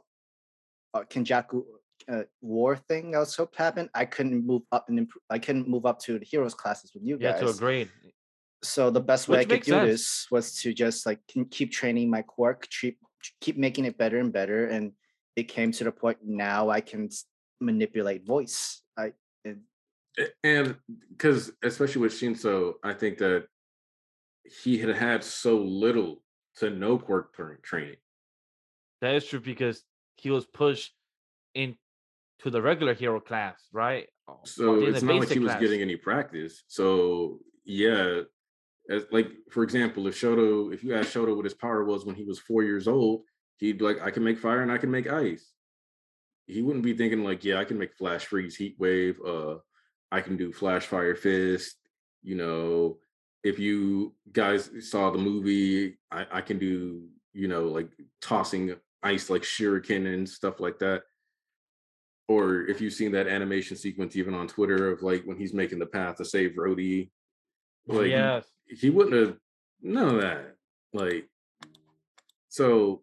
uh 0.94 1.02
Kenjaku 1.10 1.62
uh, 2.08 2.22
war 2.40 2.76
thing 2.76 3.12
that 3.12 3.18
was 3.18 3.32
supposed 3.32 3.52
to 3.52 3.62
happen, 3.62 3.90
I 3.94 4.04
couldn't 4.04 4.46
move 4.46 4.62
up 4.72 4.88
and 4.88 4.98
improve. 4.98 5.22
I 5.30 5.38
couldn't 5.38 5.68
move 5.68 5.86
up 5.86 5.98
to 6.00 6.18
the 6.18 6.24
heroes 6.24 6.54
classes 6.54 6.92
with 6.94 7.04
you 7.04 7.18
Yeah, 7.20 7.32
guys. 7.32 7.40
to 7.40 7.48
a 7.48 7.54
grade. 7.54 7.90
So 8.62 8.90
the 8.90 9.00
best 9.00 9.28
way 9.28 9.38
Which 9.38 9.46
I 9.46 9.56
could 9.56 9.64
do 9.64 9.72
sense. 9.72 9.90
this 9.90 10.26
was 10.30 10.56
to 10.62 10.72
just 10.72 11.06
like 11.06 11.20
keep 11.50 11.70
training 11.70 12.10
my 12.10 12.22
quirk, 12.22 12.66
keep 12.80 12.98
keep 13.40 13.56
making 13.56 13.84
it 13.84 13.98
better 13.98 14.18
and 14.18 14.32
better, 14.32 14.66
and 14.66 14.92
it 15.36 15.44
came 15.44 15.72
to 15.72 15.84
the 15.84 15.92
point 15.92 16.18
now 16.24 16.70
I 16.70 16.80
can 16.80 17.08
manipulate 17.60 18.26
voice. 18.26 18.82
I 18.96 19.12
and 19.44 19.60
and 20.42 20.76
because 21.10 21.52
especially 21.62 22.02
with 22.02 22.12
Shinso, 22.12 22.74
I 22.82 22.94
think 22.94 23.18
that 23.18 23.46
he 24.62 24.78
had 24.78 24.94
had 24.94 25.24
so 25.24 25.58
little 25.58 26.22
to 26.56 26.70
no 26.70 26.98
quirk 26.98 27.34
training. 27.62 27.96
That 29.04 29.16
is 29.16 29.26
true 29.26 29.40
because 29.40 29.84
he 30.16 30.30
was 30.30 30.46
pushed 30.46 30.94
into 31.54 31.76
the 32.42 32.62
regular 32.62 32.94
hero 32.94 33.20
class, 33.20 33.60
right? 33.70 34.08
So 34.44 34.82
in 34.82 34.94
it's 34.94 35.02
not 35.02 35.16
like 35.16 35.28
he 35.28 35.38
was 35.40 35.50
class. 35.50 35.60
getting 35.60 35.82
any 35.82 35.96
practice. 35.96 36.62
So 36.68 37.40
yeah, 37.66 38.22
as 38.88 39.04
like 39.12 39.28
for 39.50 39.62
example, 39.62 40.06
if 40.06 40.18
Shoto, 40.18 40.72
if 40.72 40.82
you 40.82 40.94
ask 40.94 41.10
Shoto 41.10 41.36
what 41.36 41.44
his 41.44 41.52
power 41.52 41.84
was 41.84 42.06
when 42.06 42.14
he 42.14 42.24
was 42.24 42.38
four 42.38 42.62
years 42.62 42.88
old, 42.88 43.24
he'd 43.58 43.76
be 43.76 43.84
like, 43.84 44.00
I 44.00 44.10
can 44.10 44.24
make 44.24 44.38
fire 44.38 44.62
and 44.62 44.72
I 44.72 44.78
can 44.78 44.90
make 44.90 45.06
ice. 45.06 45.52
He 46.46 46.62
wouldn't 46.62 46.82
be 46.82 46.96
thinking 46.96 47.24
like, 47.24 47.44
yeah, 47.44 47.58
I 47.58 47.66
can 47.66 47.76
make 47.76 47.94
flash 47.98 48.24
freeze, 48.24 48.56
heat 48.56 48.76
wave, 48.78 49.18
uh, 49.20 49.56
I 50.10 50.22
can 50.22 50.38
do 50.38 50.50
flash 50.50 50.86
fire 50.86 51.14
fist. 51.14 51.76
You 52.22 52.36
know, 52.36 52.96
if 53.42 53.58
you 53.58 54.14
guys 54.32 54.70
saw 54.88 55.10
the 55.10 55.18
movie, 55.18 55.98
I, 56.10 56.26
I 56.32 56.40
can 56.40 56.58
do, 56.58 57.02
you 57.34 57.48
know, 57.48 57.64
like 57.64 57.90
tossing 58.22 58.76
ice 59.04 59.30
like 59.30 59.42
shuriken 59.42 60.12
and 60.12 60.28
stuff 60.28 60.60
like 60.60 60.78
that 60.78 61.02
or 62.28 62.62
if 62.66 62.80
you've 62.80 62.92
seen 62.92 63.12
that 63.12 63.26
animation 63.26 63.76
sequence 63.76 64.16
even 64.16 64.34
on 64.34 64.48
Twitter 64.48 64.90
of 64.90 65.02
like 65.02 65.24
when 65.24 65.36
he's 65.36 65.52
making 65.52 65.78
the 65.78 65.86
path 65.86 66.16
to 66.16 66.24
save 66.24 66.56
Rody, 66.56 67.10
oh, 67.88 67.96
like 67.96 68.10
yes. 68.10 68.46
he 68.66 68.90
wouldn't 68.90 69.14
have 69.14 69.36
none 69.82 70.14
of 70.14 70.20
that. 70.22 70.56
Like 70.92 71.28
so 72.48 73.02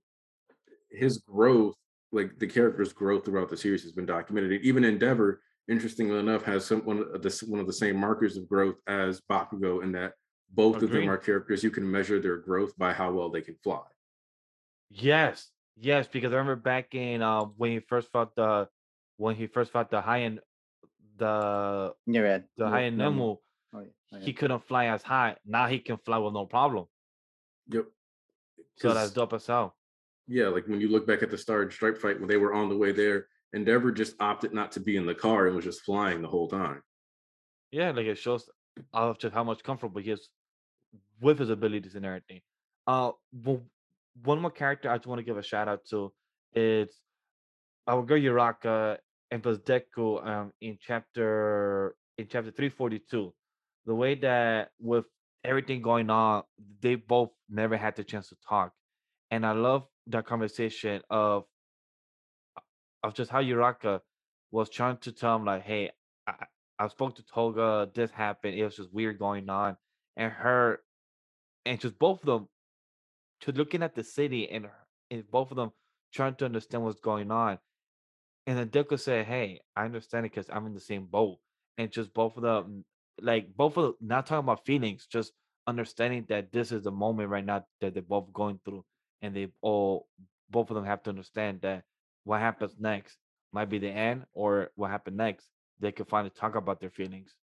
his 0.90 1.20
growth, 1.20 1.76
like 2.12 2.40
the 2.40 2.48
character's 2.48 2.94
growth 2.94 3.26
throughout 3.26 3.50
the 3.50 3.58
series 3.58 3.84
has 3.84 3.92
been 3.92 4.06
documented. 4.06 4.62
Even 4.64 4.84
Endeavor, 4.84 5.42
interestingly 5.70 6.18
enough, 6.18 6.44
has 6.44 6.66
some 6.66 6.82
one 6.82 7.00
of 7.14 7.22
the 7.22 7.46
one 7.48 7.60
of 7.60 7.68
the 7.68 7.74
same 7.74 7.98
markers 7.98 8.38
of 8.38 8.50
growth 8.50 8.78
as 8.88 9.22
Bakugo 9.30 9.84
in 9.84 9.92
that 9.92 10.14
both 10.54 10.82
of 10.82 10.90
them 10.90 11.10
are 11.10 11.18
characters 11.18 11.64
you 11.64 11.72
can 11.72 11.90
measure 11.90 12.20
their 12.20 12.38
growth 12.38 12.78
by 12.78 12.92
how 12.92 13.12
well 13.12 13.30
they 13.30 13.42
can 13.42 13.56
fly. 13.64 13.84
Yes, 14.90 15.50
yes, 15.78 16.08
because 16.08 16.32
I 16.34 16.38
remember 16.38 16.56
back 16.62 16.94
in 16.96 17.22
uh, 17.22 17.44
when 17.58 17.72
he 17.72 17.80
first 17.80 18.12
fought 18.12 18.36
the 18.36 18.68
when 19.18 19.36
he 19.36 19.48
first 19.48 19.72
fought 19.72 19.90
the 19.92 20.02
high 20.02 20.22
end 20.22 20.40
the 21.18 21.94
Nereid. 22.08 22.44
the 22.58 22.68
high 22.68 22.86
end 22.86 22.98
Nomu, 23.00 23.38
Oh, 23.74 23.80
oh, 23.80 23.86
yeah. 24.12 24.20
he 24.20 24.34
couldn't 24.34 24.66
fly 24.68 24.86
as 24.88 25.02
high. 25.04 25.36
Now 25.46 25.68
he 25.68 25.80
can 25.80 25.98
fly 25.98 26.18
with 26.18 26.34
no 26.34 26.46
problem. 26.46 26.86
Yep. 27.70 27.86
So 28.78 28.94
that's 28.94 29.12
dope 29.12 29.34
as 29.34 29.46
hell. 29.46 29.76
yeah, 30.28 30.48
like 30.48 30.68
when 30.68 30.82
you 30.82 30.90
look 30.90 31.06
back 31.06 31.22
at 31.24 31.30
the 31.30 31.38
Star 31.38 31.62
and 31.62 31.72
Stripe 31.72 31.98
fight 31.98 32.20
when 32.20 32.28
they 32.28 32.38
were 32.38 32.54
on 32.54 32.70
the 32.70 32.78
way 32.78 32.92
there, 32.92 33.28
Endeavor 33.54 33.92
just 33.92 34.16
opted 34.20 34.54
not 34.54 34.72
to 34.74 34.80
be 34.80 34.96
in 34.98 35.06
the 35.06 35.14
car 35.16 35.48
and 35.48 35.56
was 35.56 35.66
just 35.66 35.82
flying 35.82 36.22
the 36.22 36.28
whole 36.28 36.48
time. 36.48 36.82
Yeah, 37.72 37.92
like 37.92 38.08
it 38.08 38.18
shows 38.18 38.50
of 38.94 39.20
just 39.20 39.34
how 39.34 39.44
much 39.44 39.62
comfortable 39.64 40.02
he 40.02 40.12
is 40.12 40.30
with 41.22 41.38
his 41.40 41.50
abilities 41.50 41.96
and 41.96 42.06
everything. 42.06 42.42
Uh, 42.88 43.12
w- 43.40 43.64
one 44.24 44.42
more 44.42 44.52
character 44.52 44.90
I 44.90 44.98
just 44.98 45.08
want 45.08 45.20
to 45.20 45.24
give 45.26 45.38
a 45.38 45.44
shout 45.44 45.68
out 45.68 45.86
to 45.90 46.12
is 46.54 47.00
our 47.88 48.04
girl 48.04 48.20
Yuraka 48.20 48.98
and 49.32 49.42
plus 49.42 49.58
Deku 49.60 50.26
um 50.26 50.54
in 50.62 50.78
chapter 50.80 51.96
in 52.18 52.28
chapter 52.28 52.52
three 52.52 52.70
forty 52.70 53.00
two. 53.00 53.34
The 53.86 53.96
way 53.96 54.16
that 54.16 54.72
with 54.80 55.06
everything 55.44 55.82
going 55.82 56.10
on, 56.10 56.44
they 56.82 56.96
both 56.96 57.32
never 57.50 57.78
had 57.78 57.96
the 57.96 58.04
chance 58.04 58.30
to 58.30 58.36
talk, 58.48 58.74
and 59.32 59.46
I 59.46 59.54
love 59.54 59.88
that 60.08 60.26
conversation 60.26 61.02
of 61.10 61.46
of 63.04 63.14
just 63.14 63.32
how 63.32 63.42
Yuraka 63.42 64.02
was 64.52 64.70
trying 64.70 64.98
to 64.98 65.12
tell 65.12 65.36
him 65.38 65.46
like, 65.46 65.64
"Hey, 65.64 65.92
I 66.28 66.46
I 66.80 66.88
spoke 66.90 67.16
to 67.16 67.24
Toga. 67.24 67.90
This 67.94 68.12
happened. 68.12 68.56
It 68.56 68.64
was 68.64 68.76
just 68.76 68.94
weird 68.94 69.20
going 69.20 69.50
on," 69.50 69.78
and 70.18 70.32
her, 70.32 70.84
and 71.66 71.80
just 71.80 71.98
both 71.98 72.20
of 72.22 72.26
them, 72.26 72.50
to 73.42 73.52
looking 73.52 73.84
at 73.84 73.96
the 73.96 74.04
city 74.04 74.50
and, 74.50 74.68
and 75.10 75.30
both 75.30 75.52
of 75.52 75.58
them 75.58 75.72
trying 76.14 76.36
to 76.36 76.46
understand 76.46 76.84
what's 76.84 77.00
going 77.00 77.32
on. 77.32 77.60
And 78.48 78.58
then 78.58 78.70
Deku 78.70 79.00
said, 79.00 79.26
"Hey, 79.26 79.62
I 79.76 79.86
understand 79.86 80.26
it 80.26 80.32
because 80.32 80.50
I'm 80.50 80.66
in 80.66 80.74
the 80.74 80.80
same 80.80 81.06
boat." 81.06 81.38
And 81.78 81.92
just 81.92 82.14
both 82.14 82.38
of 82.38 82.44
them, 82.44 82.84
like 83.22 83.56
both 83.56 83.78
of 83.78 83.84
them, 83.84 83.96
not 84.02 84.26
talking 84.26 84.40
about 84.40 84.66
feelings, 84.66 85.06
just 85.06 85.34
understanding 85.68 86.26
that 86.30 86.52
this 86.52 86.72
is 86.72 86.84
the 86.84 86.92
moment 86.92 87.30
right 87.30 87.46
now 87.46 87.66
that 87.82 87.94
they're 87.94 88.02
both 88.02 88.34
going 88.34 88.60
through, 88.66 88.84
and 89.22 89.36
they 89.36 89.48
all, 89.62 90.08
both 90.50 90.70
of 90.70 90.76
them 90.76 90.86
have 90.86 91.04
to 91.04 91.10
understand 91.12 91.62
that 91.62 91.84
what 92.24 92.40
happens 92.40 92.76
next 92.80 93.18
might 93.54 93.70
be 93.70 93.78
the 93.80 93.90
end, 93.90 94.26
or 94.34 94.72
what 94.76 94.90
happened 94.90 95.18
next, 95.18 95.48
they 95.80 95.92
could 95.92 96.08
finally 96.08 96.32
talk 96.32 96.56
about 96.56 96.80
their 96.80 96.90
feelings. 96.90 97.36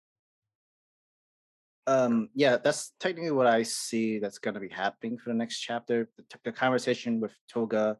Um 1.87 2.29
yeah 2.35 2.57
that's 2.57 2.93
technically 2.99 3.31
what 3.31 3.47
i 3.47 3.63
see 3.63 4.19
that's 4.19 4.39
going 4.39 4.53
to 4.53 4.59
be 4.59 4.69
happening 4.69 5.17
for 5.17 5.29
the 5.29 5.35
next 5.35 5.59
chapter 5.59 6.09
the, 6.17 6.23
the 6.43 6.51
conversation 6.51 7.19
with 7.19 7.31
toga 7.49 7.97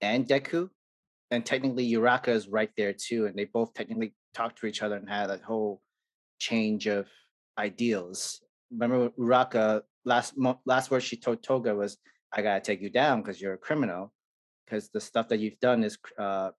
and 0.00 0.26
deku 0.26 0.68
and 1.30 1.46
technically 1.46 1.92
uraka 1.92 2.28
is 2.28 2.48
right 2.48 2.70
there 2.76 2.92
too 2.92 3.26
and 3.26 3.36
they 3.36 3.44
both 3.44 3.72
technically 3.74 4.14
talked 4.34 4.58
to 4.58 4.66
each 4.66 4.82
other 4.82 4.96
and 4.96 5.08
had 5.08 5.28
that 5.28 5.42
whole 5.42 5.80
change 6.38 6.86
of 6.86 7.06
ideals. 7.58 8.40
Remember 8.70 9.10
uraka 9.10 9.82
last 10.04 10.34
last 10.66 10.90
word 10.90 11.02
she 11.02 11.16
told 11.16 11.42
toga 11.42 11.74
was 11.74 11.98
i 12.32 12.42
gotta 12.42 12.60
take 12.60 12.80
you 12.80 12.90
down 12.90 13.20
because 13.22 13.40
you're 13.40 13.54
a 13.54 13.58
criminal 13.58 14.12
because 14.64 14.88
the 14.88 15.00
stuff 15.00 15.28
that 15.28 15.38
you've 15.38 15.60
done 15.60 15.84
is 15.84 15.96
uh 16.18 16.50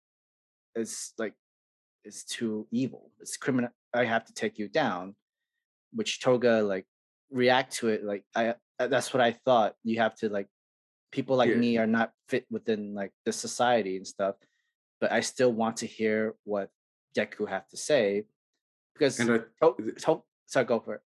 is 0.75 1.13
like 1.17 1.33
is 2.05 2.23
too 2.23 2.67
evil. 2.71 3.11
It's 3.19 3.37
criminal 3.37 3.71
i 3.93 4.05
have 4.05 4.25
to 4.25 4.33
take 4.33 4.57
you 4.57 4.67
down 4.67 5.15
which 5.93 6.19
Toga 6.19 6.61
like 6.61 6.85
react 7.31 7.73
to 7.77 7.89
it 7.89 8.03
like 8.03 8.23
I 8.35 8.55
uh, 8.79 8.87
that's 8.87 9.13
what 9.13 9.21
I 9.21 9.31
thought. 9.45 9.75
You 9.83 9.99
have 9.99 10.15
to 10.17 10.29
like 10.29 10.47
people 11.11 11.35
like 11.37 11.49
Yeah. 11.49 11.55
me 11.57 11.77
are 11.77 11.87
not 11.87 12.11
fit 12.27 12.45
within 12.49 12.93
like 12.93 13.11
the 13.25 13.31
society 13.31 13.97
and 13.97 14.07
stuff, 14.07 14.35
but 14.99 15.11
I 15.11 15.21
still 15.21 15.51
want 15.53 15.77
to 15.77 15.85
hear 15.87 16.35
what 16.43 16.69
Deku 17.15 17.47
have 17.47 17.67
to 17.69 17.77
say 17.77 18.25
because 18.93 19.19
And 19.19 19.31
I 19.31 19.37
to, 19.61 19.91
to, 20.05 20.23
so 20.47 20.63
go 20.63 20.79
for 20.79 20.95
it. 20.95 21.01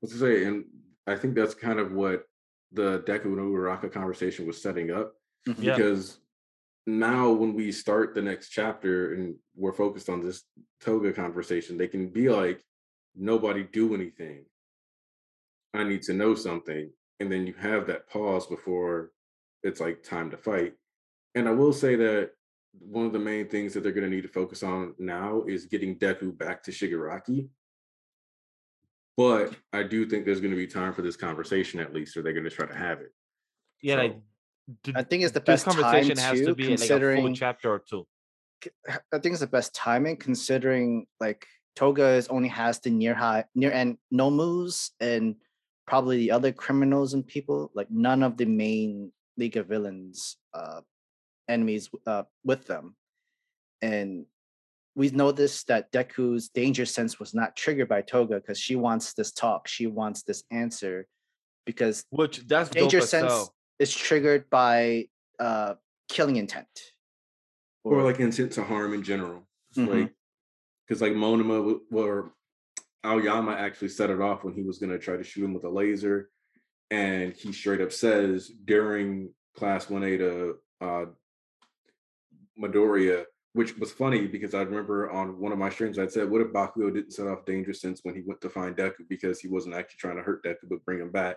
was 0.00 0.12
to 0.12 0.18
say, 0.18 0.44
and 0.44 0.64
I 1.06 1.16
think 1.16 1.34
that's 1.34 1.54
kind 1.54 1.78
of 1.78 1.92
what 1.92 2.24
the 2.72 3.00
Deku 3.00 3.26
and 3.26 3.38
Uraka 3.38 3.90
conversation 3.92 4.46
was 4.46 4.60
setting 4.62 4.90
up. 4.90 5.14
Mhm. 5.48 5.62
Yeah. 5.62 5.76
Because 5.76 6.20
now 6.86 7.30
when 7.30 7.54
we 7.54 7.72
start 7.72 8.14
the 8.14 8.22
next 8.22 8.50
chapter 8.50 9.14
and 9.14 9.34
we're 9.56 9.72
focused 9.72 10.08
on 10.08 10.20
this 10.20 10.44
Toga 10.80 11.12
conversation, 11.12 11.76
they 11.76 11.88
can 11.88 12.08
be 12.08 12.28
like, 12.28 12.62
nobody 13.16 13.64
do 13.64 13.94
anything. 13.94 14.44
I 15.74 15.84
need 15.84 16.02
to 16.02 16.14
know 16.14 16.34
something. 16.34 16.90
And 17.20 17.30
then 17.30 17.46
you 17.46 17.54
have 17.54 17.86
that 17.88 18.08
pause 18.08 18.46
before 18.46 19.10
it's 19.62 19.80
like 19.80 20.02
time 20.02 20.30
to 20.30 20.36
fight. 20.36 20.74
And 21.34 21.48
I 21.48 21.52
will 21.52 21.72
say 21.72 21.96
that 21.96 22.30
one 22.78 23.06
of 23.06 23.12
the 23.12 23.18
main 23.18 23.48
things 23.48 23.74
that 23.74 23.82
they're 23.82 23.92
going 23.92 24.08
to 24.08 24.14
need 24.14 24.22
to 24.22 24.28
focus 24.28 24.62
on 24.62 24.94
now 24.98 25.42
is 25.46 25.66
getting 25.66 25.96
Deku 25.98 26.36
back 26.36 26.62
to 26.64 26.70
Shigaraki. 26.70 27.48
But 29.16 29.54
I 29.72 29.82
do 29.82 30.06
think 30.06 30.24
there's 30.24 30.40
going 30.40 30.52
to 30.52 30.56
be 30.56 30.66
time 30.68 30.94
for 30.94 31.02
this 31.02 31.16
conversation 31.16 31.80
at 31.80 31.92
least, 31.92 32.16
or 32.16 32.22
they're 32.22 32.32
going 32.32 32.44
to 32.44 32.50
try 32.50 32.66
to 32.66 32.74
have 32.74 33.00
it. 33.00 33.12
Yeah, 33.82 33.96
like 33.96 34.12
So- 34.12 34.74
th- 34.84 34.96
I 34.96 35.02
think 35.02 35.24
it's 35.24 35.32
the 35.32 35.40
this 35.40 35.46
best 35.46 35.64
time 35.64 35.82
conversation 35.82 36.16
has 36.18 36.38
to 36.38 36.46
too, 36.46 36.54
be 36.54 36.76
like 36.76 36.90
a 36.90 37.16
full 37.16 37.34
chapter 37.34 37.72
or 37.72 37.80
two. 37.80 38.06
I 39.12 39.18
think 39.18 39.32
it's 39.32 39.40
the 39.40 39.46
best 39.46 39.74
timing 39.74 40.16
considering 40.16 41.06
like 41.20 41.46
Toga 41.78 42.08
is 42.14 42.26
only 42.26 42.48
has 42.48 42.80
the 42.80 42.90
near 42.90 43.14
high 43.14 43.44
near 43.54 43.70
end 43.70 43.98
no 44.10 44.32
moves 44.32 44.90
and 44.98 45.36
probably 45.86 46.16
the 46.16 46.32
other 46.32 46.50
criminals 46.50 47.14
and 47.14 47.24
people 47.24 47.70
like 47.72 47.88
none 47.88 48.24
of 48.24 48.36
the 48.36 48.46
main 48.46 49.12
League 49.36 49.56
of 49.56 49.68
Villains 49.68 50.38
uh 50.54 50.80
enemies 51.48 51.88
uh 52.04 52.24
with 52.44 52.66
them. 52.66 52.96
And 53.80 54.26
we 54.96 55.10
noticed 55.10 55.68
that 55.68 55.92
Deku's 55.92 56.48
danger 56.48 56.84
sense 56.84 57.20
was 57.20 57.32
not 57.32 57.54
triggered 57.54 57.88
by 57.88 58.02
Toga 58.02 58.40
because 58.40 58.58
she 58.58 58.74
wants 58.74 59.12
this 59.12 59.30
talk, 59.30 59.68
she 59.68 59.86
wants 59.86 60.24
this 60.24 60.42
answer 60.50 61.06
because 61.64 62.02
Which 62.10 62.38
that's 62.48 62.70
danger 62.70 63.00
sense 63.02 63.30
hell. 63.30 63.54
is 63.78 63.94
triggered 63.94 64.50
by 64.50 65.06
uh 65.38 65.74
killing 66.08 66.36
intent. 66.36 66.66
or 67.84 68.02
like 68.02 68.18
intent 68.18 68.50
to 68.54 68.64
harm 68.64 68.94
in 68.94 69.04
general. 69.04 69.46
It's 69.70 69.78
Mhm. 69.78 69.88
Like, 69.94 70.12
because 70.88 71.02
like 71.02 71.12
Monoma 71.12 71.78
or 71.92 72.32
Aoyama 73.04 73.52
actually 73.52 73.88
set 73.88 74.10
it 74.10 74.20
off 74.20 74.44
when 74.44 74.54
he 74.54 74.62
was 74.62 74.78
going 74.78 74.90
to 74.90 74.98
try 74.98 75.16
to 75.16 75.22
shoot 75.22 75.44
him 75.44 75.54
with 75.54 75.64
a 75.64 75.68
laser, 75.68 76.30
and 76.90 77.32
he 77.32 77.52
straight 77.52 77.80
up 77.80 77.92
says 77.92 78.50
during 78.64 79.30
class 79.56 79.90
one 79.90 80.02
A 80.02 80.16
to 80.16 80.56
uh, 80.80 81.04
Midoriya, 82.60 83.24
which 83.52 83.76
was 83.76 83.92
funny 83.92 84.26
because 84.26 84.54
I 84.54 84.62
remember 84.62 85.10
on 85.10 85.38
one 85.38 85.52
of 85.52 85.58
my 85.58 85.70
streams 85.70 85.98
I 85.98 86.06
said, 86.06 86.30
"What 86.30 86.40
if 86.40 86.48
Bakugo 86.48 86.92
didn't 86.92 87.12
set 87.12 87.26
off 87.26 87.44
danger 87.44 87.72
sense 87.72 88.00
when 88.02 88.14
he 88.14 88.22
went 88.22 88.40
to 88.40 88.50
find 88.50 88.76
Deku 88.76 89.08
because 89.08 89.40
he 89.40 89.48
wasn't 89.48 89.74
actually 89.74 89.98
trying 89.98 90.16
to 90.16 90.22
hurt 90.22 90.44
Deku 90.44 90.68
but 90.68 90.84
bring 90.84 91.00
him 91.00 91.12
back?" 91.12 91.36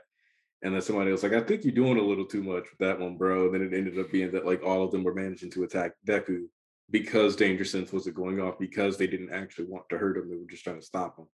And 0.63 0.75
then 0.75 0.81
somebody 0.81 1.11
was 1.11 1.23
like, 1.23 1.33
I 1.33 1.41
think 1.41 1.63
you're 1.63 1.73
doing 1.73 1.97
a 1.97 2.03
little 2.03 2.25
too 2.25 2.43
much 2.43 2.65
with 2.69 2.77
that 2.81 2.99
one, 2.99 3.17
bro. 3.17 3.45
And 3.45 3.55
then 3.55 3.61
it 3.63 3.75
ended 3.75 3.97
up 3.97 4.11
being 4.11 4.29
that 4.31 4.45
like 4.45 4.61
all 4.63 4.83
of 4.83 4.91
them 4.91 5.03
were 5.03 5.13
managing 5.15 5.49
to 5.51 5.63
attack 5.63 5.93
Deku 6.07 6.43
because 6.91 7.35
Danger 7.35 7.65
Sense 7.65 7.91
wasn't 7.91 8.15
going 8.15 8.39
off 8.39 8.59
because 8.59 8.97
they 8.97 9.07
didn't 9.07 9.33
actually 9.33 9.65
want 9.65 9.89
to 9.89 9.97
hurt 9.97 10.17
him. 10.17 10.29
They 10.29 10.35
were 10.35 10.49
just 10.49 10.63
trying 10.63 10.79
to 10.79 10.85
stop 10.85 11.17
him. 11.17 11.25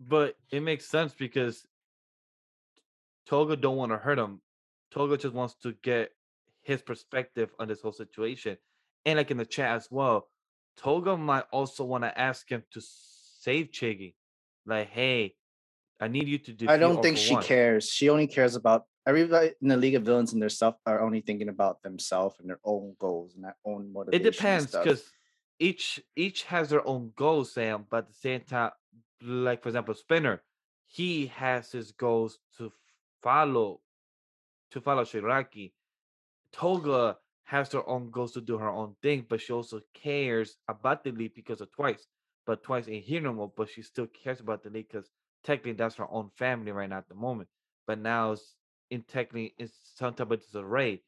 But 0.00 0.36
it 0.50 0.60
makes 0.60 0.86
sense 0.86 1.14
because 1.14 1.66
Toga 3.26 3.56
don't 3.56 3.76
want 3.76 3.92
to 3.92 3.98
hurt 3.98 4.18
him. 4.18 4.40
Toga 4.90 5.16
just 5.16 5.34
wants 5.34 5.54
to 5.62 5.74
get 5.82 6.10
his 6.62 6.82
perspective 6.82 7.50
on 7.58 7.68
this 7.68 7.80
whole 7.80 7.92
situation. 7.92 8.56
And 9.04 9.18
like 9.18 9.30
in 9.30 9.36
the 9.36 9.46
chat 9.46 9.76
as 9.76 9.88
well, 9.90 10.28
Toga 10.76 11.16
might 11.16 11.44
also 11.52 11.84
want 11.84 12.04
to 12.04 12.18
ask 12.18 12.50
him 12.50 12.62
to 12.72 12.82
save 12.82 13.70
Chigi. 13.70 14.14
Like, 14.66 14.88
hey, 14.90 15.34
I 16.00 16.08
need 16.08 16.28
you 16.28 16.38
to 16.38 16.52
do. 16.52 16.68
I 16.68 16.76
don't 16.76 17.02
think 17.02 17.16
she 17.16 17.36
cares. 17.36 17.88
She 17.88 18.08
only 18.08 18.26
cares 18.26 18.56
about 18.56 18.84
everybody 19.06 19.52
in 19.62 19.68
the 19.68 19.76
League 19.76 19.94
of 19.94 20.02
Villains 20.02 20.32
and 20.32 20.42
their 20.42 20.48
stuff 20.48 20.74
are 20.84 21.00
only 21.00 21.20
thinking 21.20 21.48
about 21.48 21.82
themselves 21.82 22.36
and 22.40 22.50
their 22.50 22.60
own 22.64 22.94
goals 22.98 23.34
and 23.34 23.44
their 23.44 23.56
own 23.64 23.92
motivation. 23.92 24.26
It 24.26 24.30
depends 24.30 24.72
because 24.72 25.04
each 25.58 26.00
each 26.16 26.42
has 26.44 26.70
their 26.70 26.86
own 26.86 27.12
goals, 27.16 27.52
Sam. 27.52 27.86
But 27.88 27.98
at 27.98 28.08
the 28.08 28.14
same 28.14 28.40
time, 28.40 28.72
like 29.22 29.62
for 29.62 29.68
example, 29.68 29.94
Spinner, 29.94 30.42
he 30.86 31.26
has 31.28 31.70
his 31.70 31.92
goals 31.92 32.38
to 32.58 32.72
follow, 33.22 33.80
to 34.72 34.80
follow 34.80 35.04
Shiraki. 35.04 35.72
Toga 36.52 37.16
has 37.44 37.72
her 37.72 37.88
own 37.88 38.10
goals 38.10 38.32
to 38.32 38.40
do 38.40 38.58
her 38.58 38.68
own 38.68 38.96
thing, 39.02 39.24
but 39.28 39.40
she 39.40 39.52
also 39.52 39.80
cares 39.94 40.56
about 40.68 41.04
the 41.04 41.12
league 41.12 41.34
because 41.34 41.60
of 41.60 41.70
Twice. 41.70 42.06
But 42.44 42.62
Twice 42.62 42.88
ain't 42.88 43.04
here 43.04 43.20
no 43.20 43.32
more, 43.32 43.52
but 43.56 43.68
she 43.68 43.82
still 43.82 44.06
cares 44.06 44.40
about 44.40 44.62
the 44.62 44.70
league 44.70 44.88
because 44.90 45.10
technically 45.44 45.72
that's 45.72 45.96
her 45.96 46.10
own 46.10 46.30
family 46.36 46.72
right 46.72 46.88
now 46.88 46.98
at 46.98 47.08
the 47.08 47.14
moment. 47.14 47.48
But 47.86 48.00
now 48.00 48.32
it's 48.32 48.56
in 48.90 49.02
technically 49.02 49.54
in 49.58 49.68
some 49.94 50.14
type 50.14 50.30
of 50.30 50.40
disarray 50.40 51.02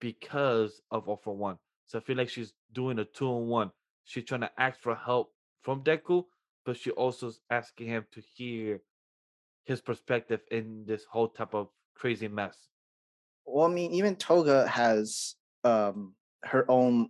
because 0.00 0.80
of 0.90 1.08
All 1.08 1.16
for 1.16 1.36
One. 1.36 1.58
So 1.86 1.98
I 1.98 2.02
feel 2.02 2.16
like 2.16 2.28
she's 2.28 2.52
doing 2.72 2.98
a 2.98 3.04
two 3.04 3.28
on 3.28 3.46
one. 3.46 3.70
She's 4.04 4.24
trying 4.24 4.42
to 4.42 4.50
ask 4.58 4.80
for 4.80 4.94
help 4.94 5.32
from 5.62 5.82
Deku, 5.82 6.24
but 6.64 6.76
she 6.76 6.90
also 6.90 7.28
is 7.28 7.40
asking 7.50 7.88
him 7.88 8.06
to 8.12 8.22
hear 8.34 8.80
his 9.64 9.80
perspective 9.80 10.40
in 10.50 10.84
this 10.86 11.04
whole 11.04 11.28
type 11.28 11.54
of 11.54 11.68
crazy 11.94 12.28
mess. 12.28 12.56
well, 13.44 13.66
I 13.66 13.72
mean, 13.72 13.92
even 13.92 14.16
Toga 14.16 14.66
has 14.66 15.36
um 15.64 16.14
her 16.44 16.70
own 16.70 17.08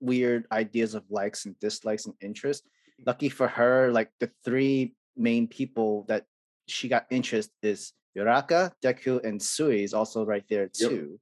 weird 0.00 0.46
ideas 0.52 0.94
of 0.94 1.04
likes 1.10 1.46
and 1.46 1.58
dislikes 1.58 2.06
and 2.06 2.14
interests. 2.20 2.66
Lucky 3.04 3.28
for 3.28 3.48
her, 3.48 3.90
like 3.92 4.10
the 4.20 4.30
three 4.44 4.94
main 5.16 5.48
people 5.48 6.04
that 6.08 6.26
she 6.68 6.88
got 6.88 7.06
interest 7.10 7.50
is 7.62 7.92
Yoraka, 8.16 8.72
Deku, 8.82 9.22
and 9.24 9.40
Sui 9.40 9.82
is 9.82 9.94
also 9.94 10.24
right 10.24 10.44
there 10.48 10.70
Yep. 10.78 10.90
too. 10.90 11.20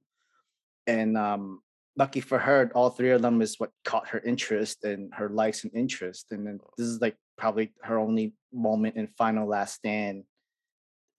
And 0.87 1.17
um 1.17 1.61
lucky 1.97 2.21
for 2.21 2.39
her, 2.39 2.71
all 2.75 2.89
three 2.89 3.11
of 3.11 3.21
them 3.21 3.41
is 3.41 3.59
what 3.59 3.71
caught 3.83 4.09
her 4.09 4.19
interest 4.19 4.83
and 4.83 5.13
her 5.13 5.29
likes 5.29 5.63
and 5.63 5.73
interest. 5.73 6.27
And 6.31 6.45
then 6.45 6.59
this 6.77 6.87
is 6.87 7.01
like 7.01 7.15
probably 7.37 7.73
her 7.83 7.97
only 7.99 8.33
moment 8.53 8.95
and 8.95 9.09
final 9.17 9.47
last 9.47 9.75
stand 9.75 10.23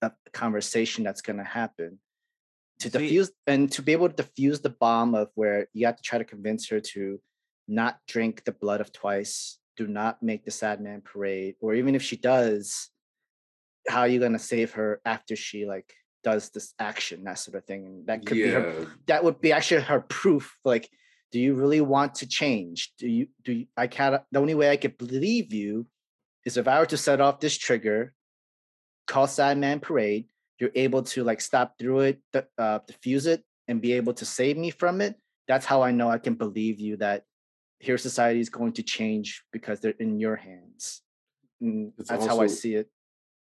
uh, 0.03 0.11
conversation 0.33 1.05
that's 1.05 1.23
gonna 1.23 1.45
happen 1.45 1.99
to 2.81 2.91
diffuse 2.91 3.31
and 3.47 3.73
to 3.73 3.83
be 3.83 3.93
able 3.93 4.09
to 4.09 4.15
diffuse 4.15 4.61
the 4.61 4.71
bomb 4.71 5.15
of 5.15 5.31
where 5.35 5.69
you 5.73 5.87
have 5.87 5.97
to 5.97 6.03
try 6.03 6.19
to 6.19 6.25
convince 6.25 6.69
her 6.69 6.81
to 6.81 7.21
not 7.69 7.99
drink 8.07 8.45
the 8.45 8.53
blood 8.53 8.81
of 8.81 8.93
twice 8.93 9.59
do 9.77 9.87
not 9.87 10.23
make 10.23 10.45
the 10.45 10.51
sad 10.51 10.81
man 10.81 11.01
parade 11.01 11.55
or 11.61 11.75
even 11.75 11.95
if 11.95 12.03
she 12.03 12.17
does 12.17 12.91
how 13.89 14.01
are 14.01 14.09
you 14.09 14.19
going 14.19 14.33
to 14.33 14.39
save 14.39 14.73
her 14.73 15.01
after 15.05 15.37
she 15.37 15.67
like 15.67 15.93
does 16.25 16.51
this 16.51 16.75
action 16.79 17.25
that 17.25 17.39
sort 17.39 17.57
of 17.57 17.65
thing 17.65 17.87
and 17.87 18.07
that 18.07 18.27
could 18.27 18.35
be 18.35 18.49
her 18.49 18.75
yeah, 18.79 18.85
that 19.07 19.25
would 19.25 19.41
be 19.41 19.53
actually 19.53 19.83
her 19.83 20.01
proof 20.01 20.57
like 20.65 20.89
do 21.33 21.41
you 21.41 21.55
really 21.55 21.81
want 21.81 22.15
to 22.17 22.27
change? 22.27 22.93
Do 22.99 23.09
you 23.09 23.27
do 23.45 23.53
you, 23.53 23.67
i 23.77 23.87
can't 23.87 24.23
the 24.33 24.39
only 24.39 24.55
way 24.55 24.71
i 24.71 24.77
could 24.77 24.97
believe 24.99 25.53
you 25.53 25.87
is 26.45 26.57
if 26.57 26.67
i 26.67 26.79
were 26.79 26.87
to 26.87 26.97
set 26.97 27.21
off 27.21 27.41
this 27.41 27.57
trigger 27.57 28.13
call 29.07 29.27
sad 29.27 29.59
man 29.59 29.79
parade 29.81 30.27
you're 30.59 30.71
able 30.75 31.03
to 31.03 31.23
like 31.23 31.41
stop 31.41 31.75
through 31.79 32.01
it 32.01 32.21
uh, 32.59 32.79
diffuse 32.87 33.27
it 33.27 33.45
and 33.69 33.81
be 33.81 33.93
able 33.93 34.15
to 34.15 34.25
save 34.25 34.57
me 34.57 34.71
from 34.71 35.01
it 35.01 35.15
that's 35.47 35.67
how 35.67 35.83
i 35.83 35.91
know 35.93 36.09
i 36.09 36.19
can 36.19 36.35
believe 36.35 36.81
you 36.81 36.97
that 36.97 37.23
here 37.79 37.99
society 37.99 38.41
is 38.41 38.49
going 38.49 38.73
to 38.73 38.83
change 38.83 39.45
because 39.53 39.81
they're 39.81 40.01
in 40.01 40.19
your 40.19 40.37
hands. 40.37 41.03
Mm, 41.63 41.93
It's 41.99 42.09
that's 42.09 42.27
how 42.27 42.41
i 42.41 42.47
see 42.47 42.75
it 42.75 42.89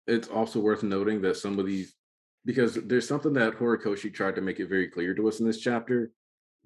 it's 0.07 0.29
also 0.29 0.61
worth 0.61 0.83
noting 0.83 1.21
that 1.23 1.37
some 1.37 1.59
of 1.59 1.67
these 1.67 1.95
because 2.45 2.75
there's 2.75 3.09
something 3.09 3.33
that 3.33 3.55
Horikoshi 3.55 4.13
tried 4.13 4.35
to 4.35 4.43
make 4.43 4.61
it 4.61 4.69
very 4.69 4.89
clear 4.89 5.15
to 5.15 5.29
us 5.29 5.41
in 5.41 5.47
this 5.47 5.61
chapter 5.61 6.11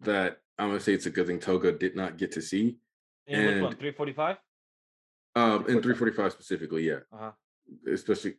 that 0.00 0.38
I'm 0.58 0.68
gonna 0.68 0.80
say 0.80 0.92
it's 0.92 1.06
a 1.06 1.10
good 1.10 1.26
thing 1.26 1.38
Toga 1.38 1.72
did 1.72 1.94
not 1.94 2.18
get 2.18 2.32
to 2.32 2.42
see. 2.42 2.78
In 3.26 3.46
which 3.46 3.62
one? 3.62 3.72
And- 3.72 3.78
345? 3.80 4.36
Um, 5.36 5.60
in 5.68 5.80
345. 5.82 5.82
345 5.82 6.32
specifically, 6.32 6.88
yeah. 6.88 7.00
Uh-huh. 7.12 7.30
especially 7.92 8.34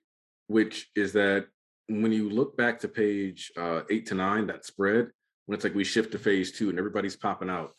which 0.48 0.90
is 0.96 1.14
that 1.14 1.46
when 1.88 2.12
you 2.12 2.30
look 2.30 2.58
back 2.58 2.80
to 2.80 2.88
page 2.88 3.52
uh, 3.56 3.82
eight 3.90 4.08
to 4.08 4.16
nine, 4.16 4.48
that 4.48 4.66
spread, 4.66 5.10
when 5.46 5.56
it's 5.56 5.64
like 5.64 5.76
we 5.76 5.84
shift 5.84 6.12
to 6.12 6.20
phase 6.20 6.52
two 6.52 6.70
and 6.70 6.78
everybody's 6.78 7.16
popping 7.16 7.50
out, 7.50 7.72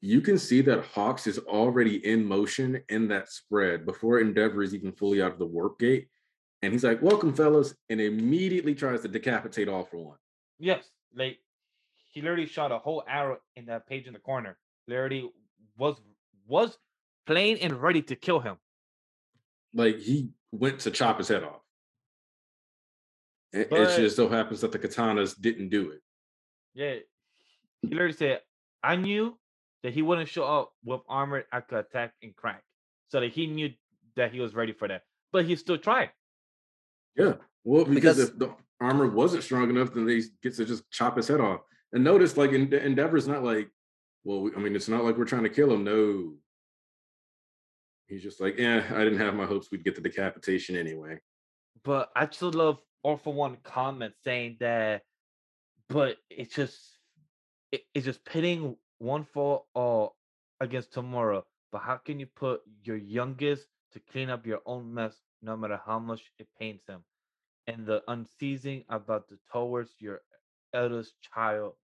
you 0.00 0.20
can 0.20 0.38
see 0.38 0.62
that 0.62 0.84
Hawks 0.86 1.26
is 1.26 1.38
already 1.38 2.04
in 2.06 2.24
motion 2.24 2.80
in 2.88 3.08
that 3.08 3.30
spread 3.30 3.84
before 3.84 4.20
Endeavor 4.20 4.62
is 4.62 4.74
even 4.74 4.92
fully 4.92 5.20
out 5.20 5.32
of 5.32 5.38
the 5.38 5.46
warp 5.46 5.78
gate. 5.78 6.08
And 6.62 6.72
he's 6.72 6.84
like, 6.84 7.00
Welcome, 7.02 7.34
fellas, 7.34 7.74
and 7.88 8.00
immediately 8.00 8.74
tries 8.74 9.02
to 9.02 9.08
decapitate 9.08 9.68
all 9.68 9.84
for 9.84 10.04
one. 10.04 10.18
Yes. 10.58 10.84
Like 11.14 11.38
he 12.12 12.20
literally 12.20 12.46
shot 12.46 12.72
a 12.72 12.78
whole 12.78 13.02
arrow 13.08 13.38
in 13.56 13.66
that 13.66 13.86
page 13.86 14.06
in 14.06 14.12
the 14.12 14.18
corner. 14.18 14.58
Literally 14.86 15.30
was 15.76 15.96
was 16.46 16.76
plain 17.26 17.58
and 17.60 17.80
ready 17.80 18.02
to 18.02 18.16
kill 18.16 18.40
him. 18.40 18.56
Like 19.72 19.98
he 19.98 20.30
went 20.52 20.80
to 20.80 20.90
chop 20.90 21.18
his 21.18 21.28
head 21.28 21.44
off. 21.44 21.60
It, 23.52 23.68
it 23.70 23.96
just 23.96 24.16
so 24.16 24.28
happens 24.28 24.60
that 24.60 24.72
the 24.72 24.78
katanas 24.78 25.40
didn't 25.40 25.70
do 25.70 25.90
it. 25.90 26.00
Yeah. 26.74 26.96
He 27.82 27.88
literally 27.88 28.12
said, 28.12 28.40
I 28.82 28.96
knew 28.96 29.38
that 29.82 29.92
he 29.92 30.02
wouldn't 30.02 30.28
show 30.28 30.44
up 30.44 30.72
with 30.84 31.00
armored 31.08 31.46
I 31.52 31.60
could 31.60 31.78
attack 31.78 32.12
and 32.22 32.34
crack. 32.36 32.62
So 33.08 33.20
that 33.20 33.32
he 33.32 33.46
knew 33.46 33.70
that 34.16 34.32
he 34.32 34.40
was 34.40 34.54
ready 34.54 34.72
for 34.72 34.86
that. 34.88 35.02
But 35.32 35.46
he 35.46 35.56
still 35.56 35.78
tried. 35.78 36.10
Yeah. 37.16 37.34
Well, 37.64 37.84
because, 37.84 38.16
Because- 38.16 38.18
if 38.30 38.38
the 38.38 38.54
armor 38.80 39.08
wasn't 39.08 39.42
strong 39.42 39.68
enough, 39.70 39.92
then 39.92 40.06
they 40.06 40.22
get 40.42 40.54
to 40.56 40.64
just 40.64 40.90
chop 40.90 41.16
his 41.16 41.28
head 41.28 41.40
off. 41.40 41.60
And 41.92 42.04
notice, 42.04 42.36
like, 42.36 42.52
Ende- 42.52 42.74
Endeavor's 42.74 43.28
not 43.28 43.42
like, 43.44 43.70
well, 44.24 44.42
we- 44.42 44.54
I 44.54 44.58
mean, 44.58 44.74
it's 44.76 44.88
not 44.88 45.04
like 45.04 45.16
we're 45.16 45.24
trying 45.24 45.42
to 45.42 45.48
kill 45.50 45.72
him. 45.72 45.84
No. 45.84 46.34
He's 48.06 48.22
just 48.22 48.40
like, 48.40 48.58
yeah, 48.58 48.84
I 48.94 49.04
didn't 49.04 49.18
have 49.20 49.34
my 49.34 49.46
hopes 49.46 49.70
we'd 49.70 49.84
get 49.84 49.94
the 49.94 50.00
decapitation 50.00 50.76
anyway. 50.76 51.20
But 51.84 52.10
I 52.16 52.26
just 52.26 52.42
love 52.42 52.78
all 53.02 53.16
for 53.16 53.32
one 53.32 53.56
comment 53.62 54.14
saying 54.24 54.56
that, 54.60 55.02
but 55.88 56.16
it's 56.28 56.54
just 56.54 56.98
it, 57.72 57.82
it's 57.94 58.04
just 58.04 58.24
pitting 58.24 58.76
one 58.98 59.24
for 59.24 59.64
all 59.74 60.16
uh, 60.60 60.64
against 60.64 60.92
tomorrow. 60.92 61.46
But 61.70 61.82
how 61.82 61.96
can 61.98 62.18
you 62.18 62.26
put 62.26 62.62
your 62.82 62.96
youngest 62.96 63.66
to 63.92 64.00
clean 64.00 64.28
up 64.28 64.44
your 64.44 64.60
own 64.66 64.92
mess, 64.92 65.16
no 65.42 65.56
matter 65.56 65.80
how 65.84 65.98
much 65.98 66.22
it 66.38 66.48
pains 66.58 66.82
him? 66.88 67.00
And 67.66 67.86
the 67.86 68.02
unceasing 68.08 68.84
about 68.88 69.28
the 69.28 69.38
towards 69.52 69.90
your 69.98 70.20
eldest 70.74 71.14
child, 71.34 71.74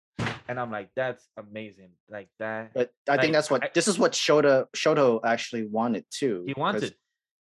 and 0.48 0.58
I'm 0.58 0.70
like, 0.70 0.90
that's 0.96 1.28
amazing. 1.36 1.90
Like 2.08 2.28
that, 2.38 2.72
But 2.74 2.90
I 3.08 3.12
Like, 3.12 3.20
think 3.20 3.32
that's 3.34 3.50
what 3.50 3.64
I- 3.64 3.70
this 3.74 3.88
is 3.88 3.98
what 3.98 4.12
Shota 4.12 4.66
Shoto 4.76 5.20
actually 5.24 5.66
wanted 5.66 6.04
too. 6.10 6.44
He 6.46 6.54
wanted. 6.56 6.96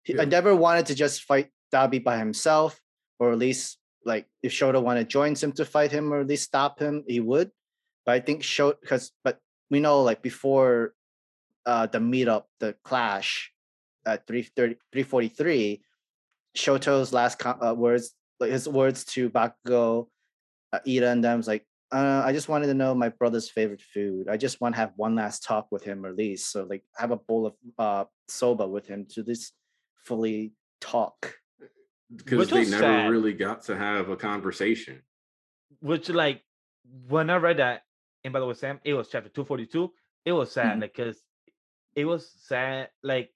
He, 0.04 0.14
Yeah. 0.14 0.22
I 0.22 0.24
never 0.24 0.54
wanted 0.56 0.86
to 0.86 0.94
just 0.94 1.22
fight 1.24 1.50
Dabi 1.72 2.02
by 2.02 2.18
himself, 2.18 2.80
or 3.18 3.32
at 3.32 3.38
least 3.38 3.78
like 4.04 4.26
if 4.42 4.52
Shota 4.52 4.82
wanted 4.82 5.08
joins 5.08 5.42
him 5.42 5.52
to 5.52 5.64
fight 5.64 5.92
him, 5.92 6.12
or 6.12 6.20
at 6.20 6.26
least 6.26 6.44
stop 6.44 6.80
him, 6.80 7.04
he 7.06 7.20
would. 7.20 7.50
But 8.04 8.12
I 8.16 8.20
think 8.20 8.42
Shota 8.42 8.80
because 8.80 9.12
but 9.22 9.38
we 9.70 9.78
know 9.78 10.02
like 10.02 10.22
before 10.22 10.94
uh 11.66 11.86
the 11.86 11.98
meetup, 11.98 12.44
the 12.58 12.74
clash 12.82 13.52
at 14.04 14.26
330 14.26 14.74
343, 14.92 15.84
Shoto's 16.56 17.12
last 17.12 17.38
co- 17.38 17.58
uh, 17.60 17.74
words, 17.74 18.14
like 18.40 18.50
his 18.50 18.68
words 18.68 19.04
to 19.06 19.30
Bakugo, 19.30 20.08
uh, 20.72 20.80
Iida 20.86 21.12
and 21.12 21.22
them 21.24 21.38
was 21.38 21.48
like, 21.48 21.66
uh, 21.92 22.22
I 22.24 22.32
just 22.32 22.48
wanted 22.48 22.66
to 22.68 22.74
know 22.74 22.94
my 22.94 23.10
brother's 23.10 23.50
favorite 23.50 23.82
food. 23.82 24.28
I 24.28 24.36
just 24.36 24.60
want 24.60 24.74
to 24.74 24.80
have 24.80 24.92
one 24.96 25.14
last 25.14 25.44
talk 25.44 25.68
with 25.70 25.84
him, 25.84 26.04
or 26.04 26.08
at 26.08 26.16
least 26.16 26.50
so 26.50 26.64
like 26.64 26.84
have 26.96 27.10
a 27.10 27.16
bowl 27.16 27.46
of 27.46 27.54
uh 27.78 28.04
soba 28.28 28.66
with 28.66 28.86
him 28.86 29.06
to 29.10 29.22
this 29.22 29.52
fully 30.04 30.52
talk. 30.80 31.34
because 32.14 32.48
they 32.50 32.64
never 32.64 32.82
sad. 32.82 33.10
really 33.10 33.32
got 33.34 33.62
to 33.64 33.76
have 33.76 34.08
a 34.08 34.16
conversation. 34.16 35.02
which 35.80 36.08
like 36.08 36.42
when 37.08 37.28
I 37.30 37.36
read 37.36 37.58
that, 37.58 37.82
and 38.24 38.32
by 38.32 38.40
the 38.40 38.46
way, 38.46 38.54
Sam, 38.54 38.80
it 38.84 38.94
was 38.94 39.08
chapter 39.08 39.28
242. 39.28 39.92
It 40.24 40.32
was 40.32 40.50
sad, 40.52 40.78
Mhm. 40.78 40.80
like 40.82 40.94
because 40.94 41.22
it 41.94 42.04
was 42.06 42.30
sad, 42.30 42.90
like 43.02 43.34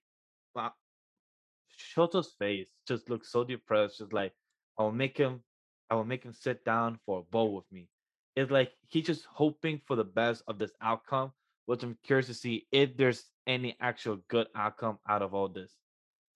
Shoto's 1.96 2.32
face 2.38 2.68
just 2.86 3.08
looked 3.08 3.26
so 3.26 3.44
depressed, 3.44 3.98
just 3.98 4.12
like 4.12 4.32
I 4.78 4.82
will 4.82 4.92
make 4.92 5.16
him 5.16 5.42
I 5.90 5.94
will 5.94 6.04
make 6.04 6.24
him 6.24 6.32
sit 6.32 6.64
down 6.64 6.98
for 7.06 7.20
a 7.20 7.22
bowl 7.22 7.54
with 7.54 7.64
me. 7.70 7.88
It's 8.34 8.50
like 8.50 8.72
he's 8.88 9.06
just 9.06 9.24
hoping 9.24 9.80
for 9.86 9.96
the 9.96 10.04
best 10.04 10.42
of 10.48 10.58
this 10.58 10.72
outcome, 10.82 11.32
which 11.66 11.82
I'm 11.82 11.96
curious 12.04 12.26
to 12.26 12.34
see 12.34 12.66
if 12.72 12.96
there's 12.96 13.24
any 13.46 13.76
actual 13.80 14.18
good 14.28 14.48
outcome 14.54 14.98
out 15.08 15.22
of 15.22 15.32
all 15.32 15.48
this. 15.48 15.72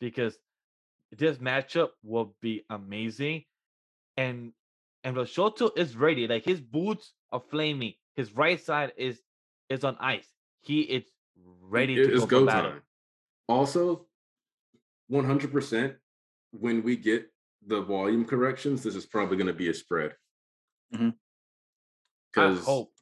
Because 0.00 0.38
this 1.12 1.38
matchup 1.38 1.90
will 2.02 2.34
be 2.40 2.64
amazing. 2.70 3.44
And 4.16 4.52
and 5.04 5.16
Roshoto 5.16 5.76
is 5.76 5.96
ready. 5.96 6.26
Like 6.28 6.44
his 6.44 6.60
boots 6.60 7.12
are 7.32 7.42
flaming. 7.50 7.94
His 8.16 8.32
right 8.34 8.60
side 8.60 8.92
is 8.96 9.20
is 9.68 9.84
on 9.84 9.96
ice. 10.00 10.28
He 10.62 10.80
is 10.82 11.04
ready 11.60 11.94
It- 12.00 12.18
to 12.20 12.26
go, 12.26 12.46
battle. 12.46 12.70
time. 12.72 12.82
Also, 13.48 14.06
100% 15.10 15.96
when 16.52 16.82
we 16.82 16.96
get 16.96 17.26
the 17.66 17.82
volume 17.82 18.24
corrections, 18.24 18.82
this 18.82 18.94
is 18.94 19.06
probably 19.06 19.36
going 19.36 19.46
to 19.46 19.52
be 19.52 19.68
a 19.68 19.74
spread. 19.74 20.14
Mhm. 20.94 21.10
I 21.10 21.14
Because 22.32 22.64
hope. 22.64 22.92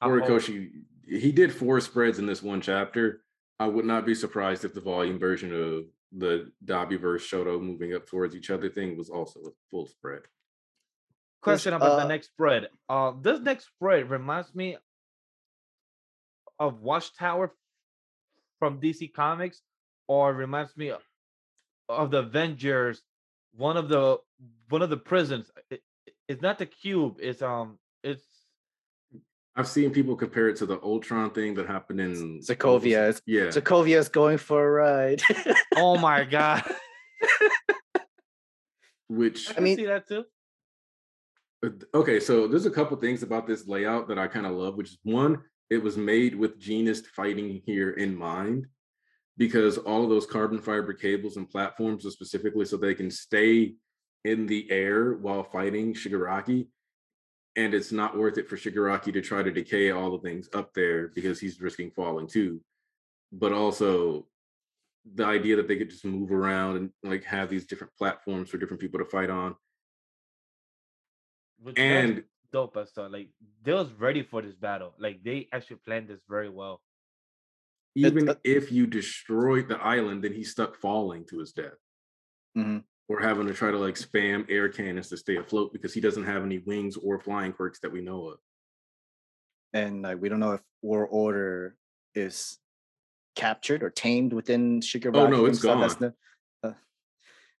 I 0.00 0.08
hope. 0.08 0.22
Horikoshi, 0.22 0.84
he 1.06 1.32
did 1.32 1.52
four 1.52 1.80
spreads 1.80 2.18
in 2.18 2.26
this 2.26 2.42
one 2.42 2.60
chapter. 2.60 3.22
I 3.58 3.66
would 3.66 3.84
not 3.84 4.04
be 4.06 4.14
surprised 4.14 4.64
if 4.64 4.74
the 4.74 4.80
volume 4.80 5.18
version 5.18 5.52
of 5.54 5.84
the 6.12 6.52
Dabi 6.64 6.98
verse 6.98 7.28
Shoto 7.28 7.60
moving 7.60 7.94
up 7.94 8.06
towards 8.06 8.34
each 8.34 8.50
other 8.50 8.68
thing 8.68 8.96
was 8.96 9.10
also 9.10 9.40
a 9.40 9.50
full 9.70 9.86
spread. 9.86 10.22
question 11.42 11.74
about 11.74 11.96
the 11.96 12.04
uh, 12.04 12.08
next 12.08 12.28
spread. 12.28 12.68
Uh, 12.88 13.12
this 13.20 13.40
next 13.40 13.66
spread 13.66 14.10
reminds 14.10 14.54
me 14.54 14.76
of 16.58 16.80
Watchtower 16.80 17.54
from 18.58 18.80
DC 18.80 19.12
Comics, 19.12 19.62
or 20.08 20.32
reminds 20.34 20.76
me 20.76 20.90
of 21.88 22.10
the 22.10 22.18
Avengers. 22.18 23.02
One 23.56 23.76
of 23.76 23.88
the 23.88 24.18
one 24.68 24.82
of 24.82 24.90
the 24.90 24.96
prisons. 24.96 25.50
It- 25.70 25.82
it's 26.28 26.42
not 26.42 26.58
the 26.58 26.66
cube. 26.66 27.18
It's 27.20 27.40
um. 27.42 27.78
It's 28.02 28.24
I've 29.54 29.68
seen 29.68 29.90
people 29.92 30.16
compare 30.16 30.48
it 30.48 30.56
to 30.56 30.66
the 30.66 30.78
Ultron 30.82 31.30
thing 31.30 31.54
that 31.54 31.66
happened 31.66 32.00
in 32.00 32.40
Sokovia 32.40 33.08
is- 33.10 33.22
Yeah. 33.26 33.44
Sokovia 33.46 33.96
is 33.96 34.08
going 34.08 34.38
for 34.38 34.66
a 34.66 34.70
ride. 34.70 35.22
oh 35.76 35.96
my 35.98 36.24
god. 36.36 36.62
which 39.08 39.56
I 39.56 39.60
mean- 39.60 39.76
see 39.76 39.86
that 39.86 40.06
too. 40.08 40.24
Uh, 41.64 41.70
okay 41.94 42.20
so 42.20 42.46
there's 42.46 42.66
a 42.66 42.70
couple 42.70 42.96
things 42.98 43.22
about 43.22 43.46
this 43.46 43.66
layout 43.66 44.08
that 44.08 44.18
i 44.18 44.26
kind 44.28 44.44
of 44.44 44.52
love 44.52 44.74
which 44.76 44.90
is 44.90 44.98
one 45.04 45.40
it 45.70 45.82
was 45.82 45.96
made 45.96 46.34
with 46.34 46.60
Jeanist 46.60 47.06
fighting 47.06 47.62
here 47.64 47.92
in 47.92 48.14
mind 48.14 48.66
because 49.36 49.78
all 49.78 50.02
of 50.02 50.10
those 50.10 50.26
carbon 50.26 50.60
fiber 50.60 50.92
cables 50.92 51.36
and 51.36 51.48
platforms 51.48 52.06
are 52.06 52.10
specifically 52.10 52.64
so 52.64 52.76
they 52.76 52.94
can 52.94 53.10
stay 53.10 53.74
in 54.24 54.46
the 54.46 54.70
air 54.70 55.14
while 55.14 55.44
fighting 55.44 55.94
shigaraki 55.94 56.66
and 57.56 57.72
it's 57.72 57.92
not 57.92 58.16
worth 58.16 58.38
it 58.38 58.48
for 58.48 58.56
shigaraki 58.56 59.12
to 59.12 59.20
try 59.20 59.42
to 59.42 59.52
decay 59.52 59.90
all 59.90 60.10
the 60.10 60.18
things 60.18 60.48
up 60.54 60.72
there 60.74 61.08
because 61.08 61.38
he's 61.38 61.60
risking 61.60 61.90
falling 61.90 62.26
too 62.26 62.60
but 63.32 63.52
also 63.52 64.26
the 65.14 65.24
idea 65.24 65.54
that 65.56 65.68
they 65.68 65.76
could 65.76 65.90
just 65.90 66.04
move 66.04 66.32
around 66.32 66.76
and 66.76 66.90
like 67.04 67.22
have 67.24 67.48
these 67.48 67.66
different 67.66 67.92
platforms 67.96 68.50
for 68.50 68.58
different 68.58 68.80
people 68.80 68.98
to 68.98 69.04
fight 69.04 69.30
on 69.30 69.54
Which 71.62 71.78
and 71.78 72.24
dope 72.52 72.76
as 72.76 72.90
stuff. 72.90 73.12
Like 73.12 73.28
they 73.62 73.72
was 73.72 73.92
ready 73.92 74.22
for 74.22 74.42
this 74.42 74.54
battle. 74.54 74.94
Like 74.98 75.22
they 75.22 75.48
actually 75.52 75.76
planned 75.84 76.08
this 76.08 76.20
very 76.28 76.48
well. 76.48 76.80
Even 77.96 78.28
uh, 78.28 78.34
if 78.44 78.70
you 78.70 78.86
destroyed 78.86 79.68
the 79.68 79.78
island, 79.78 80.22
then 80.22 80.32
he's 80.32 80.50
stuck 80.50 80.76
falling 80.76 81.24
to 81.26 81.38
his 81.38 81.52
death. 81.52 81.78
Mhm. 82.56 82.84
Or 83.08 83.20
having 83.20 83.46
to 83.46 83.54
try 83.54 83.70
to 83.70 83.78
like 83.78 83.94
spam 83.94 84.44
air 84.50 84.68
cannons 84.68 85.08
to 85.08 85.16
stay 85.16 85.36
afloat 85.36 85.72
because 85.72 85.94
he 85.94 86.00
doesn't 86.00 86.24
have 86.24 86.42
any 86.44 86.58
wings 86.58 86.96
or 86.96 87.18
flying 87.18 87.52
quirks 87.52 87.80
that 87.80 87.92
we 87.92 88.00
know 88.02 88.28
of. 88.28 88.38
and 89.72 90.02
like 90.02 90.20
we 90.20 90.28
don't 90.30 90.40
know 90.40 90.52
if 90.52 90.62
War 90.80 91.06
Order 91.06 91.76
is 92.14 92.58
captured 93.34 93.82
or 93.82 93.90
tamed 93.90 94.32
within 94.32 94.80
Shigaraki. 94.80 95.16
Oh, 95.16 95.26
no, 95.26 95.44
it's 95.46 95.60
himself. 95.60 95.80
That's 95.80 95.94
gone. 95.94 96.14
the- 96.62 96.68
uh, 96.68 96.74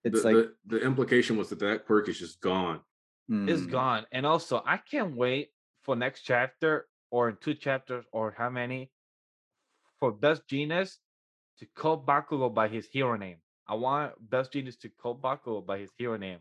it's 0.04 0.22
the, 0.22 0.26
like 0.26 0.34
the, 0.66 0.78
the 0.78 0.84
implication 0.84 1.36
was 1.36 1.50
that 1.50 1.58
that 1.58 1.84
quirk 1.84 2.08
is 2.08 2.18
just 2.18 2.40
gone. 2.40 2.80
It's 3.28 3.62
hmm, 3.62 3.70
gone. 3.70 4.06
And 4.12 4.24
also, 4.24 4.62
I 4.64 4.78
can't 4.78 5.16
wait 5.16 5.50
for 5.82 5.94
next 5.96 6.22
chapter 6.22 6.86
or 7.10 7.32
two 7.32 7.54
chapters 7.54 8.04
or 8.12 8.34
how 8.38 8.48
many 8.48 8.90
for 10.00 10.12
Best 10.12 10.42
Jeanist 10.50 10.96
to 11.58 11.66
call 11.74 12.02
Bakugo 12.02 12.52
by 12.52 12.68
his 12.68 12.86
hero 12.90 13.16
name. 13.16 13.36
I 13.68 13.74
want 13.74 14.12
Best 14.30 14.52
Jeanist 14.52 14.80
to 14.80 14.88
call 14.88 15.16
Bakugo 15.16 15.64
by 15.64 15.78
his 15.78 15.90
hero 15.96 16.16
name. 16.16 16.38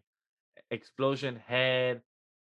Explosion 0.71 1.39
Head. 1.47 2.01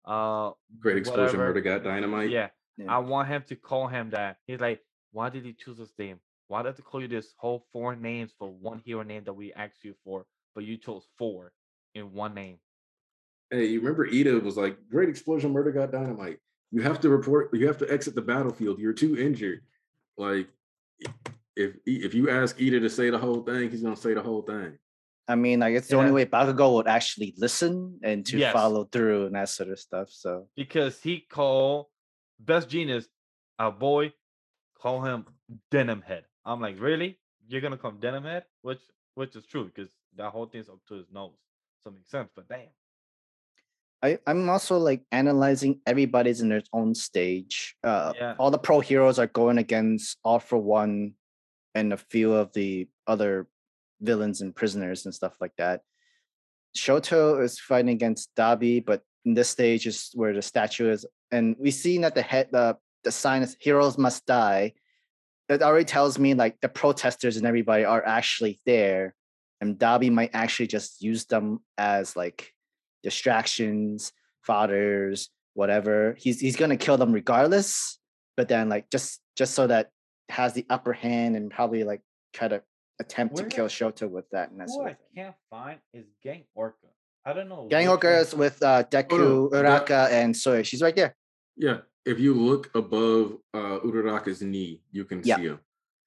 Uh, 0.05 0.51
Great 0.79 0.97
explosion, 0.97 1.23
whatever. 1.39 1.47
murder 1.47 1.61
got 1.61 1.83
dynamite. 1.83 2.29
yeah. 2.29 2.47
Yeah. 2.77 2.95
I 2.95 2.99
want 2.99 3.27
him 3.27 3.43
to 3.49 3.55
call 3.57 3.87
him 3.87 4.11
that. 4.11 4.37
He's 4.47 4.61
like, 4.61 4.79
why 5.11 5.29
did 5.29 5.43
he 5.43 5.51
choose 5.53 5.77
this 5.77 5.91
name? 5.99 6.17
Why 6.47 6.63
did 6.63 6.77
they 6.77 6.81
call 6.81 7.01
you 7.01 7.09
this 7.09 7.33
whole 7.37 7.65
four 7.73 7.93
names 7.95 8.31
for 8.39 8.49
one 8.49 8.81
hero 8.85 9.03
name 9.03 9.23
that 9.25 9.33
we 9.33 9.51
asked 9.51 9.83
you 9.83 9.95
for, 10.05 10.25
but 10.55 10.63
you 10.63 10.77
chose 10.77 11.05
four 11.17 11.51
in 11.93 12.13
one 12.13 12.33
name? 12.33 12.57
Hey, 13.51 13.65
you 13.65 13.79
remember 13.81 14.07
Iida 14.07 14.41
was 14.41 14.55
like, 14.55 14.77
Great 14.89 15.09
explosion, 15.09 15.51
murder 15.51 15.71
got 15.73 15.91
dynamite. 15.91 16.39
You 16.71 16.81
have 16.81 17.01
to 17.01 17.09
report, 17.09 17.49
you 17.53 17.67
have 17.67 17.79
to 17.79 17.91
exit 17.91 18.15
the 18.15 18.21
battlefield. 18.21 18.79
You're 18.79 18.93
too 18.93 19.17
injured. 19.17 19.61
Like, 20.17 20.47
if 21.55 21.75
if 21.85 22.13
you 22.13 22.29
ask 22.29 22.57
Iida 22.57 22.79
to 22.81 22.89
say 22.89 23.09
the 23.09 23.17
whole 23.17 23.41
thing, 23.43 23.69
he's 23.69 23.81
gonna 23.81 23.95
say 23.95 24.13
the 24.13 24.21
whole 24.21 24.41
thing. 24.41 24.77
I 25.27 25.35
mean, 25.35 25.59
like 25.59 25.75
it's 25.75 25.87
the 25.87 25.95
only 25.95 26.09
Yeah. 26.09 26.15
way 26.15 26.25
Bakugo 26.25 26.73
would 26.75 26.87
actually 26.87 27.35
listen 27.37 27.99
and 28.03 28.25
to 28.27 28.37
Yes. 28.37 28.51
follow 28.53 28.85
through 28.85 29.27
and 29.27 29.35
that 29.35 29.49
sort 29.49 29.69
of 29.69 29.79
stuff. 29.79 30.09
So 30.09 30.47
because 30.55 31.01
he 31.01 31.19
called 31.21 31.87
best 32.39 32.69
Jeanist 32.69 33.07
a 33.59 33.71
boy, 33.71 34.13
call 34.75 35.03
him 35.03 35.25
denim 35.69 36.01
head. 36.01 36.25
I'm 36.45 36.61
like, 36.61 36.79
really? 36.79 37.19
You're 37.47 37.61
gonna 37.61 37.77
call 37.77 37.91
him 37.91 37.99
denim 37.99 38.23
head? 38.23 38.45
Which 38.61 38.81
which 39.15 39.35
is 39.35 39.45
true 39.45 39.65
because 39.65 39.89
that 40.15 40.31
whole 40.31 40.47
thing's 40.47 40.69
up 40.69 40.79
to 40.87 40.95
his 40.95 41.11
nose. 41.11 41.37
So 41.83 41.89
it 41.89 41.95
makes 41.95 42.09
sense, 42.09 42.29
but 42.35 42.47
damn. 42.47 42.67
I, 44.01 44.17
I'm 44.25 44.49
also 44.49 44.77
like 44.77 45.01
analyzing 45.11 45.81
everybody's 45.85 46.41
in 46.41 46.49
their 46.49 46.63
own 46.71 46.95
stage. 46.95 47.75
Uh, 47.83 48.13
Yeah. 48.15 48.35
All 48.39 48.51
the 48.51 48.57
pro 48.57 48.79
heroes 48.79 49.19
are 49.19 49.27
going 49.27 49.57
against 49.57 50.17
All 50.23 50.39
for 50.39 50.57
One 50.57 51.13
and 51.75 51.93
a 51.93 51.97
few 51.97 52.33
of 52.33 52.53
the 52.53 52.87
other 53.07 53.47
villains 54.01 54.41
and 54.41 54.55
prisoners 54.55 55.05
and 55.05 55.13
stuff 55.13 55.35
like 55.41 55.53
that. 55.57 55.81
Shoto 56.77 57.43
is 57.43 57.59
fighting 57.59 57.89
against 57.89 58.33
Dabi, 58.35 58.85
but 58.85 59.01
in 59.25 59.33
this 59.33 59.49
stage 59.49 59.85
is 59.85 60.11
where 60.13 60.33
the 60.33 60.41
statue 60.41 60.89
is, 60.91 61.05
and 61.31 61.55
we 61.59 61.71
see 61.71 61.97
that 61.99 62.15
the 62.15 62.21
head 62.21 62.49
the 62.51 62.77
the 63.03 63.11
sign 63.11 63.41
is 63.41 63.57
"Heroes 63.59 63.97
Must 63.97 64.25
Die." 64.25 64.73
That 65.49 65.63
already 65.63 65.85
tells 65.85 66.19
me 66.19 66.35
like 66.35 66.61
the 66.61 66.69
protesters 66.69 67.37
and 67.37 67.47
everybody 67.47 67.83
are 67.83 68.05
actually 68.05 68.61
there, 68.65 69.15
and 69.59 69.77
Dabi 69.77 70.11
might 70.11 70.29
actually 70.33 70.67
just 70.67 71.01
use 71.01 71.25
them 71.25 71.59
as 71.77 72.15
like 72.15 72.53
distractions, 73.03 74.11
fodders, 74.47 75.27
whatever. 75.53 76.15
He's 76.17 76.39
he's 76.39 76.55
gonna 76.55 76.77
kill 76.77 76.97
them 76.97 77.11
regardless, 77.11 77.99
but 78.37 78.47
then 78.47 78.69
like 78.69 78.89
just 78.89 79.19
just 79.37 79.53
so 79.53 79.67
that 79.67 79.89
has 80.29 80.53
the 80.53 80.65
upper 80.69 80.93
hand 80.93 81.35
and 81.35 81.49
probably 81.51 81.83
like 81.83 82.01
try 82.33 82.47
to 82.47 82.61
attempt 82.99 83.35
Where- 83.35 83.45
to 83.45 83.55
kill 83.55 83.65
Shoto 83.67 84.09
with 84.09 84.29
that. 84.31 84.51
And 84.51 84.59
that's 84.59 84.73
Who 84.75 84.85
I 84.85 84.95
can't 85.15 85.35
find 85.49 85.79
is 85.93 86.05
Gang 86.23 86.43
Orca. 86.55 86.75
I 87.25 87.33
don't 87.33 87.49
know. 87.49 87.67
Gang 87.69 87.87
Orca 87.89 88.19
is 88.19 88.33
with 88.33 88.61
uh, 88.63 88.83
Deku, 88.85 89.17
no, 89.17 89.49
that- 89.49 89.65
Uraka, 89.65 90.09
and 90.11 90.35
Soy. 90.35 90.63
She's 90.63 90.81
right 90.81 90.95
there. 90.95 91.15
Yeah, 91.55 91.79
if 92.05 92.19
you 92.19 92.33
look 92.33 92.69
above 92.75 93.37
uh 93.53 93.79
Uraraka's 93.83 94.41
knee, 94.41 94.81
you 94.91 95.05
can 95.05 95.21
Yeah. 95.23 95.35
see 95.37 95.43
him. 95.43 95.59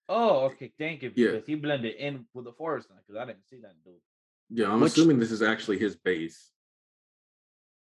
Oh, 0.08 0.46
okay. 0.46 0.72
Thank 0.78 1.02
you. 1.02 1.12
Yeah. 1.14 1.32
Because 1.32 1.46
he 1.46 1.54
blended 1.54 1.94
in 1.96 2.26
with 2.34 2.44
the 2.44 2.52
forest. 2.52 2.88
Because 2.88 3.20
I 3.20 3.24
didn't 3.26 3.46
see 3.48 3.60
that 3.62 3.74
dude. 3.84 3.94
Yeah, 4.50 4.70
I'm 4.72 4.80
Which- 4.80 4.92
assuming 4.92 5.18
this 5.18 5.30
is 5.32 5.42
actually 5.42 5.78
his 5.78 5.96
base. 5.96 6.50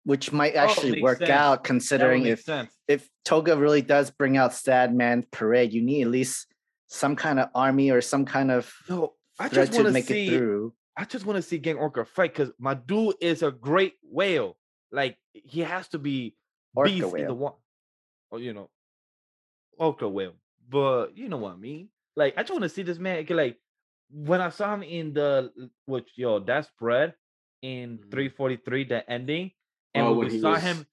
Which 0.06 0.32
might 0.32 0.54
Oh, 0.54 0.60
actually 0.60 0.92
makes 0.92 1.02
work 1.02 1.18
sense. 1.18 1.30
out 1.30 1.64
considering 1.64 2.24
if 2.26 2.40
sense. 2.42 2.72
if 2.88 3.08
Toga 3.24 3.56
really 3.56 3.82
does 3.82 4.10
bring 4.10 4.36
out 4.36 4.54
Sad 4.54 4.94
Man 4.94 5.26
Parade, 5.32 5.72
you 5.72 5.82
need 5.82 6.02
at 6.02 6.08
least 6.10 6.46
some 6.86 7.16
kind 7.16 7.38
of 7.40 7.50
army 7.54 7.90
or 7.90 8.00
some 8.00 8.24
kind 8.24 8.50
of 8.52 8.72
No, 8.88 9.14
I 9.38 9.48
just 9.48 9.72
want 9.74 9.86
to 9.88 9.92
make 9.92 10.04
see. 10.04 10.28
it 10.28 10.38
through. 10.38 10.72
I 10.96 11.04
just 11.04 11.26
want 11.26 11.36
to 11.36 11.42
see 11.42 11.58
Gang 11.58 11.76
Orca 11.76 12.04
fight 12.04 12.32
because 12.32 12.52
my 12.58 12.74
dude 12.74 13.16
is 13.20 13.42
a 13.42 13.50
great 13.50 13.94
whale. 14.02 14.56
Like 14.92 15.18
he 15.32 15.60
has 15.62 15.88
to 15.88 15.98
be 15.98 16.36
Orca 16.74 16.88
beast 16.90 17.02
in 17.04 17.10
the 17.26 17.34
whale. 17.34 17.36
one. 17.36 17.52
Oh, 18.32 18.36
you 18.38 18.52
know, 18.54 18.70
orca 19.78 20.08
whale. 20.08 20.34
But 20.68 21.16
you 21.16 21.28
know 21.28 21.36
what 21.38 21.52
I 21.54 21.56
mean. 21.56 21.88
Like 22.14 22.34
I 22.36 22.42
just 22.42 22.52
want 22.52 22.62
to 22.62 22.68
see 22.68 22.82
this 22.82 22.98
man. 22.98 23.24
'cause, 23.26 23.36
Like 23.36 23.58
when 24.10 24.40
I 24.40 24.50
saw 24.50 24.72
him 24.74 24.82
in 24.84 25.12
the 25.12 25.52
which 25.86 26.10
yo 26.16 26.38
that 26.40 26.66
spread 26.66 27.14
in 27.62 27.98
Mhm. 27.98 28.10
343, 28.10 28.84
the 28.84 29.10
ending, 29.10 29.50
and 29.96 30.06
Oh, 30.06 30.10
when 30.10 30.18
when 30.26 30.28
we 30.28 30.40
saw 30.40 30.52
was- 30.52 30.62
him 30.62 30.86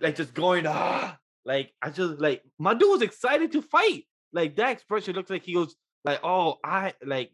like 0.00 0.16
just 0.16 0.34
going 0.34 0.66
ah, 0.66 1.18
like 1.44 1.72
I 1.82 1.90
just 1.90 2.20
like 2.20 2.42
my 2.58 2.74
dude 2.74 2.90
was 2.90 3.02
excited 3.02 3.52
to 3.52 3.62
fight. 3.62 4.04
Like 4.32 4.56
that 4.56 4.70
expression 4.70 5.14
looks 5.14 5.30
like 5.30 5.42
he 5.44 5.56
was 5.56 5.76
like, 6.04 6.20
oh, 6.24 6.58
I 6.64 6.94
like 7.04 7.32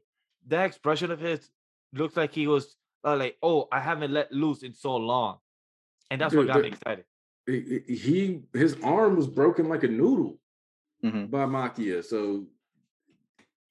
that 0.49 0.65
expression 0.67 1.11
of 1.11 1.21
his 1.21 1.51
looks 1.93 2.17
like 2.17 2.33
he 2.35 2.47
was 2.47 2.77
uh, 3.05 3.17
like, 3.17 3.37
oh, 3.43 3.69
I 3.73 3.81
haven't 3.81 4.13
let 4.13 4.33
loose 4.33 4.63
in 4.63 4.73
so 4.75 4.97
long, 4.97 5.39
and 6.11 6.21
that's 6.21 6.35
what 6.35 6.43
Dude, 6.43 6.53
got 6.55 6.63
me 6.63 6.69
excited. 6.69 7.05
He, 7.47 8.41
his 8.53 8.77
arm 8.85 9.17
was 9.17 9.27
broken 9.27 9.69
like 9.69 9.83
a 9.83 9.89
noodle 9.89 10.39
Mhm. 11.05 11.31
by 11.31 11.45
Machia. 11.47 12.05
So 12.05 12.47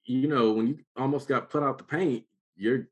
you 0.05 0.27
know, 0.27 0.51
when 0.51 0.67
you 0.67 0.79
almost 0.97 1.27
got 1.27 1.49
put 1.49 1.63
out 1.63 1.77
the 1.77 1.83
paint, 1.85 2.25
you're 2.57 2.87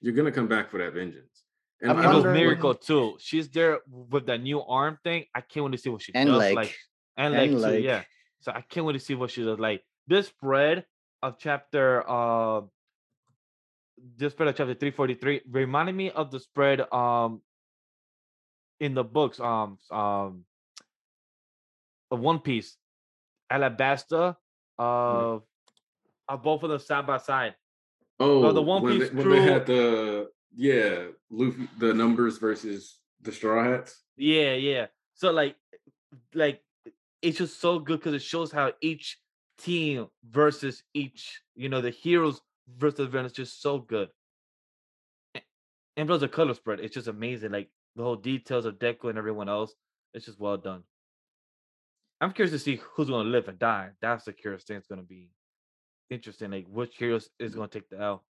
you're 0.00 0.14
gonna 0.14 0.32
come 0.32 0.48
back 0.48 0.70
for 0.70 0.78
that 0.78 0.92
vengeance. 0.94 1.35
And 1.82 1.90
I'm 1.92 1.98
I 1.98 2.04
And 2.04 2.14
wondering- 2.14 2.46
Mirko 2.46 2.72
too. 2.72 3.16
She's 3.20 3.48
there 3.50 3.80
with 3.86 4.26
that 4.26 4.40
new 4.40 4.62
arm 4.62 4.98
thing. 5.04 5.26
I 5.34 5.40
can't 5.42 5.64
wait 5.66 5.72
to 5.72 5.78
see 5.78 5.90
what 5.90 6.02
she 6.02 6.14
And 6.14 6.28
does. 6.28 6.38
leg. 6.38 6.56
Like 6.56 6.74
and 7.16 7.34
And 7.34 7.60
leg 7.60 7.80
too, 7.80 7.82
yeah. 7.82 8.04
So 8.40 8.52
I 8.52 8.60
can't 8.62 8.86
wait 8.86 8.94
to 8.94 8.98
see 9.00 9.14
what 9.14 9.30
she 9.30 9.44
does. 9.44 9.58
Like 9.58 9.84
this 10.06 10.28
spread 10.28 10.86
of 11.22 11.38
chapter 11.38 12.08
uh 12.08 12.62
this 14.16 14.32
spread 14.32 14.48
of 14.48 14.56
chapter 14.56 14.74
343 14.74 15.42
reminded 15.50 15.94
me 15.94 16.10
of 16.10 16.30
the 16.30 16.38
spread 16.40 16.80
um 16.92 17.42
in 18.80 18.94
the 18.94 19.04
books 19.04 19.40
um 19.40 19.78
um 19.90 20.44
of 22.10 22.20
One 22.20 22.38
Piece. 22.40 22.76
Alabasta 23.52 24.36
of 24.78 25.42
of 26.28 26.42
both 26.42 26.62
of 26.62 26.70
them 26.70 26.78
side 26.78 27.06
by 27.06 27.18
side. 27.18 27.54
Oh, 28.18 28.50
the 28.52 28.62
One 28.62 28.82
Piece 28.86 29.08
they, 29.10 29.14
when 29.14 29.16
they 29.16 29.22
crew- 29.22 29.40
had 29.42 29.66
the 29.66 30.30
yeah 30.56 31.04
Luffy 31.30 31.68
the 31.78 31.92
numbers 31.94 32.38
versus 32.38 32.98
the 33.20 33.32
Straw 33.32 33.62
Hats. 33.62 34.02
Yeah, 34.16 34.54
yeah. 34.54 34.86
So 35.14 35.30
like, 35.30 35.56
like 36.34 36.62
it's 37.22 37.38
just 37.38 37.60
so 37.60 37.78
good 37.78 37.98
because 38.00 38.14
it 38.14 38.22
shows 38.22 38.52
how 38.52 38.72
each 38.80 39.18
team 39.58 40.08
versus 40.30 40.82
each, 40.94 41.40
you 41.54 41.68
know, 41.68 41.80
the 41.80 41.90
heroes 41.90 42.40
versus 42.78 42.98
the 42.98 43.06
villains 43.06 43.32
just 43.32 43.60
so 43.60 43.78
good. 43.78 44.08
And 45.96 46.06
plus 46.06 46.20
the 46.20 46.28
color 46.28 46.54
spread, 46.54 46.80
it's 46.80 46.94
just 46.94 47.08
amazing. 47.08 47.52
Like 47.52 47.70
the 47.94 48.02
whole 48.02 48.16
details 48.16 48.66
of 48.66 48.78
Deku 48.78 49.08
and 49.08 49.18
everyone 49.18 49.48
else, 49.48 49.74
it's 50.12 50.26
just 50.26 50.38
well 50.38 50.58
done. 50.58 50.82
I'm 52.20 52.32
curious 52.32 52.52
to 52.52 52.58
see 52.58 52.80
who's 52.94 53.08
gonna 53.08 53.28
live 53.28 53.48
and 53.48 53.58
die. 53.58 53.90
That's 54.00 54.24
the 54.24 54.32
curious 54.32 54.64
thing. 54.64 54.76
It's 54.76 54.86
gonna 54.86 55.02
be 55.02 55.30
interesting. 56.10 56.50
Like 56.50 56.66
which 56.68 56.96
heroes 56.96 57.28
is 57.38 57.54
gonna 57.54 57.68
take 57.68 57.88
the 57.88 58.00
L. 58.00 58.24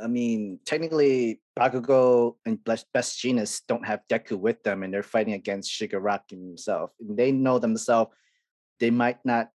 I 0.00 0.06
mean, 0.06 0.58
technically, 0.64 1.40
Bakugo 1.58 2.36
and 2.46 2.62
Best 2.64 3.18
Jeanist 3.18 3.62
don't 3.68 3.86
have 3.86 4.00
Deku 4.08 4.38
with 4.38 4.62
them, 4.62 4.82
and 4.82 4.92
they're 4.92 5.02
fighting 5.02 5.34
against 5.34 5.70
Shigaraki 5.70 6.30
himself. 6.30 6.92
And 7.00 7.16
they 7.16 7.32
know 7.32 7.58
themselves 7.58 8.10
they 8.80 8.90
might 8.90 9.18
not 9.24 9.50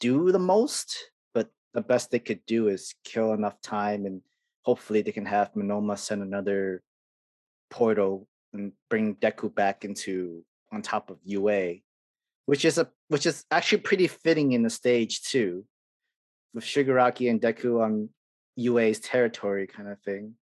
do 0.00 0.30
the 0.30 0.38
most, 0.38 0.96
but 1.34 1.48
the 1.74 1.80
best 1.80 2.10
they 2.10 2.18
could 2.18 2.44
do 2.46 2.68
is 2.68 2.94
kill 3.02 3.32
enough 3.32 3.60
time, 3.60 4.06
and 4.06 4.20
hopefully 4.62 5.02
they 5.02 5.12
can 5.12 5.26
have 5.26 5.52
Monoma 5.54 5.98
send 5.98 6.22
another 6.22 6.82
portal 7.70 8.28
and 8.52 8.72
bring 8.88 9.16
Deku 9.16 9.52
back 9.52 9.84
into 9.84 10.44
on 10.72 10.82
top 10.82 11.10
of 11.10 11.18
UA, 11.24 11.76
which 12.46 12.64
is 12.64 12.78
a 12.78 12.88
which 13.08 13.26
is 13.26 13.44
actually 13.50 13.82
pretty 13.82 14.06
fitting 14.06 14.52
in 14.52 14.62
the 14.62 14.70
stage 14.70 15.22
too, 15.22 15.64
with 16.54 16.64
Shigaraki 16.64 17.30
and 17.30 17.40
Deku 17.40 17.82
on 17.82 18.10
UA's 18.56 18.98
territory 19.00 19.66
kind 19.66 19.88
of 19.88 20.00
thing. 20.00 20.34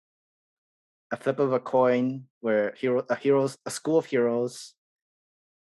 A 1.13 1.17
flip 1.17 1.39
of 1.39 1.53
a 1.53 1.61
coin 1.61 2.25
where 2.41 2.75
hero 2.77 3.05
a 3.09 3.15
heroes 3.15 3.59
a 3.67 3.71
school 3.71 3.99
of 3.99 4.07
heroes, 4.07 4.75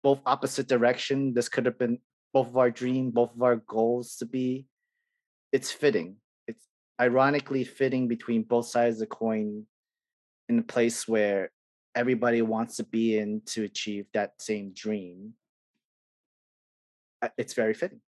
both 0.01 0.21
opposite 0.25 0.67
direction. 0.67 1.33
This 1.33 1.49
could 1.49 1.65
have 1.65 1.77
been 1.77 1.99
both 2.33 2.47
of 2.47 2.57
our 2.57 2.71
dream, 2.71 3.11
both 3.11 3.35
of 3.35 3.41
our 3.43 3.57
goals 3.57 4.15
to 4.17 4.25
be. 4.25 4.67
It's 5.51 5.71
fitting. 5.71 6.15
It's 6.47 6.65
ironically 6.99 7.63
fitting 7.63 8.07
between 8.07 8.43
both 8.43 8.65
sides 8.67 8.95
of 8.95 9.01
the 9.01 9.05
coin 9.07 9.65
in 10.49 10.59
a 10.59 10.63
place 10.63 11.07
where 11.07 11.51
everybody 11.95 12.41
wants 12.41 12.77
to 12.77 12.83
be 12.83 13.17
in 13.17 13.41
to 13.45 13.63
achieve 13.63 14.05
that 14.13 14.41
same 14.41 14.71
dream. 14.73 15.33
Uh, 17.21 17.29
It's 17.37 17.53
very 17.53 17.73
fitting. 17.75 18.01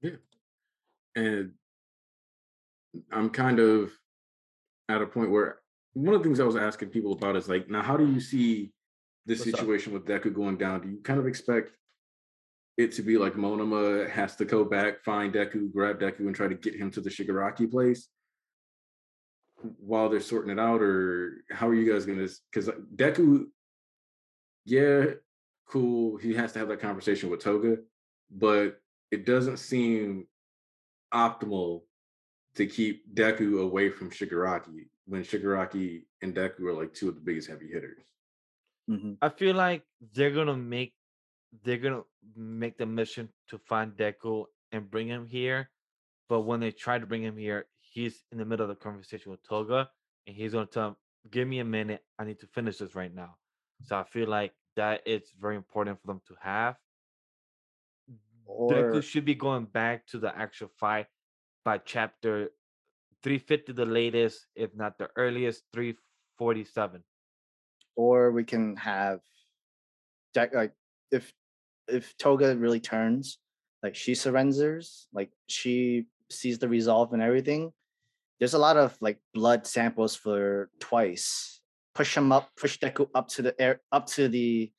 Yeah. 0.00 0.16
and 1.16 1.52
I'm 3.12 3.30
kind 3.30 3.58
of 3.58 3.92
at 4.88 5.02
a 5.02 5.06
point 5.06 5.30
where 5.30 5.58
one 5.94 6.14
of 6.14 6.22
the 6.22 6.28
things 6.28 6.40
I 6.40 6.44
was 6.44 6.56
asking 6.56 6.90
people 6.90 7.12
about 7.12 7.36
is 7.36 7.48
like, 7.48 7.68
now 7.68 7.82
how 7.82 7.96
do 7.96 8.06
you 8.06 8.20
see 8.20 8.72
this 9.24 9.40
What's 9.40 9.54
up? 9.54 9.60
situation 9.60 9.92
with 9.92 10.06
Deku 10.06 10.32
going 10.32 10.56
down? 10.56 10.82
Do 10.82 10.88
you 10.88 10.98
kind 11.02 11.18
of 11.18 11.26
expect 11.26 11.72
it 12.76 12.92
to 12.92 13.02
be 13.02 13.16
like 13.16 13.34
Monoma 13.34 14.08
has 14.10 14.36
to 14.36 14.44
go 14.44 14.64
back, 14.64 15.02
find 15.02 15.32
Deku, 15.32 15.72
grab 15.72 15.98
Deku, 15.98 16.20
and 16.20 16.34
try 16.34 16.48
to 16.48 16.54
get 16.54 16.76
him 16.76 16.90
to 16.92 17.00
the 17.00 17.10
Shigaraki 17.10 17.70
place 17.70 18.08
while 19.78 20.08
they're 20.08 20.20
sorting 20.20 20.50
it 20.50 20.60
out, 20.60 20.82
or 20.82 21.42
how 21.50 21.66
are 21.68 21.74
you 21.74 21.90
guys 21.90 22.04
gonna? 22.04 22.28
Because 22.52 22.68
uh, 22.68 22.72
Deku, 22.94 23.46
yeah, 24.66 25.06
cool. 25.68 26.18
He 26.18 26.34
has 26.34 26.52
to 26.52 26.58
have 26.58 26.68
that 26.68 26.80
conversation 26.80 27.30
with 27.30 27.42
Toga, 27.42 27.78
but 28.30 28.78
it 29.10 29.24
doesn't 29.24 29.56
seem 29.58 30.26
optimal 31.14 31.82
to 32.56 32.66
keep 32.66 33.14
Deku 33.14 33.62
away 33.62 33.90
from 33.90 34.10
Shigaraki 34.10 34.88
when 35.06 35.22
Shigaraki 35.22 36.06
and 36.22 36.34
Deku 36.34 36.60
are 36.62 36.74
like 36.74 36.94
two 36.94 37.08
of 37.08 37.14
the 37.14 37.20
biggest 37.20 37.48
heavy 37.48 37.68
hitters. 37.68 38.04
Mhm. 38.88 39.18
I 39.20 39.28
feel 39.30 39.56
like 39.56 39.86
they're 40.00 40.30
gonna 40.32 40.56
make 40.56 40.96
they're 41.62 41.78
gonna 41.78 42.04
make 42.34 42.76
the 42.78 42.86
mission 42.86 43.32
to 43.48 43.58
find 43.58 43.96
Deku 43.96 44.46
and 44.72 44.90
bring 44.90 45.08
him 45.08 45.26
here. 45.26 45.72
But 46.28 46.42
when 46.42 46.60
they 46.60 46.72
try 46.72 46.98
to 46.98 47.06
bring 47.06 47.22
him 47.22 47.36
here, 47.36 47.70
he's 47.80 48.24
in 48.32 48.38
the 48.38 48.44
middle 48.44 48.64
of 48.64 48.70
the 48.70 48.76
conversation 48.82 49.32
with 49.32 49.42
Toga, 49.42 49.90
and 50.26 50.36
he's 50.36 50.52
gonna 50.52 50.66
tell 50.66 50.88
him, 50.90 50.96
"Give 51.30 51.48
me 51.48 51.60
a 51.60 51.64
minute. 51.64 52.06
I 52.18 52.24
need 52.24 52.40
to 52.40 52.46
finish 52.48 52.78
this 52.78 52.94
right 52.94 53.12
now." 53.12 53.38
So 53.82 53.98
I 53.98 54.04
feel 54.04 54.28
like 54.28 54.56
that 54.76 55.02
it's 55.06 55.32
very 55.32 55.56
important 55.56 56.00
for 56.00 56.08
them 56.08 56.20
to 56.26 56.34
have. 56.36 56.78
Or 58.46 58.72
Deku 58.72 59.02
should 59.02 59.24
be 59.24 59.34
going 59.34 59.66
back 59.66 60.06
to 60.08 60.18
the 60.18 60.36
actual 60.36 60.68
fight 60.68 61.08
by 61.66 61.82
chapter 61.82 62.54
350, 63.26 63.74
the 63.74 63.84
latest, 63.84 64.46
if 64.54 64.70
not 64.78 64.98
the 65.02 65.10
earliest, 65.18 65.66
347. 65.74 67.02
or 67.96 68.30
we 68.30 68.44
can 68.44 68.76
have 68.76 69.20
like 70.52 70.72
if 71.10 71.32
if 71.88 72.16
Toga 72.18 72.54
really 72.56 72.80
turns, 72.80 73.38
like 73.82 73.94
she 73.96 74.14
surrenders, 74.14 75.08
like 75.12 75.30
she 75.48 76.06
sees 76.30 76.58
the 76.58 76.68
resolve 76.68 77.12
and 77.12 77.22
everything. 77.22 77.72
There's 78.38 78.54
a 78.54 78.58
lot 78.58 78.76
of 78.76 78.96
like 79.00 79.18
blood 79.32 79.66
samples 79.66 80.14
for 80.14 80.68
twice. 80.78 81.60
Push 81.94 82.16
him 82.16 82.30
up, 82.32 82.50
push 82.60 82.78
Deku 82.78 83.08
up 83.14 83.28
to 83.28 83.42
the 83.42 83.58
air, 83.58 83.80
up 83.90 84.06
to 84.08 84.28
the 84.28 84.70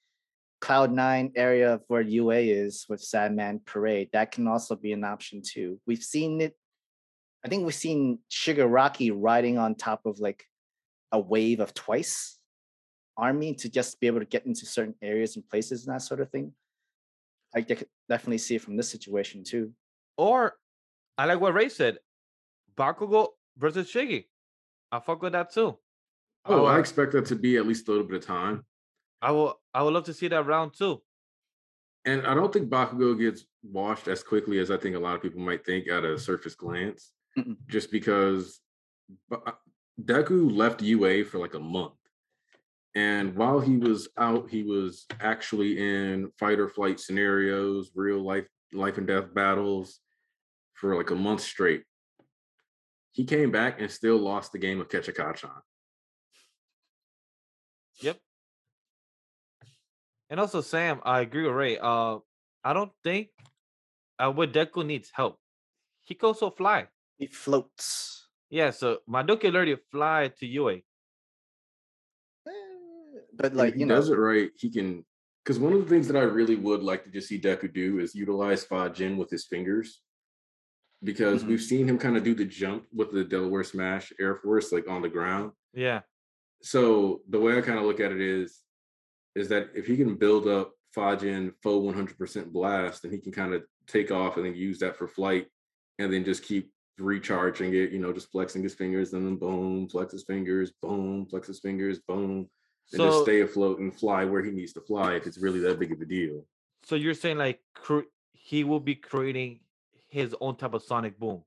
Cloud 0.61 0.91
Nine 0.91 1.31
area 1.35 1.73
of 1.73 1.81
where 1.88 2.01
UA 2.01 2.35
is 2.35 2.85
with 2.88 3.01
Sadman 3.01 3.65
Parade. 3.65 4.09
That 4.14 4.31
can 4.31 4.47
also 4.47 4.76
be 4.76 4.93
an 4.93 5.03
option 5.03 5.41
too. 5.41 5.80
We've 5.88 6.03
seen 6.03 6.41
it. 6.41 6.55
I 7.48 7.49
think 7.49 7.64
we've 7.64 7.74
seen 7.74 8.19
Shigaraki 8.30 9.10
riding 9.15 9.57
on 9.57 9.74
top 9.74 10.06
of 10.06 10.19
like 10.19 10.44
a 11.14 11.19
wave 11.19 11.61
of 11.61 11.74
twice 11.74 12.40
army 13.15 13.53
to 13.53 13.69
just 13.69 14.02
be 14.02 14.07
able 14.07 14.19
to 14.19 14.26
get 14.26 14.45
into 14.45 14.65
certain 14.65 14.95
areas 15.02 15.38
and 15.38 15.48
places 15.48 15.88
and 15.88 15.95
that 15.95 16.02
sort 16.02 16.19
of 16.19 16.30
thing. 16.30 16.52
I 17.56 17.61
dec- 17.61 17.86
definitely 18.10 18.40
see 18.40 18.56
it 18.56 18.61
from 18.64 18.76
this 18.76 18.90
situation 18.90 19.45
too. 19.45 19.72
Or 20.18 20.56
I 21.18 21.24
like 21.24 21.40
what 21.40 21.53
Ray 21.53 21.69
said. 21.69 21.99
Bakugo 22.78 23.30
versus 23.57 23.90
Shiggy. 23.90 24.26
I 24.91 24.99
fuck 24.99 25.22
with 25.22 25.32
that 25.32 25.53
too. 25.53 25.78
Oh, 26.44 26.65
I 26.65 26.74
will- 26.74 26.80
expect 26.82 27.14
that 27.14 27.28
to 27.28 27.38
be 27.38 27.56
at 27.56 27.65
least 27.65 27.88
a 27.88 27.91
little 27.91 28.06
bit 28.06 28.18
of 28.18 28.26
time. 28.26 28.65
I 29.22 29.32
will 29.32 29.57
I 29.74 29.84
would 29.84 29.94
love 29.94 30.03
to 30.07 30.14
see 30.14 30.28
that 30.28 30.45
round 30.45 30.74
too. 30.78 31.02
And 32.03 32.28
I 32.28 32.34
don't 32.34 32.52
think 32.52 32.69
Bakugo 32.69 33.18
gets 33.18 33.45
washed 33.64 34.10
as 34.10 34.22
quickly 34.22 34.60
as 34.60 34.69
I 34.69 34.76
think 34.76 34.98
a 34.98 34.99
lot 34.99 35.15
of 35.15 35.22
people 35.22 35.40
might 35.40 35.65
think 35.65 35.88
at 35.88 36.03
a 36.03 36.19
surface 36.19 36.53
glance, 36.53 37.14
Mm-mm. 37.38 37.55
just 37.68 37.91
because 37.91 38.59
uh, 39.31 39.51
Deku 40.01 40.55
left 40.55 40.81
UA 40.81 41.26
for 41.26 41.39
like 41.39 41.53
a 41.53 41.59
month. 41.59 41.93
And 42.95 43.35
while 43.35 43.59
he 43.59 43.77
was 43.77 44.09
out, 44.18 44.49
he 44.49 44.64
was 44.64 45.05
actually 45.19 45.77
in 45.77 46.31
fight 46.39 46.59
or 46.59 46.68
flight 46.68 46.99
scenarios, 46.99 47.91
real 47.93 48.19
life, 48.26 48.47
life 48.73 48.97
and 48.97 49.05
death 49.05 49.34
battles 49.34 49.99
for 50.73 50.95
like 50.95 51.11
a 51.11 51.15
month 51.15 51.41
straight. 51.41 51.84
He 53.11 53.23
came 53.26 53.51
back 53.51 53.80
and 53.81 53.91
still 53.91 54.18
lost 54.18 54.51
the 54.51 54.57
game 54.57 54.81
of 54.81 54.89
Ketchakachan. 54.89 55.61
Yep. 58.01 58.18
And 60.30 60.39
also, 60.39 60.61
Sam, 60.61 60.99
I 61.03 61.22
agree 61.22 61.43
with 61.43 61.55
Ray. 61.55 61.77
Uh, 61.77 62.18
I 62.64 62.73
don't 62.73 62.91
think 63.03 63.30
uh, 64.19 64.31
with 64.35 64.53
Deku 64.53 64.85
needs 64.85 65.11
help. 65.14 65.39
He 66.03 66.15
can 66.15 66.27
also 66.27 66.49
fly. 66.49 66.88
He 67.18 67.27
floats. 67.27 68.27
Yeah, 68.49 68.69
so 68.72 68.99
Madoka 69.10 69.53
already 69.53 69.76
fly 69.91 70.31
to 70.39 70.45
UA. 70.45 70.73
Eh, 72.48 72.52
But 73.34 73.53
like 73.53 73.69
if 73.69 73.73
he 73.76 73.80
you 73.81 73.85
know, 73.85 73.95
does 73.95 74.10
it 74.10 74.15
right, 74.15 74.49
he 74.56 74.69
can. 74.69 75.06
Because 75.44 75.60
one 75.60 75.73
of 75.73 75.80
the 75.80 75.88
things 75.89 76.07
that 76.07 76.18
I 76.18 76.23
really 76.23 76.56
would 76.56 76.84
like 76.84 77.03
to 77.06 77.10
just 77.11 77.27
see 77.30 77.39
Deku 77.39 77.73
do 77.73 77.99
is 77.99 78.14
utilize 78.14 78.65
Fajin 78.65 79.18
with 79.18 79.30
his 79.30 79.45
fingers. 79.45 80.02
Because 81.03 81.44
Mhm. 81.44 81.48
we've 81.48 81.61
seen 81.61 81.88
him 81.88 81.98
kind 81.98 82.18
of 82.18 82.23
do 82.23 82.34
the 82.34 82.45
jump 82.45 82.85
with 82.91 83.11
the 83.11 83.23
Delaware 83.23 83.64
Smash 83.64 84.11
Air 84.19 84.35
Force, 84.35 84.72
like 84.72 84.88
on 84.89 85.02
the 85.02 85.10
ground. 85.10 85.53
Yeah. 85.73 86.02
So 86.61 87.22
the 87.30 87.39
way 87.39 87.57
I 87.57 87.61
kind 87.61 87.77
of 87.80 87.85
look 87.85 87.99
at 87.99 88.11
it 88.11 88.19
is, 88.22 88.61
is 89.35 89.48
that 89.49 89.69
if 89.76 89.85
he 89.85 89.95
can 89.95 90.15
build 90.15 90.48
up 90.48 90.73
Fajin 90.95 91.53
full 91.61 91.84
100% 91.84 92.52
blast, 92.52 93.03
then 93.03 93.11
he 93.11 93.19
can 93.19 93.31
kind 93.31 93.53
of 93.53 93.64
take 93.85 94.11
off 94.11 94.38
and 94.38 94.45
then 94.45 94.56
use 94.56 94.80
that 94.80 94.95
for 94.98 95.07
flight, 95.07 95.48
and 95.99 96.11
then 96.11 96.26
just 96.26 96.44
keep 96.44 96.72
recharging 96.98 97.74
it. 97.74 97.91
You 97.91 97.99
know, 97.99 98.14
just 98.14 98.32
flexing 98.32 98.64
his 98.64 98.74
fingers, 98.74 99.14
and 99.14 99.26
then 99.26 99.36
boom, 99.36 99.88
flex 99.90 100.14
his 100.14 100.24
fingers, 100.24 100.72
boom, 100.82 101.26
flex 101.30 101.48
his 101.48 101.60
fingers, 101.60 101.99
boom, 101.99 102.48
and 102.94 103.02
just 103.02 103.24
stay 103.24 103.41
afloat 103.41 103.80
and 103.80 103.94
fly 103.94 104.26
where 104.26 104.44
he 104.44 104.52
needs 104.52 104.74
to 104.74 104.82
fly 104.82 105.15
if 105.15 105.28
it's 105.28 105.38
really 105.38 105.60
that 105.60 105.80
big 105.80 105.91
of 105.91 106.02
a 106.02 106.06
deal. 106.06 106.45
so 106.84 106.95
you're 106.95 107.14
saying 107.14 107.38
like 107.38 107.60
he 108.32 108.64
will 108.64 108.80
be 108.80 108.95
creating 108.95 109.60
his 110.07 110.34
own 110.40 110.56
type 110.56 110.74
of 110.74 110.84
sonic 110.84 111.19
boom. 111.19 111.44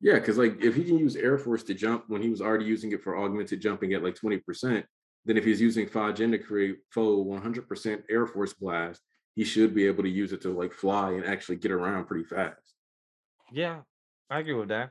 Yeah, 0.00 0.14
because 0.14 0.38
like 0.38 0.60
if 0.62 0.74
he 0.74 0.84
can 0.84 0.98
use 0.98 1.16
Air 1.16 1.38
Force 1.38 1.62
to 1.64 1.74
jump 1.74 2.04
when 2.08 2.22
he 2.22 2.28
was 2.28 2.40
already 2.40 2.64
using 2.64 2.92
it 2.92 3.02
for 3.02 3.16
augmented 3.18 3.60
jumping 3.60 3.92
at 3.92 4.02
like 4.02 4.16
20%, 4.16 4.84
then 5.24 5.36
if 5.36 5.44
he's 5.44 5.60
using 5.60 5.86
Fajin 5.86 6.32
to 6.32 6.38
create 6.38 6.78
full 6.90 7.24
100% 7.26 8.02
Air 8.10 8.26
Force 8.26 8.52
blast, 8.52 9.00
he 9.34 9.44
should 9.44 9.74
be 9.74 9.86
able 9.86 10.02
to 10.02 10.08
use 10.08 10.32
it 10.32 10.42
to 10.42 10.50
like 10.50 10.72
fly 10.72 11.12
and 11.12 11.24
actually 11.24 11.56
get 11.56 11.70
around 11.70 12.06
pretty 12.06 12.24
fast. 12.24 12.74
Yeah, 13.52 13.80
I 14.32 14.40
agree 14.40 14.54
with 14.54 14.70
that. 14.70 14.90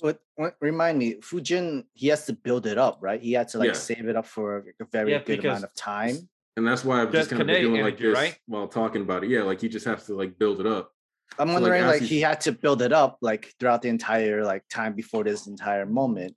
what, 0.00 0.20
what 0.36 0.54
remind 0.60 0.98
me, 0.98 1.16
Fujin, 1.16 1.84
he 1.94 2.06
has 2.08 2.24
to 2.26 2.32
build 2.32 2.66
it 2.66 2.78
up, 2.78 2.98
right? 3.00 3.20
He 3.20 3.32
had 3.32 3.48
to 3.48 3.58
like 3.58 3.68
Yeah. 3.68 3.74
save 3.74 4.06
it 4.08 4.16
up 4.16 4.24
for 4.24 4.64
a 4.80 4.84
very 4.86 5.12
Yeah, 5.12 5.18
good 5.18 5.40
amount 5.40 5.64
of 5.64 5.74
time. 5.74 6.28
And 6.56 6.66
that's 6.66 6.84
why 6.84 7.02
I've 7.02 7.12
just 7.12 7.28
Just 7.28 7.30
kind 7.30 7.42
of 7.42 7.46
been 7.48 7.56
kinetic 7.56 7.70
doing 7.70 7.82
like 7.82 7.98
this 7.98 8.18
right? 8.18 8.38
while 8.46 8.68
talking 8.68 9.02
about 9.02 9.24
it. 9.24 9.30
Yeah, 9.30 9.42
like 9.42 9.60
he 9.60 9.68
just 9.68 9.86
has 9.86 10.06
to 10.06 10.14
like 10.14 10.38
build 10.38 10.60
it 10.60 10.66
up. 10.66 10.92
I'm 11.38 11.48
So, 11.48 11.54
like, 11.54 11.62
wondering, 11.62 11.82
as 11.82 12.00
like, 12.00 12.02
he 12.02 12.20
had 12.20 12.40
to 12.42 12.52
build 12.52 12.82
it 12.82 12.92
up 12.92 13.18
like 13.20 13.52
throughout 13.58 13.82
the 13.82 13.88
entire 13.88 14.44
like 14.44 14.64
time 14.68 14.94
before 14.94 15.24
this 15.24 15.46
entire 15.46 15.86
moment. 15.86 16.34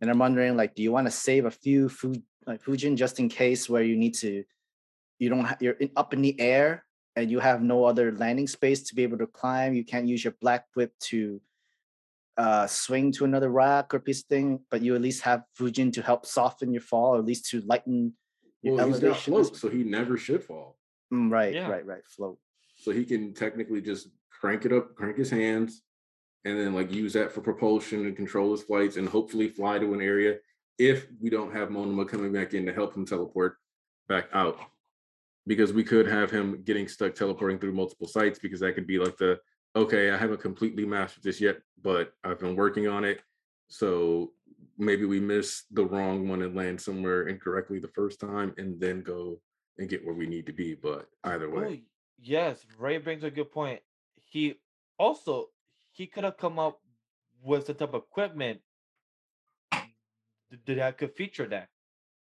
And 0.00 0.10
I'm 0.10 0.18
wondering, 0.18 0.56
like, 0.56 0.74
do 0.74 0.82
you 0.82 0.92
want 0.92 1.06
to 1.06 1.10
save 1.10 1.44
a 1.44 1.50
few 1.50 1.88
food 1.88 2.22
like 2.46 2.62
Fujin 2.62 2.96
just 2.96 3.20
in 3.20 3.28
case 3.28 3.68
where 3.68 3.82
you 3.82 3.96
need 3.96 4.14
to, 4.16 4.44
you 5.18 5.28
don't 5.28 5.44
have 5.44 5.62
you're 5.62 5.74
in, 5.74 5.90
up 5.96 6.12
in 6.12 6.20
the 6.22 6.38
air 6.40 6.84
and 7.16 7.30
you 7.30 7.38
have 7.40 7.62
no 7.62 7.84
other 7.84 8.12
landing 8.12 8.46
space 8.46 8.82
to 8.84 8.94
be 8.94 9.02
able 9.02 9.18
to 9.18 9.26
climb. 9.26 9.74
You 9.74 9.84
can't 9.84 10.06
use 10.06 10.24
your 10.24 10.34
black 10.40 10.66
whip 10.74 10.92
to 11.10 11.40
uh 12.36 12.66
swing 12.66 13.12
to 13.12 13.24
another 13.24 13.48
rock 13.48 13.94
or 13.94 14.00
piece 14.00 14.22
of 14.22 14.26
thing, 14.26 14.60
but 14.70 14.82
you 14.82 14.94
at 14.94 15.02
least 15.02 15.22
have 15.22 15.44
Fujin 15.58 15.92
to 15.92 16.02
help 16.02 16.26
soften 16.26 16.72
your 16.72 16.82
fall, 16.82 17.14
or 17.14 17.18
at 17.18 17.24
least 17.24 17.48
to 17.50 17.60
lighten 17.62 18.14
your 18.62 18.74
Well, 18.76 18.86
he's 18.88 19.00
got 19.00 19.18
float, 19.18 19.56
so 19.56 19.68
he 19.68 19.84
never 19.84 20.16
should 20.16 20.42
fall. 20.42 20.78
Mm, 21.12 21.30
right, 21.30 21.54
Yeah. 21.54 21.68
right, 21.68 21.86
right. 21.86 22.04
Float. 22.04 22.38
So 22.76 22.90
he 22.90 23.04
can 23.04 23.34
technically 23.34 23.80
just 23.80 24.08
crank 24.30 24.64
it 24.66 24.72
up, 24.72 24.96
crank 24.96 25.16
his 25.16 25.30
hands, 25.30 25.82
and 26.44 26.58
then 26.58 26.74
like 26.74 26.92
use 26.92 27.12
that 27.12 27.32
for 27.32 27.40
propulsion 27.40 28.06
and 28.06 28.16
control 28.16 28.50
his 28.50 28.62
flights 28.62 28.96
and 28.96 29.08
hopefully 29.08 29.48
fly 29.48 29.78
to 29.78 29.94
an 29.94 30.00
area 30.00 30.38
if 30.78 31.06
we 31.20 31.30
don't 31.30 31.52
have 31.52 31.68
Monoma 31.68 32.08
coming 32.08 32.32
back 32.32 32.52
in 32.52 32.66
to 32.66 32.72
help 32.72 32.96
him 32.96 33.06
teleport 33.06 33.56
back 34.08 34.28
out. 34.32 34.58
Because 35.46 35.72
we 35.72 35.84
could 35.84 36.06
have 36.06 36.30
him 36.30 36.62
getting 36.64 36.88
stuck 36.88 37.14
teleporting 37.14 37.58
through 37.58 37.72
multiple 37.72 38.08
sites 38.08 38.38
because 38.38 38.60
that 38.60 38.74
could 38.74 38.86
be 38.86 38.98
like 38.98 39.16
the 39.18 39.38
okay, 39.76 40.10
I 40.10 40.16
haven't 40.16 40.40
completely 40.40 40.86
mastered 40.86 41.24
this 41.24 41.40
yet, 41.40 41.58
but 41.82 42.12
I've 42.22 42.38
been 42.38 42.56
working 42.56 42.88
on 42.88 43.04
it. 43.04 43.20
So 43.68 44.32
maybe 44.78 45.04
we 45.04 45.20
miss 45.20 45.64
the 45.70 45.84
wrong 45.84 46.28
one 46.28 46.42
and 46.42 46.54
land 46.54 46.80
somewhere 46.80 47.28
incorrectly 47.28 47.78
the 47.78 47.88
first 47.88 48.20
time 48.20 48.54
and 48.56 48.80
then 48.80 49.02
go 49.02 49.40
and 49.78 49.88
get 49.88 50.04
where 50.04 50.14
we 50.14 50.26
need 50.26 50.46
to 50.46 50.52
be. 50.52 50.74
But 50.74 51.08
either 51.24 51.48
oh, 51.48 51.60
way. 51.60 51.66
Oh, 51.66 51.76
yes, 52.22 52.64
Ray 52.78 52.98
brings 52.98 53.24
a 53.24 53.30
good 53.30 53.50
point. 53.52 53.80
He 54.24 54.54
also 54.98 55.48
he 55.92 56.06
could 56.06 56.24
have 56.24 56.36
come 56.36 56.58
up 56.58 56.80
with 57.42 57.66
the 57.66 57.74
type 57.74 57.94
of 57.94 58.02
equipment 58.02 58.60
that 60.66 60.98
could 60.98 61.14
feature 61.14 61.46
that. 61.48 61.68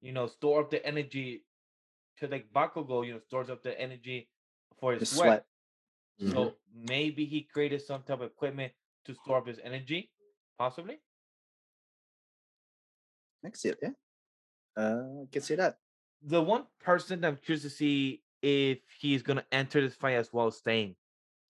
You 0.02 0.12
know, 0.12 0.28
store 0.28 0.62
up 0.62 0.70
the 0.70 0.86
energy 0.86 1.44
to 2.18 2.28
like 2.28 2.48
Bakugo, 2.54 3.06
you 3.06 3.14
know, 3.14 3.20
stores 3.20 3.50
up 3.50 3.64
the 3.64 3.80
energy 3.80 4.30
for 4.80 4.94
The 4.94 5.00
his 5.00 5.12
sweat. 5.16 5.46
sweat. 6.20 6.30
Mhm. 6.30 6.32
So 6.34 6.58
maybe 6.74 7.26
he 7.26 7.44
created 7.44 7.82
some 7.82 8.04
type 8.04 8.22
of 8.22 8.32
equipment 8.32 8.74
to 9.06 9.14
store 9.14 9.38
up 9.38 9.48
his 9.48 9.60
energy, 9.60 10.12
possibly. 10.58 11.00
I 13.44 13.50
can 13.50 13.54
see 13.56 13.70
it, 13.70 13.80
yeah. 13.82 13.92
Uh, 14.76 15.24
I 15.24 15.28
can 15.32 15.42
see 15.42 15.56
that. 15.56 15.80
The 16.24 16.42
one 16.42 16.66
person 16.80 17.22
that 17.22 17.28
I'm 17.28 17.38
curious 17.38 17.62
to 17.64 17.70
see 17.70 18.24
if 18.42 18.80
he's 19.00 19.22
gonna 19.24 19.46
enter 19.52 19.82
this 19.82 19.96
fight 19.96 20.16
as 20.16 20.34
well 20.34 20.48
as 20.48 20.58
Stain. 20.58 20.96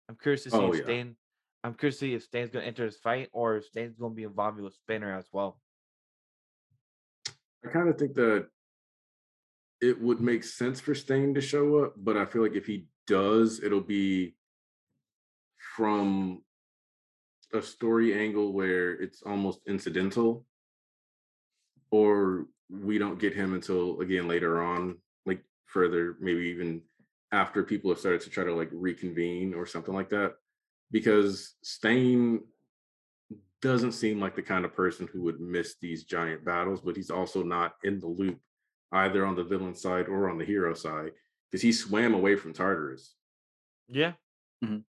I'm 0.09 0.15
curious 0.17 0.43
to 0.43 0.51
see 0.51 0.57
Oh, 0.57 0.71
if 0.71 0.79
yeah. 0.79 0.83
Stain. 0.83 1.17
I'm 1.63 1.73
curious 1.73 1.95
to 1.95 1.99
see 2.05 2.13
if 2.13 2.23
Stain's 2.23 2.49
gonna 2.51 2.65
enter 2.65 2.85
this 2.85 2.99
fight 2.99 3.29
or 3.31 3.57
if 3.57 3.65
Stain's 3.65 3.95
gonna 3.97 4.13
be 4.15 4.23
involved 4.23 4.59
with 4.59 4.73
Spinner 4.73 5.13
as 5.17 5.27
well. 5.31 5.61
I 7.65 7.69
kind 7.71 7.89
of 7.89 7.97
think 7.97 8.13
that 8.15 8.49
it 9.81 9.99
would 10.01 10.19
make 10.19 10.43
sense 10.43 10.79
for 10.79 10.93
Stain 10.93 11.33
to 11.33 11.41
show 11.41 11.83
up, 11.83 11.93
but 11.97 12.17
I 12.17 12.25
feel 12.25 12.41
like 12.41 12.55
if 12.55 12.65
he 12.65 12.85
does, 13.07 13.61
it'll 13.63 13.81
be 13.81 14.35
from 15.75 16.41
a 17.53 17.61
story 17.61 18.13
angle 18.13 18.53
where 18.53 18.91
it's 18.91 19.21
almost 19.23 19.61
incidental, 19.67 20.45
or 21.91 22.45
we 22.69 22.97
don't 22.97 23.19
get 23.19 23.33
him 23.33 23.53
until 23.53 23.99
again 24.01 24.27
later 24.27 24.61
on, 24.61 24.97
like 25.25 25.41
further, 25.65 26.15
maybe 26.19 26.41
even 26.49 26.81
after 27.31 27.63
people 27.63 27.89
have 27.89 27.99
started 27.99 28.21
to 28.21 28.29
try 28.29 28.43
to 28.43 28.53
like 28.53 28.69
reconvene 28.71 29.53
or 29.53 29.65
something 29.65 29.93
like 29.93 30.09
that. 30.09 30.35
Because 30.91 31.55
Stain 31.63 32.41
doesn't 33.61 33.91
seem 33.91 34.19
like 34.19 34.35
the 34.35 34.41
kind 34.41 34.65
of 34.65 34.75
person 34.75 35.07
who 35.11 35.21
would 35.23 35.39
miss 35.39 35.75
these 35.81 36.03
giant 36.03 36.43
battles, 36.43 36.81
but 36.81 36.95
he's 36.95 37.11
also 37.11 37.43
not 37.43 37.73
in 37.83 37.99
the 37.99 38.07
loop 38.07 38.39
either 38.91 39.25
on 39.25 39.35
the 39.35 39.43
villain 39.43 39.75
side 39.75 40.07
or 40.07 40.29
on 40.29 40.37
the 40.37 40.45
hero 40.45 40.73
side 40.73 41.11
because 41.49 41.61
he 41.61 41.71
swam 41.71 42.13
away 42.13 42.35
from 42.35 42.53
Tartarus. 42.53 43.15
Yeah. 43.87 44.13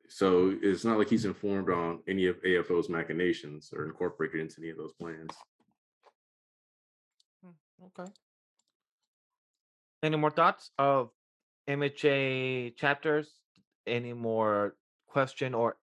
So 0.08 0.56
it's 0.62 0.84
not 0.84 0.96
like 0.98 1.10
he's 1.10 1.26
informed 1.26 1.68
on 1.70 2.00
any 2.08 2.26
of 2.26 2.42
AFO's 2.42 2.88
machinations 2.88 3.70
or 3.72 3.84
incorporated 3.84 4.40
into 4.40 4.60
any 4.60 4.70
of 4.70 4.78
those 4.78 4.94
plans. 4.94 5.30
Okay. 7.98 8.10
Any 10.02 10.16
more 10.16 10.30
thoughts 10.30 10.70
of 10.78 11.10
MHA 11.68 12.76
chapters? 12.76 13.28
Any 13.86 14.14
more 14.14 14.74
question 15.06 15.54
or 15.54 15.76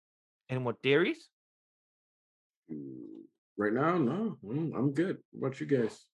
any 0.49 0.59
more 0.59 0.75
theories? 0.81 1.29
Mm, 2.71 3.25
Right 3.57 3.71
now, 3.73 3.97
no, 3.97 4.37
mm, 4.43 4.75
I'm 4.75 4.91
good. 4.91 5.17
What 5.31 5.47
about 5.47 5.61
you 5.61 5.67
guys? 5.67 6.05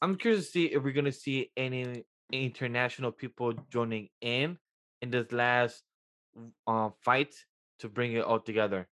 I'm 0.00 0.16
curious 0.16 0.46
to 0.46 0.50
see 0.52 0.64
if 0.66 0.82
we're 0.82 0.92
gonna 0.92 1.12
see 1.12 1.50
any 1.56 2.04
international 2.32 3.10
people 3.12 3.52
joining 3.70 4.08
in 4.20 4.58
in 5.02 5.10
this 5.10 5.32
last 5.32 5.82
uh, 6.66 6.90
fight 7.02 7.34
to 7.80 7.88
bring 7.88 8.12
it 8.12 8.24
all 8.24 8.40
together. 8.40 8.86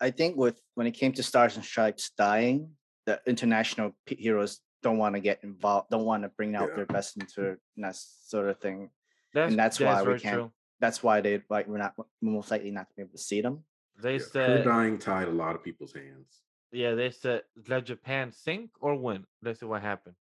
I 0.00 0.10
think 0.10 0.36
with 0.36 0.60
when 0.74 0.86
it 0.86 0.92
came 0.92 1.12
to 1.12 1.22
Stars 1.22 1.56
and 1.56 1.64
Stripes 1.64 2.10
dying, 2.18 2.70
the 3.06 3.20
international 3.26 3.92
p- 4.06 4.16
heroes 4.16 4.60
don't 4.82 4.98
want 4.98 5.14
to 5.14 5.20
get 5.20 5.42
involved, 5.44 5.90
don't 5.90 6.04
want 6.04 6.24
to 6.24 6.28
bring 6.30 6.56
out 6.56 6.70
Yeah. 6.70 6.76
their 6.76 6.86
best 6.86 7.16
into 7.16 7.56
that 7.76 7.96
sort 7.96 8.48
of 8.48 8.58
thing. 8.58 8.90
That's, 9.32 9.54
that's 9.54 9.80
why 9.80 10.02
we 10.02 10.18
can't- 10.18 10.34
true. 10.34 10.52
That's 10.80 11.00
why 11.02 11.20
they 11.20 11.40
like 11.48 11.68
we're 11.68 11.78
not 11.78 11.94
most 12.20 12.50
likely 12.50 12.72
not 12.72 12.88
to 12.88 12.94
be 12.96 13.02
able 13.02 13.12
to 13.12 13.18
see 13.18 13.40
them. 13.40 13.64
They 14.02 14.14
Yeah, 14.14 14.18
her 14.18 14.24
said, 14.24 14.64
dying 14.64 14.98
tied 14.98 15.28
a 15.28 15.30
lot 15.30 15.54
of 15.54 15.62
people's 15.62 15.92
hands. 15.92 16.42
Yeah, 16.72 16.94
they 16.94 17.10
said 17.10 17.42
let 17.68 17.84
Japan 17.86 18.32
sink 18.32 18.70
or 18.80 18.94
win. 18.96 19.24
Let's 19.42 19.60
see 19.60 19.66
what 19.66 19.82
happened. 19.82 20.16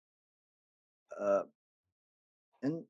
Uh, 1.20 1.44
and 2.62 2.84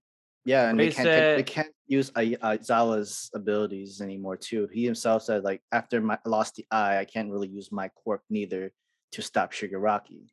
Yeah, 0.46 0.70
and 0.70 0.80
they 0.80 0.86
Ray 0.88 0.92
can't, 0.92 1.08
can't- 1.10 1.38
they 1.38 1.44
can't 1.44 1.74
use 1.88 2.12
Ai- 2.16 2.38
Aizawa's 2.42 3.30
abilities 3.36 4.02
anymore 4.02 4.38
too. 4.38 4.68
He 4.72 4.86
himself 4.86 5.24
said 5.24 5.44
like 5.44 5.62
after 5.72 6.02
my 6.02 6.18
lost 6.26 6.56
the 6.56 6.66
eye, 6.72 6.98
I 6.98 7.06
can't 7.06 7.32
really 7.32 7.50
use 7.50 7.72
my 7.72 7.90
quirk 7.90 8.22
neither 8.30 8.72
to 9.12 9.22
stop 9.22 9.52
Shigaraki. 9.52 10.30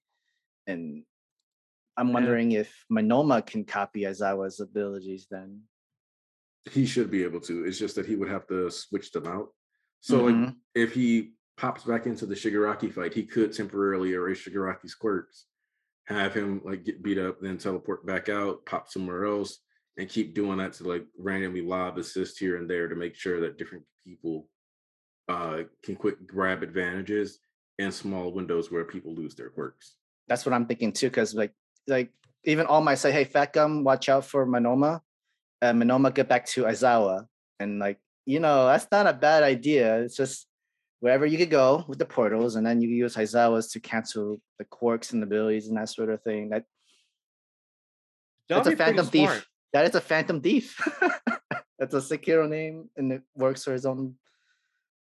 And 0.66 1.04
I'm 1.96 2.08
Yeah. 2.08 2.14
wondering 2.14 2.52
if 2.52 2.84
Monoma 2.90 3.44
can 3.44 3.64
copy 3.64 4.02
Aizawa's 4.02 4.60
abilities 4.60 5.26
then. 5.30 5.62
he 6.72 6.84
should 6.84 7.12
be 7.12 7.22
able 7.22 7.38
to. 7.40 7.64
It's 7.64 7.78
just 7.78 7.94
that 7.94 8.06
he 8.06 8.16
would 8.16 8.28
have 8.28 8.44
to 8.48 8.68
switch 8.72 9.12
them 9.12 9.24
out. 9.26 9.54
So 10.00 10.24
like 10.24 10.34
Mhm. 10.34 10.56
if 10.74 10.92
he 10.92 11.35
pops 11.56 11.84
back 11.84 12.06
into 12.06 12.26
the 12.26 12.34
Shigaraki 12.34 12.92
fight, 12.92 13.14
he 13.14 13.24
could 13.24 13.52
temporarily 13.52 14.12
erase 14.12 14.42
Shigaraki's 14.42 14.94
quirks, 14.94 15.46
have 16.06 16.34
him 16.34 16.60
like 16.64 16.84
get 16.84 17.02
beat 17.02 17.18
up, 17.18 17.40
then 17.40 17.58
teleport 17.58 18.06
back 18.06 18.28
out, 18.28 18.64
pop 18.66 18.88
somewhere 18.88 19.24
else, 19.24 19.58
and 19.98 20.08
keep 20.08 20.34
doing 20.34 20.58
that 20.58 20.74
to 20.74 20.84
like 20.84 21.06
randomly 21.18 21.62
lob 21.62 21.98
assist 21.98 22.38
here 22.38 22.56
and 22.56 22.68
there 22.68 22.88
to 22.88 22.94
make 22.94 23.14
sure 23.14 23.40
that 23.40 23.58
different 23.58 23.84
people 24.04 24.48
uh 25.28 25.62
can 25.82 25.96
quick 25.96 26.26
grab 26.26 26.62
advantages 26.62 27.40
in 27.78 27.90
small 27.90 28.32
windows 28.32 28.70
where 28.70 28.84
people 28.84 29.14
lose 29.14 29.34
their 29.34 29.50
quirks. 29.50 29.96
That's 30.28 30.46
what 30.46 30.52
I'm 30.52 30.66
thinking 30.66 30.92
too, 30.92 31.08
because 31.08 31.34
like 31.34 31.52
like 31.86 32.12
even 32.44 32.66
all 32.66 32.80
might 32.80 32.94
say, 32.94 33.12
hey, 33.12 33.24
Fat 33.24 33.52
Gum, 33.52 33.84
watch 33.84 34.08
out 34.08 34.24
for 34.24 34.46
Monoma. 34.46 35.00
And 35.60 35.82
Monoma 35.82 36.14
get 36.14 36.28
back 36.28 36.46
to 36.46 36.64
Aizawa. 36.64 37.26
And 37.58 37.78
like, 37.78 37.98
you 38.24 38.40
know, 38.40 38.66
that's 38.66 38.86
not 38.92 39.06
a 39.06 39.12
bad 39.12 39.42
idea. 39.42 40.00
It's 40.00 40.16
just 40.16 40.46
wherever 41.00 41.26
you 41.26 41.38
could 41.38 41.50
go 41.50 41.84
with 41.88 41.98
the 41.98 42.06
portals, 42.06 42.56
and 42.56 42.66
then 42.66 42.80
you 42.80 42.88
use 42.88 43.16
Aizawa's 43.16 43.68
to 43.72 43.80
cancel 43.80 44.40
the 44.58 44.64
quirks 44.64 45.12
and 45.12 45.22
the 45.22 45.26
abilities 45.26 45.68
and 45.68 45.76
that 45.76 45.88
sort 45.88 46.10
of 46.10 46.22
thing. 46.22 46.50
That 46.50 46.64
That 48.48 48.64
that's 48.64 48.68
a 48.68 48.76
phantom 48.76 49.06
thief. 49.06 49.28
smart. 49.28 49.44
That 49.72 49.86
is 49.86 49.94
a 49.94 50.00
phantom 50.00 50.40
thief. 50.40 50.80
that's 51.78 51.94
a 51.94 51.98
Sekiro 51.98 52.48
name, 52.48 52.88
and 52.96 53.12
it 53.12 53.22
works 53.34 53.64
for 53.64 53.72
his 53.72 53.84
own. 53.84 54.14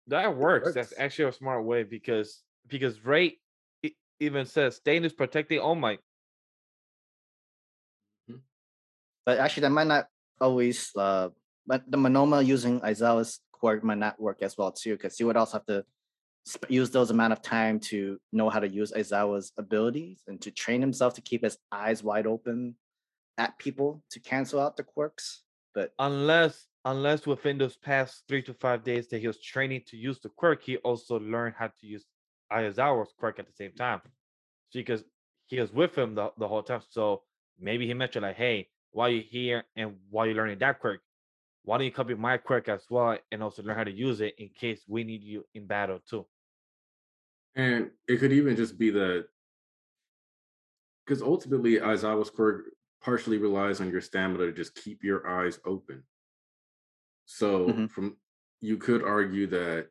That 0.08 0.36
works. 0.36 0.74
That's 0.74 0.94
actually 0.98 1.28
a 1.28 1.32
smart 1.32 1.64
way 1.64 1.82
because 1.82 2.42
because 2.68 3.04
Ray 3.04 3.38
even 4.20 4.46
says 4.46 4.76
Stain 4.76 5.04
is 5.04 5.12
protecting 5.12 5.58
All 5.58 5.74
Might. 5.74 6.00
But 9.24 9.38
actually, 9.38 9.62
that 9.62 9.70
might 9.70 9.86
not 9.86 10.06
always. 10.40 10.90
Uh, 10.96 11.28
but 11.66 11.88
the 11.88 11.96
Monoma 11.96 12.44
using 12.44 12.80
Aizawa's 12.80 13.40
quirk 13.62 13.84
might 13.84 13.98
not 13.98 14.20
work 14.20 14.42
as 14.42 14.58
well 14.58 14.72
too, 14.72 14.94
because 14.96 15.16
he 15.16 15.24
would 15.24 15.36
also 15.36 15.58
have 15.58 15.66
to 15.66 15.84
sp- 16.42 16.68
use 16.68 16.90
those 16.90 17.10
amount 17.12 17.32
of 17.32 17.40
time 17.40 17.78
to 17.78 18.18
know 18.32 18.50
how 18.50 18.58
to 18.58 18.68
use 18.68 18.90
Aizawa's 18.92 19.52
abilities 19.56 20.22
and 20.26 20.40
to 20.42 20.50
train 20.50 20.80
himself 20.80 21.14
to 21.14 21.20
keep 21.20 21.44
his 21.44 21.56
eyes 21.70 22.02
wide 22.02 22.26
open 22.26 22.74
at 23.38 23.56
people 23.58 24.02
to 24.10 24.18
cancel 24.20 24.60
out 24.60 24.76
the 24.76 24.82
quirks. 24.82 25.44
But 25.74 25.92
Unless 25.98 26.66
unless 26.84 27.26
within 27.26 27.56
those 27.58 27.76
past 27.76 28.24
three 28.28 28.42
to 28.42 28.54
five 28.54 28.82
days 28.82 29.06
that 29.08 29.20
he 29.20 29.28
was 29.28 29.40
training 29.40 29.82
to 29.86 29.96
use 29.96 30.18
the 30.20 30.28
quirk, 30.28 30.62
he 30.64 30.76
also 30.78 31.20
learned 31.20 31.54
how 31.56 31.68
to 31.68 31.86
use 31.86 32.04
Aizawa's 32.52 33.14
quirk 33.16 33.38
at 33.38 33.46
the 33.46 33.52
same 33.52 33.72
time. 33.72 34.00
Because 34.74 35.04
he 35.46 35.60
was 35.60 35.72
with 35.72 35.96
him 35.96 36.16
the, 36.16 36.32
the 36.38 36.48
whole 36.48 36.62
time. 36.62 36.82
So 36.90 37.22
maybe 37.60 37.86
he 37.86 37.94
mentioned 37.94 38.24
like, 38.24 38.36
hey, 38.36 38.68
while 38.90 39.08
you're 39.08 39.22
here 39.22 39.64
and 39.76 39.94
while 40.10 40.26
you're 40.26 40.34
learning 40.34 40.58
that 40.58 40.80
quirk, 40.80 41.00
why 41.64 41.78
don't 41.78 41.86
you 41.86 41.92
copy 41.92 42.14
my 42.14 42.38
quirk 42.38 42.68
as 42.68 42.86
well 42.90 43.18
and 43.30 43.42
also 43.42 43.62
learn 43.62 43.76
how 43.76 43.84
to 43.84 43.92
use 43.92 44.20
it 44.20 44.34
in 44.38 44.48
case 44.48 44.84
we 44.88 45.04
need 45.04 45.22
you 45.22 45.44
in 45.54 45.66
battle 45.66 46.00
too? 46.08 46.26
And 47.54 47.90
it 48.08 48.18
could 48.18 48.32
even 48.32 48.56
just 48.56 48.78
be 48.78 48.90
the 48.90 49.26
because 51.06 51.22
ultimately 51.22 51.78
Aizawa's 51.78 52.30
quirk 52.30 52.66
partially 53.00 53.38
relies 53.38 53.80
on 53.80 53.90
your 53.90 54.00
stamina 54.00 54.46
to 54.46 54.52
just 54.52 54.74
keep 54.74 55.02
your 55.02 55.28
eyes 55.28 55.58
open. 55.64 56.04
So 57.26 57.66
Mhm. 57.68 57.90
from 57.90 58.16
you 58.60 58.76
could 58.76 59.02
argue 59.02 59.46
that 59.48 59.90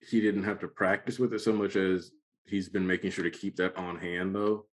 he 0.00 0.20
didn't 0.20 0.44
have 0.44 0.60
to 0.60 0.68
practice 0.68 1.18
with 1.18 1.32
it 1.34 1.40
so 1.40 1.52
much 1.52 1.76
as 1.76 2.12
he's 2.44 2.68
been 2.68 2.86
making 2.86 3.10
sure 3.10 3.24
to 3.24 3.30
keep 3.30 3.56
that 3.56 3.76
on 3.76 3.98
hand 3.98 4.34
though 4.34 4.68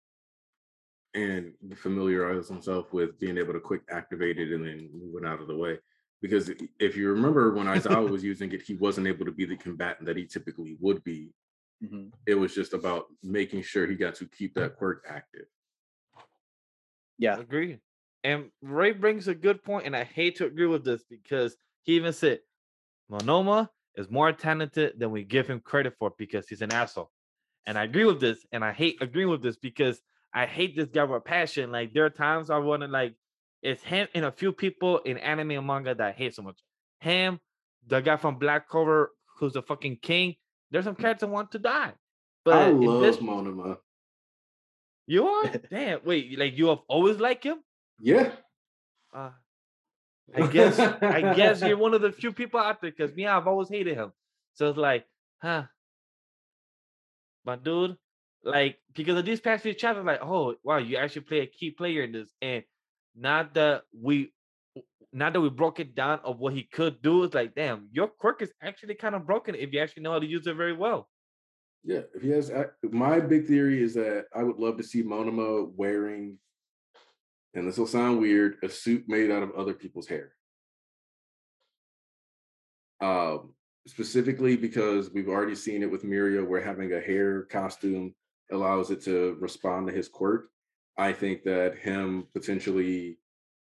and 1.13 1.55
familiarize 1.75 2.47
himself 2.47 2.93
with 2.93 3.19
being 3.19 3.37
able 3.37 3.53
to 3.53 3.59
quick 3.59 3.81
activate 3.89 4.39
it 4.39 4.53
and 4.53 4.65
then 4.65 4.89
move 4.93 5.21
it 5.21 5.27
out 5.27 5.41
of 5.41 5.47
the 5.47 5.55
way. 5.55 5.77
Because 6.21 6.51
if 6.79 6.95
you 6.95 7.09
remember 7.09 7.53
when 7.53 7.65
Aizawa 7.65 8.09
was 8.15 8.23
using 8.23 8.51
it, 8.51 8.61
he 8.61 8.75
wasn't 8.75 9.07
able 9.07 9.25
to 9.25 9.31
be 9.31 9.45
the 9.45 9.55
combatant 9.55 10.05
that 10.05 10.17
he 10.17 10.25
typically 10.25 10.77
would 10.79 11.03
be 11.03 11.33
mhm. 11.83 12.11
it 12.27 12.35
was 12.35 12.53
just 12.53 12.73
about 12.73 13.05
making 13.23 13.63
sure 13.63 13.87
he 13.87 13.95
got 13.95 14.15
to 14.15 14.27
keep 14.27 14.53
that 14.55 14.75
quirk 14.75 15.03
active. 15.09 15.45
yeah, 17.17 17.39
Agree. 17.39 17.79
And 18.23 18.51
Ray 18.61 18.91
brings 18.91 19.27
a 19.27 19.33
good 19.33 19.63
point, 19.63 19.87
and 19.87 19.95
I 19.95 20.03
hate 20.03 20.35
to 20.37 20.45
agree 20.45 20.67
with 20.67 20.85
this 20.85 21.03
because 21.09 21.57
he 21.83 21.95
even 21.95 22.13
said 22.13 22.39
Monoma 23.11 23.69
is 23.95 24.09
more 24.09 24.31
talented 24.31 24.99
than 24.99 25.11
we 25.11 25.23
give 25.23 25.47
him 25.47 25.59
credit 25.59 25.95
for 25.97 26.13
because 26.17 26.47
he's 26.47 26.61
an 26.61 26.71
asshole. 26.71 27.11
And 27.65 27.77
I 27.77 27.83
agree 27.83 28.05
with 28.05 28.19
this, 28.19 28.45
and 28.51 28.63
I 28.63 28.71
hate 28.73 29.01
agreeing 29.01 29.29
with 29.29 29.41
this 29.41 29.57
because 29.57 30.01
I 30.33 30.45
hate 30.45 30.75
this 30.75 30.89
guy 30.89 31.03
with 31.03 31.25
passion. 31.25 31.71
Like 31.71 31.93
there 31.93 32.05
are 32.05 32.09
times 32.09 32.49
I 32.49 32.57
want 32.57 32.83
to 32.83 32.87
like 32.87 33.15
it's 33.61 33.83
him 33.83 34.07
and 34.13 34.25
a 34.25 34.31
few 34.31 34.51
people 34.51 34.99
in 34.99 35.17
anime 35.17 35.51
and 35.51 35.67
manga 35.67 35.95
that 35.95 36.07
I 36.07 36.11
hate 36.11 36.35
so 36.35 36.41
much. 36.41 36.59
Him, 36.99 37.39
the 37.87 37.99
guy 37.99 38.17
from 38.17 38.37
Black 38.37 38.67
Clover 38.67 39.11
who's 39.41 39.53
the 39.53 39.61
fucking 39.61 39.97
king. 40.01 40.35
There's 40.69 40.85
some 40.85 40.95
characters 40.95 41.27
that 41.27 41.33
want 41.33 41.51
to 41.51 41.59
die. 41.59 41.93
But 42.45 42.53
I 42.53 42.69
love 42.69 43.01
this, 43.01 43.17
Monoma. 43.17 43.77
you 45.05 45.27
are 45.27 45.47
damn 45.69 45.99
wait, 46.05 46.37
like 46.39 46.57
you 46.57 46.67
have 46.67 46.79
always 46.87 47.19
liked 47.19 47.43
him? 47.43 47.57
Yeah. 47.99 48.31
Uh, 49.13 49.31
I 50.35 50.47
guess 50.47 50.79
I 50.79 51.33
guess 51.33 51.61
you're 51.61 51.77
one 51.77 51.93
of 51.93 52.01
the 52.01 52.11
few 52.11 52.31
people 52.31 52.59
out 52.59 52.81
there 52.81 52.91
because 52.91 53.15
me, 53.15 53.27
I've 53.27 53.47
always 53.47 53.67
hated 53.67 53.97
him. 53.97 54.13
So 54.53 54.69
it's 54.69 54.77
like, 54.77 55.05
huh. 55.41 55.63
But 57.43 57.63
dude, 57.63 57.97
like 58.43 58.77
because 58.93 59.17
of 59.17 59.25
these 59.25 59.41
past 59.41 59.63
few 59.63 59.73
chapters, 59.73 60.05
like, 60.05 60.21
oh 60.23 60.55
wow, 60.63 60.77
you 60.77 60.97
actually 60.97 61.23
play 61.23 61.39
a 61.41 61.47
key 61.47 61.71
player 61.71 62.03
in 62.03 62.13
this. 62.13 62.29
And 62.41 62.63
not 63.15 63.53
that 63.55 63.83
we 63.99 64.31
not 65.13 65.33
that 65.33 65.41
we 65.41 65.49
broke 65.49 65.79
it 65.79 65.93
down 65.93 66.19
of 66.23 66.39
what 66.39 66.53
he 66.53 66.63
could 66.63 67.01
do, 67.01 67.23
it's 67.23 67.35
like, 67.35 67.53
damn, 67.53 67.89
your 67.91 68.07
quirk 68.07 68.41
is 68.41 68.51
actually 68.61 68.95
kind 68.95 69.13
of 69.13 69.27
broken 69.27 69.55
if 69.55 69.73
you 69.73 69.79
actually 69.79 70.03
know 70.03 70.13
how 70.13 70.19
to 70.19 70.25
use 70.25 70.47
it 70.47 70.55
very 70.55 70.73
well. 70.73 71.09
Yeah. 71.83 72.01
If 72.13 72.21
he 72.21 72.29
has 72.29 72.49
ac- 72.49 72.69
my 72.83 73.19
big 73.19 73.47
theory 73.47 73.81
is 73.81 73.93
that 73.95 74.25
I 74.33 74.43
would 74.43 74.57
love 74.57 74.77
to 74.77 74.83
see 74.83 75.03
Monoma 75.03 75.69
wearing, 75.75 76.37
and 77.53 77.67
this 77.67 77.77
will 77.77 77.87
sound 77.87 78.19
weird, 78.19 78.57
a 78.63 78.69
suit 78.69 79.05
made 79.07 79.31
out 79.31 79.43
of 79.43 79.51
other 79.51 79.73
people's 79.73 80.07
hair. 80.07 80.31
Um, 83.01 83.53
specifically 83.87 84.55
because 84.55 85.11
we've 85.11 85.27
already 85.27 85.55
seen 85.55 85.81
it 85.81 85.91
with 85.91 86.03
Mirio, 86.03 86.47
where 86.47 86.61
having 86.61 86.93
a 86.93 87.01
hair 87.01 87.43
costume 87.43 88.13
allows 88.51 88.91
it 88.91 89.03
to 89.05 89.35
respond 89.39 89.87
to 89.87 89.93
his 89.93 90.07
quirk. 90.07 90.50
I 90.97 91.13
think 91.13 91.43
that 91.43 91.77
him 91.77 92.27
potentially 92.33 93.17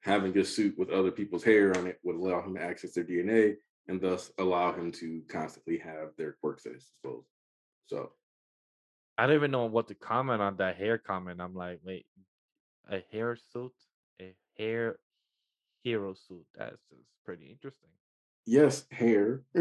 having 0.02 0.36
a 0.38 0.44
suit 0.44 0.78
with 0.78 0.90
other 0.90 1.10
people's 1.10 1.42
hair 1.42 1.76
on 1.76 1.86
it 1.86 1.98
would 2.02 2.16
allow 2.16 2.42
him 2.42 2.54
to 2.54 2.62
access 2.62 2.92
their 2.92 3.04
DNA 3.04 3.56
and 3.88 4.00
thus 4.00 4.30
allow 4.38 4.72
him 4.72 4.92
to 4.92 5.22
constantly 5.28 5.78
have 5.78 6.10
their 6.16 6.36
quirks 6.40 6.66
at 6.66 6.72
his 6.72 6.84
disposal. 6.84 7.26
So 7.86 8.12
I 9.16 9.26
don't 9.26 9.36
even 9.36 9.50
know 9.50 9.66
what 9.66 9.88
to 9.88 9.94
comment 9.94 10.42
on 10.42 10.56
that 10.56 10.76
hair 10.76 10.98
comment. 10.98 11.40
I'm 11.40 11.54
like, 11.54 11.80
wait, 11.84 12.06
a 12.90 13.02
hair 13.12 13.36
suit, 13.52 13.72
a 14.20 14.34
hair 14.58 14.98
hero 15.82 16.14
suit. 16.14 16.44
That's 16.56 16.80
just 16.90 17.08
pretty 17.24 17.50
interesting. 17.50 17.90
yes, 18.46 18.84
hair. 18.90 19.42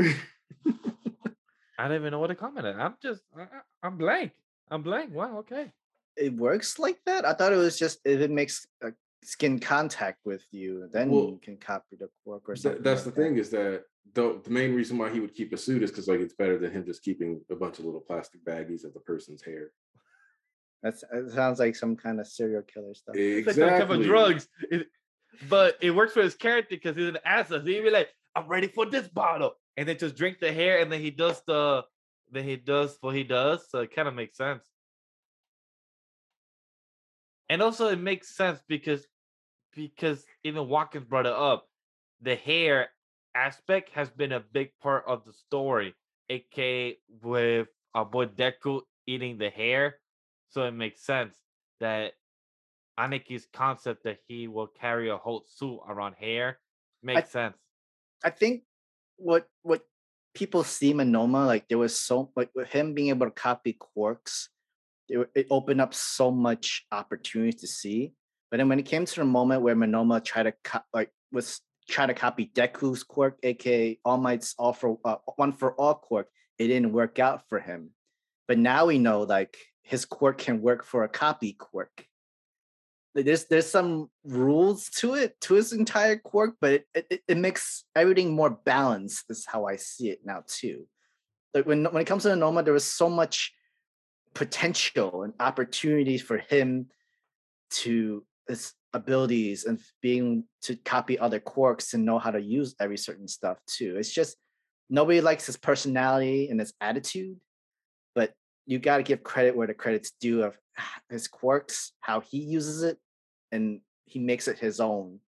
I 1.77 1.87
don't 1.87 1.95
even 1.95 2.11
know 2.11 2.19
what 2.19 2.27
to 2.27 2.35
comment 2.35 2.67
on. 2.67 2.79
I'm 2.79 2.95
just, 3.01 3.21
I, 3.37 3.45
I'm 3.81 3.97
blank. 3.97 4.31
I'm 4.69 4.83
blank. 4.83 5.13
Wow. 5.13 5.39
Okay. 5.39 5.71
It 6.17 6.33
works 6.35 6.79
like 6.79 6.99
that. 7.05 7.25
I 7.25 7.33
thought 7.33 7.53
it 7.53 7.57
was 7.57 7.77
just 7.77 7.99
if 8.05 8.19
it 8.19 8.31
makes 8.31 8.65
uh, 8.85 8.91
skin 9.23 9.59
contact 9.59 10.19
with 10.25 10.43
you, 10.51 10.87
then 10.91 11.09
Well, 11.09 11.23
you 11.31 11.39
can 11.41 11.57
copy 11.57 11.95
the 11.99 12.09
quirk 12.23 12.47
or 12.49 12.55
Th- 12.55 12.63
something. 12.63 12.83
that's 12.83 13.03
the 13.03 13.11
that. 13.11 13.15
thing 13.15 13.37
is 13.37 13.49
that 13.51 13.83
the, 14.13 14.39
the 14.43 14.49
main 14.49 14.73
reason 14.75 14.97
why 14.97 15.09
he 15.09 15.19
would 15.19 15.33
keep 15.33 15.53
a 15.53 15.57
suit 15.57 15.81
is 15.81 15.89
because 15.91 16.07
like 16.07 16.19
it's 16.19 16.33
better 16.35 16.57
than 16.57 16.71
him 16.71 16.85
just 16.85 17.03
keeping 17.03 17.41
a 17.49 17.55
bunch 17.55 17.79
of 17.79 17.85
little 17.85 18.01
plastic 18.01 18.43
baggies 18.45 18.83
of 18.83 18.93
the 18.93 18.99
person's 18.99 19.41
hair. 19.43 19.71
That's 20.81 21.03
it 21.13 21.31
sounds 21.31 21.59
like 21.59 21.75
some 21.75 21.95
kind 21.95 22.19
of 22.19 22.27
serial 22.27 22.61
killer 22.63 22.93
stuff. 22.93 23.15
It's 23.15 23.47
like 23.47 23.55
some 23.55 23.63
type 23.69 23.73
Exactly. 23.83 23.99
of 24.01 24.05
drugs. 24.05 24.47
It- 24.69 24.87
but 25.49 25.77
it 25.81 25.89
works 25.89 26.13
for 26.13 26.21
his 26.21 26.35
character 26.35 26.75
because 26.75 26.95
he's 26.95 27.07
an 27.09 27.17
asshole. 27.25 27.57
So 27.61 27.65
he'd 27.65 27.81
be 27.81 27.89
like, 27.89 28.09
I'm 28.35 28.47
ready 28.47 28.67
for 28.67 28.85
this 28.85 29.07
bottle. 29.07 29.53
And 29.77 29.87
then 29.87 29.97
just 29.97 30.15
drink 30.15 30.37
the 30.39 30.51
hair 30.53 30.79
and 30.79 30.91
then 30.91 31.01
he 31.01 31.09
does 31.09 31.41
the, 31.47 31.83
then 32.31 32.43
he 32.43 32.55
does 32.55 32.99
what 33.01 33.15
he 33.15 33.23
does. 33.23 33.65
So 33.67 33.79
it 33.79 33.95
kind 33.95 34.07
of 34.07 34.13
makes 34.13 34.37
sense. 34.37 34.63
And 37.49 37.61
also 37.61 37.89
it 37.89 37.99
makes 37.99 38.35
sense 38.35 38.61
because 38.67 39.07
because 39.75 40.25
even 40.43 40.67
Watkins 40.67 41.05
brought 41.05 41.25
it 41.25 41.33
up. 41.33 41.67
The 42.21 42.35
hair 42.35 42.89
aspect 43.35 43.89
has 43.91 44.09
been 44.09 44.31
a 44.31 44.39
big 44.39 44.71
part 44.81 45.05
of 45.07 45.25
the 45.25 45.33
story, 45.33 45.95
aka 46.29 46.97
with 47.21 47.67
our 47.93 48.05
boy 48.05 48.27
Deku 48.27 48.81
eating 49.07 49.37
the 49.37 49.49
hair. 49.49 49.99
So 50.49 50.63
it 50.65 50.71
makes 50.71 51.01
sense 51.01 51.37
that 51.79 52.13
Aniki's 52.99 53.47
concept 53.51 54.03
that 54.03 54.19
he 54.27 54.47
will 54.47 54.67
carry 54.67 55.09
a 55.09 55.17
whole 55.17 55.43
suit 55.47 55.79
around 55.87 56.13
hair 56.13 56.59
makes 57.01 57.29
sense. 57.31 57.57
I 58.23 58.29
think 58.29 58.63
what 59.17 59.49
what 59.63 59.85
people 60.33 60.63
see 60.63 60.93
Monoma 60.93 61.45
like 61.45 61.67
there 61.67 61.77
was 61.77 61.99
so 61.99 62.31
like 62.35 62.51
with 62.55 62.69
him 62.69 62.93
being 62.93 63.09
able 63.09 63.27
to 63.27 63.31
copy 63.31 63.73
quirks, 63.73 64.49
it, 65.13 65.29
it 65.35 65.47
opened 65.51 65.81
up 65.81 65.93
so 65.93 66.31
much 66.31 66.85
opportunity 66.91 67.57
to 67.59 67.67
see. 67.67 68.13
But 68.49 68.57
then 68.57 68.69
when 68.69 68.79
it 68.79 68.85
came 68.85 69.05
to 69.05 69.15
the 69.15 69.25
moment 69.25 69.61
where 69.61 69.75
Monoma 69.75 70.23
tried 70.23 70.43
to 70.43 70.53
co- 70.63 70.79
like 70.93 71.09
was 71.31 71.61
trying 71.89 72.09
to 72.09 72.13
copy 72.13 72.51
Deku's 72.53 73.03
quirk, 73.03 73.37
aka 73.43 73.99
All 74.03 74.17
Might's 74.17 74.55
all 74.57 74.73
for 74.73 74.97
uh, 75.05 75.17
one 75.35 75.53
for 75.53 75.73
all 75.73 75.95
quirk, 75.95 76.27
it 76.57 76.67
didn't 76.67 76.93
work 76.93 77.19
out 77.19 77.47
for 77.47 77.59
him. 77.59 77.91
But 78.47 78.57
now 78.57 78.87
we 78.87 78.97
know 78.97 79.21
like 79.21 79.57
his 79.83 80.05
quirk 80.05 80.37
can 80.39 80.61
work 80.61 80.83
for 80.83 81.03
a 81.03 81.09
copy 81.09 81.53
quirk. 81.53 82.05
There's 83.15 83.45
there's 83.45 83.69
some 83.69 84.09
rules 84.23 84.89
to 84.97 85.13
it 85.13 85.39
to 85.41 85.53
his 85.53 85.71
entire 85.71 86.17
quirk, 86.17 86.55
but 86.59 86.73
it, 86.73 86.87
it, 86.95 87.21
it 87.27 87.37
makes 87.37 87.85
everything 87.95 88.33
more 88.33 88.49
balanced. 88.49 89.25
Is 89.29 89.45
how 89.45 89.65
I 89.65 89.75
see 89.75 90.09
it 90.09 90.21
now 90.25 90.43
too. 90.47 90.87
Like 91.53 91.67
when 91.67 91.85
when 91.85 92.01
it 92.01 92.07
comes 92.07 92.23
to 92.23 92.29
Anoma, 92.29 92.63
there 92.63 92.73
was 92.73 92.85
so 92.85 93.09
much 93.09 93.53
potential 94.33 95.23
and 95.23 95.33
opportunities 95.39 96.21
for 96.21 96.37
him 96.37 96.87
to 97.69 98.25
his 98.47 98.73
abilities 98.93 99.65
and 99.65 99.79
being 100.01 100.43
to 100.61 100.75
copy 100.75 101.17
other 101.17 101.39
quirks 101.39 101.93
and 101.93 102.05
know 102.05 102.19
how 102.19 102.31
to 102.31 102.41
use 102.41 102.75
every 102.79 102.97
certain 102.97 103.27
stuff 103.27 103.57
too. 103.65 103.95
It's 103.97 104.13
just 104.13 104.37
nobody 104.89 105.21
likes 105.21 105.45
his 105.45 105.57
personality 105.57 106.49
and 106.49 106.59
his 106.59 106.73
attitude, 106.79 107.37
but 108.15 108.33
you 108.65 108.79
got 108.79 108.97
to 108.97 109.03
give 109.03 109.23
credit 109.23 109.55
where 109.55 109.67
the 109.67 109.73
credit's 109.73 110.11
due 110.19 110.43
of 110.43 110.57
his 111.09 111.27
quirks, 111.27 111.93
how 111.99 112.21
he 112.21 112.37
uses 112.37 112.83
it, 112.83 112.97
and 113.51 113.81
he 114.05 114.19
makes 114.19 114.47
it 114.47 114.59
his 114.59 114.79
own. 114.79 115.19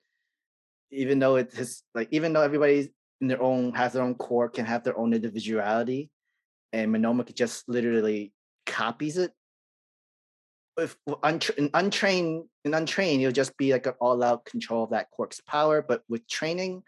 Even 0.92 1.20
though 1.20 1.38
it 1.38 1.52
his 1.54 1.84
like, 1.94 2.08
even 2.12 2.34
though 2.34 2.42
everybody 2.42 2.92
in 3.22 3.28
their 3.28 3.42
own 3.42 3.74
has 3.74 3.94
their 3.94 4.04
own 4.04 4.16
quirk 4.16 4.58
and 4.58 4.68
have 4.68 4.84
their 4.84 4.98
own 4.98 5.14
individuality, 5.14 6.10
and 6.72 6.94
Monoma 6.94 7.26
could 7.26 7.36
just 7.36 7.68
literally 7.68 8.34
copies 8.76 9.18
it. 9.18 9.32
If 10.78 10.98
untra- 11.08 11.58
an 11.58 11.70
untrained, 11.74 12.46
an 12.66 12.74
untrained, 12.74 13.22
it'll 13.22 13.32
just 13.32 13.56
be 13.58 13.72
like 13.72 13.86
an 13.86 13.94
all-out 14.02 14.44
control 14.44 14.84
of 14.84 14.90
that 14.90 15.10
quirk's 15.12 15.40
power. 15.40 15.82
But 15.82 16.04
with 16.10 16.28
training, 16.28 16.84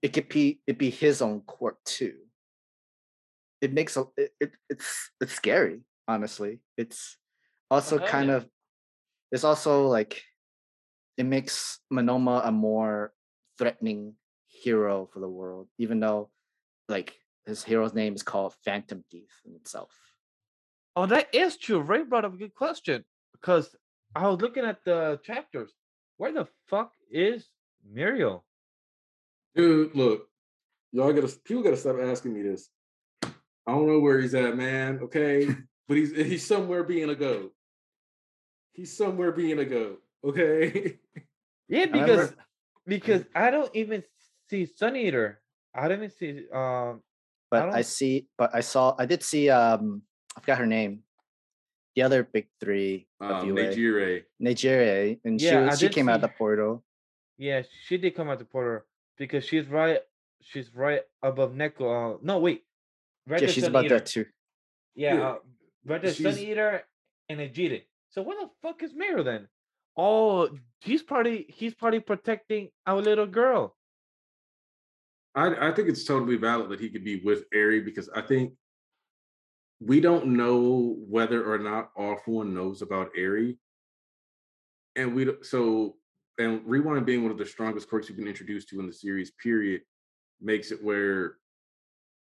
it 0.00 0.14
could 0.14 0.30
be 0.30 0.60
it 0.66 0.78
be 0.78 0.88
his 0.88 1.20
own 1.20 1.42
quirk 1.42 1.76
too. 1.84 2.16
It 3.60 3.74
makes 3.74 3.98
a 3.98 4.04
it, 4.16 4.30
it 4.40 4.52
it's 4.70 5.10
it's 5.20 5.34
scary, 5.34 5.82
honestly. 6.08 6.60
It's 6.78 7.18
also 7.70 7.98
kind 7.98 8.30
of 8.30 8.48
it's 9.30 9.44
also 9.44 9.86
like 9.86 10.22
it 11.18 11.26
makes 11.26 11.80
Monoma 11.92 12.46
a 12.46 12.50
more 12.50 13.12
threatening 13.58 14.14
hero 14.46 15.06
for 15.12 15.20
the 15.20 15.28
world, 15.28 15.68
even 15.76 16.00
though 16.00 16.30
like 16.88 17.14
his 17.44 17.62
hero's 17.62 17.92
name 17.92 18.14
is 18.14 18.22
called 18.22 18.54
Phantom 18.64 19.04
Thief 19.10 19.42
in 19.44 19.54
itself. 19.56 19.92
Oh, 20.96 21.06
that 21.06 21.34
is 21.34 21.56
true. 21.56 21.80
Ray 21.80 22.02
brought 22.04 22.24
up 22.24 22.34
a 22.34 22.36
good 22.36 22.54
question 22.54 23.04
because 23.32 23.74
I 24.14 24.26
was 24.28 24.40
looking 24.40 24.64
at 24.64 24.84
the 24.84 25.20
chapters. 25.24 25.72
Where 26.16 26.32
the 26.32 26.46
fuck 26.68 26.92
is 27.10 27.48
Mirio? 27.94 28.42
Dude, 29.54 29.94
look, 29.94 30.28
y'all 30.92 31.12
gotta 31.12 31.28
people 31.44 31.62
gotta 31.62 31.76
stop 31.76 31.96
asking 32.00 32.34
me 32.34 32.42
this. 32.42 32.68
I 33.22 33.72
don't 33.72 33.86
know 33.86 34.00
where 34.00 34.20
he's 34.20 34.34
at, 34.34 34.56
man. 34.56 35.00
Okay, 35.02 35.46
but 35.88 35.96
he's 35.96 36.10
he's 36.14 36.46
somewhere 36.46 36.84
being 36.84 37.08
a 37.10 37.14
goat. 37.14 37.52
He's 38.72 38.96
somewhere 38.96 39.32
being 39.32 39.58
a 39.58 39.64
goat. 39.64 40.00
Okay. 40.24 40.98
Yeah, 41.72 41.84
remember- 41.84 42.06
because 42.16 42.34
because 42.84 43.24
I 43.32 43.52
don't 43.52 43.70
even 43.76 44.02
see 44.50 44.66
Sun 44.66 44.96
Eater. 44.96 45.40
I 45.72 45.86
don't 45.86 45.98
even 45.98 46.10
see 46.10 46.46
um 46.52 47.00
But 47.48 47.62
I, 47.62 47.70
don't- 47.70 47.86
see, 47.86 48.26
but 48.36 48.50
I 48.52 48.58
saw, 48.60 48.96
I 48.98 49.06
did 49.06 49.22
see. 49.22 49.48
um 49.50 50.02
I 50.36 50.40
forgot 50.40 50.58
her 50.58 50.66
name. 50.66 51.02
The 51.96 52.02
other 52.02 52.22
big 52.22 52.46
three 52.60 53.06
of 53.20 53.30
um, 53.42 53.48
UA, 53.48 53.62
Nejire. 53.74 54.22
Nigeria, 54.38 55.16
and 55.24 55.40
Yeah, 55.40 55.66
I 55.66 55.70
she 55.70 55.76
she 55.76 55.86
did 55.88 55.94
came 55.94 56.08
out 56.08 56.16
of 56.16 56.20
the 56.22 56.28
portal. 56.28 56.84
yeah, 57.36 57.62
she 57.86 57.96
did 57.98 58.14
come 58.14 58.28
out 58.30 58.38
the 58.38 58.44
portal 58.44 58.82
because 59.18 59.44
she's 59.44 59.66
right 59.66 60.00
she's 60.42 60.72
right 60.74 61.02
above 61.22 61.52
Neko. 61.52 62.14
Uh, 62.14 62.18
no, 62.22 62.38
wait. 62.38 62.64
Right 63.26 63.42
Yeah, 63.42 63.48
she's 63.48 63.64
about 63.64 63.86
Eater. 63.86 63.98
that 63.98 64.06
too. 64.06 64.26
Yeah, 64.94 65.14
Yeah, 65.14 65.28
uh, 65.30 65.38
right 65.84 66.00
to 66.02 66.12
Sun 66.14 66.32
she's- 66.34 66.38
Eater 66.38 66.82
and 67.28 67.40
Ajita. 67.40 67.82
So 68.10 68.22
where 68.22 68.38
the 68.40 68.50
fuck 68.62 68.82
is 68.82 68.92
Mirio 68.92 69.24
then? 69.24 69.48
Oh, 69.96 70.48
he's 70.80 71.02
probably 71.02 71.46
he's 71.48 71.74
probably 71.74 72.00
protecting 72.00 72.70
our 72.86 73.02
little 73.02 73.26
girl. 73.26 73.76
I, 75.34 75.68
I 75.70 75.72
think 75.72 75.88
it's 75.88 76.04
totally 76.04 76.36
valid 76.36 76.70
that 76.70 76.80
he 76.80 76.88
could 76.88 77.04
be 77.04 77.20
with 77.20 77.44
Eri 77.52 77.80
because 77.80 78.08
I 78.14 78.20
think 78.22 78.52
we 79.80 80.00
don't 80.00 80.26
know 80.26 80.96
whether 81.08 81.44
or 81.50 81.58
not 81.58 81.90
All 81.96 82.16
For 82.18 82.32
One 82.32 82.54
knows 82.54 82.82
about 82.82 83.10
Eri. 83.16 83.58
And 84.96 85.14
we 85.14 85.24
don't- 85.24 85.44
so 85.44 85.96
and 86.38 86.66
Rewind 86.66 87.04
being 87.04 87.22
one 87.22 87.32
of 87.32 87.36
the 87.36 87.44
strongest 87.44 87.88
quirks 87.88 88.08
you've 88.08 88.16
been 88.16 88.26
introduced 88.26 88.68
to 88.70 88.80
in 88.80 88.86
the 88.86 88.92
series, 88.94 89.30
period, 89.32 89.82
makes 90.40 90.70
it 90.72 90.82
where 90.82 91.38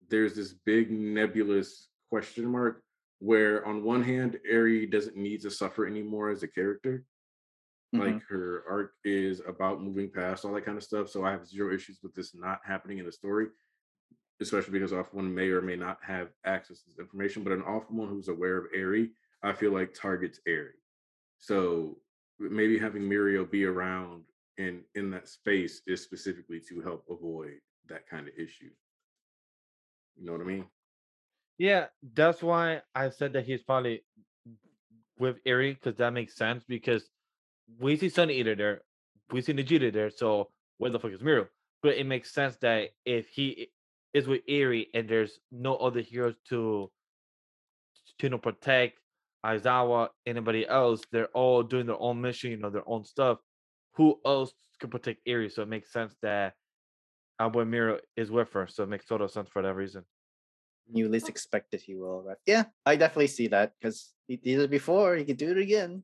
there's 0.07 0.35
this 0.35 0.53
big 0.53 0.89
nebulous 0.89 1.89
question 2.09 2.45
mark 2.45 2.81
where 3.19 3.65
on 3.65 3.83
one 3.83 4.01
hand, 4.01 4.39
Eri 4.45 4.85
doesn't 4.85 5.17
need 5.17 5.41
to 5.41 5.51
suffer 5.51 5.85
anymore 5.85 6.29
as 6.29 6.43
a 6.43 6.47
character 6.47 7.05
Mhm. 7.93 7.99
like 7.99 8.23
her 8.23 8.63
arc 8.69 8.95
is 9.03 9.41
about 9.41 9.81
moving 9.81 10.09
past 10.09 10.45
all 10.45 10.53
that 10.53 10.65
kind 10.65 10.77
of 10.77 10.83
stuff. 10.83 11.09
So 11.09 11.25
I 11.25 11.31
have 11.31 11.45
zero 11.45 11.73
issues 11.73 12.01
with 12.01 12.13
this 12.13 12.33
not 12.33 12.63
happening 12.65 12.99
in 12.99 13.05
the 13.05 13.11
story, 13.11 13.49
especially 14.41 14.73
because 14.73 14.93
off 14.93 15.13
one 15.13 15.33
may 15.33 15.49
or 15.49 15.61
may 15.61 15.75
not 15.75 15.99
have 16.05 16.29
access 16.45 16.79
to 16.79 16.89
this 16.89 16.99
information. 16.99 17.43
But 17.43 17.53
an 17.53 17.61
off 17.63 17.89
one 17.89 18.09
who's 18.09 18.27
aware 18.27 18.57
of 18.57 18.65
Eri, 18.73 19.11
I 19.43 19.53
feel 19.53 19.71
like 19.71 19.93
targets 19.93 20.39
Eri. 20.47 20.73
So 21.39 21.97
maybe 22.39 22.77
having 22.77 23.03
Mirio 23.03 23.49
be 23.49 23.65
around 23.65 24.23
and 24.57 24.81
in 24.95 25.11
that 25.11 25.27
space 25.27 25.81
is 25.87 26.01
specifically 26.01 26.61
to 26.69 26.81
help 26.81 27.05
avoid 27.09 27.59
that 27.87 28.07
kind 28.07 28.27
of 28.27 28.33
issue. 28.37 28.69
You 30.17 30.25
know 30.25 30.31
what 30.33 30.41
I 30.41 30.45
mean? 30.45 30.65
Yeah, 31.57 31.85
that's 32.13 32.41
why 32.41 32.81
I 32.93 33.09
said 33.09 33.33
that 33.33 33.45
he's 33.45 33.63
probably 33.63 34.03
with 35.17 35.37
Eri 35.45 35.73
because 35.73 35.97
that 35.97 36.13
makes 36.13 36.35
sense 36.35 36.63
because 36.67 37.09
we 37.79 37.95
see 37.95 38.09
Sun 38.09 38.29
Eater 38.29 38.55
there, 38.55 38.81
we 39.31 39.41
see 39.41 39.53
Najita 39.53 39.91
there, 39.93 40.09
so 40.09 40.49
where 40.77 40.91
the 40.91 40.99
fuck 40.99 41.11
is 41.11 41.21
Mirio? 41.21 41.47
But 41.81 41.97
it 41.97 42.05
makes 42.05 42.33
sense 42.33 42.57
that 42.57 42.89
if 43.05 43.27
he 43.29 43.69
is 44.15 44.27
with 44.27 44.41
Eri 44.47 44.87
and 44.93 45.09
there's 45.09 45.39
no 45.51 45.75
other 45.75 45.99
heroes 45.99 46.35
to 46.49 46.89
to 48.17 48.27
you 48.27 48.29
know, 48.29 48.37
protect 48.37 48.97
Aizawa, 49.45 50.07
anybody 50.25 50.65
else, 50.65 51.01
they're 51.11 51.27
all 51.27 51.61
doing 51.63 51.85
their 51.85 51.99
own 51.99 52.21
mission, 52.21 52.49
you 52.49 52.57
know, 52.57 52.69
their 52.69 52.87
own 52.87 53.03
stuff. 53.03 53.39
Who 53.95 54.17
else 54.25 54.53
can 54.79 54.89
protect 54.89 55.19
Eri? 55.27 55.49
So 55.49 55.63
it 55.63 55.67
makes 55.67 55.91
sense 55.91 56.15
that 56.21 56.53
our 57.39 57.49
boy 57.49 57.65
Mirio 57.65 57.99
is 58.15 58.31
with 58.31 58.53
her. 58.53 58.67
So 58.67 58.83
it 58.83 58.89
makes 58.89 59.05
total 59.05 59.27
sense 59.27 59.49
for 59.49 59.61
that 59.61 59.73
reason. 59.73 60.03
You 60.93 61.09
least 61.09 61.27
expect 61.27 61.73
it, 61.73 61.81
he 61.81 61.95
will, 61.95 62.21
right? 62.21 62.37
Yeah, 62.45 62.65
I 62.85 62.95
definitely 62.95 63.27
see 63.27 63.47
that 63.49 63.73
because 63.77 64.13
he 64.27 64.37
did 64.37 64.61
it 64.61 64.69
before. 64.69 65.17
He 65.17 65.25
could 65.25 65.37
do 65.37 65.51
it 65.51 65.57
again. 65.57 66.03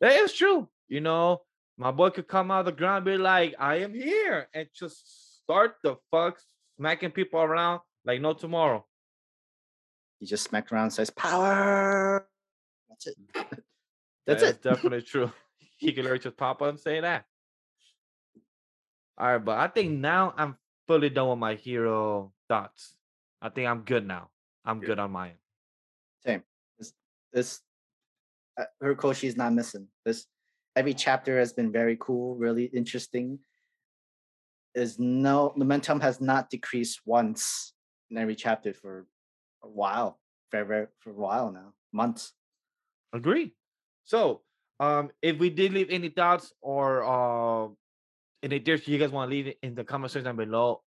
That 0.00 0.12
is 0.12 0.34
true. 0.34 0.68
You 0.88 1.00
know, 1.00 1.42
my 1.78 1.92
boy 1.92 2.10
could 2.10 2.28
come 2.28 2.50
out 2.50 2.60
of 2.60 2.66
the 2.66 2.72
ground 2.72 3.06
be 3.06 3.16
like, 3.16 3.54
I 3.58 3.76
am 3.76 3.94
here, 3.94 4.48
and 4.52 4.68
just 4.74 5.40
start 5.42 5.76
the 5.82 5.96
fuck 6.10 6.38
smacking 6.78 7.10
people 7.10 7.40
around 7.40 7.80
like 8.04 8.20
no 8.20 8.32
tomorrow. 8.32 8.86
He 10.20 10.26
just 10.26 10.44
smacked 10.44 10.72
around, 10.72 10.90
says 10.90 11.10
power. 11.10 12.26
That's 12.88 13.06
it. 13.08 13.16
That's 14.26 14.42
That 14.42 14.50
it. 14.50 14.62
definitely 14.62 15.02
true. 15.12 15.30
He 15.80 15.92
could 15.92 16.02
literally 16.02 16.18
just 16.18 16.36
pop 16.36 16.60
up 16.60 16.68
and 16.70 16.80
say 16.80 17.00
that. 17.00 17.24
All 19.16 19.28
right, 19.28 19.38
but 19.44 19.58
I 19.58 19.68
think 19.68 19.92
now 19.92 20.34
I'm 20.36 20.56
fully 20.88 21.08
done 21.08 21.28
with 21.28 21.38
my 21.38 21.54
hero 21.54 22.32
thoughts. 22.48 22.96
I 23.40 23.48
think 23.48 23.68
I'm 23.68 23.82
good 23.82 24.04
now. 24.04 24.30
I'm 24.64 24.80
Yeah. 24.80 24.86
good 24.86 24.98
on 24.98 25.12
mine. 25.12 25.34
Same. 26.26 26.42
This, 26.78 26.92
this 27.32 27.60
uh, 28.58 28.64
is 29.22 29.36
not 29.36 29.52
missing. 29.52 29.86
This 30.04 30.26
every 30.74 30.94
chapter 30.94 31.38
has 31.38 31.52
been 31.52 31.70
very 31.70 31.96
cool, 32.00 32.34
really 32.34 32.64
interesting. 32.64 33.38
Is 34.78 34.98
no 34.98 35.52
momentum 35.56 36.00
has 36.00 36.20
not 36.20 36.50
decreased 36.50 37.00
once 37.04 37.72
in 38.10 38.16
every 38.16 38.36
chapter 38.36 38.72
for 38.72 39.06
a 39.64 39.68
while, 39.68 40.20
for 40.50 40.64
very, 40.64 40.86
for 41.00 41.10
a 41.10 41.14
while 41.14 41.50
now, 41.50 41.72
months. 41.92 42.32
Agree. 43.12 43.54
So, 44.04 44.42
um, 44.80 45.10
if 45.20 45.38
we 45.38 45.50
did 45.50 45.72
leave 45.72 45.90
any 45.90 46.10
thoughts 46.10 46.52
or 46.60 47.04
uh, 47.04 47.68
any 48.42 48.58
dish 48.58 48.86
you 48.86 48.98
guys 48.98 49.10
want 49.10 49.30
to 49.30 49.36
leave 49.36 49.54
in 49.62 49.74
the 49.74 49.84
comment 49.84 50.12
section 50.12 50.36
below, 50.36 50.82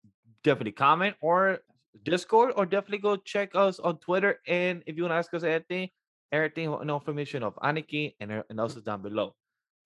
definitely 0.43 0.73
comment 0.73 1.15
or 1.21 1.59
Discord, 2.03 2.53
or 2.55 2.65
definitely 2.65 2.99
go 2.99 3.15
check 3.15 3.55
us 3.55 3.79
on 3.79 3.97
Twitter. 3.97 4.39
And 4.47 4.83
if 4.85 4.95
you 4.95 5.03
want 5.03 5.13
to 5.13 5.17
ask 5.17 5.33
us 5.33 5.43
anything, 5.43 5.89
everything, 6.31 6.69
no 6.85 6.95
information 6.95 7.43
of 7.43 7.55
Aniki 7.55 8.13
and, 8.19 8.31
e- 8.31 8.47
and 8.49 8.59
is 8.59 8.75
down 8.75 9.01
below. 9.01 9.35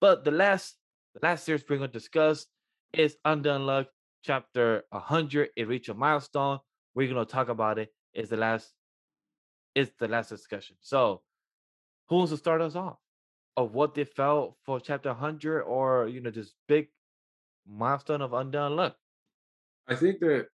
But 0.00 0.24
the 0.24 0.30
last 0.30 0.76
the 1.14 1.20
last 1.22 1.44
series 1.44 1.64
we're 1.68 1.78
going 1.78 1.90
to 1.90 1.98
discuss 1.98 2.46
is 2.92 3.16
Undead 3.24 3.58
Unluck 3.58 3.86
chapter 4.24 4.84
100. 4.90 5.50
It 5.56 5.68
reached 5.68 5.88
a 5.88 5.94
milestone. 5.94 6.58
We're 6.94 7.12
going 7.12 7.24
to 7.24 7.30
talk 7.30 7.48
about 7.48 7.78
it. 7.78 7.92
it. 8.14 8.20
Is 8.22 8.28
the 8.28 8.36
last 8.36 8.72
it's 9.74 9.90
the 9.98 10.08
last 10.08 10.28
discussion. 10.28 10.76
So, 10.80 11.22
who 12.08 12.16
wants 12.16 12.30
to 12.30 12.36
start 12.36 12.60
us 12.60 12.76
off 12.76 12.98
of 13.56 13.74
what 13.74 13.94
they 13.94 14.04
felt 14.04 14.56
for 14.64 14.78
chapter 14.80 15.08
100 15.10 15.62
or 15.62 16.08
you 16.08 16.20
know 16.20 16.30
this 16.30 16.54
big 16.68 16.88
milestone 17.68 18.22
of 18.22 18.30
Undead 18.30 18.70
Unluck? 18.70 18.94
I 19.88 19.96
think 19.96 20.20
that 20.20 20.46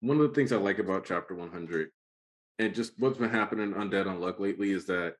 one 0.00 0.20
of 0.20 0.28
the 0.28 0.34
things 0.34 0.52
I 0.52 0.56
like 0.56 0.78
about 0.78 1.04
chapter 1.04 1.34
100 1.34 1.90
and 2.58 2.74
just 2.74 2.92
what's 2.98 3.18
been 3.18 3.30
happening 3.30 3.72
in 3.72 3.74
on 3.74 4.20
luck 4.20 4.38
lately 4.38 4.70
is 4.70 4.86
that 4.86 5.16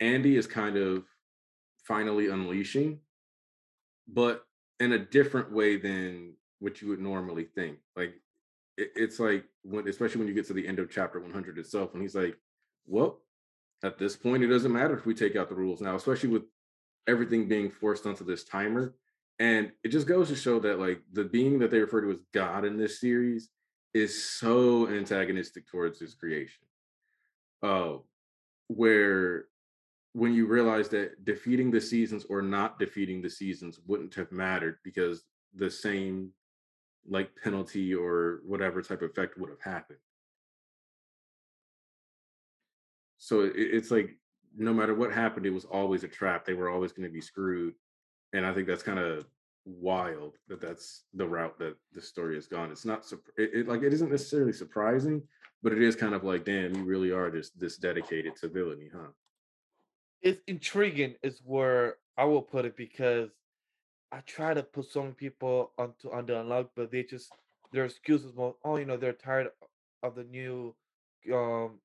Andy 0.00 0.36
is 0.36 0.46
kind 0.46 0.76
of 0.76 1.04
finally 1.86 2.28
unleashing, 2.28 3.00
but 4.08 4.44
in 4.80 4.92
a 4.92 4.98
different 4.98 5.52
way 5.52 5.76
than 5.76 6.34
what 6.60 6.80
you 6.82 6.88
would 6.88 7.00
normally 7.00 7.44
think. 7.44 7.78
Like 7.96 8.14
it, 8.76 8.90
it's 8.96 9.20
like 9.20 9.44
when, 9.62 9.88
especially 9.88 10.20
when 10.20 10.28
you 10.28 10.34
get 10.34 10.46
to 10.48 10.54
the 10.54 10.66
end 10.66 10.78
of 10.78 10.90
chapter 10.90 11.20
100 11.20 11.58
itself, 11.58 11.92
and 11.94 12.02
he's 12.02 12.14
like, 12.14 12.36
"Well, 12.86 13.20
at 13.82 13.98
this 13.98 14.16
point, 14.16 14.42
it 14.42 14.48
doesn't 14.48 14.72
matter 14.72 14.96
if 14.96 15.06
we 15.06 15.14
take 15.14 15.36
out 15.36 15.48
the 15.48 15.54
rules 15.54 15.80
now, 15.80 15.94
especially 15.94 16.30
with 16.30 16.44
everything 17.06 17.48
being 17.48 17.70
forced 17.70 18.06
onto 18.06 18.24
this 18.24 18.44
timer." 18.44 18.94
And 19.38 19.72
it 19.82 19.88
just 19.88 20.06
goes 20.06 20.28
to 20.28 20.36
show 20.36 20.60
that 20.60 20.78
like 20.78 21.02
the 21.12 21.24
being 21.24 21.58
that 21.58 21.70
they 21.70 21.80
refer 21.80 22.00
to 22.02 22.10
as 22.10 22.18
God 22.32 22.64
in 22.64 22.76
this 22.76 23.00
series 23.00 23.50
is 23.92 24.24
so 24.24 24.88
antagonistic 24.88 25.66
towards 25.66 25.98
his 25.98 26.14
creation. 26.14 26.64
Uh, 27.62 27.96
where 28.68 29.46
when 30.14 30.32
you 30.32 30.46
realize 30.46 30.88
that 30.88 31.24
defeating 31.24 31.70
the 31.70 31.80
seasons 31.80 32.24
or 32.30 32.40
not 32.40 32.78
defeating 32.78 33.20
the 33.20 33.28
seasons 33.28 33.80
wouldn't 33.86 34.14
have 34.14 34.30
mattered 34.30 34.78
because 34.84 35.24
the 35.56 35.68
same 35.68 36.30
like 37.06 37.30
penalty 37.42 37.92
or 37.92 38.40
whatever 38.46 38.80
type 38.80 39.02
of 39.02 39.10
effect 39.10 39.36
would 39.36 39.50
have 39.50 39.60
happened. 39.60 39.98
So 43.18 43.40
it, 43.40 43.52
it's 43.56 43.90
like 43.90 44.16
no 44.56 44.72
matter 44.72 44.94
what 44.94 45.12
happened, 45.12 45.46
it 45.46 45.50
was 45.50 45.64
always 45.64 46.04
a 46.04 46.08
trap. 46.08 46.44
They 46.44 46.54
were 46.54 46.70
always 46.70 46.92
going 46.92 47.08
to 47.08 47.12
be 47.12 47.20
screwed, 47.20 47.74
and 48.32 48.46
I 48.46 48.54
think 48.54 48.68
that's 48.68 48.84
kind 48.84 49.00
of 49.00 49.26
wild 49.66 50.36
that 50.46 50.60
that's 50.60 51.04
the 51.14 51.26
route 51.26 51.58
that 51.58 51.74
the 51.92 52.00
story 52.00 52.36
has 52.36 52.46
gone. 52.46 52.70
It's 52.70 52.84
not 52.84 53.10
it, 53.36 53.50
it, 53.52 53.68
like 53.68 53.82
it 53.82 53.92
isn't 53.92 54.12
necessarily 54.12 54.52
surprising, 54.52 55.22
but 55.60 55.72
it 55.72 55.82
is 55.82 55.96
kind 55.96 56.14
of 56.14 56.22
like, 56.22 56.44
damn, 56.44 56.76
you 56.76 56.84
really 56.84 57.10
are 57.10 57.32
just 57.32 57.58
this 57.58 57.78
dedicated 57.78 58.36
to 58.36 58.48
villainy, 58.48 58.90
huh? 58.94 59.08
It's 60.24 60.40
intriguing, 60.48 61.16
is 61.22 61.40
where 61.44 61.98
I 62.16 62.24
will 62.24 62.42
put 62.42 62.64
it 62.64 62.76
because 62.76 63.30
I 64.10 64.20
try 64.20 64.54
to 64.54 64.62
put 64.62 64.86
some 64.86 65.12
people 65.12 65.72
onto 65.78 66.10
Undead 66.10 66.44
Unluck, 66.44 66.70
but 66.74 66.90
they 66.90 67.04
just 67.04 67.30
their 67.72 67.84
excuses 67.84 68.34
more. 68.34 68.56
Oh, 68.64 68.76
you 68.78 68.86
know, 68.86 68.96
they're 68.96 69.12
tired 69.12 69.50
of 70.02 70.14
the 70.16 70.24
new 70.24 70.74
um 71.32 71.80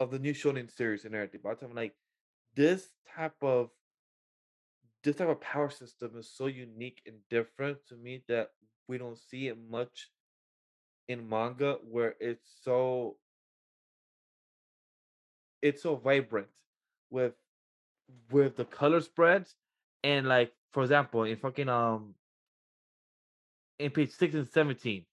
of 0.00 0.10
the 0.10 0.18
new 0.18 0.34
shonen 0.34 0.70
series 0.70 1.04
and 1.04 1.14
everything. 1.14 1.40
But 1.44 1.62
I'm 1.62 1.74
like, 1.74 1.94
this 2.56 2.88
type 3.14 3.36
of 3.42 3.70
this 5.04 5.16
type 5.16 5.28
of 5.28 5.40
power 5.40 5.70
system 5.70 6.12
is 6.18 6.30
so 6.30 6.46
unique 6.46 7.02
and 7.06 7.16
different 7.30 7.78
to 7.88 7.96
me 7.96 8.24
that 8.28 8.50
we 8.88 8.98
don't 8.98 9.18
see 9.18 9.48
it 9.48 9.58
much 9.70 10.10
in 11.08 11.28
manga 11.28 11.78
where 11.88 12.16
it's 12.18 12.48
so 12.62 13.16
it's 15.62 15.82
so 15.82 15.96
vibrant 15.96 16.48
with 17.10 17.34
with 18.30 18.56
the 18.56 18.64
color 18.64 19.00
spreads 19.00 19.54
and 20.02 20.26
like 20.26 20.52
for 20.72 20.82
example 20.82 21.24
in 21.24 21.36
fucking 21.36 21.68
um 21.68 22.14
in 23.78 23.90
page 23.90 24.10
6 24.10 24.34
and 24.34 24.48
17 24.48 25.04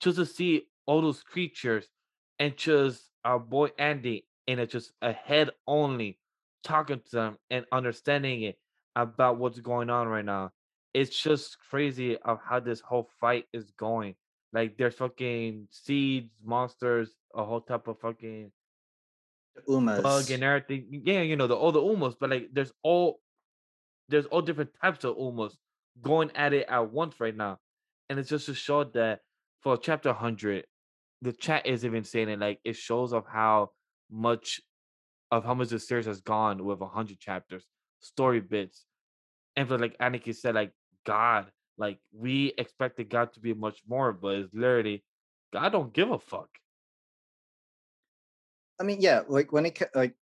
just 0.00 0.16
to 0.16 0.26
see 0.26 0.66
all 0.86 1.00
those 1.00 1.22
creatures 1.22 1.88
and 2.38 2.56
just 2.56 3.10
our 3.24 3.38
boy 3.38 3.68
andy 3.78 4.26
and 4.48 4.60
it's 4.60 4.72
just 4.72 4.92
a 5.02 5.12
head 5.12 5.50
only 5.66 6.18
talking 6.62 7.00
to 7.00 7.10
them 7.10 7.38
and 7.50 7.64
understanding 7.72 8.42
it 8.42 8.58
about 8.96 9.38
what's 9.38 9.60
going 9.60 9.90
on 9.90 10.08
right 10.08 10.24
now. 10.24 10.50
It's 10.92 11.16
just 11.16 11.56
crazy 11.70 12.16
of 12.18 12.40
how 12.44 12.60
this 12.60 12.80
whole 12.80 13.08
fight 13.20 13.46
is 13.52 13.70
going. 13.78 14.14
Like 14.52 14.76
there's 14.76 14.96
fucking 14.96 15.68
seeds, 15.70 16.30
monsters, 16.44 17.10
a 17.34 17.44
whole 17.44 17.60
type 17.60 17.86
of 17.86 18.00
fucking 18.00 18.50
Umas. 19.68 20.02
bug 20.02 20.30
and 20.30 20.42
everything. 20.42 21.02
Yeah, 21.04 21.22
you 21.22 21.36
know, 21.36 21.46
the 21.46 21.56
all 21.56 21.72
the 21.72 21.80
umas, 21.80 22.14
but 22.18 22.30
like 22.30 22.48
there's 22.52 22.72
all 22.82 23.20
there's 24.08 24.26
all 24.26 24.42
different 24.42 24.70
types 24.80 25.04
of 25.04 25.16
umas 25.16 25.52
going 26.02 26.30
at 26.34 26.52
it 26.52 26.66
at 26.68 26.92
once 26.92 27.20
right 27.20 27.36
now. 27.36 27.58
And 28.08 28.18
it's 28.18 28.28
just 28.28 28.46
to 28.46 28.54
show 28.54 28.84
that 28.84 29.20
for 29.60 29.76
chapter 29.76 30.08
100, 30.10 30.64
the 31.22 31.32
chat 31.32 31.66
is 31.66 31.84
even 31.84 32.04
saying 32.04 32.28
it 32.28 32.38
like 32.38 32.60
it 32.64 32.76
shows 32.76 33.12
of 33.12 33.24
how 33.26 33.70
much 34.10 34.60
of 35.30 35.44
how 35.44 35.54
much 35.54 35.68
the 35.68 35.78
series 35.78 36.06
has 36.06 36.20
gone 36.20 36.64
with 36.64 36.80
100 36.80 37.18
chapters 37.20 37.64
story 38.00 38.40
bits. 38.40 38.84
And 39.56 39.68
for 39.68 39.78
like 39.78 39.96
Aniki 39.98 40.34
said, 40.34 40.54
like 40.54 40.72
God, 41.06 41.50
like 41.78 41.98
we 42.12 42.52
expected 42.58 43.10
God 43.10 43.32
to 43.34 43.40
be 43.40 43.54
much 43.54 43.80
more, 43.88 44.12
but 44.12 44.36
it's 44.36 44.54
literally 44.54 45.04
God 45.52 45.70
don't 45.70 45.92
give 45.92 46.10
a 46.10 46.18
fuck. 46.18 46.48
I 48.80 48.82
mean, 48.82 49.00
yeah, 49.00 49.20
like 49.28 49.52
when 49.52 49.66
it 49.66 49.80
like 49.94 50.14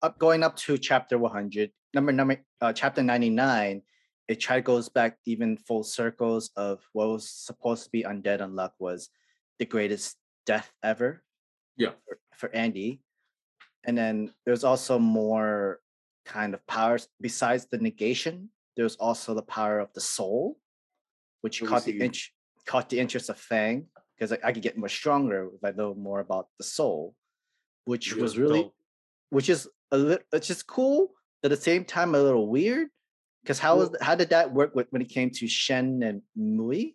up 0.00 0.18
going 0.18 0.42
up 0.42 0.56
to 0.56 0.78
chapter 0.78 1.18
100, 1.18 1.70
number 1.92 2.12
number 2.12 2.40
uh, 2.60 2.72
chapter 2.72 3.02
99, 3.02 3.82
it 4.28 4.40
try 4.40 4.60
goes 4.60 4.88
back 4.88 5.18
even 5.26 5.56
full 5.56 5.82
circles 5.82 6.50
of 6.56 6.80
what 6.92 7.08
was 7.08 7.28
supposed 7.28 7.84
to 7.84 7.90
be 7.90 8.04
undead 8.04 8.40
unluck 8.40 8.72
was 8.78 9.10
the 9.58 9.66
greatest 9.66 10.16
death 10.46 10.72
ever. 10.82 11.22
Yeah. 11.76 11.90
For, 12.06 12.18
for 12.36 12.54
Andy. 12.54 13.00
And 13.84 13.98
then 13.98 14.32
there's 14.46 14.62
also 14.62 15.00
more 15.00 15.80
kind 16.24 16.54
of 16.54 16.64
powers 16.66 17.08
besides 17.20 17.66
the 17.66 17.78
negation 17.78 18.48
there's 18.76 18.96
also 18.96 19.34
the 19.34 19.42
power 19.42 19.78
of 19.80 19.92
the 19.92 20.00
soul 20.00 20.56
which 21.40 21.60
me 21.60 21.68
caught 21.68 21.84
the 21.84 21.98
inch 21.98 22.32
caught 22.66 22.88
the 22.88 22.98
interest 22.98 23.28
of 23.28 23.36
fang 23.36 23.86
because 24.16 24.32
I, 24.32 24.38
I 24.44 24.52
could 24.52 24.62
get 24.62 24.78
more 24.78 24.88
stronger 24.88 25.50
if 25.54 25.64
i 25.64 25.72
know 25.76 25.94
more 25.94 26.20
about 26.20 26.46
the 26.58 26.64
soul 26.64 27.14
which 27.84 28.14
was 28.14 28.38
really 28.38 28.62
dope. 28.62 28.74
which 29.30 29.48
is 29.48 29.68
a 29.90 29.98
little 29.98 30.24
it's 30.32 30.46
just 30.46 30.66
cool 30.66 31.12
at 31.44 31.50
the 31.50 31.56
same 31.56 31.84
time 31.84 32.14
a 32.14 32.22
little 32.22 32.48
weird 32.48 32.88
because 33.42 33.58
how 33.58 33.76
was 33.76 33.90
Well- 33.90 33.98
how 34.02 34.14
did 34.14 34.30
that 34.30 34.52
work 34.52 34.74
with, 34.74 34.86
when 34.90 35.02
it 35.02 35.08
came 35.08 35.30
to 35.30 35.46
shen 35.48 36.02
and 36.02 36.22
mui 36.38 36.94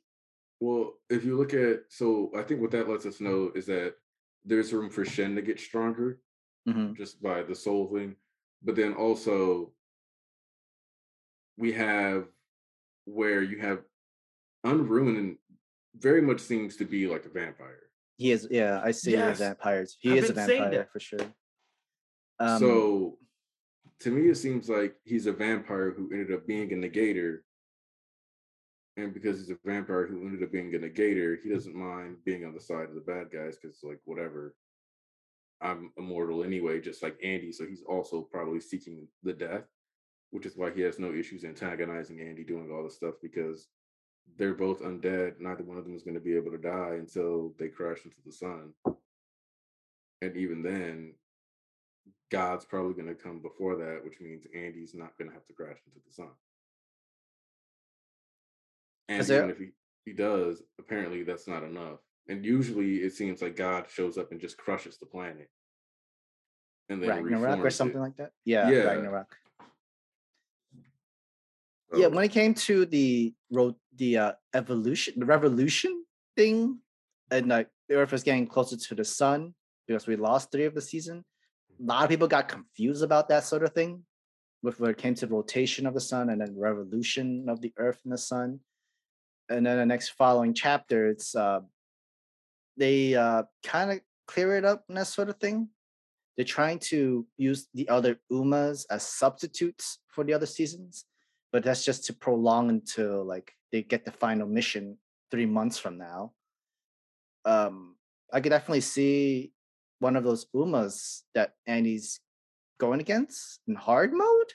Well, 0.59 0.93
if 1.09 1.23
you 1.23 1.37
look 1.37 1.53
at 1.53 1.81
so 1.89 2.31
I 2.35 2.41
think 2.43 2.61
what 2.61 2.71
that 2.71 2.89
lets 2.89 3.05
us 3.05 3.19
know 3.21 3.51
is 3.55 3.65
that 3.67 3.95
there's 4.45 4.71
room 4.73 4.89
for 4.89 5.03
Shen 5.05 5.35
to 5.35 5.41
get 5.41 5.59
stronger 5.59 6.21
Mhm. 6.67 6.95
just 6.95 7.21
by 7.21 7.43
the 7.43 7.53
soul 7.55 7.87
thing. 7.93 8.15
But 8.63 8.75
then 8.75 8.93
also 8.93 9.73
we 11.57 11.73
have 11.73 12.27
where 13.05 13.41
you 13.43 13.57
have 13.59 13.83
Unruin 14.65 15.37
very 15.95 16.21
much 16.21 16.39
seems 16.39 16.75
to 16.77 16.85
be 16.85 17.07
like 17.07 17.25
a 17.25 17.29
vampire. 17.29 17.86
He 18.17 18.31
is 18.31 18.47
yeah 18.51 18.81
i 18.83 18.91
see 18.91 19.11
Yes. 19.11 19.39
vampires 19.39 19.97
he 19.99 20.11
I've 20.11 20.23
is 20.23 20.29
a 20.29 20.33
vampire 20.33 20.87
for 20.91 20.99
sure 20.99 21.19
um, 22.39 22.59
so 22.59 23.17
to 24.01 24.11
me, 24.11 24.29
it 24.29 24.35
seems 24.37 24.69
like 24.69 24.95
he's 25.03 25.25
a 25.25 25.33
vampire 25.33 25.91
who 25.91 26.09
ended 26.11 26.31
up 26.31 26.45
being 26.45 26.71
a 26.71 26.75
negator. 26.75 27.39
And 28.95 29.13
because 29.13 29.39
he's 29.39 29.49
a 29.49 29.57
vampire 29.65 30.07
who 30.07 30.21
ended 30.21 30.43
up 30.43 30.51
being 30.51 30.73
a 30.73 30.79
negator, 30.79 31.37
he 31.43 31.49
doesn't 31.49 31.75
mind 31.75 32.17
being 32.25 32.45
on 32.45 32.53
the 32.53 32.59
side 32.59 32.89
of 32.89 32.95
the 32.95 33.01
bad 33.01 33.27
guys 33.31 33.57
because, 33.61 33.79
like, 33.83 33.99
whatever. 34.05 34.55
I'm 35.61 35.91
immortal 35.97 36.43
anyway, 36.43 36.79
just 36.79 37.01
like 37.01 37.17
Andy. 37.23 37.51
So 37.51 37.65
he's 37.65 37.83
also 37.87 38.21
probably 38.21 38.59
seeking 38.59 39.07
the 39.23 39.33
death, 39.33 39.63
which 40.29 40.45
is 40.45 40.55
why 40.55 40.71
he 40.71 40.81
has 40.81 40.99
no 40.99 41.11
issues 41.13 41.43
antagonizing 41.43 42.21
Andy 42.21 42.43
doing 42.43 42.69
all 42.71 42.83
this 42.83 42.95
stuff 42.95 43.15
because 43.21 43.67
they're 44.35 44.53
both 44.53 44.81
undead. 44.81 45.39
Neither 45.39 45.63
one 45.63 45.77
of 45.77 45.83
them 45.85 45.95
is 45.95 46.03
going 46.03 46.15
to 46.15 46.19
be 46.19 46.35
able 46.35 46.51
to 46.51 46.57
die 46.57 46.95
until 46.99 47.53
they 47.57 47.69
crash 47.69 47.99
into 48.05 48.17
the 48.25 48.31
sun. 48.31 48.73
And 50.21 50.35
even 50.35 50.61
then, 50.63 51.13
God's 52.31 52.65
probably 52.65 52.93
going 52.93 53.07
to 53.07 53.15
come 53.15 53.39
before 53.39 53.75
that, 53.77 54.01
which 54.03 54.19
means 54.19 54.45
Andy's 54.53 54.93
not 54.93 55.17
going 55.17 55.29
to 55.29 55.33
have 55.33 55.45
to 55.47 55.53
crash 55.53 55.77
into 55.85 55.99
the 56.05 56.13
sun. 56.13 56.29
And 59.09 59.21
Is 59.21 59.27
there- 59.27 59.39
even 59.39 59.51
if 59.51 59.57
he, 59.59 59.69
he 60.05 60.13
does, 60.13 60.61
apparently 60.79 61.23
that's 61.23 61.47
not 61.47 61.63
enough. 61.63 61.99
And 62.27 62.45
usually 62.45 62.97
it 62.97 63.13
seems 63.13 63.41
like 63.41 63.55
God 63.55 63.85
shows 63.89 64.17
up 64.17 64.31
and 64.31 64.41
just 64.41 64.57
crushes 64.57 64.97
the 64.97 65.05
planet. 65.05 65.49
And 66.89 67.01
then 67.01 67.09
Ragnarok 67.09 67.31
or 67.33 67.47
reforms 67.47 67.73
it. 67.73 67.77
something 67.77 67.99
like 68.01 68.17
that. 68.17 68.31
Yeah, 68.45 68.69
Yeah. 68.69 68.83
Ragnarok. 68.83 69.37
Yeah, 71.93 72.07
when 72.07 72.25
it 72.25 72.31
came 72.31 72.53
to 72.53 72.85
the 72.85 73.33
road, 73.51 73.75
the 73.95 74.17
uh, 74.17 74.31
evolution, 74.53 75.13
the 75.17 75.25
revolution 75.25 76.03
thing, 76.35 76.79
and 77.31 77.47
like 77.47 77.69
the 77.87 77.95
Earth 77.95 78.11
was 78.11 78.23
getting 78.23 78.47
closer 78.47 78.75
to 78.75 78.95
the 78.95 79.05
sun 79.05 79.53
because 79.87 80.05
we 80.05 80.15
lost 80.17 80.51
three 80.51 80.65
of 80.65 80.75
the 80.75 80.81
season. 80.81 81.23
A 81.79 81.83
lot 81.83 82.03
of 82.03 82.09
people 82.09 82.27
got 82.27 82.49
confused 82.49 83.03
about 83.03 83.29
that 83.29 83.45
sort 83.45 83.63
of 83.63 83.73
thing, 83.73 84.03
with 84.63 84.79
when 84.79 84.91
it 84.91 84.97
came 84.97 85.15
to 85.15 85.27
rotation 85.27 85.85
of 85.85 85.93
the 85.93 86.01
sun 86.01 86.29
and 86.29 86.41
then 86.41 86.57
revolution 86.57 87.47
of 87.47 87.61
the 87.61 87.71
earth 87.77 87.99
and 88.03 88.11
the 88.11 88.17
sun. 88.17 88.59
And 89.49 89.65
then 89.65 89.77
the 89.77 89.85
next 89.85 90.09
following 90.09 90.53
chapter, 90.53 91.07
it's 91.07 91.35
uh 91.35 91.61
they 92.75 93.15
uh 93.15 93.43
kind 93.63 93.91
of 93.91 94.01
clear 94.27 94.57
it 94.57 94.65
up 94.65 94.83
and 94.89 94.97
that 94.97 95.07
sort 95.07 95.29
of 95.29 95.37
thing. 95.37 95.69
They're 96.35 96.45
trying 96.45 96.79
to 96.91 97.25
use 97.37 97.67
the 97.73 97.87
other 97.89 98.19
Umas 98.31 98.85
as 98.91 99.03
substitutes 99.03 99.99
for 100.09 100.23
the 100.23 100.33
other 100.33 100.45
seasons, 100.45 101.05
but 101.57 101.63
that's 101.63 101.83
just 101.83 102.05
to 102.05 102.13
prolong 102.13 102.69
until 102.69 103.25
like 103.25 103.51
they 103.71 103.81
get 103.81 104.05
the 104.05 104.11
final 104.11 104.47
mission 104.47 104.95
three 105.31 105.47
months 105.47 105.79
from 105.79 105.97
now. 105.97 106.31
Um, 107.45 107.95
I 108.31 108.41
could 108.41 108.49
definitely 108.49 108.81
see 108.81 109.53
one 109.97 110.15
of 110.15 110.23
those 110.23 110.45
Umas 110.53 111.23
that 111.33 111.53
Andy's 111.65 112.19
going 112.79 112.99
against 112.99 113.61
in 113.67 113.73
hard 113.73 114.13
mode. 114.13 114.53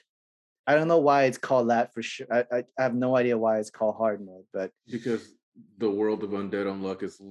I 0.65 0.75
don't 0.75 0.87
know 0.87 0.99
why 0.99 1.23
it's 1.23 1.37
called 1.37 1.71
that 1.71 1.93
for 1.93 2.01
sure. 2.01 2.25
I, 2.31 2.45
I, 2.49 2.63
I 2.79 2.83
have 2.83 2.95
no 2.95 3.17
idea 3.17 3.37
why 3.37 3.59
it's 3.59 3.69
called 3.69 3.97
hard 3.97 4.25
mode, 4.25 4.45
but 4.53 4.71
because 4.89 5.33
the 5.79 5.91
world 5.91 6.23
of 6.23 6.29
undead 6.29 6.67
unluck 6.67 7.03
is 7.03 7.21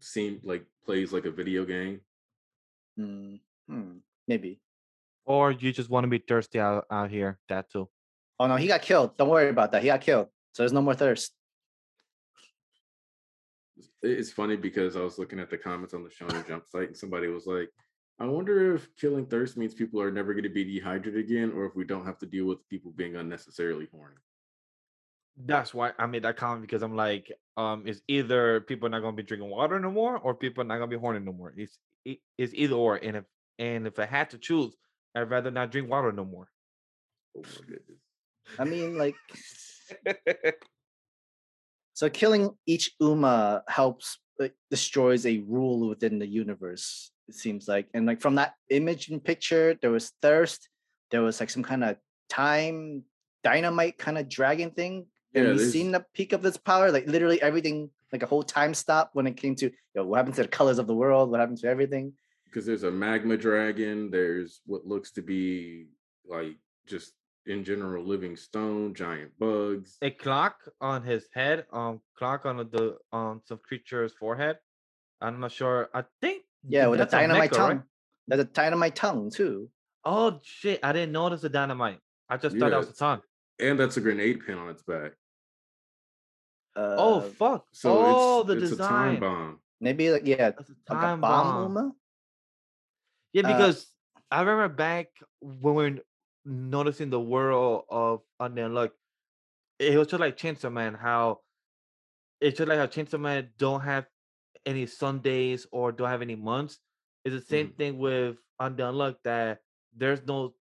seemed 0.00 0.40
like 0.42 0.64
plays 0.86 1.12
like 1.12 1.26
a 1.26 1.30
video 1.30 1.66
game. 1.66 2.00
mm, 2.98 3.40
hmm, 3.68 3.98
maybe. 4.26 4.62
Or 5.26 5.52
you 5.52 5.70
just 5.70 5.90
want 5.90 6.04
to 6.04 6.08
be 6.08 6.16
thirsty 6.16 6.58
out, 6.58 6.86
out 6.90 7.10
here. 7.10 7.38
That 7.50 7.70
too. 7.70 7.90
Oh 8.40 8.46
no, 8.46 8.56
he 8.56 8.66
got 8.68 8.82
killed. 8.82 9.16
Don't 9.16 9.28
worry 9.28 9.48
about 9.48 9.72
that. 9.72 9.82
He 9.82 9.88
got 9.88 10.00
killed. 10.00 10.28
So 10.52 10.62
there's 10.62 10.72
no 10.72 10.82
more 10.82 10.94
thirst. 10.94 11.32
It's 14.02 14.32
funny 14.32 14.56
because 14.56 14.96
I 14.96 15.00
was 15.00 15.18
looking 15.18 15.40
at 15.40 15.50
the 15.50 15.58
comments 15.58 15.94
on 15.94 16.02
the 16.04 16.08
Shonen 16.08 16.46
Jump 16.46 16.66
site, 16.68 16.88
and 16.88 16.96
somebody 16.96 17.28
was 17.28 17.46
like, 17.46 17.70
"I 18.18 18.26
wonder 18.26 18.74
if 18.74 18.94
killing 18.96 19.26
thirst 19.26 19.56
means 19.56 19.74
people 19.74 20.00
are 20.00 20.10
never 20.10 20.34
going 20.34 20.44
to 20.44 20.48
be 20.48 20.64
dehydrated 20.64 21.18
again, 21.24 21.52
or 21.52 21.64
if 21.66 21.74
we 21.74 21.84
don't 21.84 22.06
have 22.06 22.18
to 22.18 22.26
deal 22.26 22.46
with 22.46 22.68
people 22.68 22.92
being 22.92 23.16
unnecessarily 23.16 23.88
horny." 23.92 24.16
That's 25.36 25.72
why 25.72 25.92
I 25.98 26.06
made 26.06 26.24
that 26.24 26.36
comment 26.36 26.62
because 26.62 26.82
I'm 26.82 26.96
like, 26.96 27.30
um, 27.56 27.84
it's 27.86 28.00
either 28.08 28.60
people 28.60 28.86
are 28.86 28.90
not 28.90 29.00
gonna 29.00 29.16
be 29.16 29.22
drinking 29.22 29.50
water 29.50 29.78
no 29.78 29.90
more, 29.90 30.18
or 30.18 30.34
people 30.34 30.62
are 30.62 30.66
not 30.66 30.78
gonna 30.78 30.88
be 30.88 30.96
horny 30.96 31.20
no 31.20 31.32
more. 31.32 31.52
It's 31.56 31.78
it- 32.04 32.22
it's 32.36 32.54
either 32.54 32.74
or. 32.74 32.96
And 32.96 33.16
if 33.18 33.24
and 33.58 33.86
if 33.86 33.98
I 33.98 34.06
had 34.06 34.30
to 34.30 34.38
choose, 34.38 34.76
I'd 35.14 35.30
rather 35.30 35.50
not 35.52 35.70
drink 35.70 35.88
water 35.88 36.10
no 36.12 36.24
more. 36.24 36.48
Oh 37.36 37.42
my 37.42 37.66
goodness! 37.66 38.00
I 38.58 38.64
mean, 38.64 38.96
like, 38.98 39.16
so 41.94 42.08
killing 42.08 42.50
each 42.66 42.92
Uma 43.00 43.62
helps 43.68 44.18
like, 44.38 44.54
destroys 44.70 45.26
a 45.26 45.38
rule 45.40 45.88
within 45.88 46.18
the 46.18 46.26
universe. 46.26 47.10
It 47.28 47.34
seems 47.34 47.66
like, 47.68 47.88
and 47.94 48.06
like 48.06 48.20
from 48.20 48.36
that 48.36 48.54
image 48.70 49.08
and 49.08 49.22
picture, 49.22 49.76
there 49.82 49.90
was 49.90 50.12
thirst. 50.22 50.68
There 51.10 51.22
was 51.22 51.40
like 51.40 51.50
some 51.50 51.62
kind 51.62 51.82
of 51.84 51.96
time 52.28 53.02
dynamite 53.42 53.98
kind 53.98 54.16
of 54.18 54.28
dragon 54.28 54.70
thing. 54.70 55.06
And 55.34 55.44
Yeah, 55.44 55.50
we've 55.50 55.58
there's- 55.58 55.72
seen 55.72 55.90
the 55.92 56.04
peak 56.14 56.32
of 56.32 56.42
this 56.42 56.56
power. 56.56 56.90
Like 56.92 57.06
literally 57.06 57.42
everything, 57.42 57.90
like 58.12 58.22
a 58.22 58.26
whole 58.26 58.42
time 58.42 58.72
stop 58.74 59.10
when 59.12 59.26
it 59.26 59.36
came 59.36 59.54
to 59.56 59.66
you 59.66 59.72
know, 59.94 60.04
what 60.06 60.16
happened 60.18 60.36
to 60.36 60.42
the 60.42 60.48
colors 60.48 60.78
of 60.78 60.86
the 60.86 60.94
world, 60.94 61.30
what 61.30 61.40
happened 61.40 61.58
to 61.58 61.68
everything. 61.68 62.12
Because 62.44 62.64
there's 62.64 62.84
a 62.84 62.90
magma 62.90 63.36
dragon. 63.36 64.10
There's 64.10 64.60
what 64.64 64.86
looks 64.86 65.10
to 65.12 65.22
be 65.22 65.88
like 66.26 66.56
just 66.86 67.12
in 67.48 67.64
general 67.64 68.04
living 68.04 68.36
stone, 68.36 68.94
giant 68.94 69.32
bugs. 69.38 69.96
a 70.02 70.10
clock 70.10 70.56
on 70.80 71.02
his 71.02 71.26
head, 71.32 71.66
um, 71.72 72.00
clock 72.16 72.46
on 72.46 72.56
the 72.58 72.96
on 73.12 73.40
some 73.44 73.58
creature's 73.66 74.12
forehead. 74.12 74.58
I'm 75.20 75.40
not 75.40 75.52
sure. 75.52 75.88
I 75.94 76.04
think 76.20 76.42
Yeah, 76.66 76.86
with 76.88 77.00
a 77.00 77.02
that's 77.02 77.14
a 77.14 77.16
dynamite 77.18 77.50
mecha, 77.50 77.56
tongue. 77.56 77.76
right? 77.76 77.82
There's 78.28 78.40
a 78.42 78.44
dynamite 78.44 78.94
tongue 78.94 79.30
too. 79.30 79.70
Oh 80.04 80.38
shit! 80.44 80.78
I 80.82 80.92
didn't 80.92 81.12
notice 81.12 81.40
the 81.40 81.48
dynamite. 81.48 81.98
I 82.28 82.36
just 82.36 82.56
thought 82.56 82.70
that 82.70 82.76
was 82.78 82.86
Yeah. 82.86 82.92
the 82.92 82.98
tongue. 82.98 83.20
and 83.60 83.80
that's 83.80 83.96
a 83.96 84.00
grenade 84.00 84.44
pin 84.46 84.58
on 84.58 84.68
its 84.68 84.82
back. 84.82 85.12
Uh, 86.76 86.94
oh 86.98 87.20
fuck! 87.22 87.66
So 87.72 87.98
oh, 87.98 88.40
it's, 88.40 88.46
the 88.48 88.52
it's 88.58 88.70
design. 88.70 88.86
a 88.86 88.88
time 88.88 89.20
bomb. 89.20 89.58
maybe 89.80 90.10
like 90.10 90.26
yeah, 90.26 90.50
That's 90.50 90.70
a 90.70 90.74
like 90.92 91.00
time 91.02 91.18
a 91.18 91.22
bomb, 91.22 91.46
bomb. 91.46 91.62
Uma. 91.76 91.92
Yeah, 93.32 93.42
Uh, 93.48 93.56
because 93.56 93.86
I 94.30 94.40
remember 94.42 94.68
back 94.74 95.08
when 95.40 95.74
we 95.74 95.90
were 95.90 95.98
noticing 96.48 97.10
the 97.10 97.20
world 97.20 97.84
of 97.90 98.22
Undead 98.40 98.70
Unluck, 98.70 98.90
it 99.78 99.96
was 99.98 100.08
just 100.08 100.20
like 100.20 100.36
Chainsaw 100.36 100.72
Man, 100.72 100.94
how 100.94 101.40
it's 102.40 102.58
just 102.58 102.68
like 102.68 102.78
how 102.78 102.86
Chainsaw 102.86 103.20
Man 103.20 103.50
don't 103.58 103.82
have 103.82 104.06
any 104.66 104.86
Sundays 104.86 105.66
or 105.72 105.92
don't 105.92 106.08
have 106.08 106.22
any 106.22 106.36
months. 106.36 106.80
It's 107.24 107.34
the 107.34 107.42
same 107.42 107.68
Mhm. 107.68 107.76
thing 107.76 107.98
with 107.98 108.38
Undead 108.60 108.92
Unluck 108.92 109.22
that 109.24 109.62
there's 109.92 110.24
no, 110.26 110.54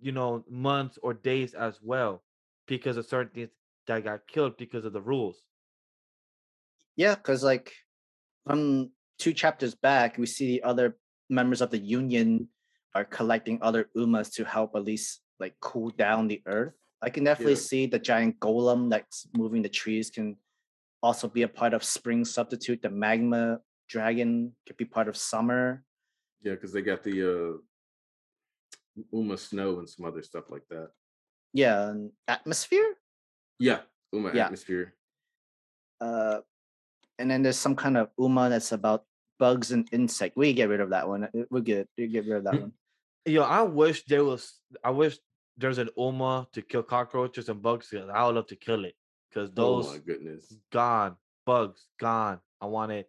you 0.00 0.12
know, 0.12 0.44
months 0.48 0.98
or 1.02 1.14
days 1.14 1.54
as 1.54 1.80
well 1.82 2.24
because 2.66 2.96
of 2.96 3.06
certain 3.06 3.32
things 3.32 3.50
that 3.86 4.04
got 4.04 4.26
killed 4.26 4.56
because 4.56 4.84
of 4.84 4.92
the 4.92 5.02
rules. 5.02 5.44
Yeah, 6.96 7.14
because 7.14 7.42
like 7.42 7.72
from 8.46 8.92
two 9.18 9.32
chapters 9.32 9.74
back, 9.74 10.18
we 10.18 10.26
see 10.26 10.46
the 10.46 10.62
other 10.62 10.98
members 11.28 11.60
of 11.60 11.70
the 11.70 11.78
union 11.78 12.48
are 12.94 13.04
collecting 13.04 13.58
other 13.60 13.90
Umas 13.96 14.32
to 14.34 14.44
help 14.44 14.74
at 14.76 14.84
least 14.84 15.20
like 15.40 15.54
cool 15.60 15.90
down 15.90 16.28
the 16.28 16.40
earth. 16.46 16.74
I 17.02 17.10
can 17.10 17.24
definitely 17.24 17.54
Yeah. 17.54 17.68
see 17.70 17.86
the 17.86 17.98
giant 17.98 18.38
golem 18.40 18.88
that's 18.88 19.26
moving 19.34 19.62
the 19.62 19.68
trees 19.68 20.10
can 20.10 20.36
also 21.02 21.28
be 21.28 21.42
a 21.42 21.48
part 21.48 21.74
of 21.74 21.82
spring 21.84 22.24
substitute. 22.24 22.80
The 22.82 22.90
magma 22.90 23.60
dragon 23.88 24.54
could 24.66 24.76
be 24.76 24.84
part 24.86 25.08
of 25.08 25.16
summer. 25.16 25.84
Yeah, 26.40 26.54
because 26.54 26.72
they 26.72 26.82
got 26.82 27.02
the 27.02 27.16
uh 27.22 27.58
Uma 29.12 29.36
Snow 29.36 29.80
and 29.80 29.90
some 29.90 30.06
other 30.06 30.22
stuff 30.22 30.50
like 30.50 30.62
that. 30.70 30.90
Yeah, 31.52 31.90
and 31.90 32.12
atmosphere. 32.28 32.94
Yeah, 33.58 33.82
Uma 34.12 34.30
Yeah. 34.32 34.44
atmosphere. 34.46 34.94
Uh, 36.00 36.40
and 37.18 37.28
then 37.30 37.42
there's 37.42 37.58
some 37.58 37.74
kind 37.74 37.96
of 37.96 38.10
Uma 38.18 38.48
that's 38.48 38.70
about 38.70 39.04
bugs 39.38 39.72
and 39.72 39.88
insect. 39.92 40.36
We 40.36 40.52
get 40.54 40.68
rid 40.68 40.80
of 40.80 40.90
that 40.90 41.08
one. 41.08 41.28
We're 41.50 41.60
good. 41.60 41.88
We 41.98 42.06
get 42.06 42.24
rid 42.26 42.38
of 42.38 42.44
that 42.44 42.54
Mm. 42.54 42.72
One. 43.24 43.34
Yo, 43.34 43.42
I 43.42 43.62
wish 43.62 44.04
there 44.04 44.24
was. 44.24 44.60
I 44.82 44.90
wish 44.90 45.18
there's 45.56 45.78
an 45.78 45.90
Uma 45.96 46.48
to 46.52 46.62
kill 46.62 46.82
cockroaches 46.82 47.48
and 47.48 47.62
bugs. 47.62 47.92
I 47.94 48.26
would 48.26 48.34
love 48.34 48.46
to 48.48 48.56
kill 48.56 48.84
it 48.84 48.94
because 49.28 49.50
those 49.52 49.88
oh 49.88 49.92
my 49.92 49.98
goodness. 49.98 50.54
gone, 50.72 51.16
bugs 51.46 51.86
gone. 51.98 52.40
I 52.60 52.66
want 52.66 52.92
it 52.92 53.08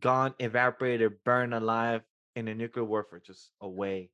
gone, 0.00 0.34
evaporated, 0.38 1.12
burned 1.24 1.54
alive 1.54 2.02
in 2.34 2.48
a 2.48 2.54
nuclear 2.54 2.84
warfare, 2.84 3.20
just 3.24 3.50
away. 3.60 4.10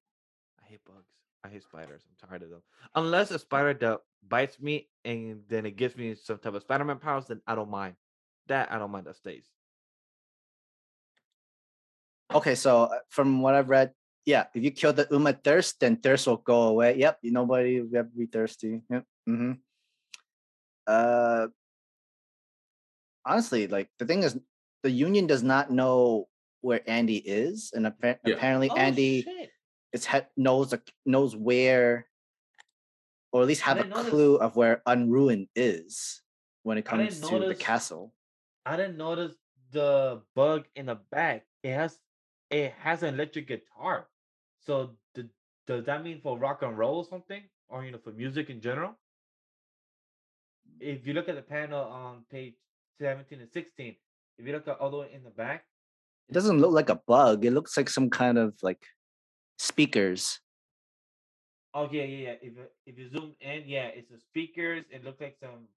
I 0.63 0.69
hate 0.69 0.81
bugs. 0.85 1.09
I 1.45 1.49
hate 1.49 1.63
spiders. 1.63 2.03
I'm 2.07 2.29
tired 2.29 2.43
of 2.43 2.51
them. 2.51 2.63
Unless 2.95 3.31
a 3.33 3.39
spider 3.39 3.75
that 3.75 4.01
bites 4.27 4.61
me 4.61 4.89
and 5.05 5.43
then 5.49 5.67
it 5.67 5.77
gives 5.77 5.97
me 5.97 6.15
some 6.15 6.39
type 6.39 6.55
of 6.55 6.63
Spider-Man 6.63 6.99
powers, 6.99 7.27
then 7.27 7.41
I 7.47 7.55
don't 7.55 7.71
mind. 7.71 7.95
That 8.47 8.71
I 8.71 8.79
don't 8.79 8.91
mind. 8.91 9.07
That 9.07 9.17
stays. 9.17 9.45
Okay, 12.33 12.55
so 12.55 12.85
uh, 12.85 12.99
from 13.09 13.43
what 13.43 13.55
I've 13.55 13.69
read, 13.69 13.93
yeah, 14.25 14.47
if 14.55 14.63
you 14.63 14.71
kill 14.71 14.93
the 14.93 15.07
Uma 15.11 15.33
thirst, 15.33 15.81
then 15.81 15.97
thirst 15.97 16.27
will 16.27 16.37
go 16.39 16.63
away. 16.69 16.97
Yep, 16.99 17.19
nobody 17.25 17.81
will 17.81 17.97
ever 17.97 18.11
be 18.17 18.27
thirsty. 18.27 18.81
Yep. 18.91 19.05
Mm-hmm. 19.29 19.53
Uh, 20.87 21.47
honestly, 23.25 23.67
like 23.67 23.89
the 23.99 24.07
thing 24.07 24.23
is, 24.23 24.39
the 24.83 24.91
union 24.91 25.27
does 25.27 25.43
not 25.43 25.71
know 25.71 26.29
where 26.61 26.81
Andy 26.87 27.17
is, 27.17 27.73
and 27.75 27.87
appa- 27.87 28.19
Yeah. 28.25 28.35
apparently 28.35 28.71
Oh, 28.71 28.77
Andy 28.77 29.23
shit. 29.23 29.51
is 29.93 30.07
he- 30.07 30.21
knows 30.37 30.71
the, 30.71 30.81
knows 31.05 31.35
where, 31.35 32.07
or 33.33 33.43
at 33.43 33.49
least 33.49 33.63
have 33.63 33.79
a 33.79 33.83
didn't 33.83 33.97
notice- 33.97 34.11
clue 34.11 34.37
of 34.37 34.57
where 34.57 34.83
Unruin 34.87 35.49
is 35.57 36.23
when 36.63 36.79
it 36.79 36.85
comes 36.85 37.21
to 37.21 37.39
the 37.41 37.55
castle. 37.55 38.15
I 38.65 38.77
didn't 38.77 38.97
notice 38.97 39.35
the 39.73 40.23
bug 40.37 40.67
in 40.77 40.87
the 40.87 40.97
back. 41.11 41.45
It 41.65 41.75
has 41.75 41.99
it 42.51 42.73
has 42.79 43.03
an 43.03 43.15
electric 43.15 43.49
guitar. 43.49 44.07
So 44.67 44.97
d- 45.15 45.29
does 45.67 45.85
that 45.87 46.03
mean 46.05 46.21
for 46.23 46.39
rock 46.39 46.63
and 46.63 46.77
roll 46.79 46.99
or 46.99 47.05
something, 47.05 47.43
or 47.69 47.85
you 47.85 47.91
know 47.93 47.99
for 48.03 48.13
music 48.13 48.51
in 48.51 48.61
general? 48.61 48.95
If 50.81 51.07
you 51.07 51.13
look 51.15 51.29
at 51.29 51.37
the 51.37 51.43
panel 51.43 51.81
on 51.85 52.25
page 52.31 52.55
seventeen 53.01 53.41
and 53.41 53.51
sixteen, 53.53 53.97
if 54.39 54.47
you 54.47 54.53
look 54.53 54.69
at 54.69 54.79
all 54.79 54.91
the 54.91 54.99
way 54.99 55.11
in 55.13 55.23
the 55.25 55.31
back, 55.31 55.65
It 56.29 56.35
doesn't 56.35 56.61
look 56.61 56.73
like 56.73 56.89
a 56.89 57.01
bug. 57.07 57.45
It 57.45 57.51
looks 57.53 57.77
like 57.77 57.89
some 57.91 58.09
kind 58.11 58.39
of 58.39 58.55
like 58.63 58.83
speakers. 59.59 60.41
oh 61.75 61.89
yeah, 61.91 62.05
yeah, 62.05 62.19
yeah. 62.27 62.37
If 62.43 62.53
you- 62.57 62.73
if 62.87 62.99
you 62.99 63.09
zoom 63.11 63.35
in, 63.41 63.65
yeah, 63.69 63.89
it's 63.89 64.11
the 64.11 64.19
speakers. 64.19 64.85
It 64.91 65.05
looks 65.05 65.21
like 65.21 65.37
some 65.41 65.69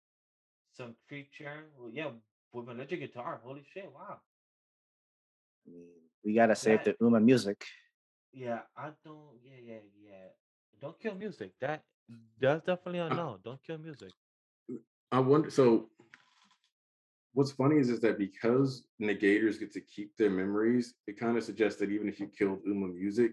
some 0.78 0.96
creature. 1.08 1.72
Well, 1.78 1.90
yeah, 1.92 2.12
with 2.54 2.70
an 2.70 2.76
electric 2.78 3.00
guitar. 3.02 3.40
Holy 3.44 3.64
shit! 3.74 3.90
Wow. 3.92 4.20
I 5.66 5.72
mean, 5.72 5.88
we 6.24 6.34
gotta 6.34 6.56
save 6.56 6.84
That- 6.84 6.98
the 7.00 7.06
Uma 7.06 7.20
music. 7.20 7.66
Yeah, 8.36 8.60
I 8.76 8.90
don't. 9.06 9.40
Yeah, 9.44 9.60
yeah, 9.66 9.80
yeah. 9.98 10.28
Don't 10.82 11.00
kill 11.00 11.16
music. 11.16 11.52
That 11.62 11.84
that's 12.40 12.66
definitely 12.66 13.00
a 13.00 13.06
uh, 13.06 13.10
no. 13.10 13.40
Don't 13.44 13.64
kill 13.66 13.78
music. 13.78 14.10
Uh, 14.70 14.76
I 15.12 15.20
wonder 15.20 15.50
so 15.50 15.90
what's 17.34 17.52
funny 17.52 17.78
is 17.78 17.90
is 17.90 18.02
that 18.02 18.18
because 18.18 18.84
negators 19.02 19.58
get 19.58 19.72
to 19.74 19.82
keep 19.82 20.18
their 20.18 20.30
memories, 20.30 20.96
it 21.08 21.18
kind 21.18 21.38
of 21.38 21.46
suggests 21.46 21.80
that 21.80 21.90
even 21.92 22.10
if 22.10 22.20
you 22.20 22.28
killed 22.28 22.60
Uma 22.66 22.88
music, 22.88 23.32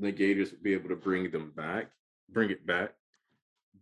negators 0.00 0.52
would 0.52 0.62
be 0.62 0.72
able 0.72 0.88
to 0.90 0.96
bring 0.96 1.28
them 1.32 1.52
back. 1.56 1.90
bring 2.30 2.50
it 2.50 2.64
back. 2.64 2.94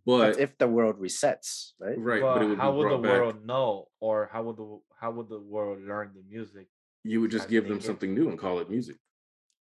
That's 0.07 0.37
But 0.37 0.41
if 0.41 0.57
the 0.57 0.67
world 0.67 0.99
resets, 0.99 1.73
right? 1.79 1.99
right, 1.99 2.23
Well, 2.23 2.33
but 2.33 2.41
it 2.41 2.47
would 2.49 2.57
how 2.57 2.71
would 2.73 2.89
the 2.89 2.97
back. 2.97 3.11
world 3.11 3.45
know, 3.45 3.89
or 3.99 4.27
how 4.33 4.41
would 4.41 4.57
the 4.57 4.79
how 4.99 5.11
would 5.11 5.29
the 5.29 5.39
world 5.39 5.83
learn 5.85 6.13
the 6.15 6.23
music? 6.27 6.67
You 7.03 7.21
would 7.21 7.29
just 7.29 7.47
give 7.47 7.67
them 7.67 7.79
something 7.79 8.15
new 8.15 8.27
and 8.29 8.39
call 8.39 8.57
it 8.57 8.71
music. 8.71 8.97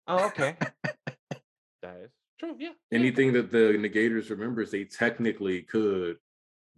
Oh, 0.06 0.26
okay. 0.26 0.56
that 1.82 1.96
is 2.04 2.10
true. 2.38 2.54
Yeah. 2.58 2.70
yeah. 2.90 2.98
Anything 2.98 3.32
that 3.34 3.50
the 3.50 3.74
negators 3.78 4.30
remembers, 4.30 4.70
they 4.70 4.84
technically 4.84 5.62
could 5.62 6.16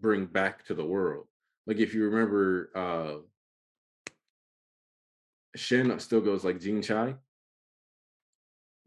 bring 0.00 0.26
back 0.26 0.64
to 0.66 0.74
the 0.74 0.84
world. 0.84 1.26
Like 1.66 1.78
if 1.78 1.94
you 1.94 2.04
remember, 2.04 2.70
uh 2.74 3.14
Shen 5.56 5.96
still 6.00 6.20
goes 6.20 6.44
like 6.44 6.60
Jing 6.60 6.82
Chai, 6.82 7.14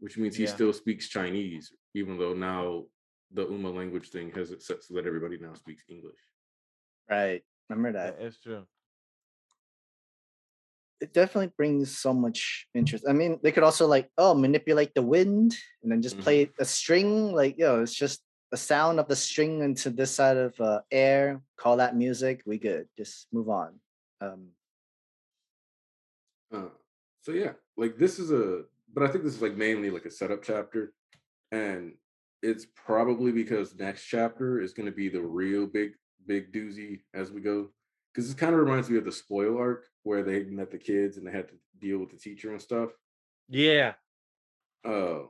which 0.00 0.18
means 0.18 0.36
he 0.36 0.44
Yeah. 0.44 0.54
still 0.54 0.72
speaks 0.72 1.08
Chinese, 1.08 1.72
even 1.94 2.18
though 2.18 2.34
now 2.34 2.84
the 3.32 3.46
Uma 3.48 3.70
language 3.70 4.10
thing 4.10 4.30
has 4.32 4.50
it 4.50 4.62
set 4.62 4.82
so 4.84 4.94
that 4.94 5.06
everybody 5.06 5.38
now 5.38 5.54
speaks 5.54 5.84
English. 5.88 6.18
Right. 7.10 7.42
Remember 7.70 7.92
That 7.92 8.18
that. 8.18 8.24
is 8.24 8.38
true. 8.38 8.66
It 11.00 11.12
definitely 11.12 11.52
brings 11.56 11.96
so 11.96 12.12
much 12.12 12.66
interest. 12.74 13.04
I 13.08 13.12
mean, 13.12 13.38
they 13.42 13.52
could 13.52 13.62
also 13.62 13.86
like, 13.86 14.10
oh, 14.18 14.34
manipulate 14.34 14.94
the 14.94 15.02
wind 15.02 15.56
and 15.82 15.92
then 15.92 16.02
just 16.02 16.18
Mhm. 16.18 16.22
play 16.22 16.50
a 16.58 16.64
string. 16.64 17.32
Like, 17.32 17.56
yo, 17.56 17.82
it's 17.82 17.94
just 17.94 18.22
the 18.50 18.56
sound 18.56 18.98
of 18.98 19.06
the 19.06 19.14
string 19.14 19.62
into 19.62 19.90
this 19.90 20.10
side 20.10 20.36
of 20.36 20.60
uh, 20.60 20.80
air. 20.90 21.42
Call 21.56 21.76
that 21.76 21.94
music. 21.94 22.42
We 22.46 22.58
good. 22.58 22.88
Just 22.96 23.28
move 23.32 23.48
on. 23.48 23.80
Um, 24.20 24.52
Uh, 26.50 26.70
so 27.20 27.32
yeah, 27.32 27.52
like 27.76 27.98
this 27.98 28.18
is 28.18 28.32
a, 28.32 28.64
but 28.94 29.02
I 29.02 29.08
think 29.08 29.22
this 29.22 29.34
is 29.34 29.42
like 29.42 29.54
mainly 29.54 29.90
like 29.90 30.06
a 30.06 30.10
setup 30.10 30.42
chapter, 30.42 30.94
and 31.52 31.92
it's 32.42 32.64
probably 32.74 33.32
because 33.32 33.74
next 33.76 34.06
chapter 34.06 34.58
is 34.60 34.72
going 34.72 34.86
to 34.86 34.92
be 34.92 35.10
the 35.10 35.20
real 35.20 35.66
big 35.66 35.92
big 36.26 36.50
doozy 36.52 37.02
as 37.12 37.30
we 37.30 37.42
go, 37.42 37.68
because 38.14 38.30
it 38.30 38.38
kind 38.38 38.54
of 38.54 38.60
reminds 38.60 38.88
me 38.88 38.96
of 38.96 39.04
the 39.04 39.12
spoil 39.12 39.58
arc 39.58 39.84
where 40.08 40.22
they 40.22 40.42
met 40.44 40.70
the 40.70 40.78
kids 40.78 41.18
and 41.18 41.26
they 41.26 41.30
had 41.30 41.48
to 41.48 41.54
deal 41.78 41.98
with 41.98 42.10
the 42.10 42.16
teacher 42.16 42.50
and 42.50 42.62
stuff. 42.62 42.88
Yeah. 43.50 43.92
Uh, 44.82 45.24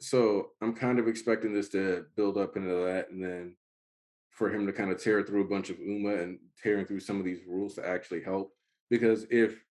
so 0.00 0.48
I'm 0.62 0.74
kind 0.74 0.98
of 0.98 1.06
expecting 1.06 1.52
this 1.52 1.68
to 1.70 2.06
build 2.16 2.38
up 2.38 2.56
into 2.56 2.74
that, 2.86 3.10
and 3.10 3.22
then 3.22 3.54
for 4.30 4.50
him 4.50 4.66
to 4.66 4.72
kind 4.72 4.90
of 4.90 5.02
tear 5.02 5.22
through 5.22 5.42
a 5.42 5.48
bunch 5.48 5.68
of 5.68 5.78
Uma 5.78 6.14
and 6.14 6.38
tearing 6.62 6.86
through 6.86 7.00
some 7.00 7.18
of 7.18 7.24
these 7.24 7.40
rules 7.46 7.74
to 7.74 7.86
actually 7.86 8.22
help. 8.22 8.52
Because 8.88 9.26
if 9.30 9.62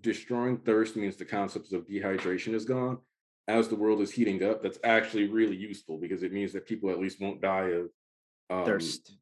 destroying 0.00 0.58
thirst 0.58 0.96
means 0.96 1.16
the 1.16 1.24
concepts 1.24 1.72
of 1.72 1.86
dehydration 1.86 2.54
is 2.54 2.64
gone, 2.64 2.98
as 3.46 3.68
the 3.68 3.76
world 3.76 4.00
is 4.00 4.10
heating 4.10 4.42
up, 4.42 4.62
that's 4.62 4.78
actually 4.82 5.28
really 5.28 5.56
useful 5.56 5.98
because 5.98 6.22
it 6.24 6.32
means 6.32 6.52
that 6.52 6.66
people 6.66 6.90
at 6.90 6.98
least 6.98 7.20
won't 7.20 7.40
die 7.40 7.70
of 7.70 7.88
um, 8.50 8.64
thirst, 8.64 9.16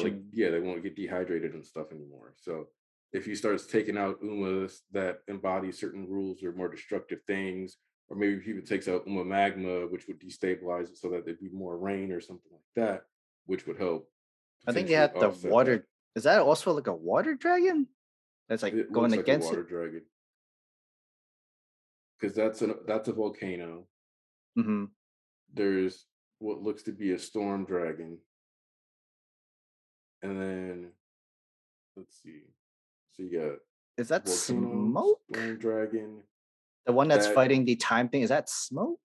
Yeah, 0.00 0.04
like 0.04 0.20
yeah, 0.32 0.50
they 0.50 0.60
won't 0.60 0.82
get 0.82 0.96
dehydrated 0.96 1.54
and 1.54 1.64
stuff 1.64 1.92
anymore. 1.92 2.34
So 2.36 2.68
if 3.12 3.24
he 3.24 3.34
starts 3.34 3.66
taking 3.66 3.96
out 3.98 4.22
umas 4.22 4.80
that 4.92 5.20
embody 5.28 5.72
certain 5.72 6.08
rules 6.08 6.42
or 6.42 6.52
more 6.52 6.68
destructive 6.70 7.20
things, 7.26 7.76
or 8.08 8.16
maybe 8.16 8.34
if 8.34 8.42
he 8.44 8.50
even 8.50 8.64
takes 8.64 8.88
out 8.88 9.06
uma 9.06 9.24
magma, 9.24 9.86
which 9.86 10.06
would 10.06 10.20
destabilize 10.20 10.90
it 10.90 10.96
so 10.96 11.10
that 11.10 11.24
there'd 11.24 11.40
be 11.40 11.48
more 11.50 11.78
rain 11.78 12.12
or 12.12 12.20
something 12.20 12.50
like 12.52 12.62
that, 12.76 13.02
which 13.46 13.66
would 13.66 13.78
help. 13.78 14.08
I 14.66 14.72
think 14.72 14.88
they 14.88 14.94
had 14.94 15.14
the 15.14 15.30
water. 15.30 15.78
that. 15.78 15.84
Is 16.16 16.24
that 16.24 16.40
also 16.40 16.72
like 16.72 16.86
a 16.86 16.94
water 16.94 17.34
dragon? 17.34 17.86
That's 18.48 18.62
like 18.62 18.74
It 18.74 18.92
going 18.92 19.10
like 19.12 19.20
a 19.20 19.22
against 19.22 19.48
water 19.48 19.62
it. 19.62 19.68
dragon. 19.68 20.02
Because 22.20 22.36
that's 22.36 22.62
a 22.62 22.76
that's 22.86 23.08
a 23.08 23.12
volcano. 23.12 23.86
hmm 24.54 24.84
There's 25.54 26.06
what 26.38 26.62
looks 26.62 26.82
to 26.84 26.92
be 26.92 27.12
a 27.12 27.18
storm 27.18 27.64
dragon. 27.64 28.18
And 30.22 30.40
then 30.40 30.90
let's 31.96 32.20
see. 32.22 32.42
So 33.20 33.26
you 33.26 33.38
got 33.38 33.58
Is 33.98 34.08
that 34.08 34.26
volcano, 34.26 34.70
smoke? 34.88 35.20
storm 35.32 35.58
dragon. 35.58 36.22
The 36.86 36.92
one 36.92 37.08
that's 37.08 37.26
that- 37.26 37.34
fighting 37.34 37.64
the 37.64 37.76
time 37.76 38.08
thing. 38.08 38.22
Is 38.22 38.30
that 38.30 38.48
smoke? 38.48 38.98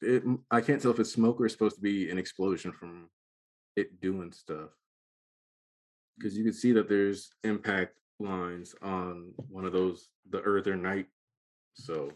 It, 0.00 0.22
I 0.50 0.60
can't 0.60 0.80
tell 0.80 0.92
if 0.92 1.00
it's 1.00 1.12
smoke 1.12 1.40
or 1.40 1.46
it's 1.46 1.54
supposed 1.54 1.74
to 1.76 1.82
be 1.82 2.08
an 2.08 2.18
explosion 2.18 2.70
from 2.70 3.08
it 3.74 4.00
doing 4.00 4.30
stuff. 4.30 4.70
Because 6.16 6.36
you 6.38 6.44
can 6.44 6.52
see 6.52 6.70
that 6.72 6.88
there's 6.88 7.30
impact 7.42 7.96
lines 8.20 8.76
on 8.80 9.32
one 9.48 9.64
of 9.64 9.72
those, 9.72 10.08
the 10.30 10.40
Earth 10.40 10.68
or 10.68 10.76
Night. 10.76 11.06
So 11.74 12.12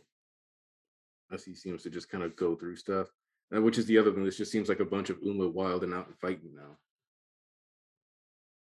as 1.33 1.45
he 1.45 1.55
seems 1.55 1.83
to 1.83 1.91
just 1.91 2.09
kind 2.09 2.23
of 2.23 2.37
go 2.37 2.55
through 2.55 2.77
stuff, 2.77 3.09
uh, 3.55 3.61
which 3.61 3.79
is 3.79 3.87
the 3.87 3.99
other 3.99 4.13
thing. 4.13 4.25
This 4.25 4.37
just 4.37 4.53
seems 4.53 4.69
like 4.69 4.81
a 4.81 4.85
bunch 4.85 5.11
of 5.11 5.19
Uma 5.23 5.49
wild 5.49 5.83
and 5.83 5.93
out 5.93 6.07
and 6.07 6.17
fighting 6.19 6.55
now. 6.55 6.79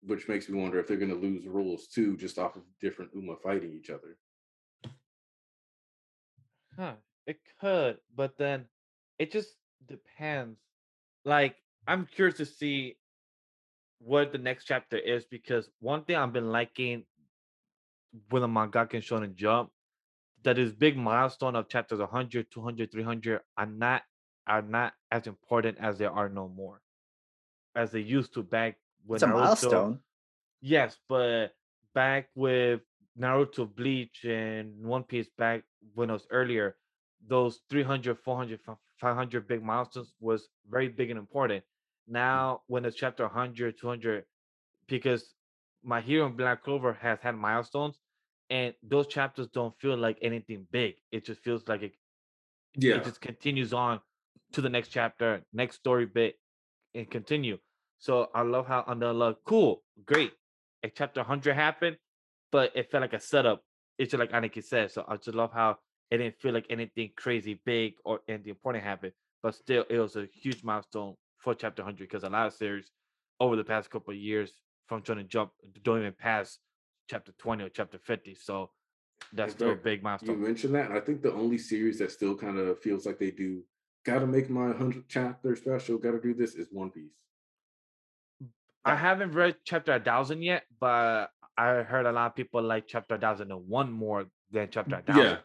Which 0.06 0.28
makes 0.28 0.50
me 0.50 0.60
wonder 0.60 0.80
if 0.80 0.88
they're 0.88 0.98
going 0.98 1.10
to 1.10 1.16
lose 1.16 1.48
rules 1.48 1.88
too, 1.88 2.16
just 2.18 2.38
off 2.38 2.56
of 2.56 2.64
different 2.80 3.12
Uma 3.16 3.36
fighting 3.38 3.74
each 3.74 3.90
other. 3.90 4.18
Huh. 6.78 6.94
It 7.26 7.40
could, 7.60 7.98
but 8.16 8.38
then 8.38 8.66
it 9.18 9.32
just 9.32 9.56
depends. 9.88 10.60
Like, 11.24 11.56
I'm 11.88 12.06
curious 12.06 12.38
to 12.38 12.46
see 12.46 12.98
what 14.00 14.32
the 14.32 14.38
next 14.38 14.66
chapter 14.66 14.98
is 14.98 15.26
because 15.26 15.70
one 15.80 16.04
thing 16.04 16.18
I've 16.18 16.34
been 16.34 16.52
liking 16.52 17.06
with 18.30 18.44
a 18.44 18.48
mangaka 18.48 18.94
and 18.94 19.04
Shonen 19.04 19.36
Jump 19.36 19.72
that 20.44 20.60
is 20.60 20.72
big 20.72 20.96
milestone 20.96 21.56
of 21.56 21.68
chapters 21.68 22.00
100, 22.00 22.52
200, 22.52 22.92
300 22.92 23.42
are 23.58 23.66
not 23.66 24.04
are 24.48 24.62
not 24.62 24.94
as 25.12 25.26
important 25.26 25.78
as 25.80 25.98
they 25.98 26.06
are 26.06 26.30
no 26.30 26.48
more 26.48 26.82
as 27.76 27.92
they 27.92 28.00
used 28.00 28.34
to 28.36 28.44
back 28.44 28.78
when 29.06 29.18
It's 29.18 29.24
a 29.24 29.28
Naruto- 29.28 29.34
milestone. 29.34 30.00
Yes, 30.62 30.98
but 31.08 31.56
back 31.94 32.30
with 32.36 32.82
Naruto, 33.18 33.74
Bleach, 33.74 34.26
and 34.26 34.76
One 34.84 35.04
Piece, 35.04 35.30
back 35.38 35.64
when 35.94 36.10
it 36.10 36.14
was 36.14 36.28
earlier, 36.30 36.78
those 37.26 37.62
300, 37.70 38.20
400, 38.20 38.60
500 38.98 39.48
big 39.48 39.64
milestones 39.64 40.14
was 40.20 40.50
very 40.70 40.88
big 40.90 41.10
and 41.12 41.20
important. 41.20 41.64
Mm. 41.64 42.14
Now, 42.14 42.62
when 42.68 42.86
it's 42.86 42.96
chapter 42.96 43.24
100, 43.26 43.78
200, 43.80 44.26
because 44.88 45.34
My 45.84 46.02
Hero 46.02 46.26
and 46.26 46.36
Black 46.38 46.64
Clover 46.64 46.94
has 46.94 47.20
had 47.22 47.36
milestones, 47.36 48.00
and 48.50 48.74
those 48.84 49.08
chapters 49.08 49.48
don't 49.48 49.76
feel 49.80 49.96
like 49.98 50.18
anything 50.22 50.68
big. 50.72 50.96
It 51.12 51.26
just 51.26 51.42
feels 51.42 51.68
like 51.68 51.84
it, 51.84 51.94
Yeah. 52.76 52.96
it 52.98 53.04
just 53.04 53.22
continues 53.22 53.74
on 53.74 54.02
to 54.54 54.62
the 54.62 54.70
next 54.70 54.90
chapter, 54.90 55.44
next 55.54 55.76
story 55.78 56.06
bit, 56.06 56.40
and 56.94 57.10
continue. 57.10 57.60
So 58.06 58.30
I 58.36 58.44
love 58.44 58.68
how 58.68 58.84
under 58.86 59.12
love, 59.12 59.38
cool, 59.46 59.82
great. 60.06 60.32
A 60.84 60.90
chapter 60.90 61.22
100 61.22 61.56
happened, 61.56 61.98
but 62.52 62.72
it 62.76 62.92
felt 62.92 63.02
like 63.02 63.14
a 63.14 63.20
setup. 63.20 63.64
It's 63.98 64.12
just 64.12 64.20
like 64.20 64.32
Aniki 64.32 64.64
said. 64.64 64.92
So 64.92 65.04
I 65.08 65.16
just 65.16 65.36
love 65.36 65.52
how 65.52 65.80
it 66.12 66.18
didn't 66.18 66.40
feel 66.40 66.54
like 66.54 66.68
anything 66.70 67.10
crazy 67.18 67.60
big 67.66 67.94
or 68.06 68.20
anything 68.28 68.52
important 68.52 68.84
happened, 68.84 69.14
but 69.42 69.56
still 69.56 69.86
it 69.90 69.98
was 69.98 70.18
a 70.18 70.28
huge 70.32 70.64
milestone 70.64 71.16
for 71.40 71.56
chapter 71.56 71.82
100 71.82 71.98
because 72.08 72.24
a 72.24 72.30
lot 72.30 72.46
of 72.46 72.54
series 72.54 72.92
over 73.40 73.56
the 73.56 73.64
past 73.64 73.90
couple 73.90 74.14
of 74.14 74.20
years 74.20 74.52
from 74.86 75.02
trying 75.02 75.18
to 75.18 75.24
jump 75.24 75.50
don't 75.82 76.02
even 76.02 76.14
pass 76.14 76.60
chapter 77.10 77.32
20 77.40 77.64
or 77.64 77.70
chapter 77.70 77.98
50. 77.98 78.36
So 78.36 78.70
that's 79.34 79.54
still 79.54 79.72
a 79.72 79.76
big 79.76 80.04
milestone. 80.04 80.40
You 80.40 80.46
mentioned 80.46 80.76
that, 80.76 80.92
I 80.92 81.00
think 81.00 81.24
the 81.24 81.34
only 81.34 81.58
series 81.58 81.98
that 81.98 82.12
still 82.12 82.36
kind 82.36 82.60
of 82.60 82.78
feels 82.78 83.08
like 83.08 83.18
they 83.18 83.32
do 83.32 83.64
gotta 84.06 84.28
make 84.28 84.48
my 84.48 84.68
100 84.68 85.06
chapter 85.08 85.56
special, 85.56 85.98
gotta 85.98 86.20
do 86.20 86.36
this 86.36 86.54
is 86.54 86.68
One 86.70 86.92
Piece. 86.92 87.25
I 88.86 88.96
haven't 88.96 89.32
read 89.32 89.56
chapter 89.66 89.94
1000 89.94 90.44
yet, 90.44 90.64
but 90.80 91.30
I 91.58 91.82
heard 91.82 92.06
a 92.06 92.12
lot 92.12 92.28
of 92.28 92.36
people 92.36 92.62
like 92.62 92.86
chapter 92.88 93.16
1001 93.16 93.92
more 93.92 94.26
than 94.52 94.70
chapter 94.70 94.98
1000. 94.98 95.24
Yeah. 95.24 95.38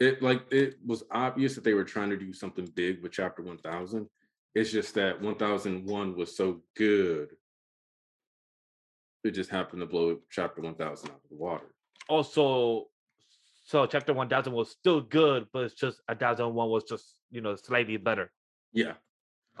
It 0.00 0.22
like 0.22 0.42
it 0.52 0.76
was 0.84 1.04
obvious 1.10 1.54
that 1.54 1.64
they 1.64 1.74
were 1.74 1.84
trying 1.84 2.10
to 2.10 2.16
do 2.16 2.32
something 2.32 2.66
big 2.74 3.02
with 3.02 3.12
chapter 3.12 3.42
1000. 3.42 4.08
It's 4.54 4.70
just 4.70 4.94
that 4.94 5.20
1001 5.20 6.16
was 6.16 6.36
so 6.36 6.62
good. 6.76 7.30
It 9.24 9.32
just 9.32 9.50
happened 9.50 9.80
to 9.80 9.86
blow 9.86 10.18
chapter 10.30 10.60
1000 10.60 11.10
out 11.10 11.16
of 11.16 11.30
the 11.30 11.36
water. 11.36 11.74
Oh, 12.08 12.16
also, 12.16 12.86
so 13.64 13.86
chapter 13.86 14.12
1000 14.12 14.52
was 14.52 14.70
still 14.70 15.00
good, 15.00 15.46
but 15.52 15.64
it's 15.64 15.74
just 15.74 16.00
1001 16.06 16.68
was 16.68 16.84
just, 16.84 17.20
you 17.30 17.40
know, 17.40 17.56
slightly 17.56 17.96
better. 17.96 18.30
Yeah. 18.72 18.94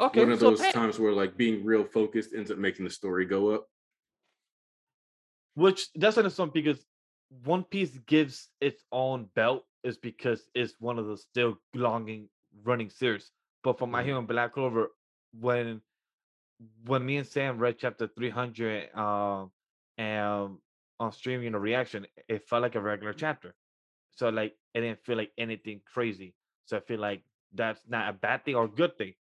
Okay. 0.00 0.20
One 0.20 0.32
of 0.32 0.40
so 0.40 0.50
those 0.50 0.60
times 0.72 0.98
where 0.98 1.12
like 1.12 1.36
being 1.36 1.64
real 1.64 1.84
focused 1.84 2.34
ends 2.34 2.50
up 2.50 2.58
making 2.58 2.84
the 2.84 2.90
story 2.90 3.24
go 3.26 3.50
up. 3.50 3.66
which 5.54 5.88
that's 5.94 6.18
understand 6.18 6.52
because 6.52 6.84
One 7.44 7.64
Piece 7.64 7.96
gives 8.06 8.48
its 8.60 8.82
own 8.92 9.26
belt 9.34 9.64
is 9.82 9.96
because 9.96 10.48
it's 10.54 10.74
one 10.80 10.98
of 10.98 11.06
the 11.06 11.16
still 11.16 11.58
longing 11.74 12.28
running 12.62 12.90
series. 12.90 13.30
But 13.62 13.78
for 13.78 13.86
My 13.86 14.02
Mhm. 14.02 14.06
Hero 14.06 14.18
and 14.18 14.28
Black 14.28 14.52
Clover, 14.52 14.88
when 15.32 15.80
when 16.86 17.04
me 17.04 17.16
and 17.16 17.26
Sam 17.26 17.58
read 17.58 17.78
chapter 17.78 18.06
300 18.06 18.94
um 18.94 19.52
and 19.98 20.58
on 21.00 21.12
streaming 21.12 21.44
you 21.44 21.50
know, 21.50 21.58
reaction, 21.58 22.06
it 22.28 22.48
felt 22.48 22.62
like 22.62 22.74
a 22.76 22.80
regular 22.80 23.12
chapter. 23.12 23.54
So 24.12 24.28
like 24.28 24.56
it 24.74 24.80
didn't 24.80 25.04
feel 25.04 25.16
like 25.16 25.32
anything 25.38 25.80
crazy. 25.84 26.34
So 26.66 26.76
I 26.76 26.80
feel 26.80 27.00
like 27.00 27.22
that's 27.52 27.80
not 27.88 28.08
a 28.08 28.12
bad 28.12 28.44
thing 28.44 28.54
or 28.54 28.68
good 28.68 28.96
thing. 28.98 29.14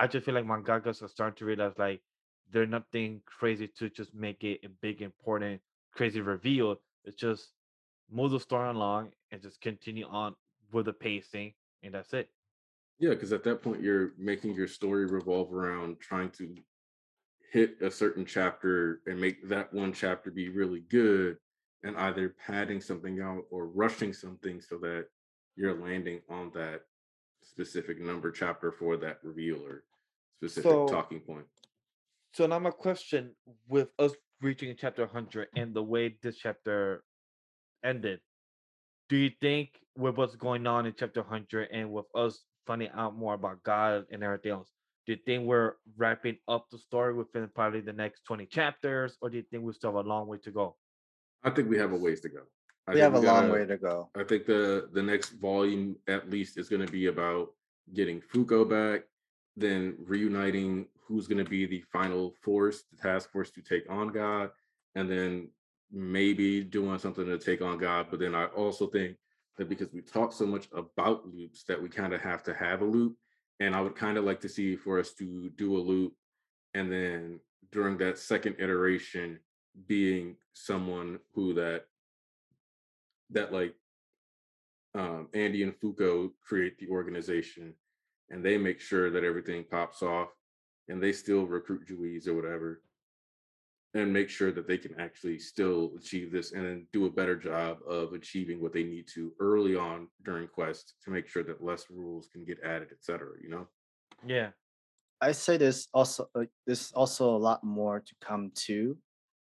I 0.00 0.06
just 0.06 0.24
feel 0.24 0.34
like 0.34 0.46
mangakas 0.46 1.02
are 1.02 1.08
starting 1.08 1.36
to 1.36 1.44
realize 1.44 1.74
like 1.76 2.00
they're 2.50 2.66
nothing 2.66 3.20
crazy 3.26 3.68
to 3.78 3.90
just 3.90 4.14
make 4.14 4.42
it 4.42 4.60
a 4.64 4.68
big, 4.80 5.02
important, 5.02 5.60
crazy 5.94 6.22
reveal. 6.22 6.80
It's 7.04 7.18
just 7.18 7.50
move 8.10 8.30
the 8.30 8.40
story 8.40 8.70
along 8.70 9.10
and 9.30 9.42
just 9.42 9.60
continue 9.60 10.06
on 10.06 10.34
with 10.72 10.86
the 10.86 10.94
pacing, 10.94 11.52
and 11.82 11.92
that's 11.92 12.14
it. 12.14 12.30
Yeah, 12.98 13.10
because 13.10 13.34
at 13.34 13.44
that 13.44 13.62
point 13.62 13.82
you're 13.82 14.12
making 14.16 14.54
your 14.54 14.68
story 14.68 15.04
revolve 15.04 15.52
around 15.52 16.00
trying 16.00 16.30
to 16.30 16.54
hit 17.52 17.76
a 17.82 17.90
certain 17.90 18.24
chapter 18.24 19.02
and 19.06 19.20
make 19.20 19.46
that 19.50 19.70
one 19.70 19.92
chapter 19.92 20.30
be 20.30 20.48
really 20.48 20.80
good 20.88 21.36
and 21.82 21.94
either 21.98 22.34
padding 22.46 22.80
something 22.80 23.20
out 23.20 23.42
or 23.50 23.66
rushing 23.66 24.14
something 24.14 24.62
so 24.62 24.78
that 24.78 25.06
you're 25.56 25.78
landing 25.78 26.20
on 26.30 26.50
that 26.54 26.82
specific 27.54 28.00
number 28.00 28.30
chapter 28.30 28.70
for 28.70 28.96
that 28.96 29.18
reveal 29.22 29.58
or 29.66 29.82
specific 30.38 30.70
So, 30.70 30.86
talking 30.86 31.20
point. 31.20 31.46
so 32.32 32.46
now 32.46 32.58
my 32.58 32.70
question 32.70 33.34
with 33.68 33.88
us 33.98 34.12
reaching 34.40 34.74
chapter 34.78 35.02
100 35.04 35.48
and 35.56 35.74
the 35.74 35.82
way 35.82 36.16
this 36.22 36.36
chapter 36.38 37.02
ended, 37.84 38.20
do 39.08 39.16
you 39.16 39.30
think 39.40 39.70
with 39.96 40.16
what's 40.16 40.36
going 40.36 40.66
on 40.66 40.86
in 40.86 40.94
chapter 40.96 41.20
100 41.22 41.68
and 41.72 41.90
with 41.92 42.06
us 42.14 42.38
finding 42.66 42.90
out 42.94 43.16
more 43.16 43.34
about 43.34 43.62
God 43.64 44.04
and 44.12 44.22
everything 44.22 44.52
else, 44.52 44.70
do 45.06 45.12
you 45.14 45.18
think 45.26 45.44
we're 45.44 45.74
wrapping 45.96 46.36
up 46.46 46.66
the 46.70 46.78
story 46.78 47.12
within 47.14 47.48
probably 47.54 47.80
the 47.80 47.92
next 47.92 48.22
20 48.26 48.46
chapters, 48.46 49.16
or 49.20 49.28
do 49.28 49.38
you 49.38 49.44
think 49.50 49.64
we 49.64 49.72
still 49.72 49.90
have 49.96 50.06
a 50.06 50.08
long 50.08 50.28
way 50.28 50.38
to 50.38 50.50
go? 50.52 50.76
I 51.42 51.50
think 51.50 51.68
we 51.68 51.78
have 51.78 51.92
a 51.92 51.96
ways 51.96 52.20
to 52.20 52.28
go. 52.28 52.42
I 52.90 52.94
We 52.94 53.00
have 53.00 53.14
a 53.14 53.20
long 53.20 53.24
gotta- 53.42 53.52
way 53.52 53.66
to 53.66 53.76
go. 53.76 54.10
I 54.16 54.24
think 54.24 54.46
the 54.46 54.88
the 54.92 55.02
next 55.02 55.30
volume 55.30 55.96
at 56.08 56.28
least 56.28 56.58
is 56.58 56.68
going 56.68 56.84
to 56.84 56.90
be 56.92 57.06
about 57.06 57.52
getting 57.94 58.20
Fuko 58.20 58.68
back, 58.68 59.02
then 59.56 59.96
reuniting 60.00 60.86
who's 61.06 61.26
going 61.28 61.44
to 61.44 61.48
be 61.50 61.66
the 61.66 61.80
final 61.92 62.34
force, 62.42 62.82
the 62.90 62.96
task 62.96 63.30
force 63.30 63.50
to 63.52 63.62
take 63.62 63.88
on 63.90 64.08
God, 64.08 64.50
and 64.94 65.08
then 65.10 65.48
maybe 65.92 66.62
doing 66.62 66.98
something 66.98 67.26
to 67.26 67.38
take 67.38 67.62
on 67.62 67.78
God. 67.78 68.08
But 68.10 68.20
then 68.20 68.34
I 68.34 68.46
also 68.46 68.86
think 68.86 69.16
that 69.56 69.68
because 69.68 69.92
we 69.92 70.02
talk 70.02 70.32
so 70.32 70.46
much 70.46 70.68
about 70.72 71.26
loops, 71.28 71.64
that 71.64 71.80
we 71.80 71.88
kind 71.88 72.12
of 72.12 72.20
have 72.20 72.42
to 72.44 72.54
have 72.54 72.82
a 72.82 72.84
loop. 72.84 73.16
And 73.60 73.74
I 73.74 73.80
would 73.82 73.94
kind 73.96 74.16
of 74.18 74.24
like 74.24 74.40
to 74.40 74.48
see 74.48 74.74
for 74.76 74.98
us 74.98 75.12
to 75.14 75.50
do 75.56 75.76
a 75.76 75.78
loop, 75.78 76.14
and 76.74 76.90
then 76.90 77.40
during 77.72 77.98
that 77.98 78.18
second 78.18 78.56
iteration, 78.58 79.38
being 79.86 80.36
someone 80.54 81.18
who 81.34 81.54
that 81.54 81.84
that 83.32 83.52
like 83.52 83.74
um, 84.94 85.28
Andy 85.34 85.62
and 85.62 85.74
Fuko 85.78 86.30
create 86.46 86.78
the 86.78 86.88
organization 86.88 87.74
and 88.30 88.44
they 88.44 88.58
make 88.58 88.80
sure 88.80 89.10
that 89.10 89.24
everything 89.24 89.64
pops 89.70 90.02
off 90.02 90.28
and 90.88 91.02
they 91.02 91.12
still 91.12 91.46
recruit 91.46 91.86
Juiz 91.86 92.26
or 92.26 92.34
whatever 92.34 92.82
and 93.94 94.12
make 94.12 94.28
sure 94.28 94.52
that 94.52 94.68
they 94.68 94.78
can 94.78 94.98
actually 95.00 95.38
still 95.38 95.90
achieve 95.98 96.30
this 96.30 96.52
and 96.52 96.64
then 96.64 96.86
do 96.92 97.06
a 97.06 97.10
better 97.10 97.36
job 97.36 97.78
of 97.88 98.12
achieving 98.12 98.60
what 98.60 98.72
they 98.72 98.84
need 98.84 99.06
to 99.14 99.32
early 99.40 99.74
on 99.74 100.06
during 100.24 100.46
quest 100.46 100.94
to 101.04 101.10
make 101.10 101.26
sure 101.28 101.42
that 101.42 101.62
less 101.62 101.86
rules 101.90 102.28
can 102.32 102.44
get 102.44 102.58
added, 102.64 102.88
et 102.92 103.02
cetera, 103.02 103.30
you 103.42 103.50
know? 103.50 103.66
Yeah. 104.24 104.50
I 105.20 105.32
say 105.32 105.56
there's 105.56 105.88
also 105.92 106.28
uh, 106.34 106.44
there's 106.66 106.92
also 106.92 107.36
a 107.36 107.36
lot 107.36 107.62
more 107.62 108.00
to 108.00 108.14
come 108.22 108.52
too, 108.54 108.96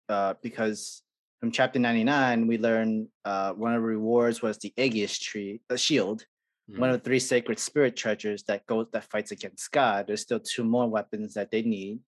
uh, 0.08 0.34
because 0.42 1.02
from 1.40 1.50
chapter 1.52 1.78
99 1.78 2.46
we 2.46 2.58
learned 2.58 3.08
uh, 3.24 3.52
one 3.52 3.74
of 3.74 3.80
the 3.82 3.86
rewards 3.86 4.42
was 4.42 4.58
the 4.58 4.72
Aegis 4.76 5.18
tree, 5.18 5.60
a 5.70 5.78
shield, 5.78 6.26
one 6.66 6.90
Mhm. 6.90 6.94
of 6.94 7.00
the 7.00 7.04
three 7.04 7.20
sacred 7.20 7.58
spirit 7.58 7.96
treasures 7.96 8.42
that 8.44 8.66
goes 8.66 8.86
that 8.92 9.04
fights 9.04 9.30
against 9.30 9.70
God. 9.72 10.06
There's 10.06 10.20
still 10.22 10.40
two 10.40 10.64
more 10.64 10.88
weapons 10.88 11.34
that 11.34 11.50
they 11.50 11.62
need. 11.62 12.00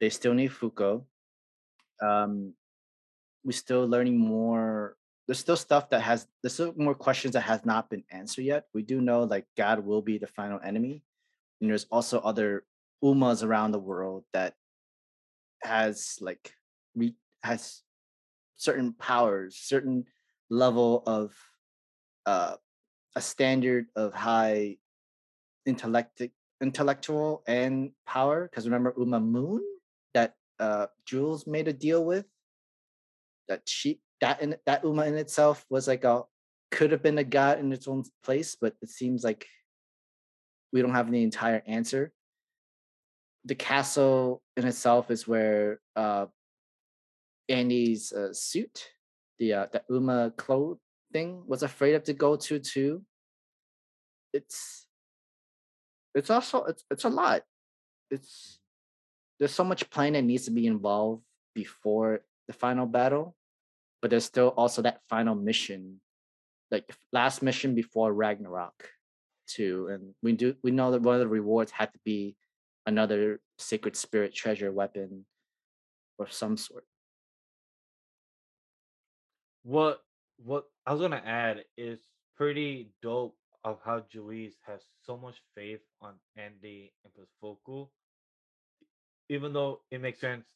They 0.00 0.10
still 0.10 0.34
need 0.34 0.50
Fuko. 0.50 1.06
Um, 2.00 2.54
we're 3.44 3.52
still 3.52 3.86
learning 3.88 4.18
more. 4.18 4.96
There's 5.26 5.38
still 5.40 5.56
stuff 5.56 5.88
that 5.90 6.00
has 6.02 6.28
there's 6.42 6.54
still 6.54 6.74
more 6.76 6.94
questions 6.94 7.32
that 7.32 7.40
has 7.42 7.64
not 7.64 7.90
been 7.90 8.04
answered 8.10 8.44
yet. 8.44 8.68
We 8.72 8.82
do 8.82 9.00
know 9.00 9.24
like 9.24 9.46
God 9.56 9.84
will 9.84 10.02
be 10.02 10.18
the 10.18 10.26
final 10.26 10.60
enemy, 10.62 11.02
and 11.60 11.70
there's 11.70 11.84
also 11.90 12.20
other 12.20 12.64
umas 13.02 13.42
around 13.42 13.72
the 13.72 13.78
world 13.80 14.24
that 14.32 14.54
has 15.62 16.18
like 16.20 16.54
re- 16.94 17.16
has 17.42 17.82
certain 18.58 18.92
powers, 18.92 19.56
certain 19.56 20.04
level 20.50 21.02
of 21.06 21.34
uh, 22.26 22.56
a 23.16 23.20
standard 23.20 23.86
of 23.96 24.12
high 24.12 24.76
intellect 25.64 26.20
intellectual 26.60 27.42
and 27.46 27.92
power. 28.06 28.48
Because 28.48 28.66
remember 28.66 28.92
Uma 28.98 29.20
Moon 29.20 29.62
that 30.12 30.34
uh, 30.58 30.86
Juiz 31.06 31.46
made 31.46 31.68
a 31.68 31.72
deal 31.72 32.04
with 32.04 32.26
that 33.48 33.62
she 33.66 34.00
that 34.20 34.42
in 34.42 34.56
that 34.66 34.84
Uma 34.84 35.06
in 35.06 35.14
itself 35.14 35.64
was 35.70 35.88
like 35.88 36.04
a 36.04 36.24
could 36.70 36.92
have 36.92 37.02
been 37.02 37.18
a 37.18 37.24
god 37.24 37.58
in 37.60 37.72
its 37.72 37.88
own 37.88 38.04
place, 38.22 38.56
but 38.60 38.74
it 38.82 38.90
seems 38.90 39.24
like 39.24 39.46
we 40.72 40.82
don't 40.82 40.94
have 40.94 41.10
the 41.10 41.22
entire 41.22 41.62
answer. 41.66 42.12
The 43.46 43.54
castle 43.54 44.42
in 44.56 44.66
itself 44.66 45.10
is 45.10 45.26
where 45.26 45.80
uh, 45.96 46.26
Andy's 47.48 48.12
uh, 48.12 48.32
suit, 48.32 48.90
the 49.38 49.52
uh, 49.54 49.66
the 49.72 49.82
Uma 49.88 50.32
clothing, 50.36 51.42
was 51.46 51.62
afraid 51.62 51.94
of 51.94 52.04
to 52.04 52.12
go 52.12 52.36
to 52.36 52.58
too. 52.58 53.02
It's 54.32 54.86
it's 56.14 56.30
also 56.30 56.64
it's 56.64 56.84
it's 56.90 57.04
a 57.04 57.08
lot. 57.08 57.42
It's 58.10 58.58
there's 59.38 59.54
so 59.54 59.64
much 59.64 59.88
planning 59.90 60.14
that 60.14 60.26
needs 60.26 60.44
to 60.44 60.50
be 60.50 60.66
involved 60.66 61.22
before 61.54 62.20
the 62.46 62.52
final 62.52 62.86
battle, 62.86 63.36
but 64.02 64.10
there's 64.10 64.24
still 64.24 64.48
also 64.56 64.82
that 64.82 65.00
final 65.08 65.34
mission, 65.34 66.00
like 66.70 66.92
last 67.12 67.42
mission 67.42 67.74
before 67.74 68.12
Ragnarok, 68.12 68.90
too. 69.46 69.88
And 69.90 70.14
we 70.22 70.32
do 70.32 70.54
we 70.62 70.70
know 70.70 70.90
that 70.90 71.02
one 71.02 71.14
of 71.14 71.20
the 71.20 71.28
rewards 71.28 71.70
had 71.70 71.92
to 71.92 71.98
be 72.04 72.36
another 72.86 73.40
sacred 73.58 73.96
spirit 73.96 74.34
treasure 74.34 74.72
weapon 74.72 75.24
of 76.18 76.32
some 76.32 76.56
sort. 76.56 76.84
What 79.62 80.02
what 80.44 80.64
I 80.86 80.92
was 80.92 81.00
gonna 81.00 81.22
add 81.24 81.64
is 81.76 81.98
pretty 82.36 82.90
dope 83.02 83.36
of 83.64 83.80
how 83.84 84.00
Juiz 84.10 84.54
has 84.66 84.80
so 85.04 85.16
much 85.16 85.36
faith 85.54 85.80
on 86.00 86.14
Andy 86.36 86.92
and 87.04 87.12
Pasfoku. 87.14 87.88
Even 89.28 89.52
though 89.52 89.80
it 89.90 90.00
makes 90.00 90.20
sense, 90.20 90.46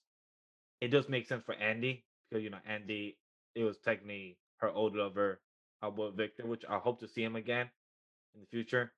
it 0.81 0.89
does 0.89 1.09
make 1.09 1.27
sense 1.27 1.45
for 1.45 1.55
Andy 1.55 2.05
because 2.29 2.43
you 2.45 2.51
know 2.51 2.61
Andy, 2.67 3.19
it 3.55 3.65
was 3.65 3.79
technically 3.79 4.39
her 4.59 4.71
old 4.71 4.95
lover, 4.97 5.41
uh, 5.83 5.87
Albert 5.87 6.15
Victor, 6.17 6.47
which 6.47 6.65
I 6.69 6.79
hope 6.79 7.01
to 7.01 7.09
see 7.09 7.23
him 7.23 7.37
again 7.37 7.71
in 8.35 8.41
the 8.43 8.47
future. 8.47 8.93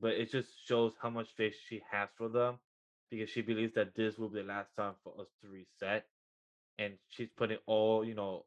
But 0.00 0.12
it 0.12 0.30
just 0.30 0.48
shows 0.66 0.94
how 1.02 1.10
much 1.10 1.28
faith 1.36 1.54
she 1.68 1.82
has 1.90 2.08
for 2.16 2.28
them 2.28 2.58
because 3.10 3.30
she 3.30 3.42
believes 3.42 3.74
that 3.74 3.94
this 3.94 4.18
will 4.18 4.28
be 4.28 4.40
the 4.40 4.46
last 4.48 4.70
time 4.76 4.94
for 5.04 5.14
us 5.20 5.28
to 5.42 5.48
reset. 5.48 6.06
And 6.78 6.94
she's 7.08 7.30
putting 7.36 7.58
all, 7.66 8.04
you 8.04 8.14
know, 8.14 8.46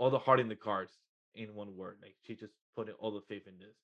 all 0.00 0.10
the 0.10 0.18
heart 0.18 0.40
in 0.40 0.48
the 0.48 0.56
cards 0.56 0.92
in 1.34 1.54
one 1.54 1.76
word. 1.76 1.98
Like 2.02 2.16
she 2.26 2.34
just 2.34 2.54
putting 2.74 2.94
all 2.98 3.12
the 3.12 3.20
faith 3.28 3.46
in 3.46 3.58
this. 3.58 3.76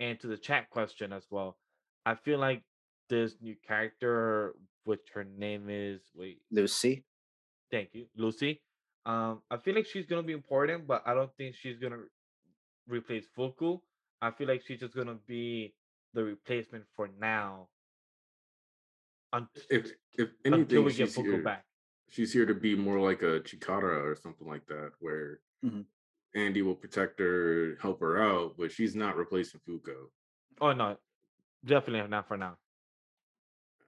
And 0.00 0.18
to 0.20 0.26
the 0.26 0.38
chat 0.38 0.70
question 0.70 1.12
as 1.12 1.24
well, 1.30 1.58
I 2.06 2.14
feel 2.14 2.38
like 2.38 2.62
this 3.10 3.34
new 3.42 3.54
character, 3.68 4.54
which 4.84 5.00
her 5.14 5.24
name 5.24 5.66
is 5.68 6.00
wait, 6.14 6.38
Lucy, 6.50 7.04
thank 7.70 7.90
you, 7.92 8.06
Lucy. 8.16 8.62
Um, 9.04 9.42
I 9.50 9.58
feel 9.58 9.74
like 9.74 9.86
she's 9.86 10.06
gonna 10.06 10.22
be 10.22 10.32
important, 10.32 10.86
but 10.86 11.02
I 11.06 11.12
don't 11.14 11.30
think 11.36 11.54
she's 11.54 11.78
gonna 11.78 11.98
re- 11.98 12.08
replace 12.98 13.26
Fuko. 13.36 13.80
I 14.22 14.30
feel 14.30 14.48
like 14.48 14.62
she's 14.66 14.80
just 14.80 14.94
gonna 14.94 15.18
be 15.26 15.74
the 16.14 16.24
replacement 16.24 16.84
for 16.96 17.10
now. 17.20 17.68
unt- 19.32 19.48
If 19.70 19.92
if 20.18 20.30
until 20.44 20.82
we 20.82 20.92
get 20.94 21.08
she's 21.08 21.16
Fuko 21.18 21.24
here, 21.24 21.42
back. 21.42 21.64
she's 22.08 22.32
here 22.32 22.46
to 22.46 22.54
be 22.54 22.74
more 22.74 22.98
like 23.00 23.22
a 23.22 23.40
Chikara 23.40 24.02
or 24.04 24.16
something 24.16 24.48
like 24.48 24.66
that, 24.66 24.92
where 25.00 25.40
Mhm. 25.64 25.84
Andy 26.34 26.62
will 26.62 26.76
protect 26.76 27.18
her, 27.18 27.76
help 27.80 28.00
her 28.00 28.22
out, 28.22 28.56
but 28.56 28.70
she's 28.70 28.94
not 28.94 29.16
replacing 29.16 29.60
Fuko. 29.60 30.10
Oh 30.60 30.72
no, 30.72 30.96
definitely 31.64 32.08
not 32.08 32.28
for 32.28 32.36
now. 32.36 32.56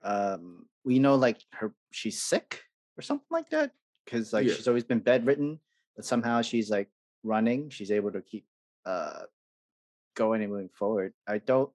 um, 0.04 0.66
we 0.84 0.98
know 0.98 1.14
like 1.14 1.38
her 1.52 1.72
she's 1.92 2.20
sick 2.20 2.60
or 2.98 3.02
something 3.02 3.28
like 3.30 3.48
that 3.50 3.70
because 4.04 4.32
like 4.32 4.44
Yeah. 4.46 4.54
she's 4.54 4.66
always 4.66 4.82
been 4.82 4.98
bedridden, 4.98 5.60
but 5.94 6.04
somehow 6.04 6.42
she's 6.42 6.70
like 6.70 6.90
running. 7.22 7.70
She's 7.70 7.92
able 7.92 8.10
to 8.12 8.20
keep 8.20 8.44
uh 8.84 9.22
going 10.16 10.42
and 10.42 10.50
moving 10.50 10.70
forward. 10.70 11.14
I 11.26 11.38
don't 11.38 11.72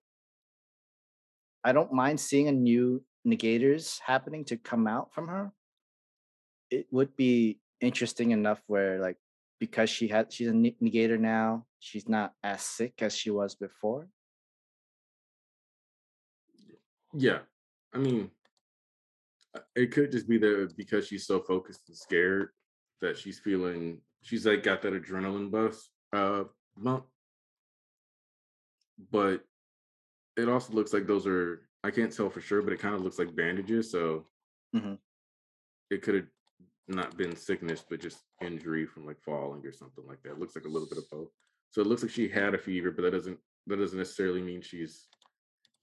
I 1.63 1.71
don't 1.71 1.93
mind 1.93 2.19
seeing 2.19 2.49
a 2.49 2.51
new 2.51 3.01
negators 3.25 3.99
happening 4.01 4.43
to 4.45 4.57
come 4.57 4.87
out 4.87 5.13
from 5.13 5.29
her. 5.29 5.53
It 6.69 6.87
would 6.91 7.15
be 7.15 7.61
interesting 7.79 8.31
enough 8.31 8.61
where 8.67 8.99
like 8.99 9.17
because 9.59 9.89
she 9.89 10.07
had 10.07 10.31
she's 10.31 10.47
a 10.47 10.51
negator 10.51 11.19
now, 11.19 11.65
she's 11.79 12.07
not 12.07 12.33
as 12.43 12.61
sick 12.61 13.01
as 13.01 13.15
she 13.15 13.29
was 13.29 13.55
before. 13.55 14.07
Yeah, 17.13 17.39
I 17.93 17.97
mean, 17.97 18.31
uh, 19.55 19.61
it 19.75 19.91
could 19.91 20.11
just 20.11 20.27
be 20.27 20.37
that 20.37 20.73
because 20.77 21.07
she's 21.07 21.25
so 21.25 21.39
focused 21.39 21.87
and 21.87 21.97
scared 21.97 22.49
that 23.01 23.17
she's 23.17 23.39
feeling 23.39 24.01
she's 24.21 24.45
like 24.45 24.63
got 24.63 24.81
that 24.81 24.93
adrenaline 24.93 25.49
bust 25.51 25.89
uh 26.13 26.43
bump. 26.77 27.05
But 29.11 29.43
it 30.35 30.49
also 30.49 30.73
looks 30.73 30.93
like 30.93 31.07
those 31.07 31.25
are 31.25 31.67
I 31.83 31.91
can't 31.91 32.11
tell 32.13 32.29
for 32.29 32.41
sure, 32.41 32.61
but 32.61 32.73
it 32.73 32.79
kind 32.79 32.95
of 32.95 33.01
looks 33.01 33.19
like 33.19 33.35
bandages. 33.35 33.91
So 33.91 34.27
Mhm. 34.75 34.99
it 35.89 36.01
could 36.01 36.15
have 36.15 36.27
not 36.87 37.17
been 37.17 37.35
sickness, 37.35 37.83
but 37.87 37.99
just 37.99 38.23
injury 38.41 38.85
from 38.85 39.05
like 39.05 39.21
falling 39.21 39.65
or 39.65 39.71
something 39.71 40.05
like 40.07 40.21
that. 40.23 40.31
It 40.33 40.39
looks 40.39 40.55
like 40.55 40.65
a 40.65 40.69
little 40.69 40.87
bit 40.87 40.97
of 40.97 41.09
both. 41.09 41.29
So 41.71 41.81
it 41.81 41.87
looks 41.87 42.01
like 42.01 42.11
she 42.11 42.29
had 42.29 42.53
a 42.53 42.57
fever, 42.57 42.91
but 42.91 43.01
that 43.03 43.11
doesn't 43.11 43.39
that 43.67 43.77
doesn't 43.77 43.97
necessarily 43.97 44.41
mean 44.41 44.61
she's 44.61 45.07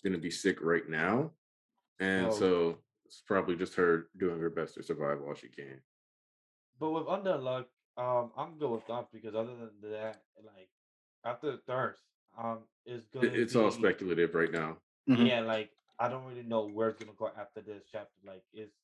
gonna 0.03 0.19
be 0.19 0.31
sick 0.31 0.59
right 0.63 0.89
now. 0.89 1.31
And 2.01 2.27
Oh. 2.27 2.31
so 2.31 2.79
it's 3.05 3.23
probably 3.27 3.57
just 3.57 3.75
her 3.75 4.09
doing 4.17 4.41
her 4.41 4.49
best 4.51 4.75
to 4.75 4.83
survive 4.83 5.21
while 5.21 5.35
she 5.35 5.49
can. 5.49 5.83
But 6.79 6.91
with 6.93 7.05
Undead 7.05 7.39
Unluck, 7.41 7.67
um, 7.97 8.33
I'm 8.37 8.59
good 8.59 8.71
with 8.71 8.87
that 8.87 9.09
because 9.13 9.35
other 9.35 9.55
than 9.55 9.91
that, 9.93 10.23
like 10.43 10.71
after 11.25 11.53
the 11.53 11.59
thirst, 11.59 12.01
um, 12.39 12.61
it's 12.87 13.07
gonna. 13.09 13.27
It- 13.29 13.39
It's 13.39 13.55
all 13.57 13.71
speculative 13.71 14.35
right 14.35 14.51
now. 14.51 14.79
Mhm. 15.09 15.29
Yeah, 15.29 15.41
like 15.41 15.71
I 15.99 16.09
don't 16.09 16.25
really 16.25 16.43
know 16.43 16.67
where 16.67 16.89
it's 16.89 16.99
gonna 16.99 17.17
go 17.17 17.29
after 17.29 17.61
this 17.61 17.85
chapter. 17.93 18.13
Like, 18.27 18.43
it's 18.53 18.75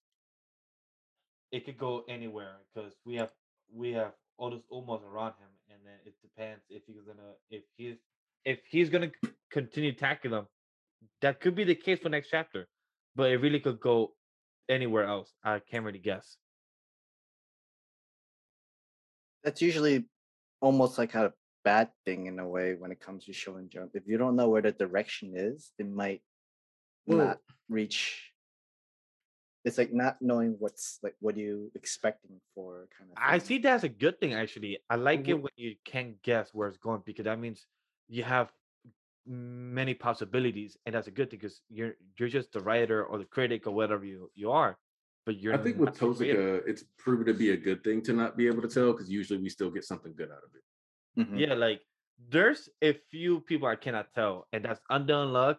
it 1.52 1.64
could 1.64 1.78
go 1.78 2.04
anywhere 2.08 2.56
because 2.72 2.92
we 3.04 3.16
have 3.16 3.30
we 3.72 3.92
have 3.92 4.12
all 4.38 4.50
this 4.50 4.62
almost 4.70 5.04
around 5.04 5.32
him, 5.32 5.48
and 5.70 5.78
then 5.84 5.94
it 6.04 6.14
depends 6.22 6.62
if 6.68 6.82
he's 6.86 7.02
gonna 7.06 7.32
if 7.50 7.62
he's 7.76 7.96
if 8.44 8.58
he's 8.70 8.88
gonna 8.88 9.10
continue 9.50 9.90
attacking 9.90 10.30
them. 10.30 10.46
That 11.22 11.40
could 11.40 11.54
be 11.54 11.64
the 11.64 11.74
case 11.74 11.98
for 12.00 12.08
next 12.08 12.28
chapter, 12.30 12.68
but 13.16 13.30
it 13.30 13.36
really 13.38 13.60
could 13.60 13.80
go 13.80 14.14
anywhere 14.68 15.04
else. 15.04 15.32
I 15.44 15.58
can't 15.58 15.84
really 15.84 15.98
guess. 15.98 16.36
That's 19.44 19.62
usually 19.62 20.06
almost 20.60 20.98
like 20.98 21.14
a 21.14 21.32
bad 21.64 21.90
thing 22.04 22.26
in 22.26 22.38
a 22.38 22.46
way 22.46 22.74
when 22.74 22.92
it 22.92 23.00
comes 23.00 23.24
to 23.24 23.32
Shonen 23.32 23.68
Jump. 23.70 23.92
If 23.94 24.06
you 24.06 24.18
don't 24.18 24.36
know 24.36 24.48
where 24.48 24.62
the 24.62 24.72
direction 24.72 25.32
is, 25.34 25.72
it 25.78 25.88
might 25.88 26.22
Well- 27.06 27.18
not 27.18 27.40
reach. 27.68 28.29
It's 29.64 29.76
like 29.76 29.92
not 29.92 30.16
knowing 30.22 30.56
what's 30.58 30.98
like 31.02 31.14
what 31.20 31.34
are 31.36 31.40
you 31.40 31.70
expecting 31.74 32.40
for 32.54 32.88
kind 32.96 33.10
of. 33.10 33.16
I 33.20 33.38
see 33.38 33.58
that's 33.58 33.84
a 33.84 33.88
good 33.88 34.18
thing 34.18 34.32
actually. 34.32 34.78
I 34.88 34.96
like 34.96 35.28
it 35.28 35.34
when 35.34 35.52
you 35.56 35.76
can't 35.84 36.20
guess 36.22 36.48
where 36.54 36.68
it's 36.68 36.78
going 36.78 37.02
because 37.04 37.24
that 37.24 37.38
means 37.38 37.66
you 38.08 38.22
have 38.22 38.50
many 39.26 39.92
possibilities, 39.92 40.78
and 40.86 40.94
that's 40.94 41.08
a 41.08 41.10
good 41.10 41.30
thing 41.30 41.38
because 41.38 41.60
you're 41.68 41.94
you're 42.18 42.28
just 42.28 42.52
the 42.52 42.60
writer 42.60 43.04
or 43.04 43.18
the 43.18 43.26
critic 43.26 43.66
or 43.66 43.72
whatever 43.72 44.04
you 44.04 44.30
you 44.34 44.50
are, 44.50 44.78
but 45.26 45.38
you're. 45.38 45.54
I 45.54 45.58
think 45.58 45.76
with 45.76 45.90
not 45.90 45.94
the 45.98 46.14
creator. 46.14 46.62
Tozuka, 46.62 46.68
it's 46.68 46.84
proven 46.96 47.26
to 47.26 47.34
be 47.34 47.50
a 47.50 47.56
good 47.56 47.84
thing 47.84 48.00
to 48.02 48.14
not 48.14 48.38
be 48.38 48.46
able 48.46 48.62
to 48.62 48.68
tell 48.68 48.92
because 48.92 49.10
usually 49.10 49.40
we 49.40 49.50
still 49.50 49.70
get 49.70 49.84
something 49.84 50.14
good 50.16 50.30
out 50.30 50.42
of 50.42 50.50
it. 50.54 50.64
Mhm. 51.20 51.38
yeah, 51.38 51.54
like 51.54 51.82
there's 52.28 52.68
a 52.80 52.94
few 53.10 53.40
people 53.40 53.68
I 53.68 53.76
cannot 53.76 54.14
tell, 54.14 54.46
and 54.52 54.64
that's 54.64 54.80
Undead 54.90 55.26
Unluck, 55.26 55.58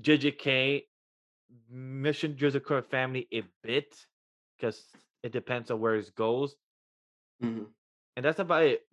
JJK, 0.00 0.86
Mission 1.70 2.34
Yozakura 2.36 2.84
family 2.84 3.28
a 3.32 3.42
bit 3.62 3.94
because 4.56 4.84
it 5.22 5.32
depends 5.32 5.70
on 5.70 5.80
where 5.80 5.94
it 5.96 6.14
goes. 6.14 6.56
Mhm. 7.42 7.72
and 8.16 8.24
that's 8.24 8.38
about 8.38 8.64
it. 8.64 8.86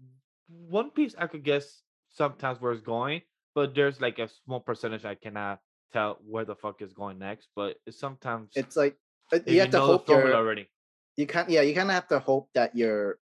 One 0.47 0.91
Piece 0.91 1.15
I 1.17 1.27
could 1.27 1.43
guess 1.43 1.83
sometimes 2.09 2.59
where 2.59 2.71
it's 2.71 2.81
going, 2.81 3.21
but 3.53 3.75
there's 3.75 4.01
like 4.01 4.19
a 4.19 4.27
small 4.27 4.59
percentage 4.59 5.05
I 5.05 5.15
cannot 5.15 5.59
tell 5.93 6.17
where 6.25 6.45
the 6.45 6.55
fuck 6.55 6.81
is 6.81 6.93
going 6.93 7.19
next. 7.19 7.49
But 7.55 7.77
it's 7.85 7.99
sometimes 7.99 8.51
It's 8.55 8.75
like 8.75 8.97
uh, 9.31 9.37
if 9.45 9.53
you 9.53 9.59
have 9.59 9.71
to 9.71 9.79
hope 9.79 10.09
already. 10.09 10.69
you 11.17 11.27
can't 11.27 11.49
yeah 11.49 11.61
you 11.61 11.75
kind 11.75 11.89
of 11.89 11.93
have 11.93 12.07
to 12.09 12.19
hope 12.19 12.49
that 12.53 12.75
your 12.75 13.19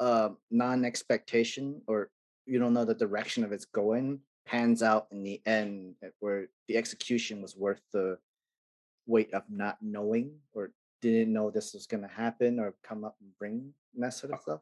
uh, 0.00 0.30
non-expectation 0.50 1.82
or 1.86 2.10
you 2.46 2.58
don't 2.58 2.72
know 2.72 2.84
the 2.84 2.94
direction 2.94 3.44
of 3.44 3.52
it's 3.52 3.66
going 3.66 4.20
pans 4.46 4.82
out 4.82 5.06
in 5.12 5.22
the 5.22 5.40
end 5.46 5.94
uh, 6.04 6.08
where 6.20 6.48
the 6.68 6.76
execution 6.76 7.42
was 7.42 7.54
worth 7.56 7.82
the 7.92 8.18
weight 9.10 9.32
of 9.34 9.42
not 9.50 9.76
knowing 9.82 10.32
or 10.54 10.70
didn't 11.02 11.32
know 11.32 11.50
this 11.50 11.74
was 11.74 11.86
going 11.86 12.02
to 12.02 12.08
happen 12.08 12.58
or 12.58 12.74
come 12.82 13.04
up 13.04 13.16
and 13.20 13.30
bring 13.38 13.72
that 13.96 14.14
sort 14.14 14.32
of 14.32 14.38
uh, 14.38 14.42
stuff 14.42 14.60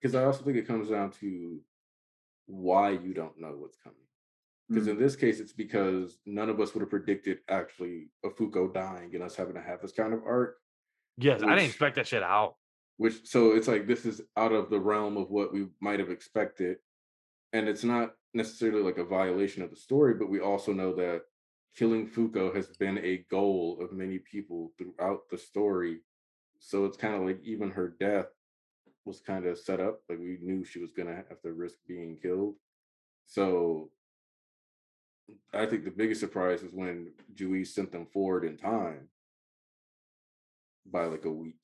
Because 0.00 0.14
I 0.14 0.24
also 0.24 0.42
think 0.42 0.56
it 0.56 0.66
comes 0.66 0.88
down 0.88 1.10
to 1.20 1.60
why 2.46 2.90
you 2.90 3.12
don't 3.14 3.38
know 3.40 3.54
what's 3.58 3.76
coming. 3.76 3.98
Because 4.68 4.88
in 4.88 4.96
mm. 4.96 5.00
this 5.00 5.16
case, 5.16 5.38
it's 5.38 5.52
because 5.52 6.18
none 6.24 6.48
of 6.48 6.60
us 6.60 6.72
would 6.72 6.80
have 6.80 6.90
predicted 6.90 7.38
actually 7.48 8.08
a 8.24 8.30
Fuko 8.30 8.72
dying 8.72 9.10
and 9.14 9.22
us 9.22 9.36
having 9.36 9.54
to 9.54 9.60
have 9.60 9.82
this 9.82 9.92
kind 9.92 10.14
of 10.14 10.20
arc. 10.26 10.56
Yes, 11.18 11.42
I 11.42 11.50
didn't 11.50 11.66
expect 11.70 11.96
that 11.96 12.06
shit 12.06 12.22
out. 12.22 12.54
which 12.96 13.26
so 13.26 13.52
it's 13.52 13.68
like 13.68 13.86
this 13.86 14.06
is 14.06 14.22
out 14.36 14.52
of 14.52 14.70
the 14.70 14.80
realm 14.80 15.16
of 15.16 15.30
what 15.30 15.52
we 15.52 15.66
might 15.80 15.98
have 15.98 16.10
expected 16.10 16.76
and 17.52 17.68
it's 17.68 17.84
not 17.84 18.12
necessarily 18.32 18.82
like 18.82 18.98
a 18.98 19.04
violation 19.04 19.62
of 19.62 19.70
the 19.70 19.76
story 19.76 20.14
but 20.14 20.30
we 20.30 20.40
also 20.40 20.72
know 20.72 20.94
that 20.94 21.22
killing 21.76 22.08
fuko 22.08 22.54
has 22.54 22.66
been 22.78 22.98
a 22.98 23.24
goal 23.30 23.78
of 23.80 23.92
many 23.92 24.18
people 24.18 24.72
throughout 24.76 25.22
the 25.30 25.38
story. 25.38 26.00
So 26.58 26.84
it's 26.84 26.96
kind 26.96 27.14
of 27.14 27.22
like 27.22 27.40
even 27.42 27.70
her 27.70 27.94
death 27.98 28.26
was 29.04 29.20
kind 29.20 29.46
of 29.46 29.58
set 29.58 29.80
up 29.80 30.00
like 30.08 30.18
we 30.18 30.38
knew 30.40 30.64
she 30.64 30.78
was 30.78 30.92
going 30.92 31.08
to 31.08 31.14
have 31.14 31.40
to 31.42 31.52
risk 31.52 31.76
being 31.88 32.18
killed. 32.20 32.54
So 33.26 33.90
i 35.54 35.64
think 35.66 35.84
the 35.84 35.90
biggest 35.90 36.20
surprise 36.20 36.62
was 36.62 36.72
when 36.72 37.12
Juiz 37.34 37.74
sent 37.74 37.92
them 37.92 38.06
forward 38.06 38.44
in 38.44 38.56
time. 38.56 39.08
By 40.84 41.04
like 41.06 41.24
a 41.24 41.30
week. 41.30 41.54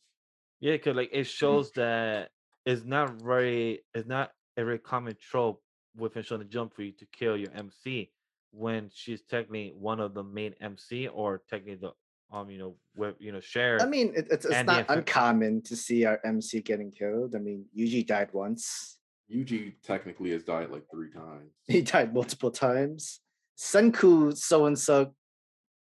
Yeah, 0.60 0.72
because 0.72 0.96
like 0.96 1.10
it 1.12 1.22
mm. 1.22 1.26
shows 1.26 1.72
that 1.72 2.30
it's 2.64 2.84
not 2.84 3.20
very 3.20 3.80
it's 3.94 4.08
not 4.08 4.30
a 4.56 4.64
very 4.64 4.78
common 4.78 5.16
trope 5.20 5.60
within 5.96 6.22
Shonen 6.22 6.48
Jump 6.48 6.74
for 6.74 6.82
you 6.82 6.92
to 6.92 7.06
kill 7.12 7.36
your 7.36 7.50
MC 7.52 8.10
when 8.50 8.90
she's 8.92 9.22
technically 9.22 9.72
one 9.76 10.00
of 10.00 10.14
the 10.14 10.22
main 10.22 10.54
MC 10.60 11.08
or 11.08 11.42
technically 11.48 11.76
the 11.76 11.92
um 12.30 12.50
you 12.50 12.58
know 12.58 12.76
with 12.94 13.14
you 13.18 13.32
know 13.32 13.40
share. 13.40 13.80
i 13.80 13.86
mean 13.86 14.12
it, 14.14 14.26
it's, 14.30 14.44
it's 14.44 14.66
not 14.66 14.84
uncommon 14.88 15.62
to 15.62 15.74
see 15.74 16.04
our 16.04 16.20
mc 16.24 16.60
getting 16.60 16.90
killed 16.90 17.34
i 17.34 17.38
mean 17.38 17.64
yuji 17.76 18.06
died 18.06 18.28
once 18.32 18.96
Yuji 19.30 19.74
technically 19.82 20.30
has 20.30 20.42
died 20.42 20.70
like 20.70 20.84
three 20.90 21.10
times. 21.10 21.52
he 21.66 21.82
died 21.82 22.14
multiple 22.14 22.50
times 22.50 23.20
senku 23.58 24.36
so 24.36 24.66
and 24.66 24.78
so 24.78 25.12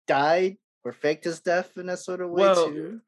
died 0.07 0.57
or 0.83 0.91
faked 0.91 1.25
his 1.25 1.39
death 1.39 1.77
in 1.77 1.89
a 1.89 1.97
sort 1.97 2.21
of 2.21 2.29
way 2.29 2.41
Well, 2.43 2.69
too 2.69 3.01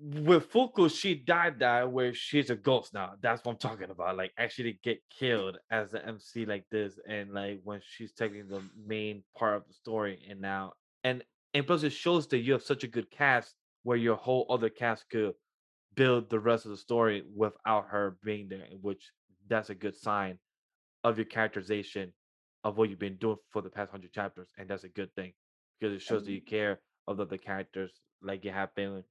with 0.00 0.52
Fuko, 0.52 0.90
she 0.90 1.14
died 1.14 1.60
that 1.60 1.90
where 1.90 2.12
she's 2.12 2.50
a 2.50 2.56
ghost 2.56 2.92
now. 2.92 3.12
That's 3.22 3.44
what 3.44 3.52
I'm 3.52 3.58
talking 3.58 3.90
about. 3.90 4.16
Like 4.16 4.32
actually 4.38 4.78
get 4.82 5.00
killed 5.10 5.58
as 5.70 5.94
an 5.94 6.02
MC 6.06 6.44
like 6.44 6.64
this, 6.70 6.98
and 7.08 7.32
like 7.32 7.60
when 7.64 7.80
she's 7.86 8.12
taking 8.12 8.48
the 8.48 8.62
main 8.86 9.22
part 9.36 9.56
of 9.56 9.66
the 9.66 9.74
story, 9.74 10.20
and 10.28 10.40
now 10.40 10.72
and 11.04 11.24
and 11.54 11.66
plus 11.66 11.82
it 11.82 11.90
shows 11.90 12.26
that 12.28 12.38
you 12.38 12.52
have 12.52 12.62
such 12.62 12.84
a 12.84 12.88
good 12.88 13.10
cast 13.10 13.54
where 13.84 13.96
your 13.96 14.16
whole 14.16 14.46
other 14.50 14.68
cast 14.68 15.08
could 15.10 15.34
build 15.94 16.28
the 16.28 16.40
rest 16.40 16.66
of 16.66 16.72
the 16.72 16.76
story 16.76 17.22
without 17.34 17.86
her 17.88 18.18
being 18.22 18.48
there, 18.48 18.66
which 18.80 19.10
that's 19.48 19.70
a 19.70 19.74
good 19.74 19.96
sign 19.96 20.38
of 21.04 21.16
your 21.16 21.24
characterization 21.24 22.12
of 22.64 22.76
what 22.76 22.90
you've 22.90 22.98
been 22.98 23.16
doing 23.16 23.36
for 23.50 23.62
the 23.62 23.70
past 23.70 23.90
hundred 23.90 24.12
chapters, 24.12 24.48
and 24.58 24.68
that's 24.68 24.84
a 24.84 24.88
good 24.88 25.14
thing 25.14 25.32
because 25.80 25.94
it 25.94 26.02
shows 26.02 26.24
that 26.24 26.32
you 26.32 26.42
care 26.42 26.80
of 27.06 27.16
the 27.16 27.22
other 27.22 27.38
characters 27.38 27.92
like 28.22 28.44
it 28.44 28.52
happened 28.52 29.04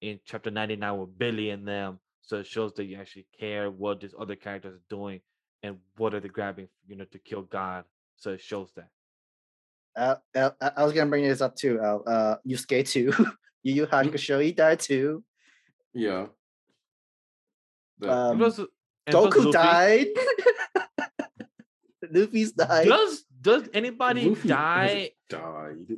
in 0.00 0.18
chapter 0.24 0.50
99 0.50 0.98
with 0.98 1.18
Billy 1.18 1.50
and 1.50 1.66
them. 1.66 1.98
So 2.22 2.38
it 2.38 2.46
shows 2.46 2.72
that 2.74 2.84
you 2.84 2.96
actually 2.98 3.26
care 3.38 3.70
what 3.70 4.00
these 4.00 4.14
other 4.18 4.36
characters 4.36 4.74
are 4.76 4.82
doing 4.88 5.20
and 5.62 5.78
what 5.96 6.14
are 6.14 6.20
they 6.20 6.28
grabbing, 6.28 6.68
you 6.86 6.96
know, 6.96 7.04
to 7.06 7.18
kill 7.18 7.42
God. 7.42 7.84
So 8.16 8.32
it 8.32 8.40
shows 8.40 8.70
that. 8.76 8.88
Uh, 9.96 10.16
uh, 10.36 10.50
I 10.60 10.70
I 10.78 10.84
was 10.84 10.92
gonna 10.92 11.10
bring 11.10 11.24
this 11.24 11.40
up 11.40 11.56
too. 11.56 11.80
Al. 11.80 12.04
Uh, 12.06 12.36
Yusuke 12.46 12.88
too. 12.88 13.12
Yu 13.62 13.74
Yu 13.74 13.86
Hakusho, 13.86 14.42
he 14.42 14.52
died 14.52 14.78
too. 14.80 15.24
Yeah. 15.92 16.26
The- 17.98 18.10
Um, 18.10 18.38
Plus- 18.38 18.58
and 18.58 18.68
plus 19.10 19.34
Goku 19.34 19.38
Luffy. 19.46 19.52
died. 19.52 20.06
Luffy's 22.10 22.52
died. 22.52 22.86
Does 22.86 23.24
does 23.40 23.68
anybody 23.74 24.28
Luffy 24.28 24.48
die? 24.48 25.10
Died. 25.28 25.96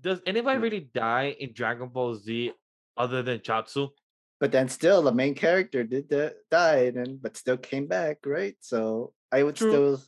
Does 0.00 0.20
anybody 0.26 0.58
really 0.58 0.80
die 0.80 1.36
in 1.38 1.52
Dragon 1.52 1.88
Ball 1.88 2.14
Z 2.14 2.52
other 2.96 3.22
than 3.22 3.40
Chiaotzu? 3.40 3.90
But 4.40 4.52
then 4.52 4.68
still, 4.68 5.02
the 5.02 5.12
main 5.12 5.34
character 5.34 5.84
did 5.84 6.08
the, 6.08 6.36
died, 6.50 6.96
and 6.96 7.22
but 7.22 7.36
still 7.36 7.56
came 7.56 7.86
back, 7.86 8.18
right? 8.26 8.56
So 8.60 9.14
I 9.30 9.42
would 9.42 9.56
True. 9.56 9.70
still 9.70 10.02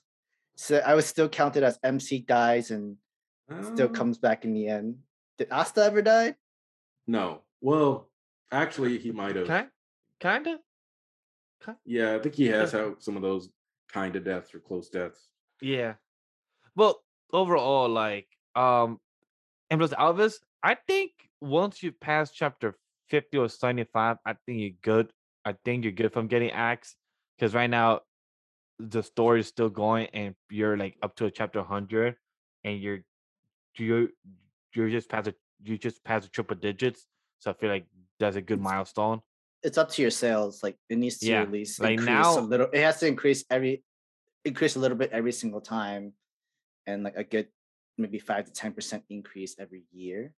say 0.57 0.83
I 0.83 0.95
was 0.95 1.07
still 1.07 1.29
counted 1.29 1.63
as 1.63 1.79
MC 1.85 2.21
dies 2.21 2.71
and 2.71 2.97
still 3.63 3.87
Um, 3.87 3.93
comes 3.93 4.19
back 4.19 4.45
in 4.45 4.53
the 4.55 4.69
end. 4.69 4.99
Did 5.39 5.53
Asta 5.53 5.83
ever 5.85 6.03
die? 6.03 6.37
No. 7.07 7.43
Well, 7.61 8.11
actually, 8.51 8.99
he 8.99 9.11
might 9.11 9.37
have. 9.37 9.47
Kind, 9.47 9.71
kinda. 10.21 10.61
Yeah, 11.85 12.15
I 12.15 12.19
think 12.19 12.35
he 12.35 12.47
has 12.49 12.73
had 12.73 13.03
some 13.03 13.17
of 13.17 13.23
those 13.23 13.51
kind 13.89 14.17
of 14.17 14.25
deaths 14.25 14.55
or 14.55 14.61
close 14.61 14.89
deaths. 14.91 15.29
Yeah. 15.61 15.95
Well, 16.77 17.03
overall, 17.33 17.89
like 17.89 18.29
um, 18.55 19.01
and 19.71 19.81
plus 19.81 19.93
Elvis, 19.95 20.37
I 20.63 20.75
think 20.75 21.13
once 21.45 21.83
you 21.83 21.93
pass 21.93 22.31
chapter 22.33 22.75
50 23.11 23.37
or 23.37 23.49
75, 23.49 24.17
I 24.25 24.35
think 24.47 24.61
you're 24.61 24.71
good. 24.83 25.13
I 25.45 25.55
think 25.65 25.85
you're 25.85 25.93
good 25.93 26.13
from 26.13 26.27
getting 26.27 26.51
axed 26.51 26.97
because 27.37 27.55
right 27.55 27.69
now 27.69 28.01
the 28.79 29.03
story 29.03 29.41
is 29.41 29.47
still 29.47 29.69
going 29.69 30.09
and 30.15 30.35
you're 30.51 30.77
like 30.77 30.97
up 31.03 31.15
to 31.17 31.27
a 31.27 31.31
chapter 31.31 31.61
100 31.61 32.17
and 32.65 32.81
you're 32.81 33.01
you're 33.77 34.09
you're 34.75 34.89
just 34.89 35.09
past 35.09 35.29
a 35.29 35.35
you 35.63 35.77
just 35.77 36.03
passed 36.03 36.25
the 36.25 36.31
triple 36.31 36.57
digits. 36.57 37.07
So 37.41 37.51
I 37.51 37.55
feel 37.55 37.69
like 37.69 37.85
that's 38.19 38.37
a 38.37 38.41
good 38.43 38.61
milestone. 38.61 39.21
It's 39.63 39.77
up 39.77 39.91
to 39.91 40.03
your 40.03 40.11
sales. 40.11 40.63
Like 40.63 40.77
it 40.89 40.97
needs 40.97 41.19
to 41.19 41.27
Yeah, 41.27 41.43
at 41.43 41.53
least 41.53 41.79
like 41.81 41.93
increase 41.93 42.09
now- 42.09 42.39
a 42.39 42.41
little. 42.41 42.69
It 42.73 42.81
has 42.83 43.01
to 43.01 43.07
increase 43.07 43.45
every 43.51 43.85
increase 44.47 44.77
a 44.77 44.79
little 44.79 44.97
bit 44.97 45.11
every 45.13 45.33
single 45.33 45.61
time, 45.61 46.15
and 46.87 47.03
like 47.05 47.17
a 47.17 47.25
good 47.25 47.49
maybe 47.99 48.19
five 48.19 48.47
to 48.47 48.53
ten 48.53 48.73
percent 48.73 49.05
increase 49.11 49.57
every 49.59 49.85
year. 49.93 50.33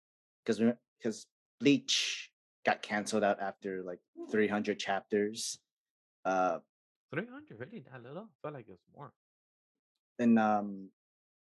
Because 0.46 0.60
because 0.98 1.26
Bleach 1.60 2.30
got 2.64 2.82
canceled 2.82 3.24
out 3.24 3.40
after 3.40 3.82
like 3.82 3.98
three 4.30 4.48
hundred 4.48 4.78
chapters. 4.78 5.58
Uh, 6.24 6.58
300 7.12 7.42
really 7.60 7.84
that 7.90 8.02
little? 8.02 8.24
I 8.24 8.34
felt 8.42 8.54
like 8.54 8.66
it's 8.68 8.82
more. 8.94 9.12
and 10.18 10.38
um, 10.38 10.88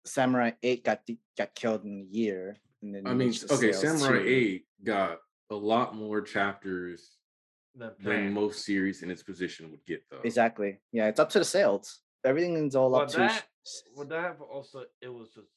Samurai 0.04 0.50
Eight 0.62 0.84
got 0.84 1.06
de- 1.06 1.20
got 1.38 1.54
killed 1.54 1.84
in 1.84 2.06
a 2.10 2.12
year. 2.14 2.56
And 2.82 2.94
then 2.94 3.06
I 3.06 3.14
mean, 3.14 3.32
okay, 3.50 3.72
Samurai 3.72 4.18
too. 4.18 4.28
Eight 4.28 4.64
got 4.82 5.18
a 5.50 5.54
lot 5.54 5.94
more 5.94 6.20
chapters 6.20 7.18
than 7.76 8.32
most 8.32 8.64
series 8.64 9.02
in 9.02 9.10
its 9.10 9.22
position 9.22 9.70
would 9.70 9.84
get, 9.86 10.02
though. 10.10 10.20
Exactly. 10.24 10.80
Yeah, 10.92 11.06
it's 11.08 11.20
up 11.20 11.30
to 11.30 11.38
the 11.38 11.44
sales. 11.44 12.00
Everything 12.24 12.56
is 12.56 12.74
all 12.74 12.90
Well, 12.90 13.02
up 13.02 13.08
to. 13.10 13.18
that 13.18 13.44
s- 13.64 13.82
well 13.94 14.06
that 14.08 14.38
but 14.38 14.46
also 14.46 14.84
it 15.00 15.08
was 15.08 15.28
just 15.34 15.48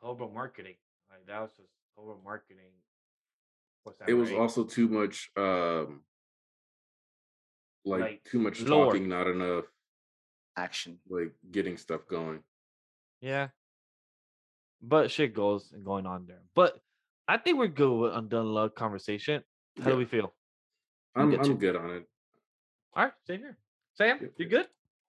horrible 0.00 0.30
marketing. 0.30 0.74
Like 1.10 1.24
that 1.28 1.40
was 1.40 1.52
just 1.56 1.70
horrible 1.96 2.22
marketing. 2.22 2.72
for 3.84 3.94
It 4.08 4.14
was 4.14 4.28
Samurai. 4.28 4.42
also 4.42 4.64
too 4.64 4.88
much, 4.88 5.30
um, 5.36 6.02
like, 7.84 8.00
Like, 8.00 8.24
too 8.24 8.38
much 8.40 8.60
lore. 8.60 8.86
talking, 8.86 9.08
not 9.08 9.26
enough 9.28 9.64
action. 10.56 10.98
like 11.08 11.32
getting 11.50 11.76
stuff 11.76 12.06
going. 12.08 12.42
Yeah. 13.20 13.48
But 14.82 15.10
shit 15.10 15.34
goes 15.34 15.72
and 15.72 15.84
going 15.84 16.04
on 16.06 16.26
there. 16.26 16.42
But 16.54 16.80
I 17.28 17.38
think 17.38 17.58
we're 17.58 17.68
good 17.68 17.92
with 17.96 18.12
Undead 18.12 18.30
Unluck 18.44 18.74
conversation. 18.74 19.42
How 19.78 19.84
Yeah. 19.84 19.90
do 19.92 19.96
we 19.98 20.04
feel? 20.04 20.34
I'm 21.14 21.30
good 21.30 21.40
I'm 21.40 21.44
too. 21.46 21.56
good 21.56 21.76
on 21.76 21.90
it. 21.90 22.10
All 22.94 23.04
right, 23.04 23.14
same 23.26 23.40
here. 23.40 23.58
Sam, 23.94 24.18
Yep, 24.20 24.34
you 24.38 24.48
yep. 24.48 24.50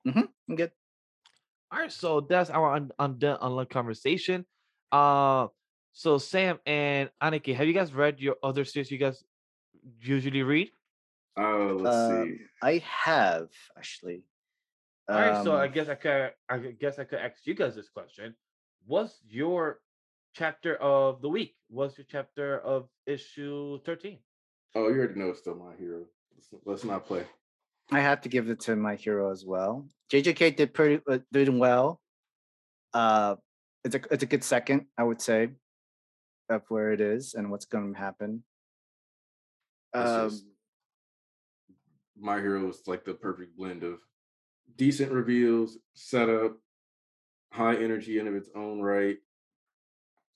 good? 0.05 0.25
I'm 0.49 0.55
good. 0.55 0.71
All 1.71 1.79
right, 1.79 1.91
so 1.91 2.21
that's 2.21 2.49
our 2.49 2.75
un- 2.75 2.91
Undead 2.99 3.41
Unluck 3.41 3.69
conversation. 3.69 4.45
Uh, 4.91 5.47
so 5.97 6.19
Sam 6.19 6.59
and 6.67 7.09
Aniki, 7.23 7.55
have 7.55 7.65
you 7.65 7.73
guys 7.73 7.91
read 7.91 8.19
your 8.19 8.35
other 8.43 8.63
series 8.65 8.91
you 8.91 8.99
guys 8.99 9.23
usually 9.99 10.43
read? 10.43 10.69
Oh, 11.35 11.79
let's 11.81 11.95
Um, 11.95 12.37
see. 12.37 12.45
I 12.61 12.77
have 12.85 13.49
actually. 13.75 14.21
All 15.09 15.15
right, 15.15 15.43
so 15.43 15.55
I 15.55 15.65
Um, 15.65 15.73
guess 15.73 15.89
I 15.89 15.95
could 15.95 16.33
I 16.49 16.57
guess 16.83 16.99
I 16.99 17.03
could 17.03 17.17
ask 17.17 17.47
you 17.47 17.55
guys 17.55 17.73
this 17.73 17.89
question. 17.89 18.35
What's 18.85 19.19
your 19.25 19.81
chapter 20.33 20.75
of 20.75 21.19
the 21.23 21.29
week? 21.29 21.55
What's 21.67 21.97
your 21.97 22.05
chapter 22.07 22.59
of 22.59 22.89
issue 23.07 23.79
13? 23.83 24.19
Oh, 24.75 24.89
you 24.89 24.99
already 24.99 25.19
know 25.19 25.29
it's 25.29 25.39
still 25.39 25.55
my 25.55 25.75
hero. 25.77 26.05
Let's, 26.35 26.49
let's 26.63 26.83
not 26.83 27.07
play. 27.07 27.25
I 27.91 28.01
have 28.01 28.21
to 28.21 28.29
give 28.29 28.49
it 28.49 28.59
to 28.67 28.75
my 28.75 28.93
hero 28.95 29.31
as 29.31 29.45
well. 29.45 29.89
JJK 30.11 30.55
did 30.57 30.75
pretty 30.75 31.01
uh, 31.09 31.19
doing 31.31 31.57
well. 31.57 32.01
Uh, 32.93 33.37
it's 33.83 33.95
a 33.95 34.01
it's 34.11 34.21
a 34.21 34.27
good 34.27 34.43
second, 34.43 34.85
I 34.95 35.03
would 35.03 35.21
say, 35.21 35.49
of 36.49 36.63
where 36.69 36.91
it 36.91 37.01
is 37.01 37.33
and 37.33 37.51
what's 37.51 37.65
going 37.65 37.93
to 37.93 37.99
happen. 37.99 38.43
Um, 39.93 40.29
just- 40.29 40.45
my 42.19 42.39
hero 42.39 42.67
is 42.69 42.87
like 42.87 43.05
the 43.05 43.13
perfect 43.13 43.55
blend 43.55 43.83
of 43.83 43.99
decent 44.75 45.11
reveals, 45.11 45.77
setup, 45.93 46.57
high 47.51 47.75
energy 47.75 48.17
in 48.19 48.27
of 48.27 48.35
its 48.35 48.49
own 48.55 48.81
right, 48.81 49.17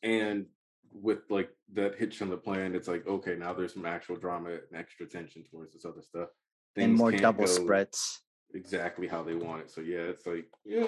and 0.03 0.45
with 0.93 1.19
like 1.29 1.49
that 1.73 1.97
hitch 1.97 2.21
on 2.21 2.29
the 2.29 2.37
plan, 2.37 2.75
it's 2.75 2.87
like 2.87 3.07
okay, 3.07 3.35
now 3.35 3.53
there's 3.53 3.73
some 3.73 3.85
actual 3.85 4.15
drama 4.15 4.51
and 4.51 4.75
extra 4.75 5.07
tension 5.07 5.43
towards 5.43 5.73
this 5.73 5.85
other 5.85 6.01
stuff. 6.01 6.29
and 6.75 6.93
more 6.93 7.09
can't 7.11 7.23
double 7.23 7.45
go 7.45 7.51
spreads. 7.51 8.21
exactly 8.53 9.07
how 9.07 9.23
they 9.23 9.35
want 9.35 9.61
it. 9.61 9.71
So 9.71 9.81
yeah, 9.81 10.01
it's 10.01 10.25
like 10.27 10.45
yeah, 10.63 10.87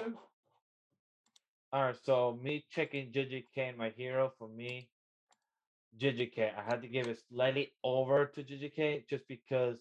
All 1.72 1.82
right, 1.86 1.96
so 2.04 2.38
me 2.40 2.64
checking 2.70 3.10
JJK 3.12 3.70
and 3.70 3.78
my 3.78 3.90
hero 3.90 4.32
for 4.38 4.48
me, 4.48 4.88
JJK. 6.00 6.52
I 6.58 6.62
had 6.62 6.82
to 6.82 6.88
give 6.88 7.08
it 7.08 7.18
slightly 7.30 7.72
over 7.84 8.26
to 8.26 8.42
JJK 8.44 9.08
just 9.08 9.26
because 9.28 9.78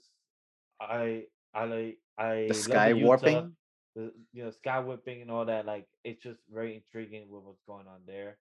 I 0.81 1.25
I 1.53 1.65
like 1.65 1.99
I 2.17 2.47
The 2.47 2.53
sky 2.55 2.93
warping. 2.93 3.55
the 3.95 4.13
you 4.33 4.43
know 4.43 4.51
sky 4.51 4.79
whipping 4.79 5.21
and 5.21 5.31
all 5.31 5.45
that. 5.45 5.65
Like 5.65 5.87
it's 6.03 6.23
just 6.23 6.39
very 6.53 6.75
intriguing 6.75 7.29
with 7.29 7.43
what's 7.43 7.61
going 7.67 7.87
on 7.87 8.01
there. 8.07 8.37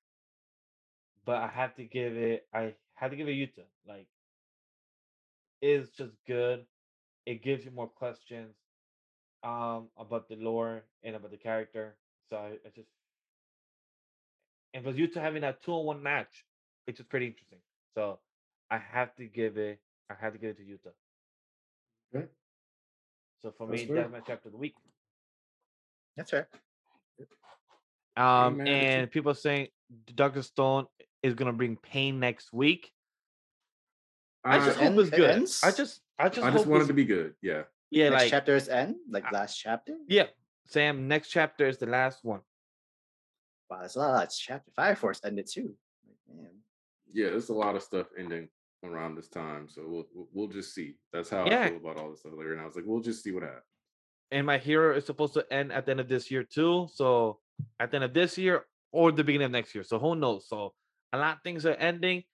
But 1.24 1.36
I 1.36 1.48
have 1.48 1.74
to 1.76 1.84
give 1.84 2.16
it. 2.16 2.46
I 2.54 2.74
had 2.94 3.10
to 3.12 3.16
give 3.16 3.28
it 3.28 3.32
Yuta. 3.32 3.64
Like 3.86 4.08
it's 5.62 5.90
just 5.96 6.12
good. 6.26 6.66
It 7.26 7.42
gives 7.42 7.64
you 7.64 7.70
more 7.70 7.88
questions 7.88 8.54
um 9.44 9.88
about 9.98 10.28
the 10.28 10.36
lore 10.36 10.84
and 11.04 11.16
about 11.16 11.30
the 11.30 11.36
character. 11.36 11.96
So 12.30 12.36
I, 12.36 12.52
I 12.66 12.70
just 12.74 12.88
and 14.74 14.84
for 14.84 14.92
Yuta 14.92 15.16
having 15.16 15.42
that 15.42 15.62
two 15.62 15.72
on 15.72 15.86
one 15.86 16.02
match, 16.02 16.44
it's 16.86 16.98
just 16.98 17.08
pretty 17.08 17.26
interesting. 17.26 17.58
So 17.94 18.18
I 18.70 18.78
have 18.78 19.14
to 19.16 19.24
give 19.26 19.56
it. 19.56 19.80
I 20.10 20.14
have 20.20 20.32
to 20.32 20.38
give 20.38 20.50
it 20.50 20.56
to 20.58 20.62
Yuta. 20.62 20.92
Okay. 22.14 22.26
So 23.42 23.52
for 23.56 23.66
That's 23.66 23.82
me, 23.82 23.86
fair. 23.88 23.96
that's 23.96 24.12
my 24.12 24.20
chapter 24.20 24.48
of 24.48 24.52
the 24.52 24.58
week. 24.58 24.74
That's 26.16 26.32
right. 26.32 26.44
Um, 28.16 28.60
and 28.66 29.10
people 29.10 29.32
are 29.32 29.34
saying 29.34 29.68
Doctor 30.14 30.42
Stone 30.42 30.86
is 31.22 31.34
gonna 31.34 31.52
bring 31.52 31.76
pain 31.76 32.20
next 32.20 32.52
week. 32.52 32.92
I 34.44 34.58
just 34.58 34.78
I, 34.78 34.86
hope 34.86 34.98
it's 34.98 35.10
good. 35.10 35.30
I 35.30 35.38
just, 35.38 35.64
I 35.64 35.70
just, 35.70 36.00
I 36.18 36.28
just 36.28 36.40
hope 36.40 36.66
want 36.66 36.82
it 36.82 36.86
to 36.88 36.92
be 36.94 37.04
good. 37.04 37.34
Yeah. 37.40 37.62
yeah, 37.90 38.08
Next 38.10 38.22
like 38.22 38.30
chapter 38.30 38.56
is 38.56 38.68
end, 38.68 38.96
like 39.08 39.24
I- 39.26 39.30
last 39.30 39.56
chapter. 39.56 39.96
yeah. 40.08 40.26
Sam, 40.66 41.08
next 41.08 41.28
chapter 41.30 41.66
is 41.66 41.78
the 41.78 41.86
last 41.86 42.24
one. 42.24 42.40
Wow, 43.68 43.78
that's 43.80 43.96
a 43.96 43.98
lot. 43.98 44.24
It's 44.24 44.38
chapter 44.38 44.70
Fire 44.76 44.94
Force 44.94 45.20
ended 45.24 45.48
too. 45.50 45.74
Like, 46.06 46.36
man. 46.36 46.50
Yeah, 47.12 47.30
there's 47.30 47.48
a 47.48 47.54
lot 47.54 47.76
of 47.76 47.82
stuff 47.82 48.06
ending 48.18 48.48
around 48.84 49.14
this 49.14 49.28
time, 49.28 49.68
so 49.68 49.82
we'll 49.86 50.28
we'll- 50.32 50.48
just 50.48 50.74
see. 50.74 50.96
That's 51.12 51.30
how 51.30 51.46
Yeah. 51.46 51.62
I 51.62 51.68
feel 51.68 51.76
about 51.78 51.98
all 51.98 52.10
this 52.10 52.20
stuff 52.20 52.32
later. 52.36 52.52
And 52.52 52.60
I 52.60 52.66
was 52.66 52.74
like, 52.76 52.84
we'll 52.86 53.00
just 53.00 53.22
see 53.22 53.32
what 53.32 53.42
happens. 53.44 53.64
And 54.30 54.46
my 54.46 54.58
hero 54.58 54.96
is 54.96 55.04
supposed 55.06 55.34
to 55.34 55.46
end 55.52 55.72
at 55.72 55.84
the 55.84 55.92
end 55.92 56.00
of 56.00 56.08
this 56.08 56.30
year 56.30 56.42
too. 56.42 56.88
So 56.92 57.38
at 57.78 57.90
the 57.90 57.96
end 57.98 58.04
of 58.04 58.14
this 58.14 58.36
year 58.38 58.64
or 58.90 59.12
the 59.12 59.22
beginning 59.24 59.46
of 59.46 59.50
next 59.52 59.74
year. 59.74 59.84
So 59.84 59.98
who 59.98 60.16
knows? 60.16 60.48
So 60.48 60.74
a 61.12 61.18
lot 61.18 61.36
of 61.36 61.42
things 61.42 61.64
are 61.66 61.74
ending, 61.74 62.24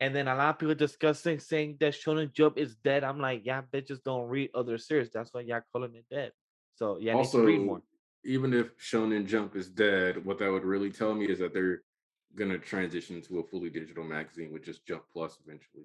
and 0.00 0.14
then 0.14 0.28
a 0.28 0.34
lot 0.34 0.50
of 0.50 0.58
people 0.58 0.74
discussing 0.74 1.38
saying 1.38 1.76
that 1.80 1.94
Shonen 1.94 2.32
Jump 2.32 2.58
is 2.58 2.74
dead. 2.76 3.02
I'm 3.04 3.18
like, 3.20 3.42
yeah, 3.44 3.62
bitches 3.72 4.02
don't 4.04 4.28
read 4.28 4.50
other 4.54 4.76
series. 4.78 5.10
That's 5.10 5.32
why 5.32 5.42
y'all 5.42 5.62
calling 5.72 5.94
it 5.94 6.04
dead. 6.10 6.32
So 6.74 6.98
yeah, 7.00 7.20
to 7.22 7.44
read 7.46 7.60
more. 7.62 7.82
even 8.24 8.52
if 8.52 8.76
Shonen 8.78 9.26
Jump 9.26 9.54
is 9.56 9.68
dead, 9.70 10.24
what 10.24 10.38
that 10.38 10.50
would 10.50 10.64
really 10.64 10.90
tell 10.90 11.14
me 11.14 11.26
is 11.26 11.38
that 11.38 11.54
they're 11.54 11.82
gonna 12.36 12.58
transition 12.58 13.20
to 13.22 13.38
a 13.40 13.44
fully 13.44 13.70
digital 13.70 14.04
magazine 14.04 14.52
with 14.52 14.64
just 14.64 14.84
Jump 14.86 15.04
Plus 15.12 15.38
eventually. 15.44 15.84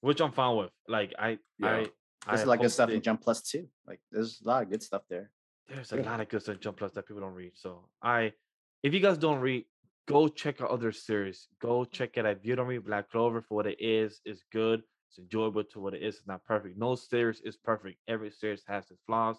which 0.00 0.20
I'm 0.20 0.32
fine 0.32 0.56
with. 0.56 0.70
Like 0.86 1.12
I, 1.18 1.38
Yeah. 1.58 1.68
I, 1.68 1.86
There's 2.26 2.40
I 2.40 2.42
a 2.42 2.46
lot 2.46 2.54
of 2.54 2.60
good 2.60 2.70
stuff 2.70 2.88
they- 2.88 2.94
in 2.96 3.02
Jump 3.02 3.20
Plus 3.22 3.42
too. 3.42 3.68
Like 3.86 4.00
there's 4.12 4.40
a 4.44 4.48
lot 4.48 4.62
of 4.62 4.70
good 4.70 4.82
stuff 4.82 5.02
there. 5.10 5.30
There's 5.68 5.92
a 5.92 5.96
Yeah. 5.96 6.10
lot 6.10 6.20
of 6.20 6.28
good 6.28 6.42
stuff 6.42 6.54
in 6.56 6.60
Jump 6.60 6.76
Plus 6.78 6.92
that 6.92 7.06
people 7.06 7.20
don't 7.22 7.34
read. 7.34 7.52
So 7.56 7.88
I, 8.02 8.32
if 8.82 8.94
you 8.94 9.00
guys 9.00 9.18
don't 9.18 9.40
read, 9.40 9.64
go 10.06 10.28
check 10.28 10.60
out 10.60 10.70
other 10.70 10.92
series. 10.92 11.48
Go 11.60 11.84
check 11.84 12.16
it 12.16 12.24
out. 12.26 12.36
If 12.38 12.46
you 12.46 12.54
don't 12.56 12.66
read 12.68 12.84
Black 12.84 13.10
Clover 13.10 13.42
for 13.42 13.54
what 13.56 13.66
it 13.66 13.80
is, 13.80 14.20
it's 14.24 14.44
good. 14.52 14.82
It's 15.10 15.18
enjoyable 15.18 15.64
to 15.64 15.80
what 15.80 15.94
it 15.94 16.02
is. 16.02 16.16
It's 16.18 16.26
not 16.26 16.44
perfect. 16.44 16.78
No 16.78 16.94
series 16.94 17.40
is 17.40 17.56
perfect. 17.56 17.98
Every 18.06 18.30
series 18.30 18.62
has 18.68 18.90
its 18.90 19.00
flaws. 19.06 19.36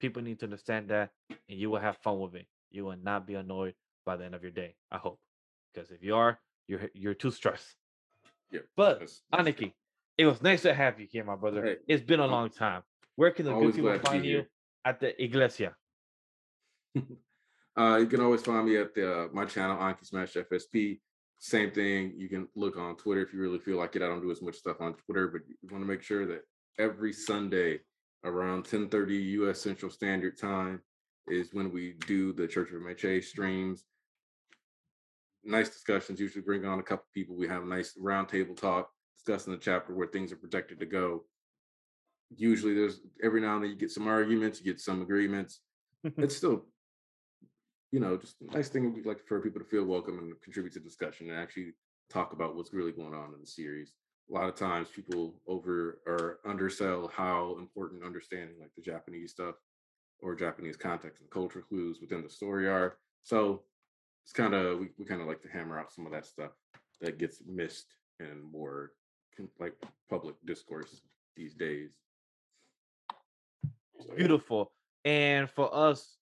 People 0.00 0.22
need 0.22 0.38
to 0.40 0.44
understand 0.46 0.88
that, 0.90 1.10
and 1.30 1.58
you 1.58 1.70
will 1.70 1.80
have 1.80 1.96
fun 1.98 2.20
with 2.20 2.34
it. 2.36 2.46
You 2.70 2.84
will 2.84 2.96
not 3.02 3.26
be 3.26 3.34
annoyed 3.34 3.74
by 4.06 4.16
the 4.16 4.24
end 4.26 4.34
of 4.34 4.42
your 4.42 4.52
day. 4.52 4.76
I 4.92 4.98
hope, 4.98 5.18
because 5.72 5.90
if 5.90 6.02
you 6.02 6.14
are, 6.16 6.38
you're 6.66 6.90
you're 6.94 7.14
too 7.14 7.30
stressed. 7.30 7.74
Yeah, 8.50 8.60
But 8.76 8.94
that's- 9.00 9.22
that's 9.30 9.44
true. 9.44 9.52
Aniki, 9.68 9.72
it 10.16 10.26
was 10.26 10.42
nice 10.42 10.62
to 10.62 10.74
have 10.74 10.98
you 11.00 11.06
here, 11.10 11.24
my 11.24 11.36
brother. 11.36 11.64
Hey, 11.64 11.76
it's 11.86 12.02
been 12.02 12.20
a 12.20 12.24
I'm 12.24 12.30
long 12.30 12.50
time. 12.50 12.82
Where 13.16 13.30
can 13.30 13.46
the 13.46 13.52
good 13.54 13.74
people 13.74 13.90
glad 13.90 13.96
to 13.96 14.00
be 14.00 14.06
find 14.06 14.24
you? 14.24 14.30
here. 14.36 14.48
At 14.84 15.00
the 15.00 15.22
Iglesia. 15.22 15.74
Uh, 17.76 17.96
you 17.98 18.06
can 18.08 18.20
always 18.20 18.42
find 18.42 18.66
me 18.66 18.76
at 18.76 18.92
the 18.92 19.08
uh, 19.08 19.28
my 19.32 19.44
channel 19.44 19.76
Aniki 19.76 20.04
Smash 20.04 20.32
FSP. 20.34 20.98
Same 21.38 21.70
thing. 21.70 22.12
You 22.16 22.28
can 22.28 22.48
look 22.56 22.76
on 22.76 22.96
Twitter 22.96 23.22
if 23.22 23.32
you 23.32 23.38
really 23.40 23.60
feel 23.60 23.76
like 23.76 23.94
it. 23.94 24.02
I 24.02 24.08
don't 24.08 24.20
do 24.20 24.32
as 24.32 24.42
much 24.42 24.56
stuff 24.56 24.80
on 24.80 24.94
Twitter, 24.94 25.28
but 25.28 25.42
you 25.46 25.54
want 25.70 25.84
to 25.84 25.88
make 25.88 26.02
sure 26.02 26.26
that 26.26 26.40
every 26.80 27.12
Sunday 27.12 27.78
around 28.24 28.64
10:30 28.64 29.22
U.S. 29.38 29.60
Central 29.60 29.92
Standard 29.92 30.36
Time 30.36 30.82
is 31.28 31.54
when 31.54 31.70
we 31.70 31.92
do 32.08 32.32
the 32.32 32.48
Church 32.48 32.70
of 32.72 32.80
MHA 32.82 33.22
streams. 33.22 33.84
Nice 35.48 35.68
discussions. 35.70 36.20
Usually 36.20 36.42
bring 36.42 36.64
on 36.64 36.78
a 36.78 36.82
couple 36.82 37.06
people. 37.14 37.36
We 37.36 37.48
have 37.48 37.62
a 37.62 37.66
nice 37.66 37.94
roundtable 38.00 38.56
talk 38.56 38.90
discussing 39.16 39.52
the 39.52 39.58
chapter 39.58 39.94
where 39.94 40.06
things 40.06 40.32
are 40.32 40.36
projected 40.36 40.78
to 40.80 40.86
go. 40.86 41.24
Usually 42.36 42.74
there's 42.74 43.00
every 43.22 43.40
now 43.40 43.54
and 43.56 43.64
then 43.64 43.70
you 43.70 43.76
get 43.76 43.90
some 43.90 44.06
arguments, 44.06 44.60
you 44.60 44.64
get 44.64 44.80
some 44.80 45.02
agreements. 45.02 45.60
it's 46.04 46.36
still, 46.36 46.66
you 47.90 48.00
know, 48.00 48.16
just 48.16 48.36
a 48.42 48.54
nice 48.54 48.68
thing 48.68 48.92
we'd 48.94 49.06
like 49.06 49.26
for 49.26 49.40
people 49.40 49.60
to 49.60 49.66
feel 49.66 49.84
welcome 49.84 50.18
and 50.18 50.40
contribute 50.42 50.74
to 50.74 50.80
discussion 50.80 51.30
and 51.30 51.38
actually 51.38 51.72
talk 52.10 52.32
about 52.32 52.54
what's 52.54 52.72
really 52.72 52.92
going 52.92 53.14
on 53.14 53.32
in 53.34 53.40
the 53.40 53.46
series. 53.46 53.94
A 54.30 54.34
lot 54.34 54.48
of 54.48 54.54
times 54.54 54.88
people 54.94 55.40
over 55.46 56.00
or 56.06 56.38
undersell 56.46 57.10
how 57.14 57.56
important 57.58 58.04
understanding 58.04 58.56
like 58.60 58.74
the 58.76 58.82
Japanese 58.82 59.30
stuff 59.30 59.54
or 60.20 60.34
Japanese 60.34 60.76
context 60.76 61.22
and 61.22 61.30
culture 61.30 61.62
clues 61.66 61.98
within 62.00 62.22
the 62.22 62.28
story 62.28 62.68
are. 62.68 62.98
So 63.22 63.62
it's 64.28 64.34
kind 64.34 64.52
of 64.52 64.78
we, 64.78 64.88
we 64.98 65.06
kind 65.06 65.22
of 65.22 65.26
like 65.26 65.40
to 65.40 65.48
hammer 65.48 65.80
out 65.80 65.90
some 65.90 66.04
of 66.04 66.12
that 66.12 66.26
stuff 66.26 66.50
that 67.00 67.16
gets 67.16 67.40
missed 67.46 67.94
in 68.20 68.42
more 68.52 68.92
like 69.58 69.72
public 70.10 70.34
discourse 70.44 71.00
these 71.34 71.54
days. 71.54 71.92
So, 74.00 74.14
Beautiful. 74.14 74.70
Yeah. 75.02 75.12
And 75.12 75.50
for 75.50 75.74
us, 75.74 76.18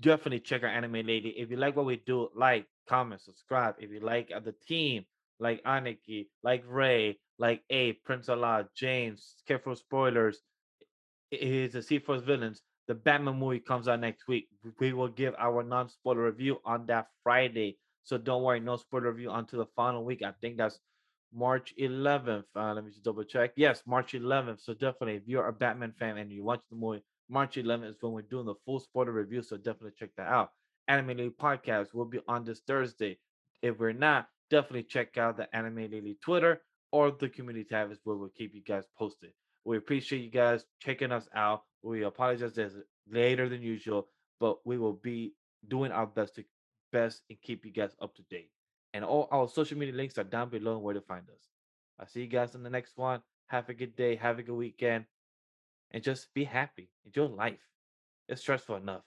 definitely 0.00 0.40
check 0.40 0.64
our 0.64 0.68
Anime 0.68 1.06
Lately. 1.06 1.34
If 1.36 1.52
you 1.52 1.56
like 1.56 1.76
what 1.76 1.86
we 1.86 2.02
do, 2.04 2.30
like, 2.34 2.66
comment, 2.88 3.20
subscribe. 3.20 3.76
If 3.78 3.90
you 3.92 4.00
like 4.00 4.30
the 4.30 4.54
team, 4.66 5.04
like 5.38 5.62
Aniki, 5.62 6.26
like 6.42 6.64
Ray, 6.66 7.20
like 7.38 7.62
A, 7.70 7.92
Prince 8.04 8.28
Allah, 8.28 8.66
James, 8.74 9.36
careful 9.46 9.76
spoilers, 9.76 10.40
is 11.30 11.74
the 11.74 11.82
C 11.82 12.00
Force 12.00 12.22
villains. 12.22 12.62
The 12.90 12.96
Batman 12.96 13.38
movie 13.38 13.60
comes 13.60 13.86
out 13.86 14.00
next 14.00 14.26
week. 14.26 14.48
We 14.80 14.92
will 14.92 15.06
give 15.06 15.36
our 15.38 15.62
non-spoiler 15.62 16.24
review 16.24 16.60
on 16.64 16.86
that 16.86 17.06
Friday. 17.22 17.78
So 18.02 18.18
don't 18.18 18.42
worry, 18.42 18.58
no 18.58 18.74
spoiler 18.74 19.12
review 19.12 19.30
until 19.30 19.60
the 19.60 19.70
final 19.76 20.04
week. 20.04 20.24
I 20.24 20.32
think 20.40 20.56
that's 20.56 20.80
March 21.32 21.72
11th. 21.78 22.46
Uh, 22.56 22.74
let 22.74 22.84
me 22.84 22.90
just 22.90 23.04
double 23.04 23.22
check. 23.22 23.52
Yes, 23.54 23.84
March 23.86 24.14
11th. 24.14 24.64
So 24.64 24.74
definitely, 24.74 25.14
if 25.14 25.22
you're 25.26 25.46
a 25.46 25.52
Batman 25.52 25.94
fan 26.00 26.18
and 26.18 26.32
you 26.32 26.42
watch 26.42 26.62
the 26.68 26.74
movie, 26.74 27.04
March 27.28 27.54
11th 27.54 27.90
is 27.90 27.96
when 28.00 28.12
we're 28.12 28.22
doing 28.22 28.46
the 28.46 28.56
full 28.66 28.80
spoiler 28.80 29.12
review. 29.12 29.40
So 29.42 29.56
definitely 29.56 29.92
check 29.96 30.10
that 30.16 30.26
out. 30.26 30.50
Anime 30.88 31.16
Lately 31.16 31.30
podcast 31.30 31.94
will 31.94 32.06
be 32.06 32.18
on 32.26 32.42
this 32.42 32.60
Thursday. 32.66 33.20
If 33.62 33.78
we're 33.78 33.92
not, 33.92 34.26
definitely 34.50 34.82
check 34.82 35.16
out 35.16 35.36
the 35.36 35.46
Anime 35.54 35.76
Lately 35.76 36.18
Twitter 36.20 36.60
or 36.90 37.12
the 37.12 37.28
community 37.28 37.68
tab 37.70 37.92
is 37.92 38.00
where 38.02 38.16
we'll 38.16 38.30
keep 38.30 38.52
you 38.52 38.62
guys 38.62 38.82
posted. 38.98 39.30
We 39.64 39.76
appreciate 39.76 40.22
you 40.22 40.30
guys 40.30 40.64
checking 40.80 41.12
us 41.12 41.28
out. 41.34 41.64
We 41.82 42.04
apologize 42.04 42.54
that 42.54 42.72
later 43.10 43.48
than 43.48 43.62
usual, 43.62 44.08
but 44.38 44.58
we 44.66 44.78
will 44.78 44.94
be 44.94 45.34
doing 45.68 45.92
our 45.92 46.06
best 46.06 46.36
to 46.36 46.44
best 46.92 47.22
and 47.28 47.40
keep 47.40 47.64
you 47.64 47.72
guys 47.72 47.94
up 48.00 48.14
to 48.16 48.22
date. 48.30 48.50
And 48.92 49.04
all 49.04 49.28
our 49.30 49.48
social 49.48 49.78
media 49.78 49.94
links 49.94 50.18
are 50.18 50.24
down 50.24 50.48
below 50.48 50.78
where 50.78 50.94
to 50.94 51.00
find 51.00 51.28
us. 51.30 51.48
I'll 51.98 52.06
see 52.06 52.22
you 52.22 52.26
guys 52.26 52.54
in 52.54 52.62
the 52.62 52.70
next 52.70 52.96
one. 52.96 53.22
Have 53.48 53.68
a 53.68 53.74
good 53.74 53.94
day. 53.96 54.16
Have 54.16 54.38
a 54.38 54.42
good 54.42 54.56
weekend. 54.56 55.04
And 55.90 56.02
just 56.02 56.32
be 56.34 56.44
happy. 56.44 56.90
Enjoy 57.04 57.26
life. 57.26 57.60
It's 58.28 58.40
stressful 58.40 58.76
enough. 58.76 59.02